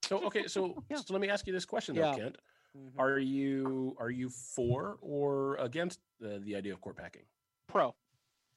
So 0.05 0.24
okay, 0.27 0.47
so, 0.47 0.85
Yeah. 0.89 0.98
so 0.98 1.12
let 1.15 1.20
me 1.20 1.31
ask 1.31 1.48
you 1.48 1.52
this 1.52 1.65
question 1.65 1.97
though, 1.97 2.02
Yeah. 2.02 2.15
Kent. 2.15 2.36
Mhm. 2.79 2.99
Are 2.99 3.19
you 3.19 3.97
are 3.99 4.11
you 4.11 4.29
for 4.29 4.99
or 5.01 5.57
against 5.57 6.01
the, 6.21 6.39
the 6.39 6.55
idea 6.57 6.73
of 6.73 6.81
court 6.81 6.97
packing? 6.97 7.23
Pro, 7.67 7.95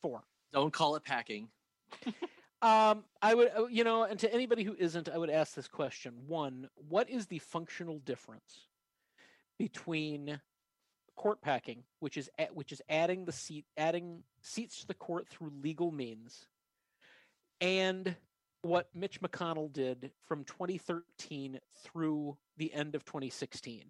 four. 0.01 0.23
Don't 0.53 0.71
call 0.73 0.95
it 0.95 1.03
packing. 1.03 1.49
Um, 2.63 3.05
I 3.23 3.33
would, 3.33 3.49
uh, 3.57 3.65
you 3.65 3.83
know, 3.83 4.03
and 4.03 4.19
to 4.19 4.31
anybody 4.31 4.61
who 4.61 4.75
isn't, 4.77 5.09
I 5.09 5.17
would 5.17 5.31
ask 5.31 5.55
this 5.55 5.67
question: 5.67 6.13
One, 6.27 6.69
what 6.75 7.09
is 7.09 7.25
the 7.25 7.39
functional 7.39 7.97
difference 7.97 8.67
between 9.57 10.39
court 11.15 11.41
packing, 11.41 11.83
which 12.01 12.17
is 12.17 12.29
a- 12.37 12.53
which 12.53 12.71
is 12.71 12.79
adding 12.87 13.25
the 13.25 13.31
seat, 13.31 13.65
adding 13.77 14.23
seats 14.41 14.81
to 14.81 14.87
the 14.87 14.93
court 14.93 15.27
through 15.27 15.49
legal 15.49 15.91
means, 15.91 16.45
and 17.59 18.15
what 18.61 18.89
Mitch 18.93 19.19
McConnell 19.21 19.73
did 19.73 20.11
from 20.27 20.43
2013 20.43 21.59
through 21.79 22.37
the 22.57 22.71
end 22.75 22.93
of 22.93 23.03
2016, 23.05 23.85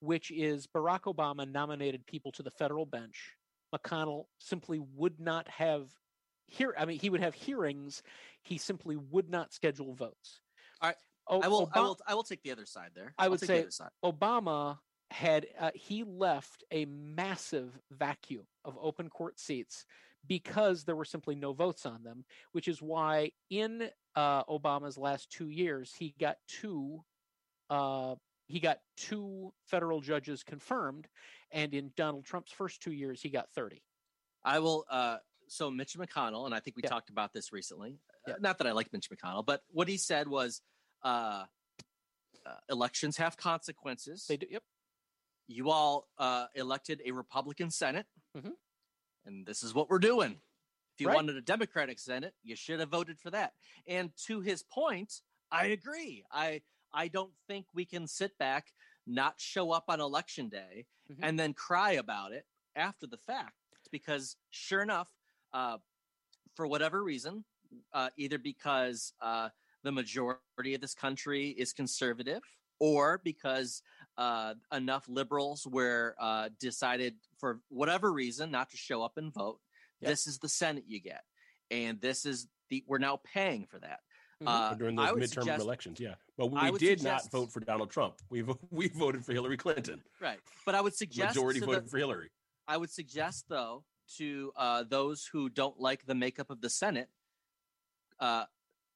which 0.00 0.30
is 0.30 0.66
Barack 0.66 1.02
Obama 1.02 1.50
nominated 1.50 2.06
people 2.06 2.32
to 2.32 2.42
the 2.42 2.50
federal 2.50 2.86
bench. 2.86 3.34
McConnell 3.74 4.24
simply 4.38 4.80
would 4.94 5.20
not 5.20 5.48
have 5.48 5.90
hear 6.46 6.74
I 6.78 6.86
mean 6.86 6.98
he 6.98 7.10
would 7.10 7.20
have 7.20 7.34
hearings 7.34 8.02
he 8.42 8.56
simply 8.56 8.96
would 8.96 9.28
not 9.28 9.52
schedule 9.52 9.94
votes. 9.94 10.40
All 10.80 10.88
right, 10.88 10.96
O- 11.28 11.40
I 11.42 11.48
will. 11.48 11.70
I 11.74 11.80
will. 11.80 11.98
I 12.06 12.14
will 12.14 12.22
take 12.22 12.42
the 12.42 12.52
other 12.52 12.64
side 12.64 12.90
there. 12.94 13.12
I 13.18 13.28
would 13.28 13.40
take 13.40 13.46
say- 13.46 13.54
the 13.56 13.62
other 13.62 13.70
side. 13.70 13.90
Obama 14.04 14.78
had 15.10 15.46
uh, 15.58 15.70
he 15.74 16.04
left 16.04 16.64
a 16.70 16.84
massive 16.86 17.78
vacuum 17.90 18.46
of 18.64 18.78
open 18.80 19.08
court 19.08 19.38
seats 19.38 19.84
because 20.26 20.84
there 20.84 20.96
were 20.96 21.04
simply 21.04 21.34
no 21.34 21.52
votes 21.52 21.86
on 21.86 22.02
them, 22.02 22.24
which 22.52 22.68
is 22.68 22.82
why 22.82 23.30
in 23.50 23.88
uh, 24.16 24.44
Obama's 24.44 24.98
last 24.98 25.30
two 25.30 25.48
years 25.48 25.94
he 25.98 26.14
got 26.18 26.36
two 26.46 27.02
uh, 27.70 28.14
he 28.48 28.60
got 28.60 28.80
two 28.96 29.52
federal 29.66 30.00
judges 30.00 30.42
confirmed, 30.42 31.06
and 31.52 31.74
in 31.74 31.92
Donald 31.96 32.24
Trump's 32.24 32.50
first 32.52 32.82
two 32.82 32.92
years 32.92 33.22
he 33.22 33.28
got 33.28 33.50
thirty. 33.52 33.82
I 34.44 34.58
will. 34.58 34.84
Uh, 34.90 35.18
so 35.48 35.70
Mitch 35.70 35.94
McConnell, 35.94 36.46
and 36.46 36.54
I 36.54 36.60
think 36.60 36.76
we 36.76 36.82
Yeah. 36.82 36.90
talked 36.90 37.10
about 37.10 37.32
this 37.32 37.52
recently. 37.52 37.98
Uh, 38.26 38.34
not 38.40 38.58
that 38.58 38.66
I 38.66 38.72
like 38.72 38.92
Mitch 38.92 39.08
McConnell, 39.10 39.44
but 39.46 39.62
what 39.68 39.88
he 39.88 39.96
said 39.96 40.28
was, 40.28 40.60
uh, 41.02 41.46
uh, 42.44 42.56
elections 42.68 43.16
have 43.18 43.36
consequences. 43.36 44.26
They 44.26 44.36
do. 44.36 44.46
Yep. 44.50 44.64
you 45.50 45.70
all 45.70 46.06
uh, 46.18 46.46
elected 46.54 47.00
a 47.06 47.10
Republican 47.12 47.70
Senate, 47.70 48.06
Mhm. 48.36 48.52
and 49.24 49.46
this 49.46 49.62
is 49.62 49.72
what 49.72 49.88
we're 49.88 49.98
doing. 49.98 50.42
If 50.92 51.00
you 51.00 51.06
Right. 51.08 51.14
wanted 51.14 51.36
a 51.36 51.40
Democratic 51.40 51.98
Senate, 51.98 52.34
you 52.42 52.54
should 52.54 52.80
have 52.80 52.90
voted 52.90 53.18
for 53.18 53.30
that. 53.30 53.54
And 53.86 54.14
to 54.26 54.40
his 54.42 54.62
point, 54.62 55.22
I 55.50 55.68
agree. 55.68 56.26
I 56.30 56.60
I 56.92 57.08
don't 57.08 57.32
think 57.46 57.66
we 57.72 57.84
can 57.84 58.06
sit 58.06 58.36
back, 58.38 58.72
not 59.06 59.40
show 59.40 59.70
up 59.70 59.84
on 59.88 60.00
election 60.00 60.48
day, 60.48 60.86
Mhm. 61.10 61.18
and 61.22 61.38
then 61.38 61.54
cry 61.54 61.92
about 61.92 62.32
it 62.32 62.46
after 62.76 63.06
the 63.06 63.18
fact. 63.18 63.54
Because 63.90 64.36
sure 64.50 64.82
enough, 64.82 65.16
uh, 65.52 65.78
for 66.54 66.66
whatever 66.66 67.02
reason, 67.02 67.44
uh, 67.92 68.10
either 68.16 68.38
because 68.38 69.12
uh, 69.20 69.50
the 69.82 69.92
majority 69.92 70.74
of 70.74 70.80
this 70.80 70.94
country 70.94 71.50
is 71.50 71.72
conservative, 71.72 72.42
or 72.78 73.18
because 73.18 73.82
uh, 74.16 74.54
enough 74.72 75.08
liberals 75.08 75.66
were 75.66 76.14
uh, 76.18 76.48
decided 76.58 77.16
for 77.38 77.60
whatever 77.68 78.12
reason 78.12 78.50
not 78.50 78.70
to 78.70 78.76
show 78.76 79.02
up 79.02 79.16
and 79.16 79.32
vote. 79.32 79.60
Yep. 80.00 80.10
This 80.10 80.26
is 80.26 80.38
the 80.38 80.48
Senate 80.48 80.84
you 80.86 81.00
get, 81.00 81.24
and 81.70 82.00
this 82.00 82.26
is 82.26 82.48
the 82.68 82.84
we're 82.86 82.98
now 82.98 83.16
paying 83.24 83.66
for 83.66 83.78
that. 83.78 84.00
Mhm. 84.42 84.46
Uh, 84.48 84.74
during 84.74 84.98
I 84.98 85.06
those 85.12 85.18
midterm 85.30 85.34
suggest- 85.40 85.62
elections, 85.62 86.00
yeah. 86.00 86.14
But 86.36 86.46
we 86.46 86.60
did 86.78 87.00
suggest- 87.00 87.04
not 87.04 87.30
vote 87.32 87.52
for 87.52 87.60
Donald 87.60 87.90
Trump. 87.90 88.20
We 88.30 88.42
we 88.70 88.88
voted 88.88 89.24
for 89.24 89.32
Hillary 89.32 89.56
Clinton. 89.56 90.02
right, 90.20 90.38
but 90.64 90.74
I 90.74 90.80
would 90.80 90.94
suggest 90.94 91.34
Majority 91.34 91.60
to 91.60 91.66
voted 91.66 91.84
the, 91.86 91.90
for 91.90 91.98
Hillary. 91.98 92.30
I 92.68 92.76
would 92.76 92.90
suggest 92.90 93.46
though 93.48 93.84
to 94.16 94.52
uh, 94.56 94.84
those 94.84 95.26
who 95.26 95.48
don't 95.48 95.78
like 95.80 96.06
the 96.06 96.14
makeup 96.14 96.50
of 96.50 96.60
the 96.60 96.70
Senate, 96.70 97.10
uh, 98.20 98.44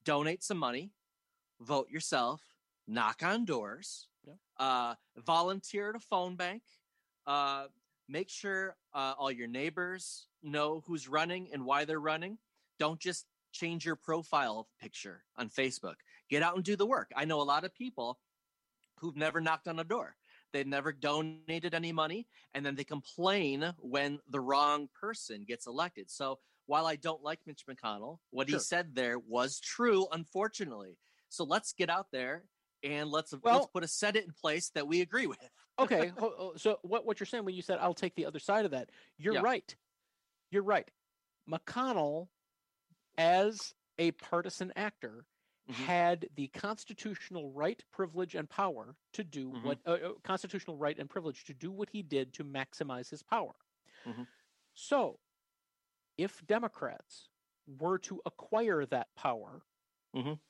donate 0.04 0.42
some 0.44 0.58
money, 0.58 0.92
vote 1.60 1.90
yourself, 1.90 2.40
knock 2.86 3.22
on 3.22 3.44
doors, 3.44 4.08
Yeah. 4.26 4.34
uh, 4.58 4.94
volunteer 5.16 5.90
at 5.90 5.96
a 5.96 6.00
phone 6.00 6.36
bank, 6.36 6.62
uh, 7.26 7.66
make 8.08 8.28
sure 8.30 8.76
uh, 8.94 9.14
all 9.18 9.30
your 9.30 9.48
neighbors 9.48 10.28
know 10.42 10.80
who's 10.86 11.08
running 11.08 11.52
and 11.52 11.64
why 11.64 11.84
they're 11.84 12.00
running. 12.00 12.38
Don't 12.78 12.98
just 13.00 13.26
change 13.52 13.84
your 13.84 13.96
profile 13.96 14.68
picture 14.80 15.24
on 15.36 15.48
Facebook. 15.50 15.96
Get 16.30 16.42
out 16.42 16.56
and 16.56 16.64
do 16.64 16.76
the 16.76 16.86
work. 16.86 17.10
I 17.16 17.24
know 17.24 17.40
a 17.40 17.44
lot 17.44 17.64
of 17.64 17.74
people 17.74 18.18
who've 18.98 19.16
never 19.16 19.40
knocked 19.40 19.68
on 19.68 19.78
a 19.78 19.84
door. 19.84 20.16
They've 20.52 20.66
never 20.66 20.92
donated 20.92 21.74
any 21.74 21.92
money, 21.92 22.26
and 22.54 22.64
then 22.64 22.74
they 22.74 22.84
complain 22.84 23.72
when 23.78 24.18
the 24.28 24.40
wrong 24.40 24.88
person 25.00 25.44
gets 25.46 25.66
elected. 25.66 26.10
So 26.10 26.38
while 26.66 26.86
I 26.86 26.96
don't 26.96 27.22
like 27.22 27.40
Mitch 27.46 27.64
McConnell, 27.66 28.18
what 28.30 28.48
Sure. 28.48 28.58
he 28.58 28.62
said 28.62 28.94
there 28.94 29.18
was 29.18 29.58
true, 29.60 30.06
unfortunately. 30.12 30.98
So 31.30 31.44
let's 31.44 31.72
get 31.72 31.88
out 31.90 32.08
there 32.12 32.44
and 32.82 33.10
let's 33.10 33.32
Well- 33.42 33.54
let's 33.60 33.66
put 33.72 33.82
a 33.84 33.88
Senate 33.88 34.24
in 34.24 34.32
place 34.32 34.70
that 34.70 34.86
we 34.86 35.00
agree 35.00 35.26
with. 35.26 35.38
okay 35.78 36.12
so 36.56 36.78
what, 36.82 37.06
what 37.06 37.18
you're 37.18 37.26
saying 37.26 37.46
when 37.46 37.54
you 37.54 37.62
said 37.62 37.78
i'll 37.80 37.94
take 37.94 38.14
the 38.14 38.26
other 38.26 38.38
side 38.38 38.66
of 38.66 38.72
that 38.72 38.90
you're 39.16 39.32
Yeah. 39.32 39.40
right 39.40 39.74
you're 40.50 40.62
right 40.62 40.86
mcconnell 41.48 42.28
as 43.18 43.74
a 43.98 44.12
partisan 44.12 44.72
actor 44.76 45.26
Mhm. 45.66 45.88
had 45.88 46.28
the 46.34 46.48
constitutional 46.48 47.50
right 47.52 47.82
privilege 47.92 48.34
and 48.34 48.48
power 48.50 48.96
to 49.12 49.24
do 49.24 49.50
Mhm. 49.50 49.58
what 49.62 49.80
uh, 49.86 49.92
uh, 49.92 50.12
constitutional 50.22 50.76
right 50.76 50.98
and 50.98 51.08
privilege 51.10 51.44
to 51.44 51.54
do 51.54 51.70
what 51.72 51.90
he 51.90 52.02
did 52.02 52.32
to 52.34 52.44
maximize 52.44 53.10
his 53.10 53.22
power 53.22 53.54
Mhm. 54.04 54.24
so 54.74 55.18
if 56.18 56.44
democrats 56.46 57.28
were 57.66 57.98
to 57.98 58.20
acquire 58.26 58.86
that 58.86 59.14
power 59.14 59.62
Mhm. 60.14 60.40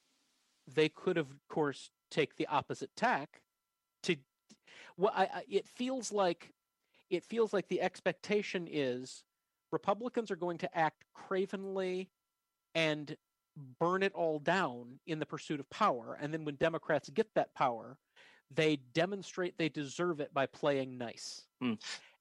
they 0.67 0.89
could 0.89 1.17
of 1.17 1.35
course 1.49 1.91
take 2.11 2.37
the 2.37 2.47
opposite 2.47 2.95
tack 2.97 3.43
to 4.03 4.17
well 4.97 5.13
I, 5.15 5.25
I, 5.27 5.45
it 5.49 5.69
feels 5.69 6.13
like 6.13 6.53
it 7.11 7.25
feels 7.25 7.53
like 7.53 7.69
the 7.69 7.83
expectation 7.83 8.69
is 8.71 9.25
republicans 9.73 10.31
are 10.31 10.37
going 10.37 10.59
to 10.61 10.79
act 10.79 11.05
cravenly 11.15 12.11
and 12.75 13.17
burn 13.79 14.03
it 14.03 14.13
all 14.15 14.39
down 14.39 14.99
in 15.07 15.19
the 15.19 15.27
pursuit 15.27 15.61
of 15.61 15.69
power 15.71 16.19
and 16.21 16.33
then 16.33 16.45
when 16.45 16.55
democrats 16.57 17.11
get 17.11 17.29
that 17.35 17.53
power 17.55 17.99
they 18.55 18.77
demonstrate 18.95 19.57
they 19.59 19.69
deserve 19.69 20.21
it 20.21 20.33
by 20.33 20.47
playing 20.47 20.97
nice 20.97 21.43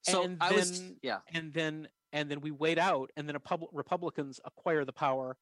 So 0.03 0.23
And 0.23 0.37
I 0.41 0.51
was 0.51 0.79
then- 0.81 0.97
yeah. 1.01 1.19
and 1.33 1.53
then 1.53 1.87
and 2.13 2.29
then 2.29 2.41
we 2.41 2.51
wait 2.51 2.77
out 2.77 3.11
and 3.15 3.27
then 3.27 3.35
a 3.35 3.39
pub- 3.39 3.69
republicans 3.71 4.39
acquire 4.43 4.83
the 4.83 4.91
power 4.93 5.37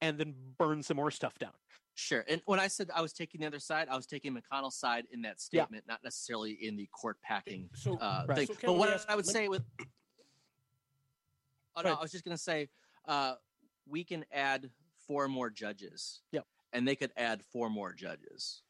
and 0.00 0.16
then 0.18 0.34
burn 0.58 0.82
some 0.82 0.96
more 0.96 1.10
stuff 1.10 1.38
down 1.38 1.52
Sure. 1.94 2.24
And 2.26 2.40
when 2.46 2.58
I 2.58 2.68
said 2.68 2.88
I 2.94 3.02
was 3.02 3.12
taking 3.12 3.42
the 3.42 3.46
other 3.46 3.58
side, 3.58 3.86
I 3.90 3.96
was 3.96 4.06
taking 4.06 4.34
McConnell's 4.34 4.76
side 4.76 5.04
in 5.10 5.20
that 5.22 5.36
Yeah. 5.50 5.64
statement, 5.64 5.84
not 5.86 6.02
necessarily 6.02 6.52
in 6.52 6.74
the 6.74 6.86
court 6.86 7.20
packing 7.20 7.68
So 7.74 7.98
uh, 7.98 8.24
Right. 8.26 8.38
thing. 8.38 8.46
So, 8.46 8.54
but 8.68 8.72
what 8.74 8.88
ask- 8.90 9.10
I 9.10 9.14
would 9.16 9.26
let- 9.26 9.32
say 9.34 9.48
with 9.48 9.62
oh 11.76 11.82
no. 11.82 11.94
I 11.94 12.00
was 12.02 12.10
just 12.12 12.24
gonna 12.24 12.38
say 12.38 12.68
uh, 13.06 13.34
we 13.88 14.04
can 14.04 14.24
add 14.32 14.70
four 15.06 15.28
more 15.28 15.50
judges. 15.50 16.20
Yep. 16.32 16.46
And 16.72 16.86
they 16.86 16.96
could 16.96 17.12
add 17.16 17.42
four 17.52 17.68
more 17.70 17.92
judges. 17.92 18.62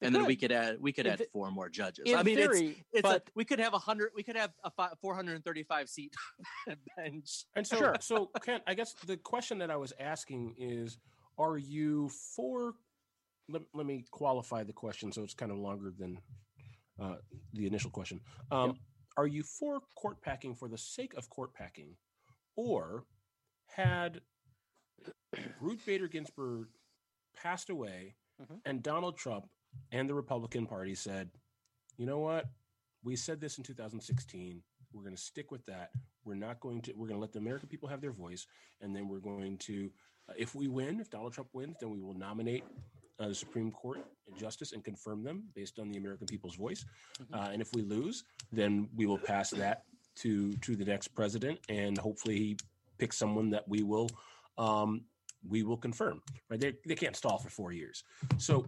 They 0.00 0.06
and 0.06 0.14
then 0.14 0.26
we 0.26 0.36
could. 0.36 0.50
could 0.50 0.52
add 0.56 0.76
we 0.80 0.92
could 0.92 1.06
In 1.06 1.12
add 1.12 1.18
th- 1.18 1.30
four 1.32 1.50
more 1.50 1.68
judges. 1.68 2.04
in 2.06 2.14
I 2.16 2.22
mean, 2.22 2.38
it's 2.38 2.46
theory 2.56 2.84
it's 2.92 3.02
but 3.02 3.22
a, 3.26 3.30
we 3.34 3.44
could 3.44 3.58
have 3.58 3.74
a 3.74 3.78
hundred. 3.78 4.12
We 4.14 4.22
could 4.22 4.36
have 4.36 4.52
a 4.62 4.70
fi- 4.70 4.92
435 5.00 5.88
seat 5.88 6.14
bench. 6.96 7.44
And 7.56 7.66
so, 7.66 7.76
Sure. 7.76 7.96
so 8.00 8.30
Kent, 8.44 8.62
I 8.68 8.74
guess 8.74 8.92
the 9.06 9.16
question 9.16 9.58
that 9.58 9.72
I 9.72 9.76
was 9.76 9.92
asking 9.98 10.54
is, 10.56 10.98
are 11.36 11.58
you 11.58 12.10
for? 12.36 12.74
Let, 13.48 13.62
let 13.74 13.86
me 13.86 14.04
qualify 14.12 14.62
the 14.62 14.72
question 14.74 15.10
so 15.10 15.22
it's 15.24 15.34
kind 15.34 15.50
of 15.50 15.58
longer 15.58 15.92
than 15.98 16.18
uh, 17.02 17.16
the 17.54 17.66
initial 17.66 17.90
question. 17.90 18.20
Um, 18.52 18.66
Yep. 18.70 18.76
Are 19.16 19.26
you 19.26 19.42
for 19.42 19.80
court 19.96 20.22
packing 20.22 20.54
for 20.54 20.68
the 20.68 20.78
sake 20.78 21.14
of 21.16 21.28
court 21.28 21.52
packing, 21.54 21.96
or 22.54 23.02
had 23.66 24.20
Ruth 25.60 25.84
Bader 25.84 26.08
Ginsburg 26.08 26.68
passed 27.36 27.70
away 27.70 28.16
Mhm. 28.40 28.60
and 28.64 28.82
Donald 28.82 29.16
Trump 29.16 29.48
and 29.92 30.08
the 30.08 30.14
Republican 30.14 30.66
Party 30.66 30.94
said, 30.94 31.30
you 31.96 32.06
know 32.06 32.18
what? 32.20 32.46
We 33.02 33.16
said 33.16 33.40
this 33.40 33.58
in 33.58 33.64
2016. 33.64 34.62
We're 34.92 35.02
going 35.02 35.14
to 35.14 35.20
stick 35.20 35.50
with 35.50 35.64
that. 35.66 35.90
We're 36.24 36.34
not 36.34 36.60
going 36.60 36.80
to, 36.82 36.92
we're 36.94 37.08
going 37.08 37.18
to 37.18 37.20
let 37.20 37.32
the 37.32 37.38
American 37.38 37.68
people 37.68 37.88
have 37.88 38.00
their 38.00 38.12
voice. 38.12 38.46
And 38.80 38.94
then 38.94 39.08
we're 39.08 39.20
going 39.20 39.58
to, 39.58 39.92
uh, 40.28 40.32
if 40.36 40.54
we 40.54 40.66
win, 40.68 41.00
if 41.00 41.10
Donald 41.10 41.32
Trump 41.32 41.50
wins, 41.52 41.76
then 41.80 41.90
we 41.90 42.00
will 42.00 42.14
nominate 42.14 42.64
uh, 43.18 43.28
the 43.28 43.34
Supreme 43.34 43.70
Court 43.72 43.98
justice 44.36 44.72
and 44.72 44.84
confirm 44.84 45.22
them 45.24 45.48
based 45.54 45.78
on 45.78 45.90
the 45.90 45.98
American 45.98 46.26
people's 46.26 46.54
voice. 46.54 46.84
Mhm. 47.18 47.34
Uh, 47.34 47.50
and 47.50 47.60
if 47.60 47.72
we 47.74 47.82
lose, 47.82 48.24
then 48.52 48.88
we 48.94 49.06
will 49.06 49.18
pass 49.18 49.50
that 49.50 49.84
to 50.16 50.52
to 50.58 50.74
the 50.76 50.84
next 50.84 51.08
president, 51.08 51.60
and 51.68 51.98
hopefully 51.98 52.38
he 52.38 52.56
picks 52.98 53.16
someone 53.16 53.50
that 53.50 53.68
we 53.68 53.82
will 53.82 54.08
um, 54.58 55.02
we 55.48 55.62
will 55.62 55.76
confirm. 55.76 56.20
Right? 56.50 56.60
They 56.60 56.74
they 56.86 56.94
can't 56.94 57.16
stall 57.16 57.38
for 57.38 57.48
four 57.48 57.72
years. 57.72 58.02
So 58.36 58.66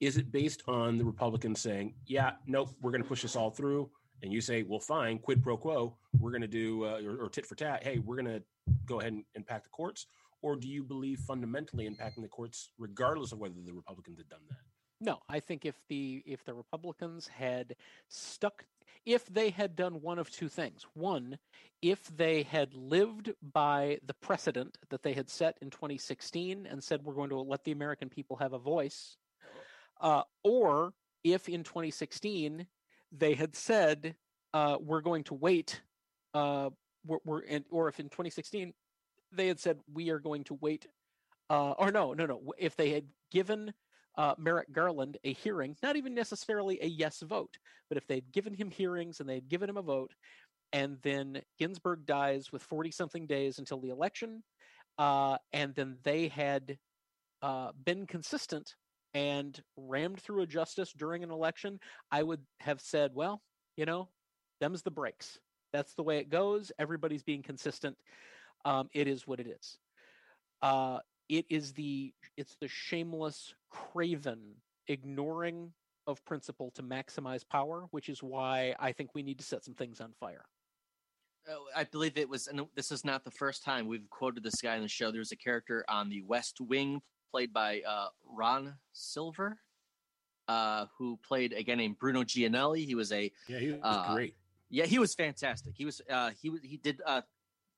is 0.00 0.16
it 0.16 0.32
based 0.32 0.62
on 0.66 0.98
the 0.98 1.04
Republicans 1.04 1.60
saying, 1.60 1.94
"Yeah, 2.06 2.32
nope, 2.46 2.70
we're 2.80 2.90
going 2.90 3.02
to 3.02 3.08
push 3.08 3.22
this 3.22 3.36
all 3.36 3.50
through," 3.50 3.90
and 4.22 4.32
you 4.32 4.40
say, 4.40 4.62
"Well, 4.62 4.80
fine, 4.80 5.18
quid 5.18 5.42
pro 5.42 5.56
quo, 5.56 5.96
we're 6.18 6.30
going 6.30 6.42
to 6.42 6.48
do 6.48 6.84
uh, 6.84 7.00
or, 7.04 7.24
or, 7.24 7.28
tit 7.28 7.46
for 7.46 7.54
tat. 7.54 7.84
Hey, 7.84 7.98
we're 7.98 8.16
going 8.16 8.40
to 8.40 8.42
go 8.86 9.00
ahead 9.00 9.12
and 9.12 9.24
impact 9.34 9.64
the 9.64 9.70
courts," 9.70 10.06
or 10.42 10.56
do 10.56 10.68
you 10.68 10.82
believe 10.82 11.20
fundamentally 11.20 11.88
impacting 11.88 12.22
the 12.22 12.28
courts, 12.28 12.70
regardless 12.78 13.32
of 13.32 13.38
whether 13.38 13.54
the 13.64 13.72
Republicans 13.72 14.18
had 14.18 14.28
done 14.28 14.40
that? 14.48 14.58
No, 15.02 15.18
I 15.28 15.40
think 15.40 15.64
if 15.64 15.76
the 15.88 16.22
if 16.26 16.44
the 16.44 16.54
Republicans 16.54 17.28
had 17.28 17.74
stuck 18.08 18.64
if 19.06 19.26
they 19.26 19.50
had 19.50 19.76
done 19.76 20.00
one 20.00 20.18
of 20.18 20.30
two 20.30 20.48
things. 20.48 20.86
One, 20.94 21.38
if 21.82 22.04
they 22.16 22.42
had 22.42 22.74
lived 22.74 23.32
by 23.52 23.98
the 24.06 24.14
precedent 24.14 24.76
that 24.90 25.02
they 25.02 25.14
had 25.14 25.30
set 25.30 25.56
in 25.62 25.70
2016 25.70 26.66
and 26.66 26.82
said 26.82 27.02
we're 27.02 27.14
going 27.14 27.30
to 27.30 27.40
let 27.40 27.64
the 27.64 27.72
American 27.72 28.08
people 28.08 28.36
have 28.36 28.52
a 28.52 28.58
voice, 28.58 29.16
uh, 30.00 30.22
or 30.44 30.92
if 31.24 31.48
in 31.48 31.64
2016 31.64 32.66
they 33.12 33.34
had 33.34 33.56
said 33.56 34.14
uh, 34.52 34.76
we're 34.80 35.00
going 35.00 35.24
to 35.24 35.34
wait, 35.34 35.80
uh, 36.34 36.70
we're, 37.06 37.18
we're 37.24 37.40
in, 37.40 37.64
or 37.70 37.88
if 37.88 37.98
in 38.00 38.06
2016 38.06 38.72
they 39.32 39.46
had 39.46 39.60
said 39.60 39.78
we 39.92 40.10
are 40.10 40.18
going 40.18 40.44
to 40.44 40.58
wait, 40.60 40.86
uh, 41.48 41.72
or 41.72 41.90
no, 41.90 42.12
no, 42.12 42.26
no, 42.26 42.40
if 42.58 42.76
they 42.76 42.90
had 42.90 43.04
given 43.30 43.72
uh, 44.16 44.34
Merrick 44.38 44.72
Garland 44.72 45.18
a 45.24 45.32
hearing, 45.32 45.76
not 45.82 45.96
even 45.96 46.14
necessarily 46.14 46.78
a 46.82 46.86
yes 46.86 47.20
vote, 47.20 47.56
but 47.88 47.98
if 47.98 48.06
they'd 48.06 48.32
given 48.32 48.54
him 48.54 48.70
hearings 48.70 49.20
and 49.20 49.28
they'd 49.28 49.48
given 49.48 49.68
him 49.68 49.76
a 49.76 49.82
vote, 49.82 50.12
and 50.72 50.98
then 51.02 51.42
Ginsburg 51.58 52.06
dies 52.06 52.52
with 52.52 52.62
40 52.62 52.90
something 52.90 53.26
days 53.26 53.58
until 53.58 53.80
the 53.80 53.90
election, 53.90 54.42
uh, 54.98 55.38
and 55.52 55.74
then 55.74 55.96
they 56.02 56.28
had 56.28 56.78
uh, 57.42 57.70
been 57.84 58.06
consistent 58.06 58.74
and 59.14 59.60
rammed 59.76 60.20
through 60.20 60.42
a 60.42 60.46
justice 60.46 60.92
during 60.92 61.24
an 61.24 61.30
election, 61.30 61.80
I 62.10 62.22
would 62.22 62.40
have 62.60 62.80
said, 62.80 63.12
well, 63.14 63.42
you 63.76 63.84
know, 63.84 64.08
them's 64.60 64.82
the 64.82 64.90
breaks. 64.90 65.38
That's 65.72 65.94
the 65.94 66.02
way 66.02 66.18
it 66.18 66.30
goes. 66.30 66.70
Everybody's 66.78 67.22
being 67.22 67.42
consistent. 67.42 67.96
Um, 68.64 68.88
it 68.92 69.08
is 69.08 69.26
what 69.26 69.40
it 69.40 69.46
is. 69.46 69.78
Uh, 70.62 70.98
it 71.28 71.46
is 71.48 71.72
the 71.72 72.12
it's 72.36 72.56
the 72.60 72.68
shameless 72.68 73.54
craven 73.70 74.56
ignoring 74.88 75.72
of 76.06 76.24
principle 76.24 76.70
to 76.72 76.82
maximize 76.82 77.46
power 77.48 77.86
which 77.90 78.08
is 78.08 78.22
why 78.22 78.74
i 78.80 78.90
think 78.92 79.14
we 79.14 79.22
need 79.22 79.38
to 79.38 79.44
set 79.44 79.64
some 79.64 79.74
things 79.74 80.00
on 80.00 80.12
fire. 80.18 80.44
Oh, 81.48 81.66
i 81.74 81.84
believe 81.84 82.18
it 82.18 82.28
was 82.28 82.48
and 82.48 82.60
this 82.74 82.90
is 82.90 83.04
not 83.04 83.24
the 83.24 83.30
first 83.30 83.64
time 83.64 83.86
we've 83.86 84.08
quoted 84.10 84.42
this 84.42 84.60
guy 84.60 84.76
in 84.76 84.82
the 84.82 84.88
show. 84.88 85.10
There's 85.10 85.32
a 85.32 85.36
character 85.36 85.84
on 85.88 86.08
the 86.10 86.22
west 86.22 86.60
wing 86.60 87.00
played 87.30 87.52
by 87.52 87.80
uh, 87.86 88.08
ron 88.26 88.74
silver 88.92 89.58
uh, 90.48 90.86
who 90.98 91.18
played 91.26 91.52
a 91.52 91.62
guy 91.62 91.76
named 91.76 91.98
bruno 91.98 92.24
gianelli. 92.24 92.84
He 92.84 92.94
was 92.94 93.12
a 93.12 93.30
yeah 93.48 93.58
he 93.58 93.70
was 93.70 93.80
uh, 93.82 94.14
great. 94.14 94.34
yeah 94.68 94.84
he 94.86 94.98
was 94.98 95.14
fantastic. 95.14 95.74
He 95.76 95.84
was 95.84 96.02
uh, 96.10 96.30
he 96.40 96.50
was 96.50 96.60
he 96.62 96.76
did 96.76 97.00
uh, 97.06 97.22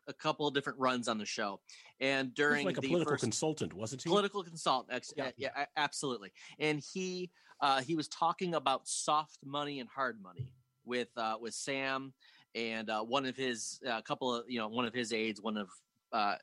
a 0.09 0.12
couple 0.12 0.47
of 0.47 0.55
different 0.55 0.79
runs 0.79 1.09
on 1.09 1.19
the 1.19 1.27
show, 1.27 1.61
and 2.01 2.35
during 2.35 2.66
like 2.66 2.79
a 2.79 2.81
the 2.81 2.89
political 2.89 3.16
consultant, 3.16 3.73
wasn't 3.74 4.03
he? 4.03 4.11
Political 4.11 4.45
consultant, 4.45 5.07
yeah, 5.16 5.31
yeah, 5.37 5.66
absolutely. 5.77 6.33
And 6.59 6.83
he 6.93 7.31
uh, 7.61 7.81
he 7.83 7.95
was 7.95 8.09
talking 8.09 8.55
about 8.55 8.89
soft 8.89 9.39
money 9.45 9.81
and 9.81 9.89
hard 9.89 10.20
money 10.23 10.53
with 10.85 11.09
uh, 11.16 11.37
with 11.41 11.55
Sam 11.55 12.12
and 12.55 12.91
uh, 12.91 13.03
one 13.03 13.24
of 13.27 13.37
his 13.37 13.81
a 13.85 13.95
uh, 13.95 14.01
couple 14.03 14.35
of 14.35 14.45
you 14.49 14.59
know 14.59 14.69
one 14.69 14.85
of 14.85 14.95
his 14.95 15.12
aides, 15.12 15.41
one 15.41 15.57
of 15.57 15.69
uh, 16.12 16.37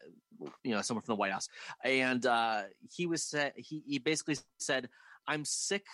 you 0.63 0.73
know 0.73 0.81
someone 0.81 1.03
from 1.03 1.13
the 1.13 1.19
White 1.19 1.31
House, 1.31 1.47
and 1.83 2.25
uh, 2.25 2.63
he 2.91 3.05
was 3.05 3.23
said 3.23 3.53
he 3.55 3.83
he 3.85 3.99
basically 3.99 4.37
said, 4.59 4.89
"I'm 5.27 5.45
sick 5.45 5.85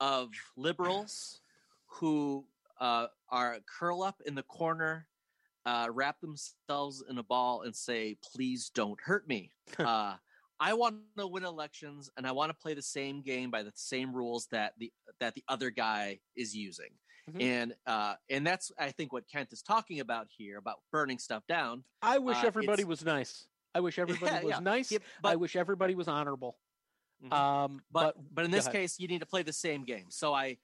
of 0.00 0.30
liberals 0.56 1.40
who 1.86 2.44
uh, 2.80 3.06
are 3.30 3.58
curl 3.78 4.02
up 4.02 4.20
in 4.26 4.34
the 4.34 4.42
corner 4.42 5.06
uh, 5.66 5.88
wrap 5.90 6.20
themselves 6.20 7.02
in 7.08 7.18
a 7.18 7.22
ball 7.22 7.62
and 7.62 7.74
say, 7.74 8.16
"Please 8.34 8.70
don't 8.74 9.00
hurt 9.00 9.26
me." 9.28 9.50
uh, 9.78 10.14
I 10.60 10.74
want 10.74 10.96
to 11.18 11.26
win 11.26 11.44
elections, 11.44 12.10
and 12.16 12.26
I 12.26 12.32
want 12.32 12.50
to 12.50 12.54
play 12.54 12.74
the 12.74 12.82
same 12.82 13.22
game 13.22 13.50
by 13.50 13.62
the 13.62 13.72
same 13.74 14.14
rules 14.14 14.46
that 14.52 14.72
the 14.78 14.92
that 15.20 15.34
the 15.34 15.44
other 15.48 15.70
guy 15.70 16.20
is 16.36 16.54
using. 16.54 16.90
Mm-hmm. 17.30 17.40
And 17.40 17.74
uh, 17.86 18.14
and 18.28 18.46
that's 18.46 18.70
I 18.78 18.90
think 18.90 19.12
what 19.12 19.24
Kent 19.30 19.52
is 19.52 19.62
talking 19.62 20.00
about 20.00 20.26
here 20.36 20.58
about 20.58 20.76
burning 20.92 21.18
stuff 21.18 21.42
down. 21.48 21.84
I 22.02 22.18
wish 22.18 22.36
uh, 22.36 22.46
everybody 22.46 22.84
was 22.84 23.04
nice. 23.04 23.46
I 23.74 23.80
wish 23.80 23.98
everybody 23.98 24.32
yeah, 24.32 24.42
was 24.42 24.50
yeah. 24.50 24.60
nice. 24.60 24.92
Yeah, 24.92 24.98
but, 25.22 25.30
I 25.30 25.36
wish 25.36 25.56
everybody 25.56 25.94
was 25.94 26.08
honorable. 26.08 26.56
Mm-hmm. 27.24 27.32
Um, 27.32 27.82
but, 27.90 28.16
but, 28.16 28.34
but 28.34 28.44
in 28.44 28.50
this 28.50 28.68
case, 28.68 28.98
you 28.98 29.08
need 29.08 29.20
to 29.20 29.26
play 29.26 29.42
the 29.42 29.52
same 29.52 29.84
game. 29.84 30.06
So 30.10 30.34
I 30.34 30.58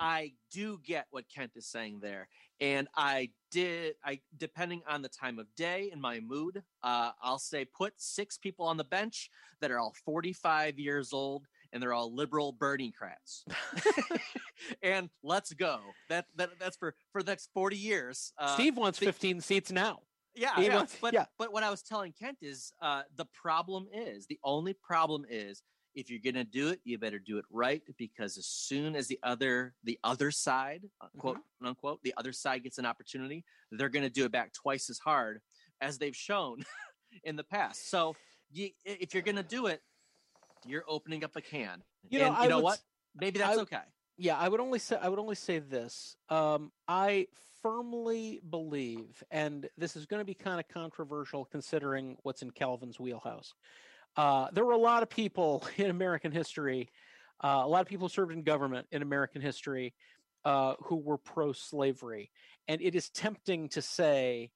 I 0.00 0.32
do 0.50 0.80
get 0.82 1.06
what 1.10 1.26
Kent 1.28 1.52
is 1.56 1.66
saying 1.66 2.00
there, 2.00 2.28
and 2.60 2.88
I 2.96 3.30
did. 3.50 3.94
I 4.02 4.20
depending 4.38 4.82
on 4.88 5.02
the 5.02 5.10
time 5.10 5.38
of 5.38 5.46
day 5.56 5.90
and 5.92 6.00
my 6.00 6.20
mood, 6.20 6.62
uh, 6.82 7.10
I'll 7.22 7.38
say 7.38 7.66
put 7.66 7.92
six 7.98 8.38
people 8.38 8.64
on 8.66 8.78
the 8.78 8.84
bench 8.84 9.30
that 9.60 9.70
are 9.70 9.78
all 9.78 9.94
45 10.06 10.78
years 10.78 11.12
old 11.12 11.46
and 11.72 11.82
they're 11.82 11.92
all 11.92 12.14
liberal 12.14 12.52
Bernie 12.52 12.92
crats, 12.92 13.44
and 14.82 15.10
let's 15.22 15.52
go. 15.52 15.80
That 16.08 16.26
that 16.36 16.50
that's 16.58 16.76
for 16.76 16.94
for 17.12 17.22
the 17.22 17.30
next 17.30 17.50
40 17.54 17.76
years. 17.76 18.32
Uh, 18.38 18.54
Steve 18.54 18.76
wants 18.76 18.98
the, 18.98 19.06
15 19.06 19.40
seats 19.40 19.70
now. 19.70 20.00
Yeah, 20.34 20.58
yeah. 20.58 20.76
Wants, 20.76 20.96
but 21.00 21.12
yeah. 21.12 21.26
but 21.38 21.52
what 21.52 21.62
I 21.62 21.70
was 21.70 21.82
telling 21.82 22.12
Kent 22.18 22.38
is 22.40 22.72
uh, 22.80 23.02
the 23.16 23.26
problem 23.34 23.86
is 23.92 24.26
the 24.26 24.38
only 24.44 24.72
problem 24.72 25.24
is 25.28 25.62
if 25.94 26.10
you're 26.10 26.20
going 26.20 26.34
to 26.34 26.44
do 26.44 26.68
it 26.68 26.80
you 26.84 26.98
better 26.98 27.18
do 27.18 27.38
it 27.38 27.44
right 27.50 27.82
because 27.98 28.38
as 28.38 28.46
soon 28.46 28.94
as 28.94 29.06
the 29.06 29.18
other 29.22 29.74
the 29.84 29.98
other 30.04 30.30
side 30.30 30.82
uh, 31.00 31.06
quote 31.18 31.36
mm-hmm. 31.36 31.66
unquote 31.66 32.02
the 32.02 32.14
other 32.16 32.32
side 32.32 32.62
gets 32.62 32.78
an 32.78 32.86
opportunity 32.86 33.44
they're 33.72 33.88
going 33.88 34.04
to 34.04 34.10
do 34.10 34.24
it 34.24 34.32
back 34.32 34.52
twice 34.52 34.88
as 34.90 34.98
hard 34.98 35.40
as 35.80 35.98
they've 35.98 36.16
shown 36.16 36.62
in 37.24 37.34
the 37.34 37.42
past. 37.42 37.90
So 37.90 38.14
you, 38.52 38.70
if 38.84 39.14
you're 39.14 39.22
going 39.22 39.36
to 39.36 39.42
do 39.42 39.66
it 39.66 39.80
you're 40.66 40.84
opening 40.86 41.24
up 41.24 41.36
a 41.36 41.40
can. 41.40 41.82
You 42.10 42.20
and 42.20 42.34
know, 42.34 42.42
you 42.42 42.48
know 42.50 42.60
what? 42.60 42.80
maybe 43.18 43.38
that's 43.38 43.58
I, 43.58 43.62
okay. 43.62 43.78
yeah 44.16 44.36
i 44.36 44.48
would 44.48 44.60
only 44.60 44.78
say 44.78 44.96
i 45.00 45.08
would 45.08 45.18
only 45.18 45.34
say 45.34 45.58
this 45.58 46.16
um, 46.28 46.70
i 46.88 47.26
firmly 47.62 48.40
believe 48.48 49.22
and 49.30 49.68
this 49.76 49.96
is 49.96 50.06
going 50.06 50.20
to 50.20 50.24
be 50.24 50.34
kind 50.34 50.60
of 50.60 50.68
controversial 50.68 51.44
considering 51.44 52.16
what's 52.22 52.42
in 52.42 52.50
calvin's 52.50 52.98
wheelhouse 52.98 53.54
uh, 54.16 54.48
there 54.52 54.64
were 54.64 54.72
a 54.72 54.78
lot 54.78 55.02
of 55.02 55.08
people 55.08 55.66
in 55.76 55.90
American 55.90 56.32
history, 56.32 56.90
uh, 57.42 57.62
a 57.64 57.68
lot 57.68 57.80
of 57.80 57.86
people 57.86 58.08
served 58.08 58.32
in 58.32 58.42
government 58.42 58.86
in 58.92 59.02
American 59.02 59.40
history 59.40 59.94
uh, 60.44 60.74
who 60.84 60.96
were 60.96 61.18
pro 61.18 61.52
slavery. 61.52 62.30
And 62.68 62.80
it 62.80 62.94
is 62.94 63.08
tempting 63.10 63.68
to 63.70 63.82
say 63.82 64.50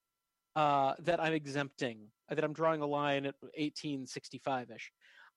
uh, 0.56 0.94
that 1.00 1.20
I'm 1.20 1.32
exempting, 1.32 2.08
that 2.28 2.44
I'm 2.44 2.52
drawing 2.52 2.80
a 2.80 2.86
line 2.86 3.26
at 3.26 3.34
1865 3.40 4.70
ish. 4.70 4.92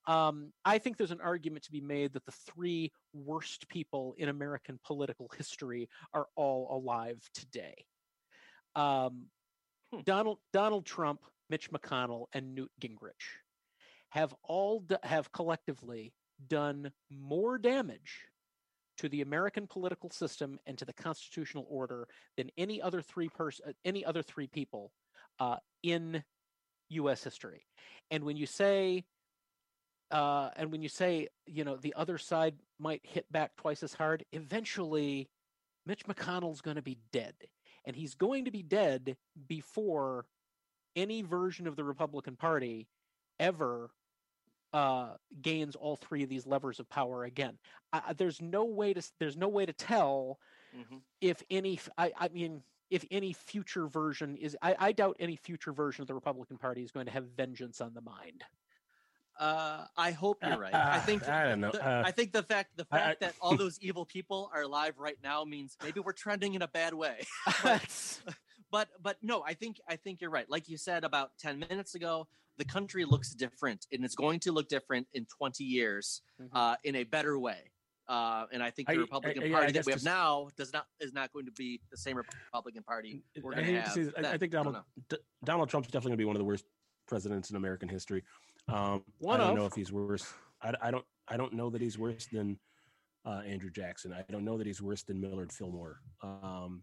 Um, 0.06 0.52
I 0.64 0.78
think 0.78 0.96
there's 0.96 1.10
an 1.10 1.20
argument 1.20 1.64
to 1.64 1.72
be 1.72 1.80
made 1.80 2.14
that 2.14 2.24
the 2.24 2.32
three 2.32 2.92
worst 3.12 3.68
people 3.68 4.14
in 4.16 4.28
American 4.28 4.78
political 4.84 5.30
history 5.36 5.88
are 6.14 6.26
all 6.34 6.68
alive 6.70 7.20
today. 7.34 7.84
Um, 8.74 9.26
hmm. 9.92 10.00
Donald 10.04 10.38
Donald 10.52 10.86
Trump, 10.86 11.20
Mitch 11.50 11.70
McConnell, 11.70 12.26
and 12.32 12.54
Newt 12.54 12.70
Gingrich 12.80 13.40
have 14.10 14.34
all 14.42 14.80
d- 14.80 14.96
have 15.02 15.32
collectively 15.32 16.12
done 16.48 16.92
more 17.10 17.58
damage 17.58 18.26
to 18.98 19.08
the 19.08 19.22
American 19.22 19.66
political 19.66 20.10
system 20.10 20.58
and 20.66 20.76
to 20.78 20.84
the 20.84 20.92
constitutional 20.92 21.66
order 21.68 22.08
than 22.36 22.50
any 22.58 22.82
other 22.82 23.00
three 23.00 23.28
person 23.28 23.66
uh, 23.68 23.72
any 23.84 24.04
other 24.04 24.22
three 24.22 24.46
people 24.46 24.92
uh, 25.40 25.56
in 25.82 26.22
U.S. 26.90 27.22
history. 27.22 27.66
And 28.10 28.24
when 28.24 28.36
you 28.36 28.46
say 28.46 29.04
uh, 30.10 30.50
and 30.56 30.72
when 30.72 30.82
you 30.82 30.88
say 30.88 31.28
you 31.46 31.64
know 31.64 31.76
the 31.76 31.94
other 31.96 32.18
side 32.18 32.54
might 32.78 33.02
hit 33.04 33.30
back 33.30 33.52
twice 33.56 33.82
as 33.82 33.94
hard, 33.94 34.24
eventually 34.32 35.28
Mitch 35.86 36.04
McConnell's 36.06 36.60
going 36.60 36.76
to 36.76 36.82
be 36.82 36.98
dead, 37.12 37.34
and 37.84 37.94
he's 37.94 38.14
going 38.14 38.44
to 38.46 38.50
be 38.50 38.62
dead 38.62 39.16
before 39.48 40.26
any 40.96 41.22
version 41.22 41.66
of 41.66 41.76
the 41.76 41.84
Republican 41.84 42.36
Party 42.36 42.88
ever 43.38 43.90
uh, 44.72 45.10
gains 45.40 45.76
all 45.76 45.96
three 45.96 46.22
of 46.22 46.28
these 46.28 46.46
levers 46.46 46.80
of 46.80 46.88
power 46.88 47.24
again. 47.24 47.58
I, 47.92 48.12
there's 48.16 48.40
no 48.40 48.64
way 48.64 48.94
to 48.94 49.02
there's 49.18 49.36
no 49.36 49.48
way 49.48 49.66
to 49.66 49.72
tell 49.72 50.38
mm-hmm. 50.76 50.96
if 51.20 51.42
any. 51.50 51.80
I, 51.96 52.12
I 52.16 52.28
mean, 52.28 52.62
if 52.90 53.04
any 53.10 53.32
future 53.32 53.86
version 53.86 54.36
is, 54.36 54.56
I, 54.62 54.76
I 54.78 54.92
doubt 54.92 55.16
any 55.20 55.36
future 55.36 55.72
version 55.72 56.02
of 56.02 56.08
the 56.08 56.14
Republican 56.14 56.58
Party 56.58 56.82
is 56.82 56.90
going 56.90 57.06
to 57.06 57.12
have 57.12 57.24
vengeance 57.36 57.80
on 57.80 57.94
the 57.94 58.00
mind. 58.00 58.44
Uh, 59.38 59.84
I 59.96 60.10
hope 60.10 60.38
you're 60.44 60.58
right. 60.58 60.74
I 60.74 60.98
think 61.06 61.28
I 61.28 61.48
don't 61.48 61.60
know. 61.60 61.70
The, 61.70 61.86
uh, 61.86 62.02
I 62.04 62.10
think 62.10 62.32
the 62.32 62.42
fact 62.42 62.76
the 62.76 62.84
fact 62.84 63.22
I, 63.22 63.26
that 63.26 63.34
all 63.40 63.56
those 63.56 63.78
evil 63.80 64.04
people 64.04 64.50
are 64.52 64.62
alive 64.62 64.94
right 64.98 65.18
now 65.22 65.44
means 65.44 65.76
maybe 65.82 66.00
we're 66.00 66.12
trending 66.12 66.54
in 66.54 66.62
a 66.62 66.68
bad 66.68 66.92
way. 66.92 67.24
but, 67.62 68.20
but 68.70 68.88
but 69.02 69.16
no, 69.22 69.42
I 69.46 69.54
think 69.54 69.80
I 69.88 69.96
think 69.96 70.20
you're 70.20 70.30
right. 70.30 70.48
Like 70.48 70.68
you 70.68 70.76
said 70.76 71.04
about 71.04 71.30
ten 71.38 71.58
minutes 71.58 71.94
ago, 71.94 72.26
the 72.58 72.64
country 72.64 73.04
looks 73.04 73.30
different 73.30 73.86
and 73.92 74.04
it's 74.04 74.14
going 74.14 74.40
to 74.40 74.52
look 74.52 74.68
different 74.68 75.06
in 75.14 75.26
20 75.38 75.64
years 75.64 76.22
mm-hmm. 76.42 76.54
uh, 76.56 76.74
in 76.84 76.96
a 76.96 77.04
better 77.04 77.38
way 77.38 77.70
Uh, 78.08 78.46
and 78.52 78.62
I 78.62 78.70
think 78.70 78.88
the 78.88 78.94
I- 78.94 78.98
Republican 78.98 79.42
I- 79.42 79.46
yeah, 79.46 79.56
I 79.56 79.58
Party 79.60 79.72
that 79.72 79.86
we 79.86 79.92
have 79.92 80.02
now 80.02 80.48
does 80.56 80.72
not 80.72 80.86
is 80.98 81.12
not 81.12 81.32
going 81.32 81.46
to 81.46 81.52
be 81.52 81.80
the 81.90 81.96
same 81.96 82.16
Republican 82.16 82.82
Party 82.82 83.22
we're 83.42 83.52
I 83.52 83.56
going 83.56 83.66
to 83.74 83.80
have. 83.80 83.94
this, 83.94 84.12
I, 84.16 84.38
think 84.38 84.52
Donald. 84.52 84.76
D- 85.08 85.18
Donald 85.44 85.68
Trump's 85.68 85.88
definitely 85.88 86.10
going 86.10 86.18
to 86.18 86.22
be 86.22 86.24
one 86.24 86.36
of 86.36 86.40
the 86.40 86.44
worst 86.46 86.64
presidents 87.06 87.50
in 87.50 87.56
American 87.56 87.88
history. 87.88 88.22
Um, 88.68 89.04
One 89.18 89.40
I 89.40 89.44
don't 89.44 89.52
of. 89.52 89.58
know 89.58 89.66
if 89.66 89.74
he's 89.74 89.92
worse. 89.92 90.26
I, 90.62 90.72
I 90.82 90.90
don't. 90.90 91.04
I 91.28 91.36
don't 91.36 91.52
know 91.52 91.68
that 91.70 91.82
he's 91.82 91.98
worse 91.98 92.26
than 92.32 92.58
uh, 93.26 93.42
Andrew 93.46 93.70
Jackson. 93.70 94.12
I 94.12 94.24
don't 94.32 94.44
know 94.44 94.56
that 94.56 94.66
he's 94.66 94.80
worse 94.80 95.02
than 95.02 95.20
Millard 95.20 95.52
Fillmore. 95.52 96.00
Um, 96.22 96.82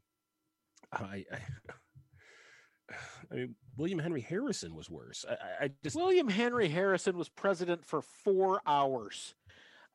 I, 0.96 1.26
I, 1.32 2.94
I 3.32 3.36
mean, 3.36 3.56
William 3.78 4.00
Henry 4.00 4.22
Harrison 4.22 4.76
was 4.76 4.90
worse. 4.90 5.26
I, 5.30 5.34
I- 5.34 5.66
I 5.66 5.72
just 5.84 5.96
William 5.96 6.28
Henry 6.30 6.70
Harrison 6.70 7.18
was 7.18 7.30
president 7.30 7.86
for 7.86 8.02
four 8.02 8.62
hours. 8.66 9.34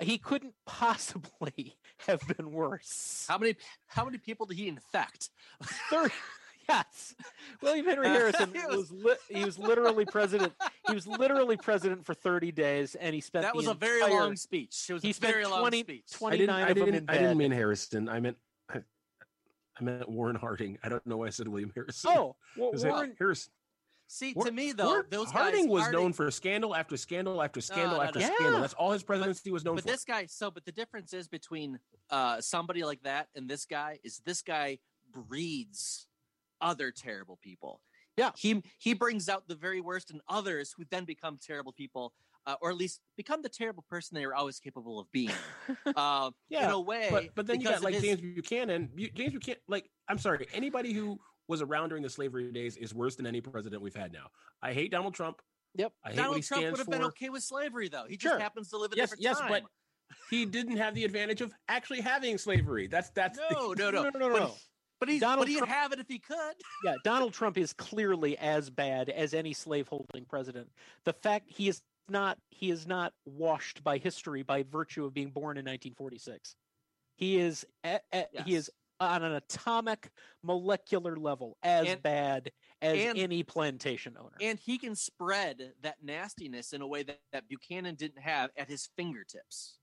He 0.01 0.17
couldn't 0.19 0.55
possibly 0.67 1.77
have 2.07 2.21
been 2.37 2.53
worse. 2.53 3.27
How 3.29 3.39
many 3.39 3.57
how 3.87 4.05
many 4.05 4.19
people 4.19 4.47
did 4.47 4.57
he 4.57 4.69
infect? 4.69 5.31
Thirty. 5.91 6.15
Yes, 6.69 7.17
William 7.63 7.85
Henry 7.85 8.07
Uh, 8.07 8.13
Harrison 8.15 8.51
it 8.55 8.69
was- 8.69 8.93
was 8.93 8.93
li- 8.93 9.37
he 9.39 9.45
was 9.45 9.59
literally 9.59 10.05
president. 10.05 10.53
He 10.87 10.95
was 10.95 11.05
literally 11.05 11.57
president 11.57 12.07
for 12.07 12.15
thirty 12.15 12.53
days, 12.53 12.95
and 12.95 13.13
he 13.13 13.21
spent 13.21 13.43
That 13.43 13.55
the 13.55 13.57
was 13.57 13.67
a 13.67 13.75
very 13.75 14.01
entire- 14.01 14.21
long 14.21 14.37
speech. 14.37 14.87
It 14.89 14.93
was 14.93 15.03
He 15.03 15.11
a 15.11 15.15
spent 15.15 15.33
very 15.33 15.47
long 15.47 15.63
20 15.63 15.81
speech. 15.81 16.05
20 16.13 16.35
I 16.35 16.39
didn't. 16.39 16.47
29 16.47 16.63
I 16.65 16.69
of 16.71 16.77
them 16.77 16.85
didn't. 16.93 17.11
I 17.11 17.15
didn't 17.19 17.39
mean 17.39 17.51
Harrison. 17.51 18.09
I 18.09 18.21
meant. 18.21 18.37
I, 19.79 19.85
meant 19.85 20.09
Warren 20.09 20.37
Harding. 20.37 20.79
I 20.83 20.89
don't 20.89 21.07
know 21.07 21.19
why 21.19 21.27
I 21.27 21.31
said 21.31 21.49
William 21.49 21.73
Harrison. 21.75 22.11
Oh, 22.15 22.37
well, 22.57 22.73
Warren, 22.85 23.15
Harrison? 23.19 23.53
See, 24.07 24.33
War- 24.35 24.47
to 24.47 24.51
me 24.53 24.73
though, 24.73 24.87
Warren 24.87 25.07
those 25.11 25.31
Harding 25.31 25.67
guys, 25.67 25.71
was 25.71 25.83
Harding- 25.83 26.01
known 26.01 26.13
for 26.13 26.31
scandal 26.33 26.75
after 26.75 26.97
scandal 26.97 27.41
after 27.43 27.61
scandal 27.61 27.99
no, 27.99 28.03
after 28.03 28.19
no. 28.19 28.25
scandal. 28.27 28.53
Yeah. 28.55 28.61
That's 28.61 28.75
all 28.75 28.91
his 28.91 29.05
presidency 29.05 29.53
was 29.53 29.65
known 29.65 29.77
But 29.77 29.85
for. 29.85 29.91
this 29.91 30.05
guy, 30.05 30.27
so 30.27 30.51
but 30.51 30.65
the 30.65 30.73
difference 30.73 31.13
is 31.13 31.29
between 31.29 31.79
uh 32.11 32.41
somebody 32.41 32.83
like 32.83 33.03
that 33.05 33.29
and 33.37 33.49
this 33.49 33.67
guy 33.67 34.01
is 34.03 34.21
this 34.25 34.43
guy 34.43 34.79
breeds 35.13 36.07
other 36.61 36.91
terrible 36.91 37.39
people. 37.41 37.81
Yeah. 38.17 38.33
he 38.37 38.63
he 38.79 38.95
brings 38.95 39.29
out 39.29 39.47
the 39.47 39.55
very 39.55 39.81
worst 39.81 40.11
in 40.11 40.21
others, 40.29 40.75
who 40.77 40.85
then 40.91 41.05
become 41.05 41.39
terrible 41.41 41.73
people, 41.73 42.13
uh, 42.47 42.57
or 42.61 42.71
at 42.71 42.77
least 42.77 43.01
become 43.17 43.43
the 43.43 43.49
terrible 43.49 43.85
person 43.89 44.15
they 44.17 44.27
were 44.27 44.35
always 44.35 44.59
capable 44.59 44.99
of 44.99 45.11
being. 45.13 45.31
uh, 45.97 46.31
in 46.51 46.63
a 46.65 46.81
way, 46.81 47.09
but 47.11 47.25
but 47.35 47.47
then 47.47 47.61
you 47.61 47.69
got 47.69 47.83
like 47.83 47.95
his- 47.95 48.03
James 48.03 48.21
Buchanan. 48.21 48.89
Bu- 48.95 49.11
James 49.15 49.33
Buchanan, 49.33 49.61
like 49.69 49.89
I'm 50.09 50.19
sorry, 50.19 50.47
anybody 50.53 50.93
who 50.93 51.19
was 51.49 51.63
around 51.63 51.89
during 51.91 52.03
the 52.03 52.11
slavery 52.11 52.51
days 52.53 52.77
is 52.77 52.95
worse 52.95 53.17
than 53.17 53.27
any 53.27 53.41
president 53.41 53.83
we've 53.83 53.95
had 53.95 54.13
now. 54.13 54.29
I 54.63 54.73
hate 54.73 54.91
Donald 54.91 55.15
Trump. 55.15 55.41
Yep. 55.77 55.93
I 56.05 56.11
hate 56.11 56.17
what 56.17 56.21
he 56.21 56.23
Donald 56.23 56.45
Trump 56.45 56.63
would 56.65 56.79
have 56.79 56.85
for. 56.87 56.91
been 56.91 57.03
okay 57.05 57.29
with 57.29 57.43
slavery, 57.43 57.89
though. 57.89 58.05
He 58.09 58.17
just 58.17 58.33
Sure. 58.33 58.41
happens 58.41 58.71
to 58.71 58.77
live 58.79 58.93
a 58.93 58.97
yes, 58.97 59.11
different 59.11 59.23
yes, 59.23 59.39
time. 59.39 59.49
but 59.49 59.63
he 60.31 60.45
didn't 60.47 60.77
have 60.77 60.95
the 60.95 61.05
advantage 61.05 61.41
of 61.41 61.53
actually 61.69 62.01
having 62.01 62.39
slavery. 62.39 62.87
That's 62.89 63.11
that's 63.11 63.39
the- 63.39 63.47
no, 63.53 63.73
no, 63.73 63.91
no, 63.91 64.03
no, 64.11 64.11
no, 64.11 64.29
no, 64.29 64.33
But, 64.33 64.39
no. 64.41 64.55
but 65.01 65.09
he's 65.09 65.21
Donald 65.21 65.41
but 65.41 65.49
he'd 65.49 65.59
Trump- 65.59 65.73
have 65.73 65.93
it 65.93 65.99
if 66.01 66.07
he 66.09 66.19
could. 66.19 66.55
Yeah, 66.85 66.95
Donald 67.05 67.33
Trump 67.33 67.57
is 67.59 67.73
clearly 67.73 68.37
as 68.39 68.71
bad 68.71 69.09
as 69.11 69.33
any 69.35 69.53
slaveholding 69.53 70.25
president. 70.29 70.69
The 71.05 71.13
fact 71.13 71.47
he 71.51 71.69
is 71.69 71.83
not 72.11 72.39
he 72.51 72.71
is 72.71 72.87
not 72.87 73.13
washed 73.25 73.83
by 73.85 73.99
history 73.99 74.43
by 74.43 74.63
virtue 74.65 75.05
of 75.05 75.15
being 75.15 75.31
born 75.31 75.57
in 75.57 75.65
1946. 75.65 76.55
He 77.17 77.39
is 77.39 77.67
a, 77.85 78.01
a- 78.13 78.27
he 78.45 78.55
is 78.55 78.71
on 78.99 79.23
an 79.23 79.33
atomic 79.33 80.11
molecular 80.43 81.17
level 81.17 81.57
as 81.63 81.89
And- 81.89 82.03
bad 82.03 82.51
as 82.83 82.99
and- 82.99 83.19
any 83.19 83.43
plantation 83.43 84.17
owner. 84.19 84.37
and 84.41 84.59
he 84.59 84.77
can 84.79 84.95
spread 84.95 85.73
that 85.83 86.03
nastiness 86.03 86.73
in 86.73 86.83
a 86.83 86.87
way 86.87 87.03
that, 87.03 87.21
that 87.33 87.49
Buchanan 87.49 87.95
didn't 87.95 88.21
have 88.23 88.51
at 88.57 88.69
his 88.69 88.89
fingertips. 88.97 89.79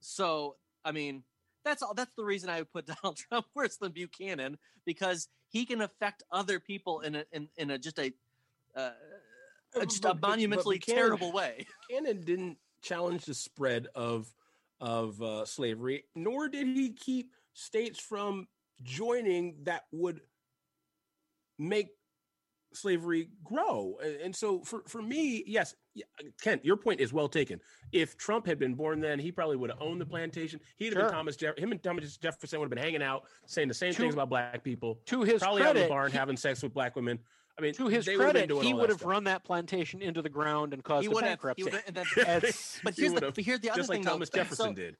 So, 0.00 0.56
I 0.84 0.92
mean, 0.92 1.22
that's 1.64 1.82
all. 1.82 1.94
That's 1.94 2.12
the 2.16 2.24
reason 2.24 2.50
I 2.50 2.58
would 2.58 2.72
put 2.72 2.86
Donald 3.02 3.16
Trump 3.16 3.46
worse 3.54 3.76
than 3.76 3.92
Buchanan 3.92 4.58
because 4.84 5.28
he 5.48 5.64
can 5.64 5.80
affect 5.82 6.22
other 6.32 6.58
people 6.58 7.00
in 7.00 7.14
a 7.16 7.24
in, 7.32 7.48
in 7.56 7.70
a 7.70 7.78
just 7.78 7.98
a 8.00 8.12
uh, 8.76 8.90
But- 9.82 9.88
just 9.90 10.04
a 10.04 10.14
but- 10.14 10.28
monumentally 10.28 10.78
but 10.78 10.86
Buchanan- 10.86 11.02
terrible 11.04 11.32
way. 11.32 11.66
Cannon 11.90 12.20
didn't 12.22 12.58
challenge 12.82 13.24
the 13.24 13.34
spread 13.34 13.88
of 13.94 14.32
of 14.80 15.20
uh, 15.22 15.44
slavery, 15.44 16.04
nor 16.16 16.48
did 16.48 16.66
he 16.66 16.90
keep 16.92 17.32
states 17.54 18.00
from 18.00 18.48
joining 18.82 19.56
that 19.62 19.84
would 19.92 20.20
make 21.58 21.88
slavery 22.74 23.28
grow. 23.44 23.98
And 24.24 24.34
so, 24.34 24.60
for 24.64 24.82
for 24.88 25.02
me, 25.02 25.44
yes, 25.46 25.74
yeah, 25.94 26.04
Kent, 26.40 26.64
your 26.64 26.76
point 26.76 27.00
is 27.00 27.12
well 27.12 27.28
taken. 27.28 27.60
If 27.92 28.16
Trump 28.16 28.46
had 28.46 28.58
been 28.58 28.74
born 28.74 28.98
then, 29.00 29.18
he 29.18 29.30
probably 29.30 29.56
would 29.56 29.70
have 29.70 29.80
owned 29.80 30.00
the 30.00 30.06
plantation. 30.06 30.58
He'd 30.78 30.86
have 30.86 30.92
Sure. 30.94 31.02
been 31.04 31.12
Thomas 31.12 31.36
Jeff- 31.36 31.58
him 31.58 31.70
and 31.70 31.82
Thomas 31.82 32.16
Jefferson 32.16 32.58
would 32.58 32.64
have 32.66 32.70
been 32.70 32.82
hanging 32.82 33.02
out, 33.02 33.24
saying 33.46 33.68
the 33.68 33.74
same 33.74 33.92
To- 33.92 33.98
things 33.98 34.14
about 34.14 34.30
black 34.30 34.64
people. 34.64 35.00
to 35.06 35.22
his 35.22 35.42
Probably 35.42 35.62
out 35.62 35.76
in 35.76 35.82
the 35.82 35.88
barn 35.88 36.10
he- 36.10 36.18
having 36.18 36.36
sex 36.36 36.62
with 36.62 36.72
black 36.74 36.96
women. 36.96 37.18
I 37.58 37.62
mean, 37.62 37.74
to 37.74 37.86
his 37.88 38.06
they 38.06 38.16
would 38.16 38.24
have 38.26 38.34
been 38.34 38.48
credit, 38.48 38.64
he 38.66 38.72
would 38.74 38.88
have 38.88 39.02
run 39.02 39.24
that 39.24 39.44
plantation 39.44 40.00
into 40.00 40.22
the 40.22 40.28
ground 40.30 40.72
and 40.72 40.82
caused 40.82 41.02
He 41.02 41.08
a 41.08 41.10
would 41.10 41.24
have. 41.24 41.30
He 41.56 41.64
bankruptcy. 41.64 41.64
would 41.64 41.72
have 41.74 41.82
and 41.86 41.96
then, 41.96 42.06
Yes, 42.42 42.80
but 42.84 42.94
here's 42.96 43.12
would 43.12 43.22
the 43.22 43.26
have. 43.26 43.34
but 43.34 43.44
here's 43.44 43.60
the 43.60 43.70
other 43.70 43.78
just 43.80 43.88
like 43.90 43.96
thing. 43.96 44.04
though. 44.04 44.12
Thomas 44.12 44.30
Jefferson 44.30 44.66
So- 44.68 44.72
did. 44.72 44.96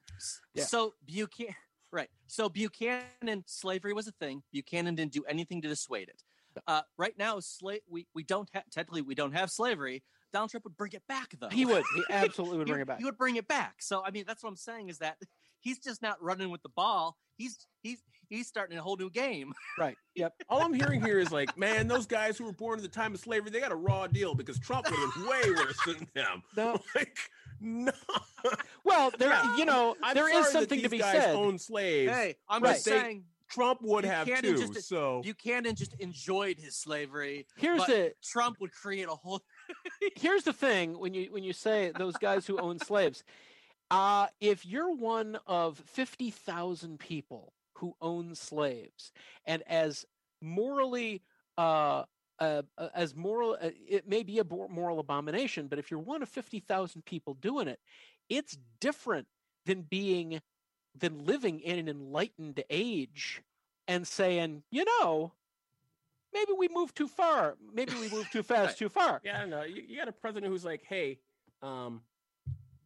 Yeah. 0.55 0.65
So 0.65 0.95
Buchanan, 1.07 1.55
right? 1.93 2.11
So 2.27 2.49
Buchanan, 2.49 3.45
slavery 3.47 3.95
was 3.95 4.07
a 4.07 4.13
thing. 4.13 4.43
Buchanan 4.53 4.95
didn't 4.95 5.13
do 5.13 5.25
anything 5.29 5.63
to 5.63 5.69
dissuade 5.69 6.09
it. 6.09 6.23
Uh, 6.67 6.83
right 6.99 7.17
now, 7.19 7.41
slave 7.41 7.81
we 7.89 8.07
we 8.15 8.23
don't 8.23 8.49
have 8.53 8.65
technically 8.71 9.01
we 9.01 9.15
don't 9.15 9.33
have 9.33 9.51
slavery. 9.51 10.03
Donald 10.35 10.51
Trump 10.51 10.65
would 10.65 10.77
bring 10.77 10.93
it 10.93 11.03
back 11.09 11.35
though. 11.41 11.49
He 11.49 11.65
would. 11.65 11.83
He 11.95 12.03
absolutely 12.11 12.59
would 12.59 12.67
bring 12.69 12.81
it 12.83 12.87
back. 12.87 12.99
He 12.99 13.05
would 13.07 13.17
bring 13.17 13.37
it 13.37 13.49
back. 13.49 13.77
So 13.81 14.05
I 14.05 14.11
mean, 14.11 14.25
that's 14.27 14.43
what 14.43 14.51
I'm 14.51 14.57
saying 14.57 14.91
is 14.91 14.99
that 14.99 15.17
he's 15.63 15.79
just 15.79 16.03
not 16.03 16.23
running 16.23 16.51
with 16.51 16.63
the 16.63 16.69
ball. 16.69 17.17
He's 17.39 17.67
he's 17.83 18.03
he's 18.29 18.47
starting 18.47 18.77
a 18.77 18.83
whole 18.83 18.97
new 18.97 19.09
game. 19.11 19.55
Right. 19.79 19.97
Yep. 20.17 20.35
All 20.51 20.61
I'm 20.61 20.75
hearing 20.75 21.03
here 21.03 21.19
is 21.19 21.33
like, 21.33 21.57
man, 21.57 21.89
those 21.89 22.05
guys 22.07 22.37
who 22.37 22.45
were 22.45 22.53
born 22.53 22.79
at 22.79 22.83
the 22.83 22.89
time 22.89 23.15
of 23.15 23.21
slavery, 23.21 23.51
they 23.51 23.59
got 23.59 23.73
a 23.73 23.77
raw 23.77 24.07
deal 24.07 24.35
because 24.35 24.59
Trump 24.59 24.85
would 24.91 24.99
have 24.99 25.27
way 25.27 25.51
worse 25.51 25.79
than 25.87 26.07
them. 26.15 26.43
No. 26.57 26.79
Like, 26.95 27.17
no. 27.59 27.93
Well, 28.85 29.11
there 29.19 29.31
Yeah. 29.31 29.57
you 29.57 29.65
know 29.65 29.97
I'm 30.03 30.15
there 30.15 30.29
is 30.29 30.33
sorry 30.35 30.43
that 30.45 30.53
something 30.53 30.79
to 30.83 30.89
these 30.89 30.91
be 30.91 30.99
guys 30.99 31.13
said. 31.23 31.35
Own 31.35 31.59
slaves. 31.59 32.13
Hey, 32.13 32.37
I'm 32.49 32.63
Right. 32.63 32.73
just 32.73 32.85
saying 32.85 33.25
Trump 33.49 33.81
would 33.83 34.05
have 34.05 34.27
Buchanan 34.27 34.57
too. 34.57 34.73
just- 34.75 34.89
so 34.89 35.21
Buchanan 35.23 35.75
just 35.75 35.95
enjoyed 36.01 36.59
his 36.59 36.77
slavery. 36.77 37.47
Here's 37.57 37.79
but 37.79 37.87
the 37.89 38.15
Trump 38.23 38.59
would 38.61 38.73
create 38.73 39.07
a 39.09 39.15
whole. 39.15 39.41
here's 40.17 40.43
the 40.45 40.53
thing 40.53 40.99
when 40.99 41.15
you 41.15 41.29
when 41.33 41.45
you 41.45 41.53
say 41.53 41.93
those 41.97 42.17
guys 42.17 42.47
who 42.47 42.59
own 42.59 42.79
slaves 42.79 43.23
uh 43.93 44.27
if 44.41 44.67
you're 44.67 44.93
one 44.93 45.39
of 45.47 45.79
50,000 45.79 46.99
people 46.99 47.53
who 47.75 47.95
own 48.01 48.35
slaves 48.35 49.13
and 49.47 49.63
as 49.69 50.05
morally 50.41 51.23
uh 51.57 52.05
uh, 52.43 52.63
uh, 52.77 52.89
as 52.93 53.15
moral, 53.15 53.57
uh, 53.63 53.71
it 53.89 54.09
may 54.09 54.25
be 54.25 54.41
a 54.41 54.45
moral 54.45 54.99
abomination, 54.99 55.69
but 55.69 55.79
if 55.79 55.93
you're 55.93 56.01
one 56.01 56.23
of 56.25 56.29
50,000 56.29 57.05
people 57.05 57.35
doing 57.35 57.69
it, 57.69 57.79
it's 58.29 58.59
different 58.81 59.29
than 59.65 59.83
being, 59.83 60.41
than 60.99 61.25
living 61.25 61.61
in 61.61 61.79
an 61.79 61.89
enlightened 61.89 62.65
age 62.69 63.43
and 63.87 64.09
saying, 64.09 64.65
you 64.73 64.85
know, 64.85 65.33
maybe 66.35 66.51
we 66.59 66.69
moved 66.69 66.97
too 66.97 67.07
far. 67.07 67.57
Maybe 67.73 67.93
we 67.95 68.11
moved 68.11 68.33
too 68.33 68.43
fast, 68.43 68.77
too 68.79 68.89
far. 68.89 69.21
yeah, 69.25 69.37
I 69.37 69.41
don't 69.43 69.51
know. 69.51 69.63
You, 69.63 69.83
you 69.87 69.97
got 69.97 70.09
a 70.09 70.13
president 70.13 70.51
who's 70.51 70.65
like, 70.65 70.83
hey, 70.89 71.19
um, 71.63 72.01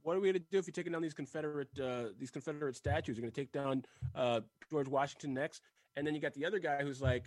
what 0.06 0.16
are 0.16 0.20
we 0.20 0.28
going 0.28 0.40
to 0.40 0.50
do 0.52 0.58
if 0.58 0.68
you're 0.68 0.72
taking 0.72 0.92
down 0.92 1.02
these 1.02 1.14
Confederate 1.14 1.68
uh, 1.82 2.04
these 2.16 2.30
Confederate 2.30 2.76
statues? 2.76 3.16
You're 3.16 3.22
going 3.22 3.32
to 3.32 3.40
take 3.40 3.50
down 3.50 3.84
uh, 4.14 4.40
George 4.70 4.86
Washington 4.86 5.34
next, 5.34 5.62
and 5.96 6.06
then 6.06 6.14
you 6.14 6.20
got 6.20 6.32
the 6.34 6.46
other 6.46 6.60
guy 6.60 6.82
who's 6.84 7.02
like, 7.02 7.24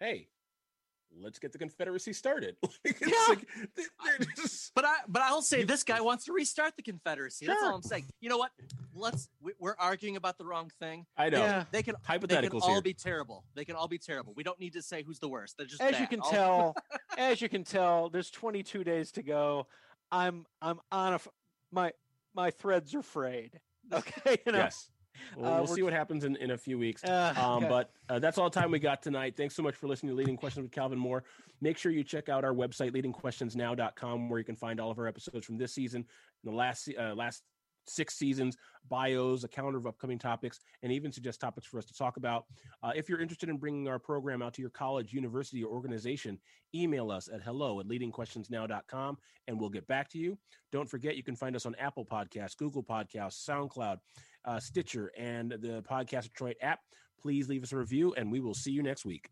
hey, 0.00 0.28
let's 1.20 1.38
get 1.38 1.52
the 1.52 1.58
Confederacy 1.58 2.14
started. 2.14 2.56
Like, 2.84 2.96
it's 3.00 3.00
Yeah. 3.02 3.16
like, 3.28 3.46
they- 3.76 3.82
they're 4.04 4.26
just- 4.36 4.72
But 4.74 4.86
I, 4.86 4.94
but 5.06 5.20
I'll 5.20 5.42
say 5.42 5.64
this 5.64 5.82
guy 5.84 6.00
wants 6.00 6.24
to 6.24 6.32
restart 6.32 6.76
the 6.76 6.82
Confederacy. 6.82 7.44
That's 7.46 7.62
all 7.62 7.74
I'm 7.74 7.82
saying. 7.82 8.06
You 8.22 8.30
know 8.30 8.38
what? 8.38 8.52
Let's. 8.94 9.28
we- 9.42 9.52
We're 9.60 9.76
arguing 9.78 10.16
about 10.16 10.38
the 10.38 10.46
wrong 10.46 10.70
thing. 10.80 11.04
I 11.18 11.28
know. 11.28 11.40
Yeah. 11.40 11.64
They 11.72 11.82
can. 11.82 11.96
They 12.08 12.16
can 12.16 12.20
Hypotheticals 12.48 12.62
all 12.62 12.72
here. 12.72 12.80
be 12.82 12.94
terrible. 12.94 13.44
They 13.54 13.66
can 13.66 13.76
all 13.76 13.86
be 13.88 13.98
terrible. 13.98 14.32
We 14.34 14.42
don't 14.44 14.58
need 14.58 14.72
to 14.72 14.80
say 14.82 15.02
who's 15.02 15.18
the 15.18 15.28
worst. 15.28 15.58
They're 15.58 15.66
just 15.66 15.82
as 15.82 16.00
you 16.00 16.06
can 16.06 16.20
All- 16.20 16.30
tell 16.30 16.76
as 17.18 17.42
you 17.42 17.50
can 17.50 17.64
tell 17.64 18.08
there's 18.08 18.30
22 18.30 18.82
days 18.82 19.12
to 19.12 19.22
go 19.22 19.66
i'm 20.10 20.44
i'm 20.62 20.78
on 20.90 21.12
a 21.12 21.16
f- 21.16 21.28
my 21.72 21.90
my 22.34 22.50
threads 22.50 22.94
are 22.94 23.02
frayed 23.02 23.58
okay 23.92 24.38
you 24.46 24.52
know 24.52 24.58
Yes. 24.58 24.88
Well, 25.36 25.52
Uh, 25.52 25.58
we'll 25.58 25.66
see 25.66 25.82
what 25.82 25.92
happens 25.92 26.24
in, 26.24 26.36
in 26.36 26.52
a 26.52 26.58
few 26.58 26.78
weeks. 26.78 27.04
Uh, 27.04 27.34
Um, 27.36 27.64
okay. 27.64 27.68
But 27.68 27.90
uh, 28.08 28.18
that's 28.18 28.38
all 28.38 28.48
the 28.48 28.58
time 28.58 28.70
we 28.70 28.78
got 28.78 29.02
tonight. 29.02 29.36
Thanks 29.36 29.54
so 29.54 29.62
much 29.62 29.74
for 29.74 29.86
listening 29.86 30.10
to 30.12 30.16
Leading 30.16 30.36
Questions 30.38 30.64
with 30.64 30.72
Calvin 30.72 30.98
Moore. 30.98 31.22
Make 31.60 31.76
sure 31.76 31.92
you 31.92 32.02
check 32.02 32.28
out 32.30 32.44
our 32.44 32.54
website, 32.54 32.92
leadingquestionsnow.com, 32.92 34.28
where 34.28 34.38
you 34.38 34.44
can 34.44 34.56
find 34.56 34.80
all 34.80 34.90
of 34.90 34.98
our 34.98 35.06
episodes 35.06 35.46
from 35.46 35.58
this 35.58 35.74
season 35.74 36.06
and 36.44 36.52
the 36.52 36.56
last 36.56 36.88
uh, 36.98 37.14
last 37.14 37.42
six 37.86 38.14
seasons, 38.14 38.56
bios, 38.88 39.44
a 39.44 39.48
calendar 39.48 39.78
of 39.78 39.86
upcoming 39.86 40.18
topics, 40.18 40.60
and 40.82 40.92
even 40.92 41.12
suggest 41.12 41.40
topics 41.40 41.66
for 41.66 41.78
us 41.78 41.84
to 41.84 41.94
talk 41.94 42.16
about. 42.16 42.44
Uh, 42.82 42.92
if 42.94 43.08
you're 43.08 43.20
interested 43.20 43.48
in 43.48 43.56
bringing 43.56 43.88
our 43.88 43.98
program 43.98 44.42
out 44.42 44.54
to 44.54 44.60
your 44.60 44.70
college, 44.70 45.12
university, 45.12 45.62
or 45.62 45.72
organization, 45.72 46.38
email 46.74 47.10
us 47.10 47.28
at 47.32 47.42
hello 47.42 47.80
at 47.80 47.86
leadingquestionsnow.com 47.86 49.16
and 49.48 49.60
we'll 49.60 49.70
get 49.70 49.86
back 49.86 50.08
to 50.10 50.18
you. 50.18 50.38
Don't 50.70 50.88
forget, 50.88 51.16
you 51.16 51.22
can 51.22 51.36
find 51.36 51.56
us 51.56 51.66
on 51.66 51.74
Apple 51.76 52.04
Podcasts, 52.04 52.56
Google 52.56 52.82
Podcasts, 52.82 53.48
SoundCloud, 53.48 53.98
uh, 54.44 54.58
Stitcher, 54.58 55.12
and 55.16 55.50
the 55.50 55.82
Podcast 55.88 56.24
Detroit 56.24 56.56
app. 56.62 56.80
Please 57.20 57.48
leave 57.48 57.62
us 57.62 57.72
a 57.72 57.76
review, 57.76 58.14
and 58.16 58.32
we 58.32 58.40
will 58.40 58.54
see 58.54 58.72
you 58.72 58.82
next 58.82 59.04
week. 59.04 59.28